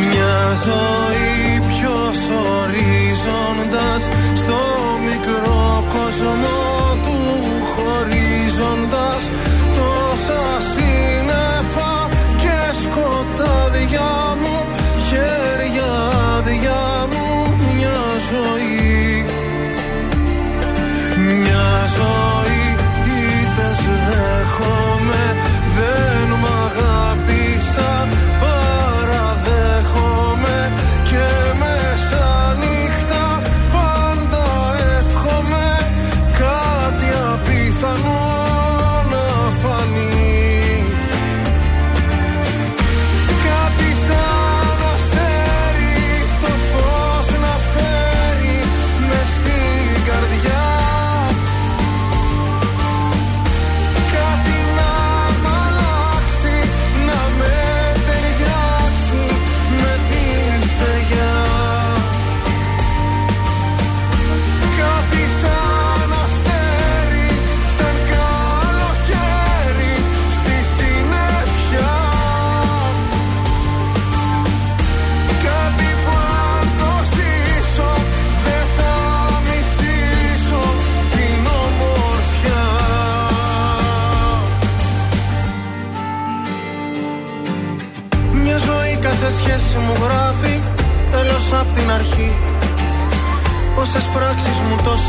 Μια 0.00 0.38
ζωή 0.66 1.60
ποιος 1.68 2.18
ορίζοντας 2.58 4.02
Στο 4.34 4.58
μικρό 5.08 5.84
κόσμο 5.94 6.58
του 7.04 7.18
χωρίζοντας 7.72 9.30
Τόσα 9.74 10.60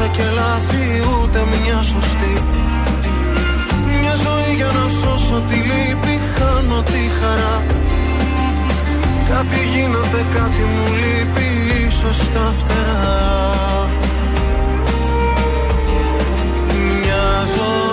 μου 0.01 0.07
τόσα 0.07 0.07
και 0.07 0.23
λάθη 0.35 0.83
ούτε 1.21 1.39
μια 1.51 1.81
σωστή. 1.81 2.43
Μια 4.01 4.15
ζωή 4.15 4.55
για 4.55 4.65
να 4.65 4.89
σώσω 4.89 5.41
τη 5.47 5.55
λύπη 5.55 6.19
χάνω 6.35 6.81
τη 6.81 7.01
χαρά. 7.19 7.63
Κάτι 9.29 9.59
γίνεται, 9.73 10.25
κάτι 10.33 10.63
μου 10.73 10.93
λείπει 10.93 11.47
ίσως 11.87 12.17
τα 12.33 12.53
φτερά. 12.57 13.87
Μια 16.67 17.45
ζωή 17.55 17.90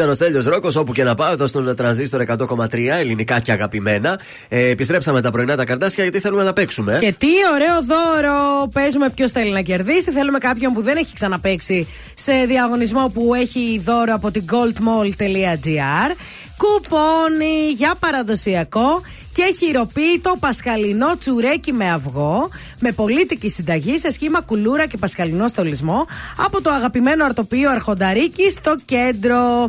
Ήταν 0.00 0.12
ο 0.12 0.16
Στέλιος 0.16 0.44
Ρόκος 0.44 0.76
όπου 0.76 0.92
και 0.92 1.04
να 1.04 1.14
πάω 1.14 1.32
εδώ 1.32 1.46
στον 1.46 1.76
τρανζίστορ 1.76 2.22
100,3 2.26 2.72
ελληνικά 2.98 3.40
και 3.40 3.52
αγαπημένα. 3.52 4.20
Ε, 4.48 4.70
επιστρέψαμε 4.70 5.20
τα 5.20 5.30
πρωινά 5.30 5.56
τα 5.56 5.64
καρδάσια 5.64 6.02
γιατί 6.02 6.20
θέλουμε 6.20 6.42
να 6.42 6.52
παίξουμε. 6.52 6.98
Και 7.00 7.14
τι 7.18 7.26
ωραίο 7.54 7.82
δώρο! 7.82 8.68
Παίζουμε 8.72 9.10
ποιος 9.10 9.30
θέλει 9.30 9.50
να 9.50 9.60
κερδίσει. 9.60 10.10
Θέλουμε 10.10 10.38
κάποιον 10.38 10.72
που 10.72 10.82
δεν 10.82 10.96
έχει 10.96 11.14
ξαναπέξει 11.14 11.88
σε 12.14 12.32
διαγωνισμό 12.46 13.10
που 13.14 13.34
έχει 13.34 13.80
δώρο 13.84 14.14
από 14.14 14.30
την 14.30 14.44
goldmall.gr. 14.50 16.16
Κουπόνι 16.56 17.70
για 17.76 17.94
παραδοσιακό 18.00 19.02
και 19.32 19.54
χειροποίητο 19.58 20.36
πασχαλινό 20.40 21.16
τσουρέκι 21.16 21.72
με 21.72 21.90
αυγό 21.90 22.48
με 22.80 22.92
πολίτικη 22.92 23.48
συνταγή 23.48 23.98
σε 23.98 24.10
σχήμα 24.10 24.40
κουλούρα 24.40 24.86
και 24.86 24.96
πασχαλινό 24.96 25.48
στολισμό 25.48 26.06
από 26.36 26.62
το 26.62 26.70
αγαπημένο 26.70 27.24
αρτοπείο 27.24 27.70
Αρχονταρίκη 27.70 28.50
στο 28.50 28.76
κέντρο. 28.84 29.68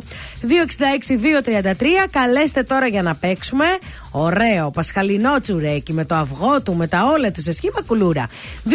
266-233. 1.68 1.74
Καλέστε 2.12 2.64
τώρα 2.64 2.88
για 2.88 3.02
να 3.02 3.16
παίξουμε. 3.16 3.66
Ωραίο 4.14 4.72
πασχαλινό 4.72 5.42
τσουρέκι 5.42 5.94
με 5.94 6.06
το 6.06 6.16
αυγό 6.16 6.62
του, 6.62 6.74
με 6.76 6.88
τα 6.88 7.06
όλα 7.06 7.32
του 7.32 7.42
σε 7.42 7.52
σχήμα 7.52 7.82
κουλούρα. 7.88 8.28
266-233. 8.66 8.74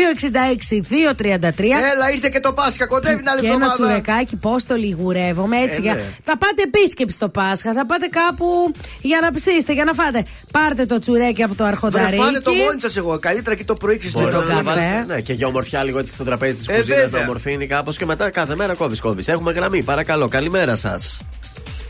Έλα, 1.93 2.11
ήρθε 2.13 2.29
και 2.29 2.41
το 2.41 2.53
Πάσχα, 2.53 2.87
κοντεύει 2.87 3.23
να 3.23 3.35
Και 3.35 3.41
λεπτό 3.43 3.57
ένα 3.65 3.73
τσουρεκάκι, 3.73 4.37
πώς 4.37 4.65
το 4.65 4.75
λιγουρεύομαι 4.75 5.57
έτσι. 5.61 5.77
Ε, 5.79 5.81
για... 5.81 5.95
ναι. 5.95 6.03
Θα 6.25 6.39
πάτε 6.39 6.63
επίσκεψη 6.63 7.19
το 7.19 7.29
Πάσχα, 7.29 7.73
θα 7.73 7.87
πάτε 7.87 8.07
κάπου 8.07 8.73
για 9.01 9.19
να 9.23 9.31
ψήσετε, 9.33 9.73
για 9.73 9.85
να 9.85 9.93
φάτε. 9.93 10.25
Πάρτε 10.51 10.87
το 10.87 10.99
τσουρέκι 10.99 11.43
από 11.43 11.55
το 11.55 11.63
Βρε, 11.65 11.73
αρχονταρίκι. 11.73 12.23
φάνε 12.23 12.39
το 12.39 12.53
μόνοι 12.53 12.81
σας 12.81 12.97
εγώ. 12.97 13.19
Καλύτερα 13.19 13.57
και 13.57 13.65
το 13.65 13.75
πρωί 13.75 13.99
Μπορεί 14.13 14.29
ξυστό. 14.29 14.43
να 14.55 14.63
βάλετε, 14.63 15.05
ναι, 15.07 15.21
και 15.21 15.33
για 15.33 15.47
ομορφιά 15.47 15.83
λίγο 15.85 15.99
έτσι 15.99 16.13
στο 16.15 16.25
τραπέζι 16.25 16.57
της 16.57 16.69
Ε, 16.69 16.77
κουζίνας 16.77 16.99
να 16.99 17.05
βέβαια. 17.05 17.23
ομορφύνει 17.23 17.67
κάπως 17.67 17.97
και 17.97 18.07
μετά 18.07 18.31
κάθε 18.31 18.55
μέρα 18.57 18.75
κόβεις 18.75 19.01
κόβεις. 19.01 19.29
Έχουμε 19.29 19.53
γραμμή, 19.53 19.83
παρακαλώ, 19.83 20.29
καλημέρα 20.29 20.77
σας. 20.77 21.21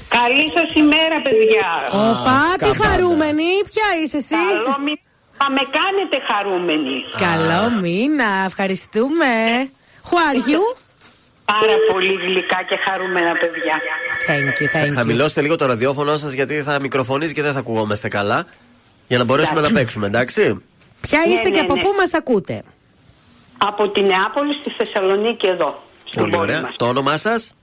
Καλή 0.09 0.51
σας 0.51 0.75
ημέρα, 0.75 1.17
παιδιά. 1.23 1.69
Οπα, 2.09 2.39
τι 2.59 2.65
καπάνα. 2.65 2.85
χαρούμενη, 2.85 3.49
ποια 3.71 3.89
είσαι 4.03 4.17
εσύ; 4.17 4.35
Καλό 4.35 4.77
μήνα. 4.85 4.99
Μα 5.41 5.47
με 5.57 5.63
κάνετε 5.79 6.17
χαρούμενοι. 6.31 6.95
Καλό 7.27 7.81
μήνα, 7.81 8.29
ευχαριστούμε. 8.47 9.27
Who 10.09 10.15
are 10.29 10.39
you? 10.51 10.63
Πάρα 11.45 11.77
πολύ 11.93 12.13
γλυκά 12.13 12.63
και 12.69 12.77
χαρούμενα 12.77 13.33
παιδιά. 13.33 13.77
Thank 14.29 14.63
you, 14.63 14.77
thank 14.77 14.91
you. 14.91 14.95
Χαμηλώστε 14.95 15.41
λίγο 15.41 15.57
το 15.57 15.67
ραδιόφωνο 15.67 16.17
σας 16.17 16.33
γιατί 16.33 16.63
θα 16.63 16.79
μικροφωνίζει 16.81 17.33
και 17.33 17.43
δεν 17.43 17.53
θα 17.53 17.59
ακουγόμαστε 17.59 18.09
καλά. 18.09 18.47
Για 19.09 19.19
να 19.19 19.25
μπορέσουμε 19.25 19.61
να 19.61 19.71
παίξουμε, 19.71 20.07
εντάξει; 20.07 20.63
Ποια 21.01 21.19
Ναι, 21.27 21.33
είστε 21.33 21.49
ναι, 21.49 21.55
και 21.55 21.61
από 21.61 21.75
ναι. 21.75 21.81
πού 21.83 21.89
μας 21.99 22.15
ακούτε; 22.15 22.63
Από 23.59 23.89
τη 23.89 24.01
Νεάπολη 24.03 24.55
στη 24.59 24.71
Θεσσαλονίκη 24.71 25.47
εδώ. 25.47 25.83
Στην 26.05 26.21
Πολύ 26.21 26.33
πόλη 26.33 26.43
ωραία. 26.43 26.61
μας. 26.61 26.77
Το 26.77 26.87
όνομά 26.87 27.17
σας; 27.17 27.55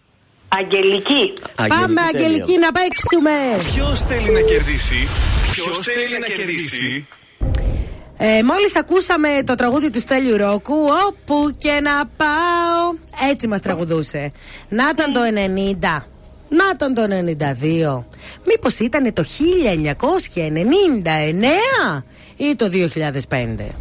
Αγγελική. 0.60 1.34
Πάμε, 1.68 2.02
Αγγελική, 2.14 2.58
να 2.60 2.72
παίξουμε. 2.72 3.32
Ποιος 3.74 4.02
θέλει 4.02 4.30
να 4.32 4.42
κερδίσει; 4.42 5.08
Ποιος 5.52 5.80
θέλει 5.80 6.20
να 6.20 6.26
κερδίσει; 6.28 7.08
Ε, 8.18 8.44
Μόλις 8.44 8.76
ακούσαμε 8.76 9.30
το 9.46 9.56
τραγούδι 9.56 9.90
του 9.90 10.00
Στέλιου 10.00 10.38
Ρόκου, 10.38 10.76
όπου 11.08 11.56
και 11.58 11.80
να 11.84 12.06
πάω. 12.18 12.94
Έτσι 13.32 13.48
μας 13.48 13.62
τραγουδούσε. 13.62 14.32
Να 14.70 14.84
ήταν 14.94 15.14
το 15.14 15.20
90. 15.24 16.08
Να 16.50 16.64
ήταν 16.74 16.94
το 16.94 17.02
92. 17.02 18.06
Μήπως 18.46 18.80
ήταν 18.80 19.14
το 19.14 19.24
1999 19.24 22.04
ή 22.38 22.56
το 22.56 22.70
2005. 22.70 23.76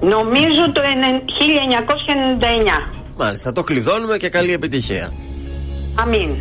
Νομίζω 0.00 0.72
το 0.72 0.80
ενε- 0.80 1.22
1999. 1.26 2.88
Μάλιστα, 3.16 3.52
το 3.52 3.62
κλειδώνουμε 3.62 4.16
και 4.16 4.28
καλή 4.28 4.52
επιτυχία. 4.52 5.12
Αμήν. 6.00 6.30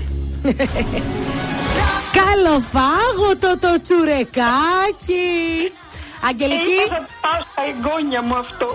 Καλοφάγωτο 2.20 3.60
το 3.60 3.82
τσουρεκάκι. 3.82 5.28
Αγγελική. 6.30 6.80
Θα 6.90 7.06
πάω 7.22 7.42
στα 7.52 7.62
εγγόνια 7.70 8.22
μου 8.22 8.36
αυτό. 8.36 8.66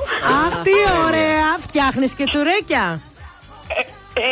Αχ, 0.46 0.62
τι 0.62 0.70
ωραία. 1.06 1.56
Φτιάχνεις 1.58 2.14
και 2.14 2.24
τσουρέκια; 2.24 3.00
Ε, 4.14 4.22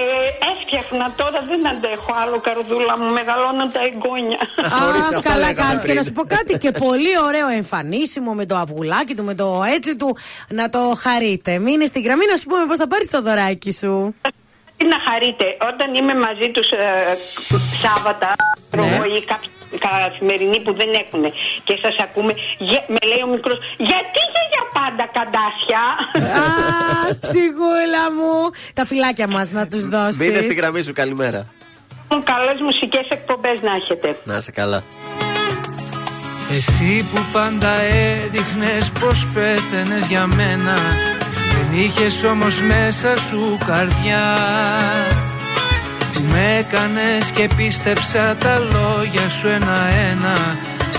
έφτιαχνα 0.52 1.12
τώρα, 1.16 1.44
δεν 1.48 1.68
αντέχω 1.68 2.14
άλλο 2.22 2.40
καρδούλα 2.40 2.98
μου. 2.98 3.12
Μεγαλώνω 3.12 3.68
τα 3.68 3.80
εγγόνια. 3.92 4.38
Α, 4.76 5.20
καλά 5.30 5.54
κάνεις. 5.54 5.82
Και 5.82 5.94
να 5.94 6.02
σου 6.02 6.12
πω 6.12 6.22
κάτι 6.22 6.58
και 6.58 6.70
πολύ 6.70 7.18
ωραίο 7.26 7.48
εμφανίσιμο 7.48 8.32
με 8.32 8.46
το 8.46 8.56
αυγουλάκι 8.56 9.14
του, 9.14 9.24
με 9.24 9.34
το 9.34 9.62
έτσι 9.74 9.96
του. 9.96 10.16
Να 10.48 10.70
το 10.70 10.80
χαρείτε. 10.98 11.58
Μείνε 11.58 11.84
στην 11.84 12.02
γραμμή 12.02 12.24
να 12.30 12.36
σου 12.36 12.44
πούμε 12.46 12.66
πώς 12.66 12.78
θα 12.78 12.86
πάρεις 12.86 13.06
το 13.10 13.22
δωράκι 13.22 13.72
σου. 13.72 14.14
Τι 14.80 14.86
να 14.94 14.98
χαρείτε, 15.08 15.46
όταν 15.70 15.88
είμαι 15.98 16.14
μαζί 16.26 16.48
τους 16.54 16.68
ε, 16.70 16.84
Σάββατα 17.82 18.30
προβώ 18.70 19.02
ή 19.16 19.20
κάποιοι 19.30 19.50
καθημερινοί 19.86 20.58
που 20.64 20.72
δεν 20.80 20.90
έχουν 21.02 21.22
και 21.64 21.78
σας 21.82 21.96
ακούμε, 22.06 22.32
γε- 22.58 22.88
με 22.94 23.00
λέει 23.10 23.22
ο 23.26 23.30
μικρός, 23.34 23.58
γιατί 23.76 24.20
για, 24.32 24.44
για 24.54 24.64
πάντα 24.78 25.04
καντάσια; 25.16 25.82
Α, 26.42 26.48
ψυχούλα 27.24 28.04
μου. 28.16 28.50
Τα 28.74 28.84
φυλάκια 28.84 29.28
μας 29.28 29.50
να 29.50 29.66
τους 29.68 29.84
δώσει. 29.88 30.18
Μείνε 30.24 30.40
στην 30.40 30.56
γραμμή 30.56 30.82
σου, 30.82 30.92
καλημέρα. 30.92 31.46
Καλές 32.24 32.60
μουσικές 32.60 33.06
εκπομπές 33.08 33.62
να 33.62 33.72
έχετε. 33.74 34.18
Να 34.24 34.36
είσαι 34.36 34.50
καλά. 34.50 34.82
Εσύ 36.56 37.08
που 37.12 37.20
πάντα 37.32 37.68
έδειχνες 37.80 38.90
πως 39.00 39.26
πέθαινες 39.34 40.06
για 40.06 40.26
μένα 40.26 40.74
Δεν 40.74 41.19
είχες 41.72 42.24
όμως 42.24 42.60
μέσα 42.60 43.16
σου 43.16 43.58
καρδιά. 43.66 44.24
Που 46.12 46.20
με 46.32 46.56
έκανες 46.58 47.30
και 47.34 47.48
πίστεψα 47.56 48.36
τα 48.36 48.58
λόγια 48.58 49.28
σου 49.28 49.48
ένα-ένα. 49.48 50.36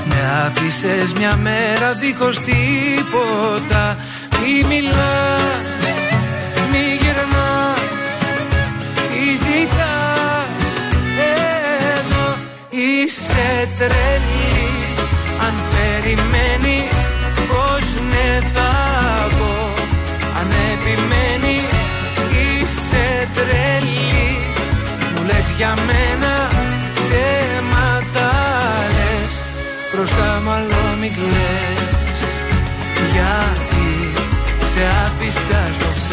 Με 0.06 0.46
άφησες 0.46 1.14
μια 1.14 1.36
μέρα 1.36 1.94
δίχως 1.94 2.40
τίποτα. 2.40 3.98
Μη 4.42 4.64
μιλάς, 4.68 5.88
μη 6.72 6.98
γυρνάς, 7.02 7.82
τι 9.12 9.26
ζητάς. 9.44 10.74
Εδώ 11.98 12.36
είσαι 12.70 13.68
τρελή. 13.78 14.70
Αν 15.46 15.54
περιμένεις 15.72 17.16
πως 17.48 18.02
ναι 18.10 18.40
θα 18.54 18.81
για 25.62 25.76
μένα 25.86 26.34
ψέματα 26.94 28.30
λες. 28.96 29.34
Μπροστά 29.94 30.42
μάλλον 30.46 30.88
μην 31.00 31.12
κλαις. 31.14 32.20
Γιατί 33.12 33.90
σε 34.72 34.84
άφησα 35.06 35.62
στο 35.74 36.11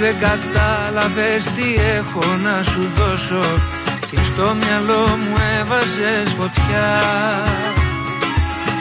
δεν 0.00 0.14
κατάλαβες 0.20 1.44
τι 1.44 1.74
έχω 1.96 2.24
να 2.42 2.62
σου 2.62 2.90
δώσω. 2.96 3.44
Και 4.10 4.18
στο 4.24 4.56
μυαλό 4.60 5.06
μου 5.22 5.36
έβαζες 5.60 6.32
φωτιά. 6.38 6.88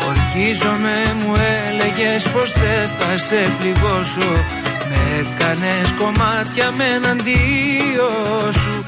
Ορκίζομαι 0.08 1.16
μου 1.20 1.34
έλεγες 1.36 2.28
πως 2.28 2.54
δεν 2.54 2.90
θα 2.98 3.18
σε 3.18 3.52
πληγώσω. 3.60 4.32
Με 4.90 4.98
έκανες 5.20 5.92
κομμάτια 6.00 6.72
με 6.72 6.86
έναν 6.96 7.20
σου 8.52 8.86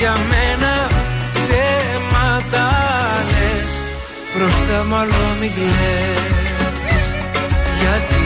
για 0.00 0.16
μένα 0.32 0.72
ψέματα 1.34 2.66
λες 3.30 3.72
Μπροστά 4.34 4.84
μάλλον 4.88 5.28
μην 5.40 5.50
κλαις. 5.56 7.04
Γιατί 7.80 8.24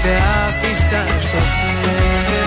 σε 0.00 0.12
άφησα 0.44 1.02
στο 1.20 1.40
χέρι 1.54 2.37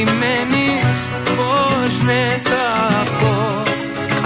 Αν 0.00 0.06
περιμένεις 0.06 1.08
πως 1.36 2.02
ναι 2.04 2.40
θα 2.44 3.04
πω. 3.20 3.62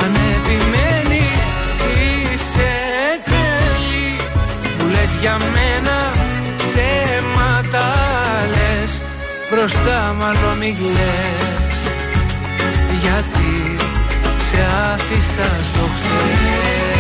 Αν 0.04 0.14
επιμένεις 0.34 1.44
είσαι 1.98 2.72
τρελή. 3.24 4.16
Μου 4.78 4.86
λες 4.90 5.10
για 5.20 5.36
μένα 5.54 5.96
ψέματα 6.56 7.86
λες. 8.48 9.00
Μπροστά 9.50 10.14
μάλλον 10.18 10.56
μην 10.58 10.76
κλαις 10.76 11.80
Γιατί 13.02 13.76
σε 14.50 14.66
άφησα 14.92 15.50
στο 15.72 15.84
χθες 15.84 16.93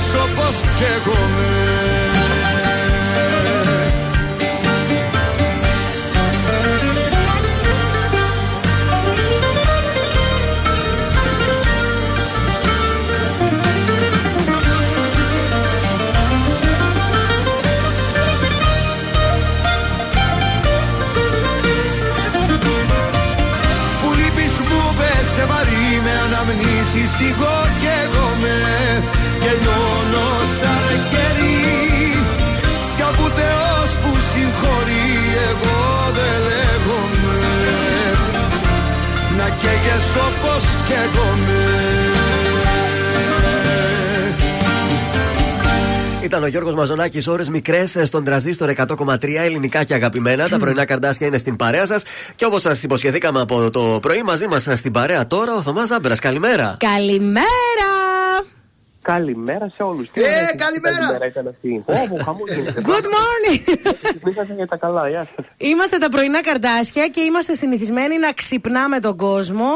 να 0.00 0.06
καίγες 0.06 0.14
όπως 0.14 0.60
καίγομαι 0.78 1.48
που 24.02 24.14
λείπεις 24.14 24.58
μου 24.60 24.94
πέσε 24.98 25.44
βαρύ 25.44 26.00
με 26.04 26.10
αναμνήσεις 26.24 27.20
εγώ 27.20 27.20
και 27.20 27.24
εγώ 27.24 27.59
να 40.00 40.06
καίγες 40.06 40.10
όπως 40.26 40.64
κι 40.86 40.92
εγώ 40.92 41.28
Ήταν 46.22 46.42
ο 46.42 46.46
Γιώργος 46.46 46.74
Μαζονάκης, 46.74 47.26
ώρες 47.26 47.48
μικρές 47.48 47.96
στον 48.04 48.24
τραζίστορ 48.24 48.70
100,3 48.70 49.44
ελληνικά 49.44 49.84
και 49.84 49.94
αγαπημένα. 49.94 50.48
Τα 50.48 50.58
πρωινά 50.58 50.84
καρδάσια 50.84 51.26
είναι 51.26 51.36
στην 51.36 51.56
παρέα 51.56 51.86
σας. 51.86 52.02
Και 52.36 52.44
όπως 52.44 52.60
σας 52.60 52.82
υποσχεθήκαμε 52.82 53.40
από 53.40 53.70
το 53.70 53.98
πρωί, 54.02 54.22
μαζί 54.22 54.46
μας 54.46 54.68
στην 54.74 54.92
παρέα 54.92 55.26
τώρα 55.26 55.54
ο 55.54 55.62
Θωμάς 55.62 55.88
Ζάμπερα. 55.88 56.16
Καλημέρα. 56.16 56.76
Καλημέρα! 56.78 58.59
Καλημέρα 59.02 59.72
σε 59.74 59.82
όλους. 59.82 60.08
Ε, 60.12 60.20
καλημέρα. 60.56 60.96
Καλημέρα 60.96 61.26
ήταν 61.26 61.46
αυτή. 61.48 61.84
Ω, 61.86 62.24
χαμό 62.24 62.40
γίνεται. 62.54 62.80
Good 62.90 63.04
morning! 63.04 63.78
Ξυπνήσατε 64.02 64.54
για 64.54 64.66
τα 64.66 64.76
καλά, 64.76 65.08
γεια 65.08 65.28
σας. 65.36 65.44
Είμαστε 65.56 65.98
τα 65.98 66.08
πρωινά 66.08 66.42
καρδάσια 66.42 67.08
και 67.08 67.20
είμαστε 67.20 67.54
συνηθισμένοι 67.54 68.18
να 68.18 68.32
ξυπνάμε 68.32 69.00
τον 69.00 69.16
κόσμο. 69.16 69.68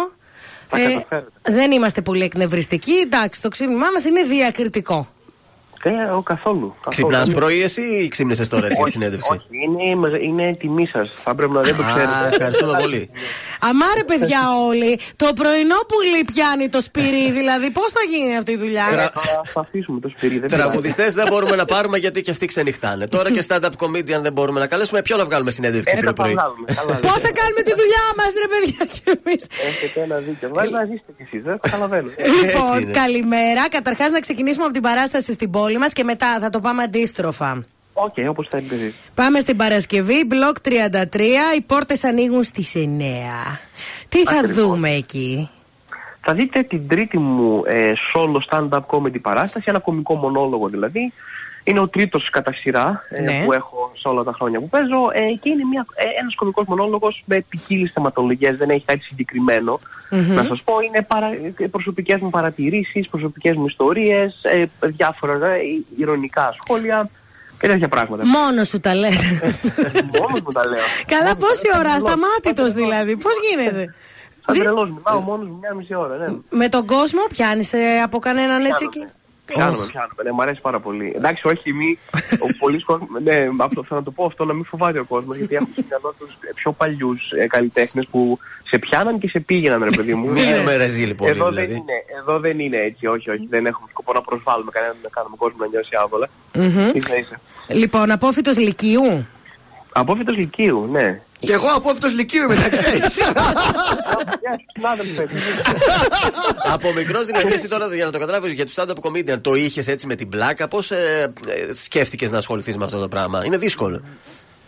Τα 0.69 0.79
καταφέρετε. 0.79 1.31
δεν 1.43 1.73
είμαστε 1.73 2.03
πολύ 2.03 2.23
εκνευριστικοί. 2.25 2.93
Εντάξει, 2.93 3.43
το 3.43 3.49
ξύπνημά 3.49 3.87
μας 3.93 4.05
είναι 4.05 4.23
διακριτικό. 4.23 5.14
Ε, 5.87 5.91
ο, 6.17 6.21
καθόλου. 6.23 6.75
Ξυπνάς 6.89 7.19
καθόλου. 7.19 7.37
πρωί 7.39 7.63
εσύ 7.63 7.81
ή 7.83 8.09
ξύπνησες 8.09 8.49
τώρα 8.49 8.65
έτσι 8.67 8.77
για 8.77 8.85
τη 8.87 8.91
συνέντευξη; 8.91 9.33
Όχι, 9.33 9.47
είναι, 10.05 10.19
είναι 10.29 10.51
τιμή 10.59 10.87
σας. 10.87 11.09
Θα 11.23 11.35
πρέπει 11.35 11.53
να 11.53 11.61
δεν 11.61 11.77
το 11.77 11.83
Α, 11.83 11.87
ξέρετε. 11.91 12.29
ευχαριστούμε 12.33 12.79
πολύ. 12.83 13.11
Αμάρε, 13.61 14.03
παιδιά, 14.11 14.41
όλοι. 14.69 14.99
Το 15.17 15.29
πρωινό 15.41 15.79
πουλί 15.91 16.21
πιάνει 16.33 16.69
το 16.69 16.81
σπυρί, 16.89 17.27
δηλαδή. 17.39 17.71
Πώς 17.71 17.89
θα 17.97 18.01
γίνει 18.13 18.37
αυτή 18.37 18.53
η 18.53 18.57
δουλειά; 18.57 18.85
Τρα- 18.91 19.13
Θα 19.55 19.61
αφήσουμε 19.61 20.01
το 20.01 20.09
σπίτι. 20.17 20.39
δεν 20.39 20.47
πειράζει. 20.49 20.63
Τραγουδιστές 20.63 21.15
δεν 21.15 21.27
μπορούμε 21.31 21.57
να 21.57 21.65
πάρουμε 21.65 21.99
γιατί 21.99 22.23
και 22.23 22.31
αυτοί 22.31 22.47
ξενυχτάνε. 22.47 23.07
Τώρα 23.07 23.31
και 23.33 23.43
stand-up 23.49 23.75
comedian 23.83 24.21
δεν 24.27 24.33
μπορούμε 24.33 24.61
να 24.61 24.67
καλέσουμε. 24.67 25.03
Ποιο 25.03 25.17
να 25.17 25.25
βγάλουμε 25.25 25.51
συνέντευξη 25.51 25.97
Ε, 25.99 26.01
θα 26.01 26.13
πρωί-πρωί. 26.13 26.35
τα 26.35 26.41
βγάλουμε. 26.43 26.67
Καλά, 26.79 26.95
Πώς 27.09 27.19
θα 27.27 27.31
κάνουμε 27.41 27.61
τη 27.69 27.73
δουλειά 27.81 28.05
μας, 28.19 28.31
ρε 28.43 28.49
παιδιά, 28.53 28.83
κι 28.93 29.03
εμείς; 29.17 29.43
Έχετε 29.69 30.01
ένα 30.07 30.17
δίκιο. 30.27 30.49
Βάλει 30.59 30.73
να 30.73 30.85
ζήσετε 30.85 31.11
κι 31.17 31.23
εσείς, 31.27 31.43
δεν 31.45 31.59
καταλαβαίνω. 31.65 32.09
Λοιπόν, 32.41 32.81
είναι. 32.83 32.93
καλημέρα. 33.03 33.63
Καταρχάς, 33.77 34.11
να 34.11 34.21
ξεκινήσουμε 34.27 34.65
από 34.65 34.73
την 34.73 34.83
παράσταση 34.83 35.33
στην 35.33 35.51
πόλη 35.51 35.74
μας 35.79 35.93
και 35.93 36.05
μετά 36.05 36.39
θα 36.41 36.51
το 36.51 36.61
πάμε 36.61 36.83
αντίστροφα. 36.83 37.65
Οκ, 37.93 38.15
όπως 38.29 38.47
θέλετε 38.51 38.75
εσείς. 38.75 38.95
Πάμε 39.15 39.39
στην 39.41 39.57
Παρασκευή, 39.57 40.25
Block 40.27 40.57
33. 40.63 41.55
Οι 41.57 41.61
πόρτες 41.67 42.05
ανοίγουν 42.05 42.43
στις 42.43 42.73
9. 42.77 43.59
Τι 44.09 44.23
θα 44.23 44.31
Ακριβώς. 44.39 44.57
δούμε 44.57 44.91
εκεί; 44.91 45.51
Θα 46.21 46.35
δείτε 46.35 46.63
την 46.63 46.89
τρίτη 46.89 47.19
μου 47.19 47.63
ε, 47.67 47.93
solo 48.15 48.37
stand-up 48.51 48.81
comedy 48.87 49.21
παράσταση, 49.21 49.65
ένα 49.69 49.79
κομικό 49.79 50.15
μονόλογο 50.15 50.69
δηλαδή. 50.69 51.13
Είναι 51.65 51.81
ο 51.81 51.89
τρίτος 51.89 52.31
κατά 52.31 52.53
σειρά 52.53 53.05
ε, 53.09 53.23
Ναι. 53.23 53.43
που 53.45 53.53
έχω 53.53 53.93
σε 53.99 54.09
όλα 54.09 54.23
τα 54.23 54.33
χρόνια 54.33 54.61
που 54.61 54.69
παίζω 54.69 55.09
ε, 55.13 55.21
και 55.41 55.49
είναι 55.49 55.65
μια, 55.71 55.87
ε, 55.95 56.05
ένας 56.21 56.35
κομικός 56.35 56.65
μονόλογος 56.67 57.23
με 57.27 57.45
ποικίλες 57.49 57.91
θεματολογίες, 57.95 58.57
δεν 58.57 58.71
έχει 58.71 58.85
κάτι 58.85 59.01
συγκεκριμένο. 59.01 59.79
Μμμ. 60.11 60.35
Να 60.35 60.45
σας 60.45 60.63
πω, 60.63 60.75
είναι 60.87 61.03
παρα, 61.03 61.27
ε, 61.57 61.67
προσωπικές 61.67 62.21
μου 62.21 62.31
παρατηρήσεις, 62.31 63.09
προσωπικές 63.09 63.57
μου 63.57 63.67
ιστορίες, 63.67 64.41
ε, 64.43 64.65
διάφορα 64.81 65.49
ε, 65.49 65.61
ηρωνικά 65.97 66.55
σχόλια 66.63 67.11
και 67.59 67.67
τέτοια 67.67 67.89
πράγματα. 67.89 68.27
Μόνος 68.27 68.69
σου 68.69 68.81
τα 68.81 68.95
λες. 68.95 69.21
Μόνος 70.19 70.41
μου 70.45 70.53
τα 70.53 70.67
λέω. 70.67 70.85
Καλά, 71.07 71.37
πόση 71.37 71.69
ώρα, 71.79 71.89
Σαν 71.91 71.97
ασταμάτητος 71.97 72.73
δηλαδή. 72.73 73.17
Πώς 73.17 73.33
γίνεται; 73.51 73.95
Σαν 74.47 74.59
τρελός 74.59 74.91
μιλάω 74.91 75.21
μόνος 75.21 75.47
μου 75.49 75.59
μια 75.61 75.75
μισή 75.75 75.95
ώρα, 75.95 76.17
ναι. 76.17 76.27
Με 76.51 76.69
τον 76.69 76.87
κόσμο 76.87 77.21
πιάνεις 77.29 77.73
από 78.05 78.19
κανέναν 78.19 78.65
έτσι 78.65 78.85
εκεί; 78.85 79.07
Πιάνομαι, 79.47 79.87
πιάνομαι. 79.87 80.23
Ναι, 80.25 80.33
μου 80.33 80.43
αρέσει 80.43 80.61
πάρα 80.61 80.81
πολύ. 80.81 81.13
Εντάξει, 81.17 81.49
όχι, 81.49 81.73
μη. 81.73 81.99
Ο 82.15 82.57
πολλής 82.59 82.85
κόσμος, 82.85 83.09
ναι, 83.23 83.49
αυτό 83.61 83.85
θέλω 83.85 84.01
να 84.01 84.03
το 84.03 84.11
πω 84.11 84.25
αυτό, 84.25 84.45
να 84.45 84.53
μην 84.53 84.65
φοβάται 84.65 84.99
ο 84.99 85.05
κόσμος. 85.05 85.37
Γιατί 85.37 85.55
έχουν 85.55 85.69
στο 85.73 85.83
μυαλό 85.89 86.15
τους 86.19 86.37
πιο 86.55 86.73
παλιούς 86.73 87.31
ε, 87.31 87.47
καλλιτέχνες 87.47 88.07
που 88.11 88.39
σε 88.65 88.79
πιάναν 88.79 89.19
και 89.19 89.29
σε 89.29 89.41
πήγαιναν, 89.41 89.83
ρε 89.83 89.91
παιδί 89.97 90.15
μου. 90.15 90.33
Μην 90.33 90.45
γίνουμε 90.45 90.77
ρεζίλοι 90.77 91.15
πολύ, 91.15 91.31
εδώ, 91.31 91.49
δηλαδή. 91.49 91.67
δεν 91.67 91.77
είναι, 91.77 91.93
εδώ 92.21 92.39
δεν 92.39 92.59
είναι 92.59 92.77
έτσι, 92.77 93.07
όχι, 93.07 93.31
όχι. 93.31 93.47
Δεν 93.51 93.67
έχουμε 93.67 93.87
σκοπό 93.91 94.13
να 94.13 94.21
προσβάλλουμε 94.23 94.71
κανέναν, 94.71 94.97
να 95.03 95.09
κάνουμε 95.09 95.37
κόσμο 95.39 95.59
να 95.59 95.67
νιώσει 95.67 95.97
άβολα. 96.03 96.29
Μμμ. 96.55 96.91
Ίσα 96.95 97.17
ίσα. 97.17 97.41
Λοιπόν, 97.69 98.11
απόφυτος 98.11 98.59
Λυκειού. 98.59 99.27
Απόφυτος 99.97 100.37
Λυκείου, 100.37 100.89
ναι. 100.91 101.21
Και 101.39 101.53
εγώ 101.53 101.67
απόφυτος 101.77 102.13
Λυκείου 102.13 102.43
είμαι, 102.43 102.55
να 102.55 102.69
ξέρεις. 102.69 103.19
Από 106.75 106.93
μικρός 106.93 107.27
δηλαδή, 107.27 107.53
εσύ 107.53 107.69
τώρα 107.69 107.95
για 107.95 108.05
να 108.05 108.11
το 108.11 108.19
καταλάβεις 108.19 108.53
για 108.53 108.65
τους 108.65 108.75
stand-up 108.79 108.99
comedian, 109.01 109.41
το 109.41 109.55
είχες 109.55 109.89
έτσι 109.89 110.07
με 110.07 110.15
την 110.15 110.29
πλάκα; 110.29 110.69
Πώς 110.69 110.91
ε, 110.91 111.33
ε, 111.49 111.75
σκέφτηκες 111.75 112.31
να 112.31 112.39
ασχοληθείς 112.39 112.77
με 112.77 112.85
αυτό 112.85 113.01
το 113.01 113.09
πράγμα, 113.09 113.45
Είναι 113.45 113.57
δύσκολο. 113.57 114.01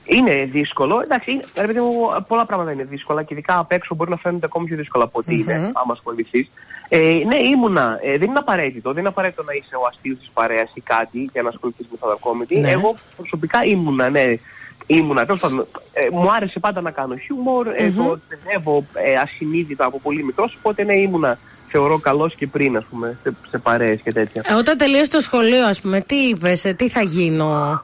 Είναι 0.05 0.49
δύσκολο. 0.53 1.01
Εντάξει, 1.01 1.31
είναι, 1.31 1.43
ρε 1.57 1.67
παιδί 1.67 1.81
μου, 1.81 2.25
πολλά 2.29 2.47
πράγματα 2.47 2.73
είναι 2.73 2.85
δύσκολα 2.85 3.23
και 3.23 3.35
ειδικά 3.35 3.59
απ' 3.59 3.73
έξω 3.73 3.95
μπορεί 3.95 4.11
να 4.11 4.17
φαίνονται 4.17 4.47
ακόμη 4.47 4.67
πιο 4.67 4.77
δύσκολα 4.77 5.05
από 5.05 5.19
ότι 5.19 5.35
είναι, 5.35 5.55
άμα 5.55 5.93
ασχοληθείς. 5.93 6.49
Ε, 6.89 6.99
ναι, 7.27 7.37
ήμουνα. 7.37 7.99
Ε, 8.03 8.19
δεν 8.19 8.29
είναι 8.29 8.39
απαραίτητο. 8.39 8.91
Δεν 8.91 8.99
είναι 8.99 9.09
απαραίτητο 9.09 9.43
να 9.43 9.53
είσαι 9.53 9.77
ο 9.77 9.87
αστείος 9.89 10.19
της 10.19 10.31
παρέας 10.33 10.71
ή 10.75 10.81
κάτι 10.81 11.31
για 11.33 11.43
να 11.43 11.49
ασχοληθείς 11.49 11.87
με 11.91 11.99
stand-up 12.01 12.31
comedy. 12.31 12.61
Ναι. 12.61 12.71
Εγώ 12.71 12.97
προσωπικά 13.17 13.65
ήμουνα, 13.65 14.11
ναι. 14.11 14.39
Ήμουνα. 14.86 15.26
Τέλος 15.26 15.40
πάντων, 15.40 15.66
ε, 15.92 16.08
μου 16.12 16.32
άρεσε 16.32 16.58
πάντα 16.60 16.81
να 16.81 16.90
κάνω 16.90 17.16
χιούμορ. 17.16 17.66
Ε, 17.76 17.84
Μμμ. 17.89 17.97
το 17.97 18.20
ταινεύω 18.28 18.84
ε, 18.92 19.15
ασυνείδητα 19.16 19.84
από 19.84 20.00
πολύ 20.00 20.24
μικρός. 20.24 20.56
Οπότε 20.58 20.84
ναι, 20.84 20.94
ήμουνα. 20.94 21.39
Θεωρώ 21.68 21.98
καλός 21.98 22.34
και 22.34 22.47
πριν, 22.47 22.76
ας 22.76 22.84
πούμε, 22.84 23.18
σε, 23.23 23.34
σε 23.48 23.58
παρέες 23.58 24.00
και 24.00 24.12
τέτοια. 24.12 24.42
Ε, 24.47 24.55
όταν 24.55 24.76
τελείωσε 24.78 25.10
το 25.10 25.20
σχολείο, 25.20 25.66
ας 25.66 25.81
πούμε, 25.81 26.00
τι 26.00 26.16
είπες, 26.16 26.60
τι 26.76 26.89
θα 26.89 27.02
γίνω; 27.02 27.82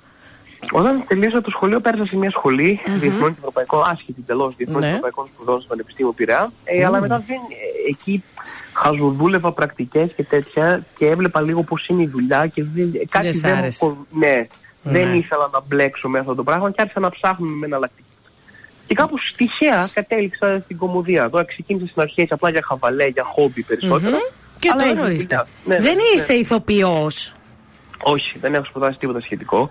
Όταν 0.72 1.04
τελείωσα 1.08 1.40
το 1.40 1.50
σχολείο, 1.50 1.80
πέρασα 1.80 2.04
σε 2.06 2.16
μια 2.16 2.30
σχολη 2.30 2.80
διεθνών 2.98 3.28
και 3.30 3.36
ευρωπαϊκών, 3.38 3.82
άσχετη 3.86 4.14
εντελώς 4.20 4.56
διεθνών 4.56 4.80
Ναι. 4.80 4.86
και 4.86 4.90
ευρωπαϊκών 4.92 5.26
σπουδών 5.34 5.58
στο 5.58 5.68
Πανεπιστήμιο 5.68 6.12
Πειραιά. 6.12 6.52
Ε, 6.64 6.84
Αλλά 6.84 7.00
μετά 7.00 7.24
δεν, 7.26 7.36
ε, 7.36 7.90
εκεί 7.90 8.22
χαζοδούλευα 8.72 9.52
πρακτικές 9.52 10.12
και 10.16 10.22
τέτοια 10.22 10.84
και 10.96 11.06
έβλεπα 11.06 11.40
λίγο 11.40 11.62
πώς 11.62 11.86
είναι 11.88 12.02
η 12.02 12.06
δουλειά 12.06 12.46
και 12.46 12.64
δεν, 12.74 12.90
ε, 12.94 13.04
κάτι 13.10 13.32
σ' 13.32 13.40
δεν, 13.40 13.50
μου 13.52 13.58
άρεσε. 13.58 13.96
Κο- 14.84 14.90
ναι, 14.90 14.98
δεν 14.98 15.08
Ναι. 15.08 15.16
ήθελα 15.16 15.48
να 15.52 15.60
μπλέξω 15.66 16.08
με 16.08 16.18
αυτό 16.18 16.34
το 16.34 16.42
πράγμα 16.42 16.70
και 16.70 16.80
άρχισα 16.80 17.00
να 17.00 17.10
ψάχνω 17.10 17.46
με 17.46 17.66
εναλλακτική. 17.66 18.06
Και 18.86 18.94
κάπως 18.94 19.34
τυχαία 19.36 19.88
κατέληξα 19.94 20.60
στην 20.64 20.76
κομμωδία. 20.78 21.30
Τώρα 21.30 21.44
ξεκίνησε 21.44 21.86
στην 21.86 22.02
αρχή 22.02 22.20
έτσι 22.20 22.34
απλά 22.34 22.50
για 22.50 22.62
χαβαλέ, 22.64 23.06
για 23.06 23.22
χόμπι 23.24 23.62
περισσότερο. 23.62 24.10
Μμμ. 24.10 24.18
Και 24.58 24.68
Αλλά 24.68 24.78
τώρα 24.78 24.90
έγινε 24.90 25.04
ορίστε. 25.04 25.36
δουλειά. 25.64 25.78
Ναι, 25.78 25.86
Δεν 25.86 25.96
ναι, 25.96 26.02
είσαι 26.20 26.32
ναι. 26.32 26.38
ηθοποιός. 26.38 27.34
Όχι, 28.02 28.38
δεν 28.38 28.54
έχω 28.54 28.64
σπουδάσει 28.64 28.98
τίποτα 28.98 29.20
σχετικό. 29.20 29.70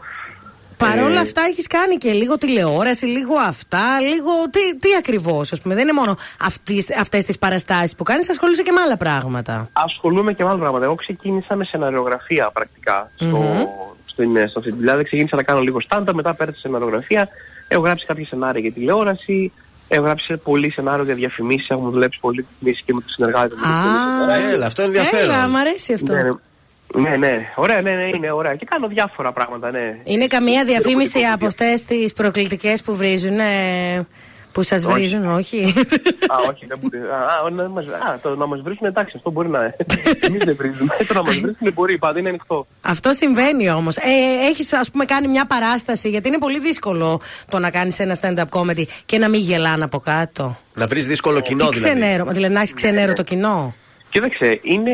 Παρ' 0.78 1.00
όλα 1.00 1.16
Ε, 1.18 1.20
αυτά 1.20 1.42
έχεις 1.42 1.68
κάνει 1.68 1.96
και 1.96 2.12
λίγο 2.12 2.38
τηλεόραση, 2.38 3.06
λίγο 3.06 3.36
αυτά, 3.36 4.00
λίγο. 4.00 4.32
Τι, 4.50 4.78
τι 4.78 4.90
ακριβώς, 4.98 5.52
ας 5.52 5.62
πούμε. 5.62 5.74
Δεν 5.76 5.84
είναι 5.84 5.94
μόνο 5.94 6.16
αυτές 7.00 7.24
τις 7.26 7.38
παραστάσεις 7.38 7.96
που 7.96 8.04
κάνεις, 8.04 8.30
ασχολείσαι 8.30 8.62
και 8.62 8.72
με 8.72 8.82
άλλα 8.82 8.98
πράγματα. 8.98 9.70
Ασχολούμαι 9.74 10.34
και 10.34 10.44
με 10.44 10.50
άλλα 10.50 10.60
πράγματα. 10.60 10.86
Εγώ 10.86 10.96
ξεκίνησα 10.96 11.56
με 11.56 11.64
σεναριογραφία 11.66 12.50
πρακτικά 12.54 13.12
στο, 13.16 13.26
Μμμ. 13.26 13.64
Στην, 14.12 14.48
στο 14.50 14.60
αυτή 14.60 14.72
τη 14.72 14.78
δουλειά. 14.78 14.96
Δεν 14.96 15.04
ξεκίνησα 15.04 15.36
να 15.36 15.44
κάνω 15.44 15.60
λίγο 15.60 15.82
στάντα, 15.82 16.14
μετά 16.14 16.34
πέρασα 16.34 16.56
σε 16.56 16.62
σεναριογραφία. 16.62 17.28
Έχω 17.68 17.82
γράψει 17.82 18.06
κάποια 18.06 18.26
σενάρια 18.26 18.62
για 18.62 18.72
τηλεόραση. 18.72 19.52
Έχω 19.88 20.04
γράψει 20.04 20.38
πολύ 20.38 20.70
σενάριο 20.70 21.04
για 21.04 21.16
διαφημίσεις. 21.16 21.70
Έχουμε 21.70 21.90
δουλέψει 21.90 22.20
πολύ 22.20 22.42
διαφημίσεις 22.42 22.82
και 22.86 22.94
με 22.94 23.02
τους 23.02 23.12
συνεργάτες 23.12 23.60
μου. 23.60 23.68
Α, 24.32 24.54
Έλα, 24.54 24.66
αυτό 24.66 24.82
είναι 24.82 24.98
ενδιαφέρον. 24.98 25.34
Έλα, 25.34 25.48
μ' 25.48 25.56
αρέσει 25.56 25.94
αυτό. 25.94 26.14
Ναι, 26.14 26.22
ναι. 26.22 26.30
Ναι, 26.94 27.16
ναι, 27.18 27.52
ωραία, 27.56 27.82
ναι, 27.82 27.92
ναι, 27.92 28.08
είναι 28.16 28.32
ωραία. 28.32 28.56
Και 28.56 28.66
κάνω 28.66 28.88
διάφορα 28.88 29.32
πράγματα, 29.32 29.72
ναι. 29.72 29.98
Είναι 30.04 30.28
καμία 30.28 30.66
διαφήμιση 30.66 31.20
από 31.20 31.46
αυτές 31.46 31.84
τις 31.84 32.14
προκλητικές 32.14 32.82
που 32.82 32.96
βρίζουν, 32.96 33.40
που 34.52 34.62
σας 34.64 34.86
Όχι. 34.86 34.94
βρίζουν, 34.94 35.26
όχι; 35.32 35.74
Α, 36.28 36.36
όχι, 36.50 36.66
δεν 36.68 36.78
μπορεί. 36.82 36.98
Α, 36.98 37.46
α, 37.46 37.50
να 37.52 37.70
μας, 37.70 37.86
α, 37.86 38.20
το 38.22 38.36
να 38.36 38.46
μας 38.46 38.62
βρίσκουν 38.62 38.88
εντάξει, 38.88 39.14
αυτό 39.18 39.32
μπορεί 39.32 39.50
να. 39.50 39.74
Εμείς 40.20 40.44
δεν 40.44 40.56
βρίζουμε. 40.56 40.94
Το 41.08 41.14
να 41.14 41.22
μας 41.22 41.40
βρίσκουν 41.40 41.72
μπορεί, 41.74 41.98
πάντα 41.98 42.20
είναι 42.20 42.30
ανοιχτό. 42.30 42.68
Αυτό 42.82 43.14
συμβαίνει 43.14 43.70
όμως. 43.70 43.98
Ε, 43.98 44.02
Έχεις, 44.50 44.74
ας 44.74 44.92
πούμε, 44.92 45.06
κάνει 45.06 45.28
μια 45.28 45.46
παράσταση, 45.46 46.10
γιατί 46.10 46.28
είναι 46.28 46.38
πολύ 46.38 46.60
δύσκολο 46.60 47.22
το 47.50 47.60
να 47.60 47.70
κάνεις 47.72 48.00
ένα 48.00 48.18
stand-up 48.22 48.60
comedy 48.60 48.84
και 49.06 49.18
να 49.18 49.30
μην 49.30 49.40
γελάνε 49.42 49.84
από 49.84 50.00
κάτω. 50.00 50.58
Να 50.74 50.88
βρεις 50.88 51.08
δύσκολο 51.08 51.40
κοινό 51.40 51.70
Τι 51.70 51.78
δηλαδή. 51.80 52.00
ξενέρο, 52.00 52.26
δηλαδή 52.32 52.54
να 52.54 52.60
έχεις 52.60 52.74
ξενέρο 52.74 53.14
το 53.14 53.24
κοινό. 53.24 53.74
Κοίταξε, 54.12 54.60
είναι, 54.64 54.92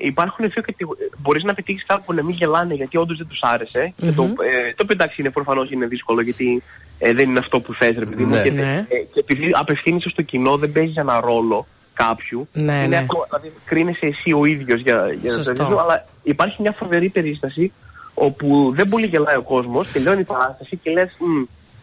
υπάρχουν 0.00 0.50
δύο 0.50 0.62
κατηγορίε. 0.62 1.06
Μπορείς 1.18 1.42
να 1.42 1.54
πετύχεις 1.54 1.84
κάποιου 1.86 2.02
που 2.06 2.12
να 2.12 2.24
μην 2.24 2.34
γελάνε 2.34 2.74
γιατί 2.74 2.96
όντως 2.96 3.16
δεν 3.18 3.26
τους 3.26 3.38
άρεσε. 3.42 3.92
Και 3.96 4.10
το, 4.12 4.22
ε, 4.22 4.68
το 4.76 4.82
οποίο 4.82 4.86
εντάξει 4.90 5.20
είναι 5.20 5.30
προφανώς 5.30 5.70
είναι 5.70 5.86
δύσκολο 5.86 6.20
γιατί 6.20 6.62
ε, 6.98 7.12
δεν 7.12 7.28
είναι 7.28 7.38
αυτό 7.38 7.60
που 7.60 7.72
θες, 7.72 7.98
ρε 7.98 8.04
παιδί 8.04 8.24
μου. 8.24 8.34
Ναι. 8.34 8.42
Και, 8.42 8.50
Ναι. 8.50 8.86
ε, 8.88 8.96
και 9.12 9.20
επειδή 9.20 9.50
απευθύνεσαι 9.52 10.08
στο 10.08 10.22
κοινό, 10.22 10.56
δεν 10.56 10.72
παίζει 10.72 10.92
ένα 10.96 11.20
ρόλο 11.20 11.66
κάποιου. 11.94 12.48
Ναι, 12.52 12.72
είναι 12.72 12.86
ναι. 12.86 12.96
αυτό, 12.96 13.26
δηλαδή 13.28 13.52
κρίνεσαι 13.64 14.06
εσύ 14.06 14.32
ο 14.32 14.44
ίδιος 14.44 14.80
για, 14.80 15.16
για 15.20 15.30
Σωστό. 15.30 15.52
το 15.52 15.62
τέτοιο, 15.62 15.78
Αλλά 15.78 16.04
υπάρχει 16.22 16.62
μια 16.62 16.72
φοβερή 16.72 17.08
περίσταση 17.08 17.72
όπου 18.14 18.72
δεν 18.74 18.88
πολύ 18.88 19.06
γελάει 19.06 19.36
ο 19.36 19.42
κόσμος, 19.42 19.92
τελειώνει 19.92 20.20
η 20.20 20.24
παράσταση 20.24 20.76
και 20.82 20.90
λες. 20.90 21.16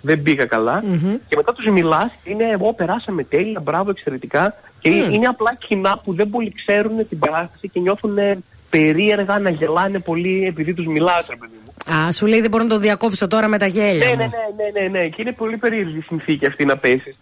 Δεν 0.05 0.21
πήγα 0.21 0.45
καλά. 0.45 0.83
Και 1.27 1.35
μετά 1.35 1.53
τους 1.53 1.65
μιλάς 1.65 2.11
και 2.23 2.29
είναι 2.31 2.43
εγώ 2.43 2.73
περάσαμε 2.73 3.23
τέλεια, 3.23 3.59
μπράβο, 3.59 3.89
εξαιρετικά. 3.89 4.55
Και 4.79 4.89
είναι 4.89 5.27
απλά 5.27 5.55
κοινά 5.67 6.01
που 6.03 6.13
δεν 6.13 6.29
πολύ 6.29 6.53
ξέρουν 6.65 7.07
την 7.09 7.19
παράσταση 7.19 7.69
και 7.69 7.79
νιώθουν 7.79 8.17
ε, 8.17 8.37
περίεργα 8.69 9.39
να 9.39 9.49
γελάνε 9.49 9.99
πολύ 9.99 10.45
επειδή 10.47 10.73
τους 10.73 10.85
μιλάω, 10.85 11.21
ρε 11.29 11.35
παιδί 11.35 11.53
μου. 11.65 11.95
Α, 11.95 12.11
σου 12.11 12.25
λέει 12.25 12.41
δεν 12.41 12.49
μπορώ 12.49 12.63
να 12.63 12.69
το 12.69 12.77
διακόψω 12.77 13.27
τώρα 13.27 13.47
με 13.47 13.57
τα 13.57 13.65
γέλια. 13.65 14.05
Ναι, 14.05 14.11
μου. 14.11 14.17
ναι, 14.17 14.25
ναι, 14.25 14.81
ναι, 14.81 14.81
ναι, 14.81 14.99
ναι. 14.99 15.07
Και 15.07 15.21
είναι 15.21 15.31
πολύ 15.31 15.57
περίεργη 15.57 15.97
η 15.97 16.03
συνθήκη 16.07 16.45
αυτή 16.45 16.65
να 16.65 16.77
πέσεις. 16.77 17.15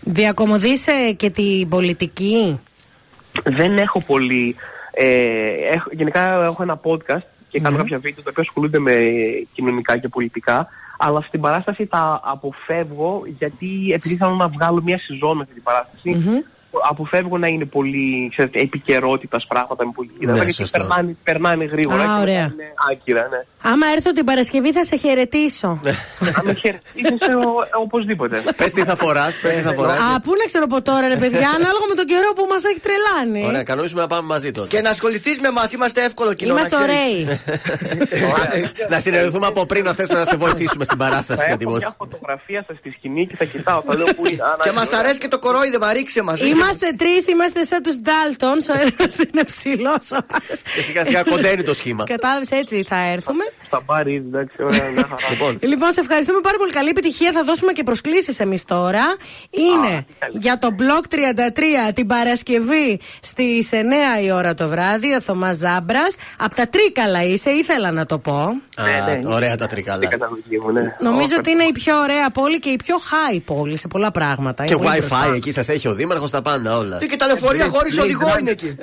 Διακομωδείσαι 0.00 1.14
και 1.16 1.30
την 1.30 1.68
πολιτική; 1.68 2.60
Δεν 3.44 3.78
έχω 3.78 4.00
πολύ. 4.00 4.56
Ε, 4.92 5.06
έχω, 5.72 5.88
γενικά 5.92 6.44
έχω 6.44 6.62
ένα 6.62 6.80
podcast 6.82 7.37
και 7.48 7.60
κάνω 7.60 7.76
κάποια 7.76 7.98
βίντεο 7.98 8.22
τα 8.22 8.30
οποία 8.30 8.42
ασχολούνται 8.42 8.78
με 8.78 8.94
κοινωνικά 9.52 9.98
και 9.98 10.08
πολιτικά. 10.08 10.68
Αλλά 10.98 11.20
στην 11.20 11.40
παράσταση 11.40 11.86
τα 11.86 12.20
αποφεύγω 12.24 13.22
γιατί 13.38 13.92
επειδή 13.92 14.16
θέλω 14.16 14.34
να 14.34 14.48
βγάλω 14.48 14.82
μια 14.82 14.98
σεζόν 14.98 15.40
αυτή 15.40 15.54
την 15.54 15.62
παράσταση, 15.62 16.44
αποφεύγω 16.90 17.38
να 17.38 17.46
είναι 17.46 17.64
πολύ 17.64 18.28
ξέρετε, 18.30 18.58
επικαιρότητας 18.60 19.46
πράγματα 19.46 19.86
με 19.86 19.92
πολιτική. 19.94 20.26
Ναι, 20.26 20.32
γιατί 20.32 20.52
σωστό. 20.52 20.78
περνάνε, 20.78 21.16
περνάνε 21.24 21.64
γρήγορα. 21.64 21.96
Α, 21.96 22.00
και 22.02 22.08
μετά 22.08 22.20
ωραία. 22.20 22.42
Είναι 22.44 22.72
άκυρα, 22.90 23.28
ναι. 23.30 23.44
Άμα 23.62 23.86
έρθω 23.96 24.12
την 24.12 24.24
Παρασκευή 24.24 24.72
θα 24.72 24.84
σε 24.84 24.96
χαιρετήσω. 24.96 25.66
Αν 25.68 26.42
με 26.44 26.54
χαιρετήσετε 26.54 27.34
ο- 27.34 27.80
οπωσδήποτε. 27.82 28.42
Πες 28.56 28.72
τι 28.72 28.82
θα 28.84 28.96
φοράς, 28.96 29.38
πες 29.40 29.54
τι 29.54 29.60
θα 29.60 29.72
φοράς. 29.72 29.98
Α, 29.98 30.20
πού 30.20 30.30
να 30.40 30.44
ξέρω 30.46 30.64
από 30.64 30.82
τώρα, 30.82 31.08
ρε 31.08 31.16
παιδιά, 31.16 31.48
ανάλογα 31.58 31.86
με 31.88 31.94
τον 31.94 32.04
καιρό 32.06 32.32
που 32.36 32.46
μας 32.50 32.64
έχει 32.64 32.80
τρελάνει. 32.80 33.46
Ωραία, 33.46 33.62
κανονίσουμε 33.62 34.00
να 34.00 34.06
πάμε 34.06 34.26
μαζί 34.26 34.50
τότε. 34.50 34.68
Και 34.68 34.80
να 34.80 34.90
ασχοληθείς 34.90 35.38
με 35.40 35.48
εμά, 35.48 35.68
είμαστε 35.74 36.04
εύκολο 36.04 36.34
κοινό. 36.34 36.52
Είμαστε 36.52 36.76
να 36.78 36.86
ξέρεις. 36.86 37.02
ωραίοι. 37.02 37.40
να 38.88 38.98
συνεργηθούμε 38.98 39.46
από 39.46 39.66
πριν 39.66 39.84
να 39.84 39.92
θες 39.94 40.08
να 40.08 40.24
σε 40.24 40.36
βοηθήσουμε 40.36 40.84
στην 40.84 40.98
παράσταση. 40.98 41.40
Θα 41.40 41.44
για 41.46 41.52
έχω 41.52 41.58
τίποτα. 41.58 41.78
μια 41.78 41.94
φωτογραφία 41.98 42.64
σα 42.68 42.74
στη 42.74 42.90
σκηνή 42.90 43.26
και 43.26 43.36
θα 43.36 43.44
κοιτάω. 43.44 43.80
Θα 43.86 43.94
λέω 43.96 44.06
πού 44.06 44.26
είναι. 44.26 44.42
Α, 44.42 44.46
να, 44.46 44.62
Και 44.64 44.68
είναι, 44.68 44.78
μας 44.78 44.88
ωραία. 44.88 45.00
αρέσει 45.00 45.18
και 45.18 45.28
το 45.28 45.38
κορόιδεμα, 45.38 45.92
ρίξε 45.92 46.22
μας. 46.22 46.40
Είμαστε 46.58 46.86
τρεις, 46.96 47.26
είμαστε 47.26 47.64
σαν 47.64 47.82
τους 47.82 47.96
Ντάλτονς. 47.96 48.68
Ο 48.68 48.72
ένας 48.72 49.18
είναι 49.18 49.44
ψηλός. 49.44 50.06
Και 50.74 50.82
σιγά 50.82 51.04
σιγά 51.04 51.22
κοντένει 51.22 51.62
το 51.62 51.74
σχήμα. 51.74 52.04
Κατάλαβες 52.04 52.50
έτσι 52.50 52.84
θα 52.88 52.96
έρθουμε. 53.14 53.44
Στα 53.66 53.82
μπάρι, 53.86 54.14
εντάξει, 54.14 54.56
ωραία, 54.62 54.90
μια 54.90 55.02
χαρά. 55.10 55.22
Λοιπόν, 55.30 55.58
Λοιπόν, 55.62 55.90
σε 55.92 56.00
ευχαριστούμε 56.00 56.40
πάρα 56.40 56.56
πολύ. 56.58 56.72
Καλή 56.72 56.88
επιτυχία. 56.88 57.32
Θα 57.32 57.44
δώσουμε 57.44 57.72
και 57.72 57.82
προσκλήσεις 57.82 58.40
εμείς 58.40 58.64
τώρα. 58.64 59.04
Είναι 59.50 60.06
για 60.30 60.58
το 60.58 60.68
Block 60.78 61.04
33 61.08 61.92
την 61.94 62.06
Παρασκευή 62.06 63.00
στις 63.20 63.68
9 63.72 63.74
η 64.24 64.30
ώρα 64.32 64.54
το 64.54 64.68
βράδυ. 64.68 65.14
Ο 65.14 65.20
Θωμάς 65.20 65.56
Ζάμπρας. 65.56 66.14
Από 66.38 66.54
τα 66.54 66.68
Τρίκαλα 66.68 67.24
είσαι, 67.24 67.50
ήθελα 67.50 67.90
να 67.90 68.06
το 68.06 68.18
πω. 68.18 68.36
α, 68.76 68.84
ναι. 68.84 69.34
ωραία 69.34 69.56
τα 69.56 69.64
Η 69.64 69.68
τρικαλά. 69.68 70.06
καταγωγή 70.08 70.58
μου, 70.62 70.70
ναι. 70.72 70.96
Νομίζω 71.00 71.34
Ω, 71.34 71.38
ότι 71.38 71.50
είναι 71.50 71.64
η 71.64 71.72
πιο 71.72 71.98
ωραία 72.00 72.30
πόλη 72.30 72.58
και 72.58 72.68
η 72.68 72.76
πιο 72.84 72.96
high 72.96 73.40
πόλη 73.44 73.76
σε 73.76 73.88
πολλά 73.88 74.10
πράγματα. 74.10 74.64
Και 74.64 74.72
Είναι 74.72 74.82
πολύ 74.82 74.96
WiFi 74.96 75.08
μπροστά. 75.08 75.32
εκεί 75.34 75.52
σας 75.52 75.68
έχει 75.68 75.88
ο 75.88 75.94
Δήμαρχος 75.94 76.30
τα 76.30 76.42
πάντα 76.50 76.76
όλα. 76.78 76.96
Τι 76.98 77.06
και 77.06 77.16
τα 77.16 77.26
λεωφορεία 77.26 77.66
χωρίς 77.68 77.94
Λέει 77.96 78.04
οδηγό 78.04 78.28
drone. 78.34 78.40
είναι 78.40 78.50
εκεί. 78.50 78.76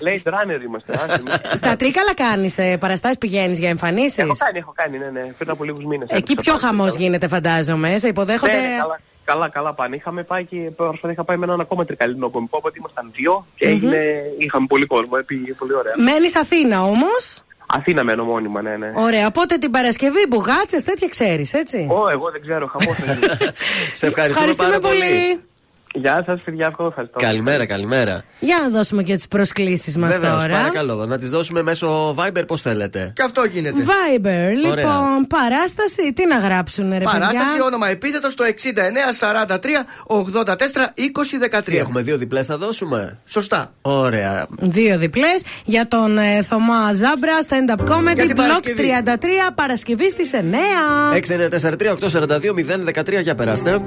Λέει 0.00 0.22
runner 0.24 0.62
είμαστε. 0.64 0.92
άσε 0.92 1.22
με. 1.22 1.30
Στα 1.54 1.76
Τρίκαλα 1.76 2.14
κάνεις 2.14 2.58
παραστάσεις, 2.78 3.18
πηγαίνεις 3.18 3.58
για 3.58 3.68
εμφανίσεις; 3.68 4.18
Έχω 4.18 4.32
κάνει, 4.38 4.58
έχω 4.58 4.72
κάνει, 4.76 4.98
ναι, 4.98 5.10
ναι. 5.12 5.20
Πριν 5.38 5.50
από 5.50 5.64
λίγους 5.64 5.84
μήνες. 5.84 6.08
Εκεί 6.10 6.34
πιο 6.34 6.54
χαμός 6.56 6.94
γίνεται, 6.94 7.28
φαντάζομαι. 7.28 7.98
Σε 7.98 8.08
υποδέχονται. 8.08 8.52
Ναι, 8.52 8.60
ναι, 8.60 8.76
καλά, 8.78 8.98
καλά, 9.24 9.48
καλά 9.48 9.72
πάνε. 9.74 9.96
Είχαμε 9.96 10.22
πάει 10.22 10.44
και 10.44 10.56
πρόσφατα 10.56 11.12
είχα 11.12 11.24
πάει 11.24 11.36
με 11.36 11.44
έναν 11.44 11.60
ακόμα 11.60 11.84
τρικαλινό 11.84 12.28
που 12.28 12.40
μου 12.40 12.48
πω 12.48 12.60
ότι 12.62 12.78
ήμασταν 12.78 13.10
δύο 13.14 13.46
και 13.56 13.66
έγινε, 13.66 14.22
είχαμε 14.38 14.66
πολύ 14.68 14.86
κόσμο. 14.86 15.16
Πήγε 15.26 15.52
πολύ 15.52 15.74
ωραία. 15.74 15.92
Μένεις 15.96 16.36
Αθήνα 16.36 16.82
όμως; 16.82 17.42
Αθήνα 17.66 18.04
μένω 18.04 18.24
μόνιμα, 18.24 18.62
ναι, 18.62 18.76
ναι. 18.76 18.92
Ωραία, 18.94 19.26
οπότε 19.26 19.56
την 19.56 19.70
Παρασκευή 19.70 20.26
μπουγάτσες, 20.28 20.82
τέτοια 20.82 21.08
ξέρεις, 21.08 21.52
έτσι; 21.52 21.86
Ω, 21.90 22.08
εγώ 22.08 22.30
δεν 22.30 22.40
ξέρω, 22.40 22.66
χαμός 22.66 22.96
θα 22.96 23.12
γίνει. 23.12 23.26
Σε 24.00 24.06
ευχαριστούμε 24.06 24.52
πάρα 24.56 24.78
πολύ. 24.78 25.40
Γεια 25.96 26.22
σας, 26.26 26.40
παιδιά, 26.44 26.66
αυτό 26.66 26.84
ευχαριστώ. 26.84 27.18
Καλημέρα, 27.18 27.66
καλημέρα. 27.66 28.24
Για 28.40 28.58
να 28.62 28.68
δώσουμε 28.68 29.02
και 29.02 29.16
τις 29.16 29.28
προσκλήσεις 29.28 29.96
μας 29.96 30.14
Βεβαίως, 30.14 30.42
τώρα. 30.42 30.56
παρακαλώ. 30.56 31.06
Να 31.06 31.18
τις 31.18 31.28
δώσουμε 31.30 31.62
μέσω 31.62 32.14
Viber, 32.18 32.42
πώς 32.46 32.60
θέλετε. 32.62 33.12
Και 33.14 33.22
αυτό 33.22 33.44
γίνεται. 33.44 33.82
Viber, 33.82 34.50
λοιπόν, 34.64 35.26
παράσταση, 35.28 36.12
τι 36.14 36.26
να 36.26 36.38
γράψουν, 36.38 36.90
ρε 36.90 36.98
Παράσταση, 36.98 37.36
παιδιά. 37.36 37.64
όνομα 37.64 37.88
επίθετο 37.88 38.30
στο 38.30 38.44
69 38.44 39.12
43 39.12 39.84
84 40.06 40.88
20 40.96 41.38
13. 41.38 41.62
Τι 41.64 41.76
έχουμε, 41.78 42.02
δύο 42.02 42.16
διπλές 42.18 42.46
θα 42.46 42.56
δώσουμε; 42.56 43.18
Σωστά. 43.26 43.72
Ωραία. 43.82 44.46
Δύο 44.60 44.98
διπλές 44.98 45.42
για 45.64 45.88
τον 45.88 46.18
ε, 46.18 46.42
Θωμά 46.42 46.92
Ζάμπρα, 46.92 47.38
stand-up 47.48 47.80
comedy, 47.94 48.14
Για 48.14 48.26
την 48.26 48.36
Block 48.36 48.36
Παρασκευή. 48.36 48.90
33, 49.04 49.52
Παρασκευή 49.54 50.10
στις 50.10 50.30
9. 50.32 50.38
6943-842-013 53.18 53.22
για 53.22 53.34
περάστε. 53.34 53.80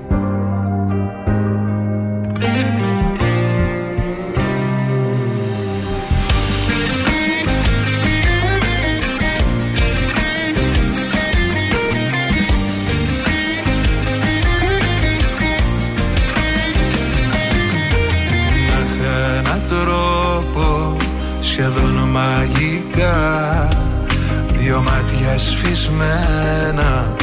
Σφισμένα 25.37 27.15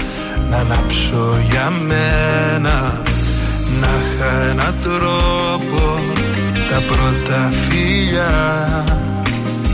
να 0.50 0.56
ανάψω 0.56 1.38
για 1.50 1.70
μένα 1.70 3.02
Να 3.80 3.86
είχα 3.86 4.50
έναν 4.50 4.74
τρόπο 4.82 6.00
τα 6.70 6.82
πρώτα 6.86 7.52
φιλιά 7.64 8.34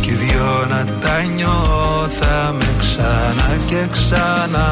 Κι 0.01 0.11
οι 0.11 0.13
δυο 0.13 0.67
να 0.69 0.85
τα 1.01 1.23
νιώθαμε 1.37 2.65
ξανά 2.79 3.51
και 3.67 3.81
ξανά. 3.93 4.69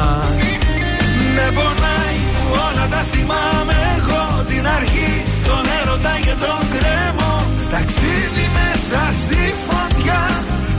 Με 1.35 1.45
πονάει 1.55 2.17
που 2.33 2.45
όλα 2.65 2.85
τα 2.93 3.01
θυμάμαι 3.11 3.77
εγώ 3.97 4.43
Την 4.49 4.67
αρχή, 4.77 5.13
τον 5.47 5.63
έρωτα 5.79 6.13
και 6.25 6.35
τον 6.43 6.61
κρέμο. 6.73 7.33
Ταξίδι 7.73 8.45
μέσα 8.59 9.01
στη 9.21 9.41
φωτιά 9.65 10.23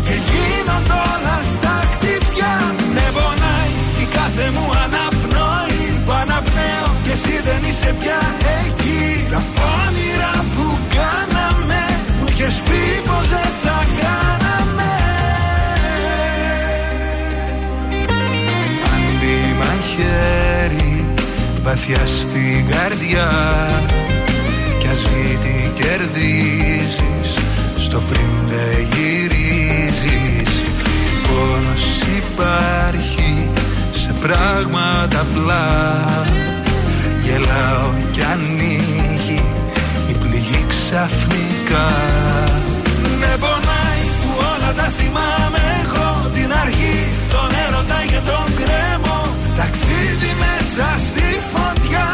Και 0.07 0.17
γίνονται 0.29 0.97
όλα 1.13 1.39
στα 1.55 1.77
χτυπιά. 1.91 2.55
Με 2.95 3.07
πονάει 3.17 3.73
η 4.03 4.07
κάθε 4.17 4.47
μου 4.55 4.67
αναπνοή 4.83 4.90
Που 4.90 4.90
αναπνέω 4.90 4.90
και 4.90 4.90
εσύ 7.23 7.41
δεν 7.45 7.69
είσαι 7.69 7.95
πια 8.01 8.21
εκεί. 8.61 9.27
Τα 9.31 9.43
όνειρα 9.85 10.45
που 10.55 10.79
κάναμε 10.97 11.83
Μου 12.21 12.27
είχες 12.29 12.63
πει 12.65 12.83
πως 13.09 13.27
δεν 13.29 13.51
θα 13.63 13.79
κάναμε. 14.01 14.93
Αν 18.93 19.03
μπει 19.19 19.39
μαχαίρι 19.61 21.07
βαθιά 21.63 22.07
στην 22.07 22.67
καρδιά. 22.71 23.31
Κι 24.79 24.87
ας 24.87 25.03
βγει 25.03 25.39
τι 25.43 25.83
κερδίζεις 25.83 27.31
Στο 27.77 28.03
πριν 28.09 28.33
δεν 28.49 28.87
γυρίζεις. 28.93 30.53
Πόνος 31.27 31.85
υπάρχει 32.19 33.49
σε 33.93 34.15
πράγματα 34.21 35.21
απλά 35.21 35.69
Γελάω 37.41 37.91
κι 38.11 38.23
ανοίγει 38.33 39.43
η 40.11 40.15
πληγή 40.23 40.65
ξαφνικά. 40.73 41.87
Με 43.21 43.33
πονάει 43.43 44.05
που 44.21 44.31
όλα 44.51 44.71
τα 44.79 44.89
θυμάμαι 44.99 45.63
εγώ 45.83 46.09
Την 46.37 46.51
αρχή, 46.63 46.99
τον 47.33 47.51
έρωτα 47.65 48.01
και 48.11 48.21
τον 48.31 48.47
κρέμο 48.61 49.19
Ταξίδι 49.59 50.33
μέσα 50.45 50.87
στη 51.07 51.27
φωτιά 51.53 52.09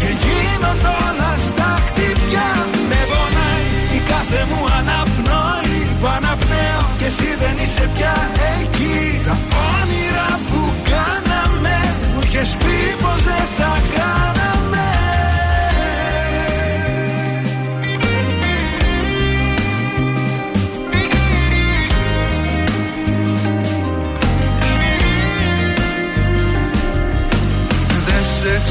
Και 0.00 0.10
γίνονται 0.22 0.92
όλα 1.06 1.32
στα 1.48 1.70
χτυπιά. 1.86 2.50
Με 2.90 3.00
πονάει 3.10 3.66
η 3.98 4.00
κάθε 4.10 4.40
μου 4.50 4.60
αναπνοή. 4.78 5.78
Που 6.00 6.06
αναπνέω 6.16 6.82
και 6.98 7.08
εσύ 7.12 7.30
δεν 7.42 7.54
είσαι 7.62 7.84
πια 7.94 8.16
εκεί. 8.58 9.00
Τα 9.26 9.36
όνειρα 9.74 10.28
που 10.48 10.60
κάναμε 10.92 11.76
Μου 12.12 12.20
είχες 12.24 12.50
πει 12.62 12.76
πως 13.02 13.20
δεν 13.28 13.46
θα 13.58 13.72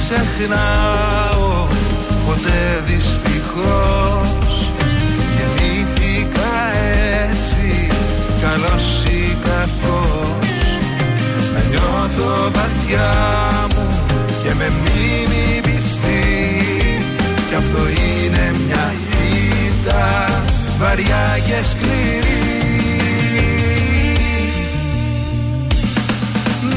ξεχνάω 0.10 1.68
ποτέ 2.26 2.84
δυστυχώς. 2.86 4.72
Γεννήθηκα 5.36 6.54
έτσι 7.30 7.88
καλός 8.42 9.04
ή 9.06 9.38
κακός. 9.42 10.80
Να 11.54 11.62
νιώθω 11.70 12.52
βαθιά 12.54 13.12
μου 13.70 13.88
και 14.44 14.54
με 14.58 14.70
μνήμη 14.70 15.62
πιστή. 15.62 16.24
Κι 17.48 17.56
αυτό 17.56 17.78
είναι 17.78 18.54
μια 18.66 18.94
ήττα 19.66 20.30
βαριά 20.80 21.40
και 21.46 21.64
σκληρή. 21.70 22.38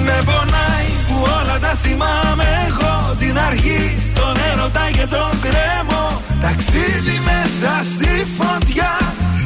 Με 0.05 0.23
πονάει 0.25 0.91
που 1.09 1.15
όλα 1.23 1.59
τα 1.61 1.78
θυμάμαι 1.83 2.44
εγώ 2.69 2.82
Την 3.33 3.41
αρχή, 3.41 3.83
τον 4.15 4.35
έρωτα 4.51 4.86
και 4.97 5.07
τον 5.15 5.33
κρέμο. 5.44 6.05
Ταξίδι 6.44 7.17
μέσα 7.31 7.73
στη 7.93 8.12
φωτιά 8.36 8.93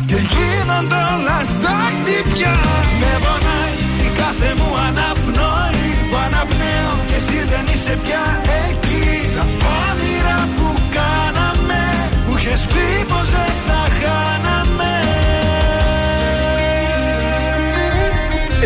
Και 0.08 0.18
γίνονται 0.32 1.00
όλα 1.14 1.38
στα 1.54 1.76
χτυπιά. 1.94 2.56
Με 3.00 3.12
πονάει 3.24 3.74
η 4.06 4.08
κάθε 4.20 4.50
μου 4.58 4.70
αναπνοή. 4.86 5.86
Που 6.10 6.16
αναπνέω 6.26 6.94
και 7.08 7.16
εσύ 7.20 7.38
δεν 7.52 7.64
είσαι 7.72 7.94
πια 8.04 8.24
εκεί. 8.64 9.08
Τα 9.36 9.44
όνειρα 9.84 10.38
που 10.56 10.68
κάναμε 10.96 11.82
Μου 12.26 12.34
είχες 12.38 12.62
πει 12.72 12.86
πως 13.10 13.26
δεν 13.34 13.52
θα 13.66 13.80
χάναμε 13.98 14.45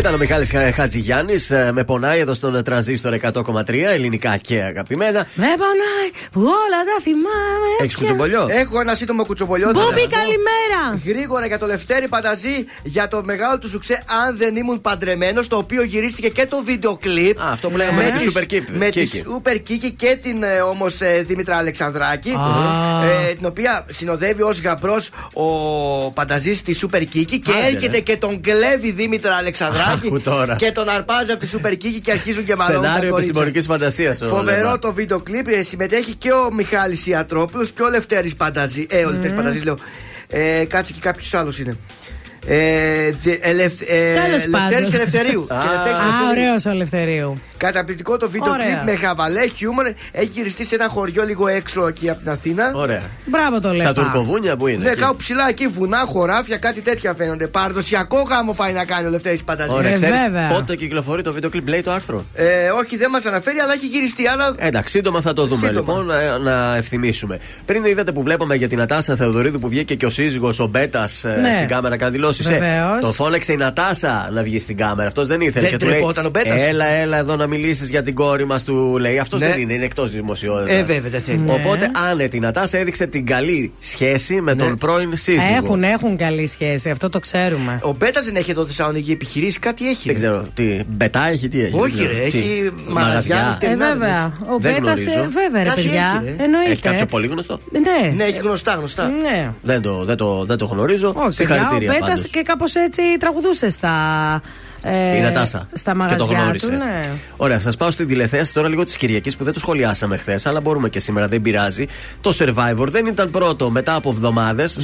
Ήταν 0.01 0.13
ο 0.13 0.17
Μιχάλης 0.17 0.49
Χα- 0.51 0.73
Χατζηγιάννης 0.73 1.51
ε, 1.51 1.71
με 1.73 1.83
πονάει 1.83 2.19
εδώ 2.19 2.33
στον 2.33 2.55
ε, 2.55 2.61
τρανζίστορ 2.61 3.13
100,3 3.21 3.69
ελληνικά 3.73 4.37
και 4.37 4.61
αγαπημένα. 4.61 5.27
Με 5.35 5.45
πονάει 5.45 6.09
που 6.31 6.39
όλα 6.41 6.79
τα 6.89 7.01
θυμάμαι. 7.03 7.69
Έχεις 7.81 7.95
κουτσομπολιό; 7.95 8.47
Έχω 8.51 8.79
ένα 8.79 8.93
σύντομο 8.95 9.25
κουτσομπολιό. 9.25 9.65
θα 9.65 9.71
Μπούμπι, 9.73 9.99
σας 9.99 10.07
πω. 10.07 10.15
καλημέρα. 10.15 11.01
Γρήγορα 11.05 11.45
για 11.45 11.59
το 11.59 11.65
Λευτέρη 11.65 12.07
Πανταζή 12.07 12.65
για 12.83 13.07
το 13.07 13.21
μεγάλο 13.25 13.57
του 13.59 13.69
σουξέ 13.69 14.03
Αν 14.25 14.37
δεν 14.37 14.55
ήμουν 14.55 14.81
παντρεμένος, 14.81 15.47
το 15.47 15.55
οποίο 15.57 15.83
γυρίστηκε 15.83 16.29
και 16.29 16.45
το 16.45 16.61
βίντεο 16.65 16.97
κλιπ. 17.01 17.39
Α, 17.41 17.51
αυτό 17.51 17.69
που 17.69 17.77
λέγαμε 17.77 18.03
με 18.03 18.09
τη 18.09 18.25
τη- 18.27 18.31
Super 18.35 18.53
Kiki. 18.53 18.75
Με 18.77 18.89
τη 18.89 19.09
Kiki. 19.13 19.17
Super 19.31 19.55
Kiki 19.55 19.91
και 19.95 20.17
την 20.21 20.43
όμως 20.69 20.99
Δήμητρα 21.25 21.55
Αλεξανδράκη. 21.57 22.29
Α. 22.29 23.05
ε, 23.29 23.33
την 23.33 23.45
οποία 23.45 23.85
συνοδεύει 23.89 24.41
ως 24.41 24.61
γαμπρός 24.61 25.09
ο 25.33 25.45
Πανταζής 26.11 26.57
στη 26.57 26.75
Super 26.81 26.99
Kiki 27.01 27.25
και 27.25 27.51
Άντε, 27.51 27.65
έρχεται 27.65 27.87
ρε. 27.95 27.99
και 27.99 28.17
τον 28.17 28.41
κλέβει 28.41 28.87
η 28.87 28.91
Δήμητρα 28.91 29.35
Αλεξανδράκη 29.35 29.89
Άκου 29.93 30.19
τώρα. 30.21 30.55
και 30.55 30.71
τον 30.71 30.89
αρπάζει 30.89 31.31
από 31.31 31.45
τη 31.45 31.49
Super 31.53 31.71
Kiki 31.71 31.99
και 32.01 32.11
αρχίζουν 32.11 32.45
και 32.45 32.55
μαλώνουν. 32.57 32.81
τα 32.81 32.87
Σενάριο 32.87 33.09
κορίτσια. 33.09 33.41
επιστημονικής 33.43 33.65
φαντασίας. 33.65 34.23
Φοβερό 34.27 34.79
το 34.79 34.93
βίντεο 34.93 35.19
κλιπ. 35.19 35.47
ε, 35.47 35.63
συμμετέχει 35.63 36.15
και 36.15 36.31
ο 36.31 36.53
Μιχάλης 36.53 37.07
Ιατρόπουλος 37.07 37.71
και 37.71 37.83
ο 37.83 37.89
Λευτέρης 37.89 38.35
Πανταζή. 38.35 38.87
Ε, 38.89 39.05
ο 39.05 39.09
Λευτέρης 39.09 39.35
Πανταζής 39.35 39.63
λέω. 39.63 39.77
Ε, 40.27 40.65
κάτσε 40.65 40.93
και 40.93 40.99
κάποιος 41.01 41.33
άλλος 41.33 41.59
είναι. 41.59 41.77
Ε, 42.45 43.11
δε- 43.21 43.37
ελευ- 43.41 43.81
ε, 43.81 44.13
Τέλος 44.25 44.43
πάντων. 44.51 44.69
Λευτέρης 44.69 44.93
Ελευθερίου. 44.93 45.45
Και 45.49 45.55
Λευτέρης 45.71 45.99
Α, 45.99 46.03
Ελευθερίου. 46.03 46.29
ωραίος 46.29 46.65
ο 46.65 46.69
Ελευθερίου. 46.69 47.39
Καταπληκτικό 47.57 48.17
το 48.17 48.29
βίντεο 48.29 48.51
Ωραία. 48.51 48.65
κλιπ 48.65 48.83
με 48.83 49.05
χαβαλέ 49.07 49.47
χιούμορ. 49.47 49.85
Έχει 50.11 50.25
γυριστεί 50.31 50.65
σε 50.65 50.75
ένα 50.75 50.87
χωριό 50.87 51.23
λίγο 51.23 51.47
έξω 51.47 51.87
εκεί 51.87 52.09
από 52.09 52.19
την 52.19 52.29
Αθήνα. 52.29 52.71
Ωραία. 52.75 53.01
Μπράβο 53.25 53.61
το 53.61 53.73
λέω. 53.73 53.79
Στα 53.85 53.93
τουρκοβούνια 53.93 54.55
που 54.57 54.67
είναι. 54.67 54.83
Ναι, 54.83 54.89
εκεί. 54.89 54.99
κάπου 54.99 55.15
ψηλά 55.15 55.49
εκεί, 55.49 55.67
βουνά, 55.67 55.97
χωράφια, 55.97 56.57
κάτι 56.57 56.81
τέτοια 56.81 57.13
φαίνονται. 57.13 57.47
Παραδοσιακό 57.47 58.21
γάμο 58.21 58.53
πάει 58.53 58.73
να 58.73 58.85
κάνει 58.85 59.07
ο 59.07 59.09
Λευτέρης 59.09 59.43
Πανταζής. 59.43 59.73
Ωραία, 59.73 59.91
Ε, 59.91 59.93
ξέρεις 59.93 60.21
βέβαια. 60.21 60.47
πότε 60.47 60.75
κυκλοφορεί 60.75 61.21
το 61.21 61.33
βίντεο 61.33 61.49
κλιπ, 61.49 61.67
λέει 61.67 61.81
το 61.81 61.91
άρθρο; 61.91 62.25
Ε, 62.33 62.69
όχι, 62.69 62.97
δεν 62.97 63.09
μας 63.09 63.25
αναφέρει, 63.25 63.59
αλλά 63.59 63.73
έχει 63.73 63.85
γυριστεί. 63.87 64.27
Αλλά 64.27 64.55
Εντάξει, 64.57 64.93
σύντομα 64.97 65.21
θα 65.21 65.33
το 65.33 65.45
δούμε 65.45 65.67
Σύντομα. 65.67 65.97
λοιπόν, 65.99 66.05
να, 66.05 66.37
να 66.37 66.75
ευθυμίσουμε. 66.75 67.39
Πριν 67.65 67.85
είδατε 67.85 68.11
που 68.11 68.23
βλέπαμε 68.23 68.55
για 68.55 68.67
την 68.67 68.81
Ατάσα 68.81 69.15
Θεοδωρίδου 69.15 69.59
που 69.59 69.69
βγήκε 69.69 69.95
και 69.95 70.05
ο 70.05 70.09
σύζυγος, 70.09 70.59
ο 70.59 70.67
Μπέτας, 70.67 71.23
Ναι. 71.41 71.53
στην 71.53 71.67
κάμερα 71.67 71.97
και 71.97 72.05
δηλώσει 72.37 72.43
δηλώσει. 72.43 72.59
Βεβαίως. 72.59 72.99
Το 73.01 73.11
φώναξε 73.13 73.51
η 73.51 73.55
Νατάσα 73.57 74.29
να 74.33 74.43
βγει 74.43 74.59
στην 74.59 74.77
κάμερα. 74.77 75.07
Αυτός 75.07 75.27
δεν 75.27 75.41
ήθελε. 75.41 75.61
Δεν 75.61 75.69
και 75.69 75.77
του 75.77 75.85
λέει, 75.85 75.97
τρεπόταν 75.97 76.25
ο 76.25 76.29
Μπέτας. 76.29 76.61
Έλα, 76.63 76.85
έλα 76.85 77.17
εδώ 77.17 77.35
να 77.35 77.47
μιλήσεις 77.47 77.89
για 77.89 78.03
την 78.03 78.15
κόρη 78.15 78.45
μας, 78.45 78.63
του 78.63 78.97
λέει. 78.99 79.19
Αυτός 79.19 79.39
Ναι. 79.41 79.47
δεν 79.49 79.59
είναι, 79.59 79.73
είναι 79.73 79.85
εκτός 79.85 80.11
δημοσιότητας. 80.11 80.77
Ε, 80.79 80.83
βέβαια, 80.83 81.09
δεν 81.09 81.21
θέλει. 81.21 81.37
Ναι. 81.37 81.53
Οπότε 81.53 81.91
άνετη 82.09 82.37
η 82.37 82.39
Νατάσα 82.39 82.77
έδειξε 82.77 83.07
την 83.07 83.25
καλή 83.25 83.73
σχέση 83.79 84.41
με 84.41 84.55
τον 84.55 84.77
πρώην 84.77 85.17
σύζυγο. 85.17 85.55
Έχουν, 85.63 85.83
έχουν 85.83 86.17
καλή 86.17 86.47
σχέση, 86.47 86.89
αυτό 86.89 87.09
το 87.09 87.19
ξέρουμε. 87.19 87.79
Ο 87.83 87.93
Μπέτα 87.93 88.21
δεν 88.21 88.35
έχει 88.35 88.51
εδώ 88.51 88.65
Θεσσαλονίκη 88.65 89.11
επιχειρήσει, 89.11 89.59
κάτι 89.59 89.89
έχει. 89.89 90.07
Δεν 90.07 90.15
ξέρω 90.15 90.45
τι. 90.53 90.79
Μπετά 90.87 91.27
έχει, 91.27 91.47
τι 91.47 91.61
έχει. 91.61 91.75
Όχι, 91.79 91.95
δεν 91.95 92.07
ρε, 92.07 92.27
ξέρω. 92.27 92.29
Τι, 92.29 92.37
έχει 92.51 92.71
μαγαζιά. 92.87 93.57
Ε, 93.61 93.75
βέβαια. 93.75 94.33
Ο 94.39 94.57
Δεν 94.59 94.71
Μπέτα, 94.73 94.77
γνωρίζω. 94.93 95.09
βέβαια, 95.29 95.63
ρε 95.63 95.69
Κάτι 95.69 95.81
παιδιά. 95.81 96.21
έχει, 96.23 96.35
ρε. 96.37 96.43
Εννοείται. 96.43 96.71
Έχει 96.71 96.81
κάποιο 96.81 97.05
πολύ 97.05 97.27
γνωστό; 97.27 97.59
Ναι. 97.71 98.09
Ναι, 98.15 98.23
έχει 98.23 98.39
γνωστά, 98.39 98.73
γνωστά. 98.73 99.07
Ναι. 99.21 99.51
Δεν 99.61 99.81
το, 99.81 100.03
δεν 100.05 100.17
το, 100.17 100.43
δεν 100.45 100.57
το 100.57 100.65
γνωρίζω. 100.65 101.07
Όχι, 101.07 101.15
παιδιά, 101.17 101.27
ο 101.27 101.31
Συγχαρητήρια 101.31 101.91
Μπέτα 101.91 102.05
πάντως. 102.05 102.20
Και 102.27 102.41
κάπως 102.41 102.75
έτσι 102.75 103.01
τραγουδούσε 103.19 103.69
στα. 103.69 103.91
ε, 104.81 105.17
Η 105.17 105.21
Νατάσα. 105.21 105.67
Στα 105.73 105.91
και 105.91 106.15
το 106.15 106.25
μαγαζιά 106.25 106.39
γνώρισε. 106.43 106.67
του, 106.67 106.71
ναι. 106.73 107.09
Ωραία, 107.37 107.59
σας 107.59 107.77
πάω 107.77 107.91
στην 107.91 108.07
τηλεθέαση 108.07 108.53
τώρα 108.53 108.67
λίγο 108.67 108.83
της 108.83 108.97
Κυριακής 108.97 109.35
που 109.35 109.43
δεν 109.43 109.53
το 109.53 109.59
σχολιάσαμε 109.59 110.17
χθες, 110.17 110.45
αλλά 110.45 110.61
μπορούμε 110.61 110.89
και 110.89 110.99
σήμερα, 110.99 111.27
δεν 111.27 111.41
πειράζει. 111.41 111.85
Το 112.21 112.35
survivor 112.39 112.85
δεν 112.87 113.05
ήταν 113.05 113.29
πρώτο 113.29 113.69
μετά 113.69 113.95
από 113.95 114.09
εβδομάδες 114.09 114.77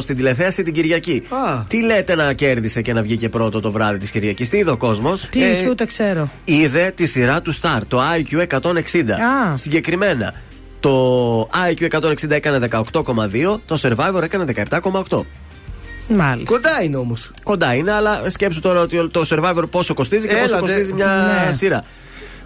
στην 0.00 0.16
τηλεθέαση 0.16 0.62
την 0.62 0.74
Κυριακή. 0.74 1.22
Α. 1.28 1.64
Τι 1.68 1.82
λέτε 1.82 2.14
να 2.14 2.32
κέρδισε 2.32 2.82
και 2.82 2.92
να 2.92 3.02
βγήκε 3.02 3.28
πρώτο 3.28 3.60
το 3.60 3.70
βράδυ 3.70 3.98
της 3.98 4.10
Κυριακής, 4.10 4.48
τι 4.48 4.56
είδε 4.58 4.70
ο 4.70 4.76
κόσμος; 4.76 5.28
Τι 5.30 5.38
είχε, 5.40 5.68
ούτε 5.70 5.84
ξέρω. 5.86 6.30
Είδε 6.44 6.92
τη 6.94 7.06
σειρά 7.06 7.40
του 7.42 7.54
Star, 7.54 7.78
το 7.88 8.00
IQ 8.18 8.46
160. 8.60 9.10
Α. 9.10 9.56
Συγκεκριμένα, 9.56 10.34
το 10.80 11.48
IQ 11.70 11.88
160 12.00 12.30
έκανε 12.30 12.68
18,2, 12.70 13.60
το 13.66 13.78
Survivor 13.82 14.22
έκανε 14.22 14.44
17,8. 14.70 15.20
Μάλιστα. 16.08 16.54
Κοντά 16.54 16.82
είναι 16.82 16.96
όμως. 16.96 17.32
Κοντά 17.44 17.74
είναι, 17.74 17.92
αλλά 17.92 18.22
σκέψου 18.30 18.60
τώρα 18.60 18.80
ότι 18.80 19.08
το 19.08 19.24
Survivor 19.30 19.64
πόσο 19.70 19.94
κοστίζει 19.94 20.26
και 20.28 20.32
πόσο 20.34 20.44
Έλατε. 20.44 20.60
κοστίζει 20.60 20.92
μια 20.92 21.42
Ναι. 21.46 21.52
σειρά. 21.52 21.82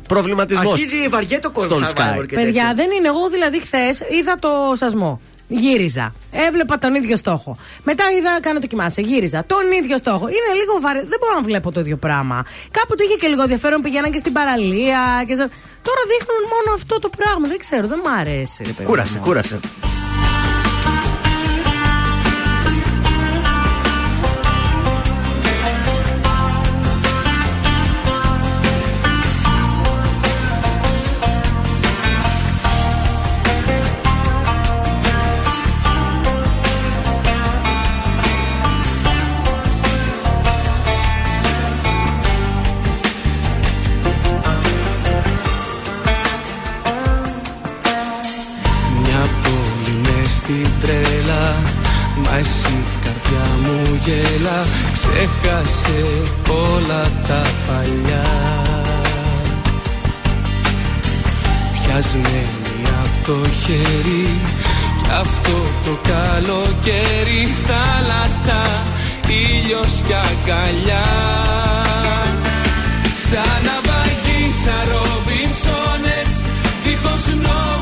Προβληματισμός. 0.09 0.73
Αρχίζει 0.73 1.09
βαριέται 1.09 1.47
ο 1.47 1.51
κόσμος. 1.51 1.77
Στον 1.77 1.89
Sky. 1.89 2.25
Παιδιά, 2.35 2.73
δεν 2.77 2.91
είναι. 2.91 3.09
Εγώ 3.09 3.29
δηλαδή 3.29 3.61
χθες 3.61 4.01
είδα 4.21 4.37
το 4.39 4.49
σασμό. 4.75 5.21
Γύριζα. 5.51 6.15
Έβλεπα 6.33 6.79
τον 6.79 6.95
ίδιο 6.95 7.17
στόχο. 7.17 7.57
Μετά 7.85 8.05
είδα, 8.19 8.39
κάνω 8.41 8.61
δοκιμάσεις. 8.61 9.07
Γύριζα. 9.07 9.45
Τον 9.47 9.73
ίδιο 9.83 9.97
στόχο. 9.99 10.29
Είναι 10.29 10.53
λίγο 10.61 10.79
βαρύ. 10.81 10.99
Δεν 10.99 11.19
μπορώ 11.21 11.35
να 11.35 11.41
βλέπω 11.41 11.73
το 11.73 11.81
ίδιο 11.81 11.97
πράγμα. 11.97 12.45
Κάποτε 12.71 13.05
είχε 13.05 13.15
και 13.15 13.27
λίγο 13.27 13.43
ενδιαφέρον. 13.43 13.83
Πηγαίναν 13.83 14.11
και 14.13 14.19
στην 14.19 14.33
παραλία. 14.33 15.01
Και... 15.27 15.35
σε- 15.35 15.51
Τώρα 15.83 16.01
δείχνουν 16.13 16.43
μόνο 16.55 16.75
αυτό 16.75 16.99
το 16.99 17.11
πράγμα. 17.17 17.49
Δεν 17.49 17.59
ξέρω, 17.59 17.87
δεν 17.87 17.99
μ' 18.05 18.09
αρέσει. 18.21 18.63
ρε 18.67 18.73
παιδί 18.73 18.89
Κούρασε, 18.89 19.19
μου. 19.19 19.25
κούρασε. 19.25 19.61
Γέλα 54.09 54.67
Ξέχασε 54.93 56.05
όλα 56.49 57.03
τα 57.29 57.43
παλιά. 57.67 58.27
Πιασμένη 61.73 62.83
από 63.03 63.27
το 63.27 63.49
χέρι 63.63 64.27
Κι 65.03 65.11
αυτό 65.21 65.57
το 65.85 65.99
καλοκαίρι 66.09 67.43
Θάλασσα, 67.67 68.63
ήλιος 69.29 70.03
κι 70.07 70.15
αγκαλιά. 70.29 71.07
Σαν 73.31 73.63
ναυαγή, 73.65 74.43
σαν 74.63 74.83
Ρόμπινσόνες 74.91 76.31
Δίχως 76.85 77.25
νόμους 77.43 77.78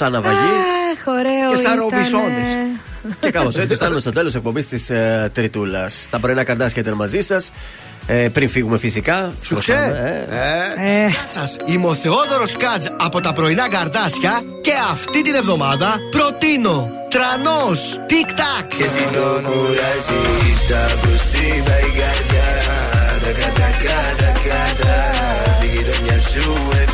σαν 0.00 0.12
ναυαγή. 0.12 0.54
Αχ, 0.92 1.06
ωραίο 1.06 1.48
Και 1.50 1.56
σαν 1.56 1.60
ήτανε. 1.60 1.80
Ρομπισόνες. 1.80 2.48
Και 3.20 3.30
κάπω 3.30 3.50
έτσι 3.60 3.74
φτάνουμε 3.74 4.00
στο 4.00 4.12
τέλος 4.12 4.34
εκπομπής 4.34 4.68
της 4.68 4.90
ε, 4.90 5.30
Τριτούλας. 5.34 6.06
Τα 6.10 6.18
πρωινά 6.18 6.44
καρτάσια 6.44 6.82
ήταν 6.82 6.94
μαζί 6.94 7.20
σας. 7.20 7.52
Ε, 8.06 8.28
πριν 8.28 8.48
φύγουμε 8.48 8.78
φυσικά. 8.78 9.32
Σου 9.42 9.54
προσάμε, 9.54 10.26
ε. 10.30 11.04
Ε. 11.04 11.08
Γεια 11.08 11.26
σας. 11.34 11.56
Είμαι 11.66 11.86
ο 11.86 11.94
Θεόδωρος 11.94 12.56
Κάτζ 12.56 12.86
από 13.00 13.20
τα 13.20 13.32
πρωινά 13.32 13.68
καρτάσια 13.68 14.40
και 14.60 14.72
αυτή 14.90 15.20
την 15.22 15.34
εβδομάδα 15.34 15.96
προτείνω 16.10 16.90
τρανός 17.10 18.00
TikTok. 18.10 18.66
Και 18.76 18.84
εσύ 18.84 19.04
το 19.12 19.26
κουράζει 19.48 20.20
Στα 20.64 20.82
προστίβα 21.02 21.76
η 21.78 21.90
καρδιά 22.00 22.48
Τα 23.22 23.30
κατά 23.40 23.68
κατά 23.84 24.30
κατά 24.48 24.96
Στη 25.56 25.66
γειτονιά 25.66 26.18
σου 26.20 26.52
έφτασα 26.70 26.89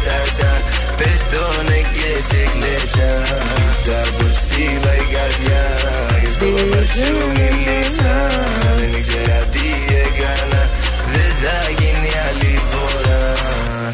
Πες 0.99 1.21
το 1.33 1.45
ναι 1.69 1.79
και 1.97 2.09
σε 2.29 2.41
κλέψα 2.59 3.11
Τα 3.87 3.99
προστίβα 4.17 4.93
η 5.03 5.07
καρδιά 5.15 5.65
Και 6.23 6.31
στο 6.37 6.47
παπά 6.57 6.83
σου 6.95 7.15
μιλήσα 7.39 8.15
Δεν 8.79 8.91
ήξερα 8.99 9.39
τι 9.55 9.67
έκανα 10.05 10.63
Δεν 11.15 11.31
θα 11.43 11.57
γίνει 11.79 12.11
άλλη 12.29 12.55
φορά 12.71 13.23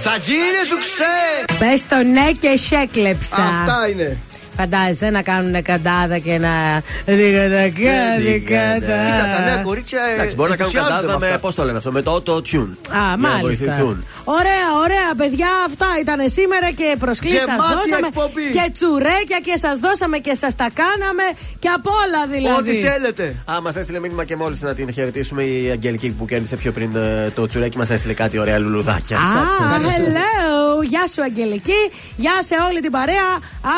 Θα 0.06 0.14
γίνει 0.26 0.60
σου 0.68 0.78
ξέ. 0.86 1.55
Πες 1.58 1.86
το 1.86 1.97
ναι 1.97 2.31
και 2.40 2.56
σε 2.58 2.74
έκλεψα. 2.76 3.42
Αυτά 3.42 3.89
είναι. 3.92 4.16
Φαντάζεσαι 4.56 5.10
να 5.10 5.22
κάνουν 5.22 5.62
καντάδα 5.62 6.18
και 6.18 6.39
να. 6.39 6.82
Δικατακά, 7.05 8.00
δικατά. 8.18 8.78
Κοίτα, 8.81 9.36
τα 9.36 9.44
νέα 9.44 9.56
κορίτσια. 9.56 10.00
ε, 10.10 10.14
Εντάξει, 10.14 10.36
μπορεί 10.36 10.50
να 10.50 10.56
κάνουν 10.56 10.72
ενθουσιάζονται 10.74 11.06
κατάδα 11.06 11.18
με 11.18 11.26
με. 11.26 11.26
αυτά. 11.26 11.39
Πώς 11.39 11.55
το 11.55 11.64
λένε 11.64 11.78
αυτό, 11.78 11.92
με 11.92 12.02
το 12.02 12.14
auto-tune. 12.14 12.40
Α, 12.40 12.42
Για 12.90 12.98
να 12.98 13.16
μάλιστα. 13.16 13.40
βοηθηθούν. 13.40 14.05
Ωραία, 14.25 14.67
ωραία, 14.84 15.09
παιδιά. 15.17 15.49
Αυτά 15.67 15.86
ήταν 16.01 16.18
σήμερα 16.28 16.70
και 16.70 16.97
προσκλήσεις 16.99 17.39
σας 17.41 17.49
Γεμάτη 17.49 17.73
δώσαμε. 17.75 18.07
εκπομπή. 18.07 18.51
Και 18.57 18.70
τσουρέκια 18.73 19.39
και 19.47 19.55
σας 19.65 19.78
δώσαμε 19.78 20.18
και 20.18 20.34
σας 20.34 20.55
τα 20.55 20.68
κάναμε. 20.81 21.23
Και 21.59 21.68
απ' 21.68 21.86
όλα 21.86 22.20
δηλαδή. 22.31 22.70
Ό,τι 22.70 22.73
θέλετε. 22.89 23.25
Α, 23.52 23.60
μας 23.62 23.76
έστειλε 23.76 23.99
μήνυμα 23.99 24.25
και 24.25 24.36
μόλις 24.36 24.62
να 24.62 24.75
την 24.75 24.92
χαιρετήσουμε 24.92 25.42
η 25.42 25.70
Αγγελική 25.70 26.10
που 26.10 26.25
κέρδισε 26.25 26.57
πιο 26.57 26.73
πριν 26.73 26.97
ε, 26.97 27.31
το 27.34 27.47
τσουρέκι. 27.47 27.76
Μας 27.78 27.91
έστειλε 27.91 28.12
κάτι 28.12 28.39
ωραία 28.39 28.59
λουλουδάκια. 28.59 29.17
Α, 29.17 29.20
hello! 29.81 30.84
Γεια 30.84 31.07
σου, 31.12 31.23
Αγγελική. 31.23 31.81
Γεια 32.17 32.42
σε 32.44 32.55
όλη 32.68 32.81
την 32.81 32.91
παρέα. 32.91 33.28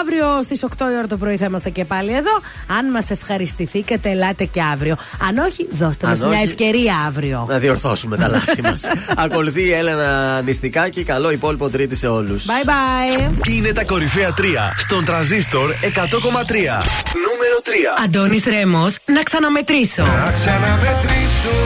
Αύριο 0.00 0.42
στις 0.42 0.64
8 0.64 0.80
η 0.80 0.96
ώρα 0.98 1.06
το 1.06 1.16
πρωί 1.16 1.36
θα 1.36 1.44
είμαστε 1.44 1.70
και 1.70 1.84
πάλι 1.84 2.12
εδώ. 2.12 2.40
Αν 2.78 2.90
μας 2.90 3.10
ευχαριστηθήκατε, 3.10 4.10
ελάτε 4.10 4.44
και 4.44 4.62
αύριο. 4.72 4.96
Αν 5.28 5.38
όχι, 5.38 5.68
δώστε 5.72 6.06
Αν 6.06 6.16
μα 6.20 6.26
μια 6.28 6.36
όχι, 6.38 6.46
ευκαιρία 6.46 6.94
αύριο. 7.06 7.46
Να 7.48 7.58
διορθώσουμε 7.58 8.16
τα 8.16 8.28
λάθη 8.28 8.62
μας. 8.62 8.82
Ακολουθεί 9.24 9.62
η 9.62 9.72
Έλενα 9.72 10.33
Νηστικάκη. 10.40 11.02
Καλό 11.02 11.30
υπόλοιπο 11.30 11.68
Τρίτη 11.68 11.96
σε 11.96 12.06
όλους. 12.06 12.44
Bye 12.46 12.68
bye. 12.68 13.48
Είναι 13.48 13.72
τα 13.72 13.84
κορυφαία 13.84 14.34
3 14.38 14.42
στον 14.78 15.04
τραζίστορ 15.04 15.70
100,3. 15.70 15.76
Νούμερο 17.26 17.58
3. 17.64 18.04
Αντώνης 18.04 18.44
Ρέμος, 18.44 18.96
να 19.04 19.22
ξαναμετρήσω. 19.22 20.02
Να 20.02 20.32
ξαναμετρήσω 20.42 21.56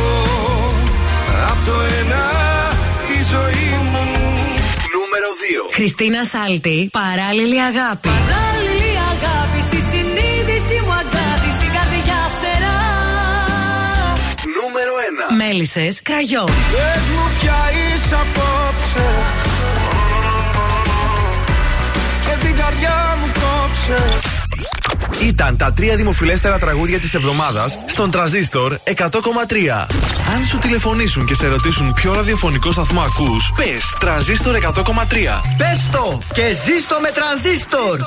από 1.51 1.71
το 1.71 1.77
ένα 2.01 2.25
τη 3.07 3.15
ζωή 3.33 3.69
μου. 3.91 4.05
Νούμερο 4.97 5.29
2. 5.71 5.75
Χριστίνα 5.75 6.25
Σάλτη, 6.25 6.89
παράλληλη 6.93 7.61
αγάπη. 7.61 8.09
Παράλληλη 8.09 8.93
αγάπη 9.15 9.61
στη 9.69 9.81
συνείδηση 9.91 10.75
μου 10.85 10.93
αγάπη 10.93 11.51
στην 11.57 11.71
καρδιά 11.77 12.21
φτερά. 12.35 12.79
Νούμερο 14.57 14.93
1. 15.31 15.37
Μέλισσες, 15.37 16.03
κραγιό. 16.03 16.45
Πες 16.45 17.05
μου 17.15 17.25
πια 17.41 17.59
είσαι 17.79 18.15
απόψε 18.15 18.58
καρδιά 22.81 23.17
μου 23.21 23.33
κόψε 23.33 24.19
Ήταν 25.27 25.57
τα 25.57 25.73
τρία 25.73 25.97
δημοφιλέστερα 25.97 26.59
τραγούδια 26.59 26.99
της 26.99 27.15
εβδομάδας 27.15 27.79
στον 27.87 28.11
Τραζίστορ 28.11 28.79
100,3. 28.85 29.01
Αν 30.35 30.45
σου 30.49 30.59
τηλεφωνήσουν 30.59 31.27
και 31.27 31.35
σε 31.35 31.47
ρωτήσουν 31.49 31.93
ποιο 31.93 32.15
ραδιοφωνικό 32.15 32.73
σταθμό 32.73 33.01
ακούς, 33.01 33.53
πες 33.57 33.97
Τραζίστορ 33.99 34.55
100,3. 34.55 35.41
Πες 35.57 35.89
το 35.93 36.19
και 36.33 36.53
ζήστο 36.65 36.99
με 37.01 37.11
τρανζίστορ. 37.11 38.01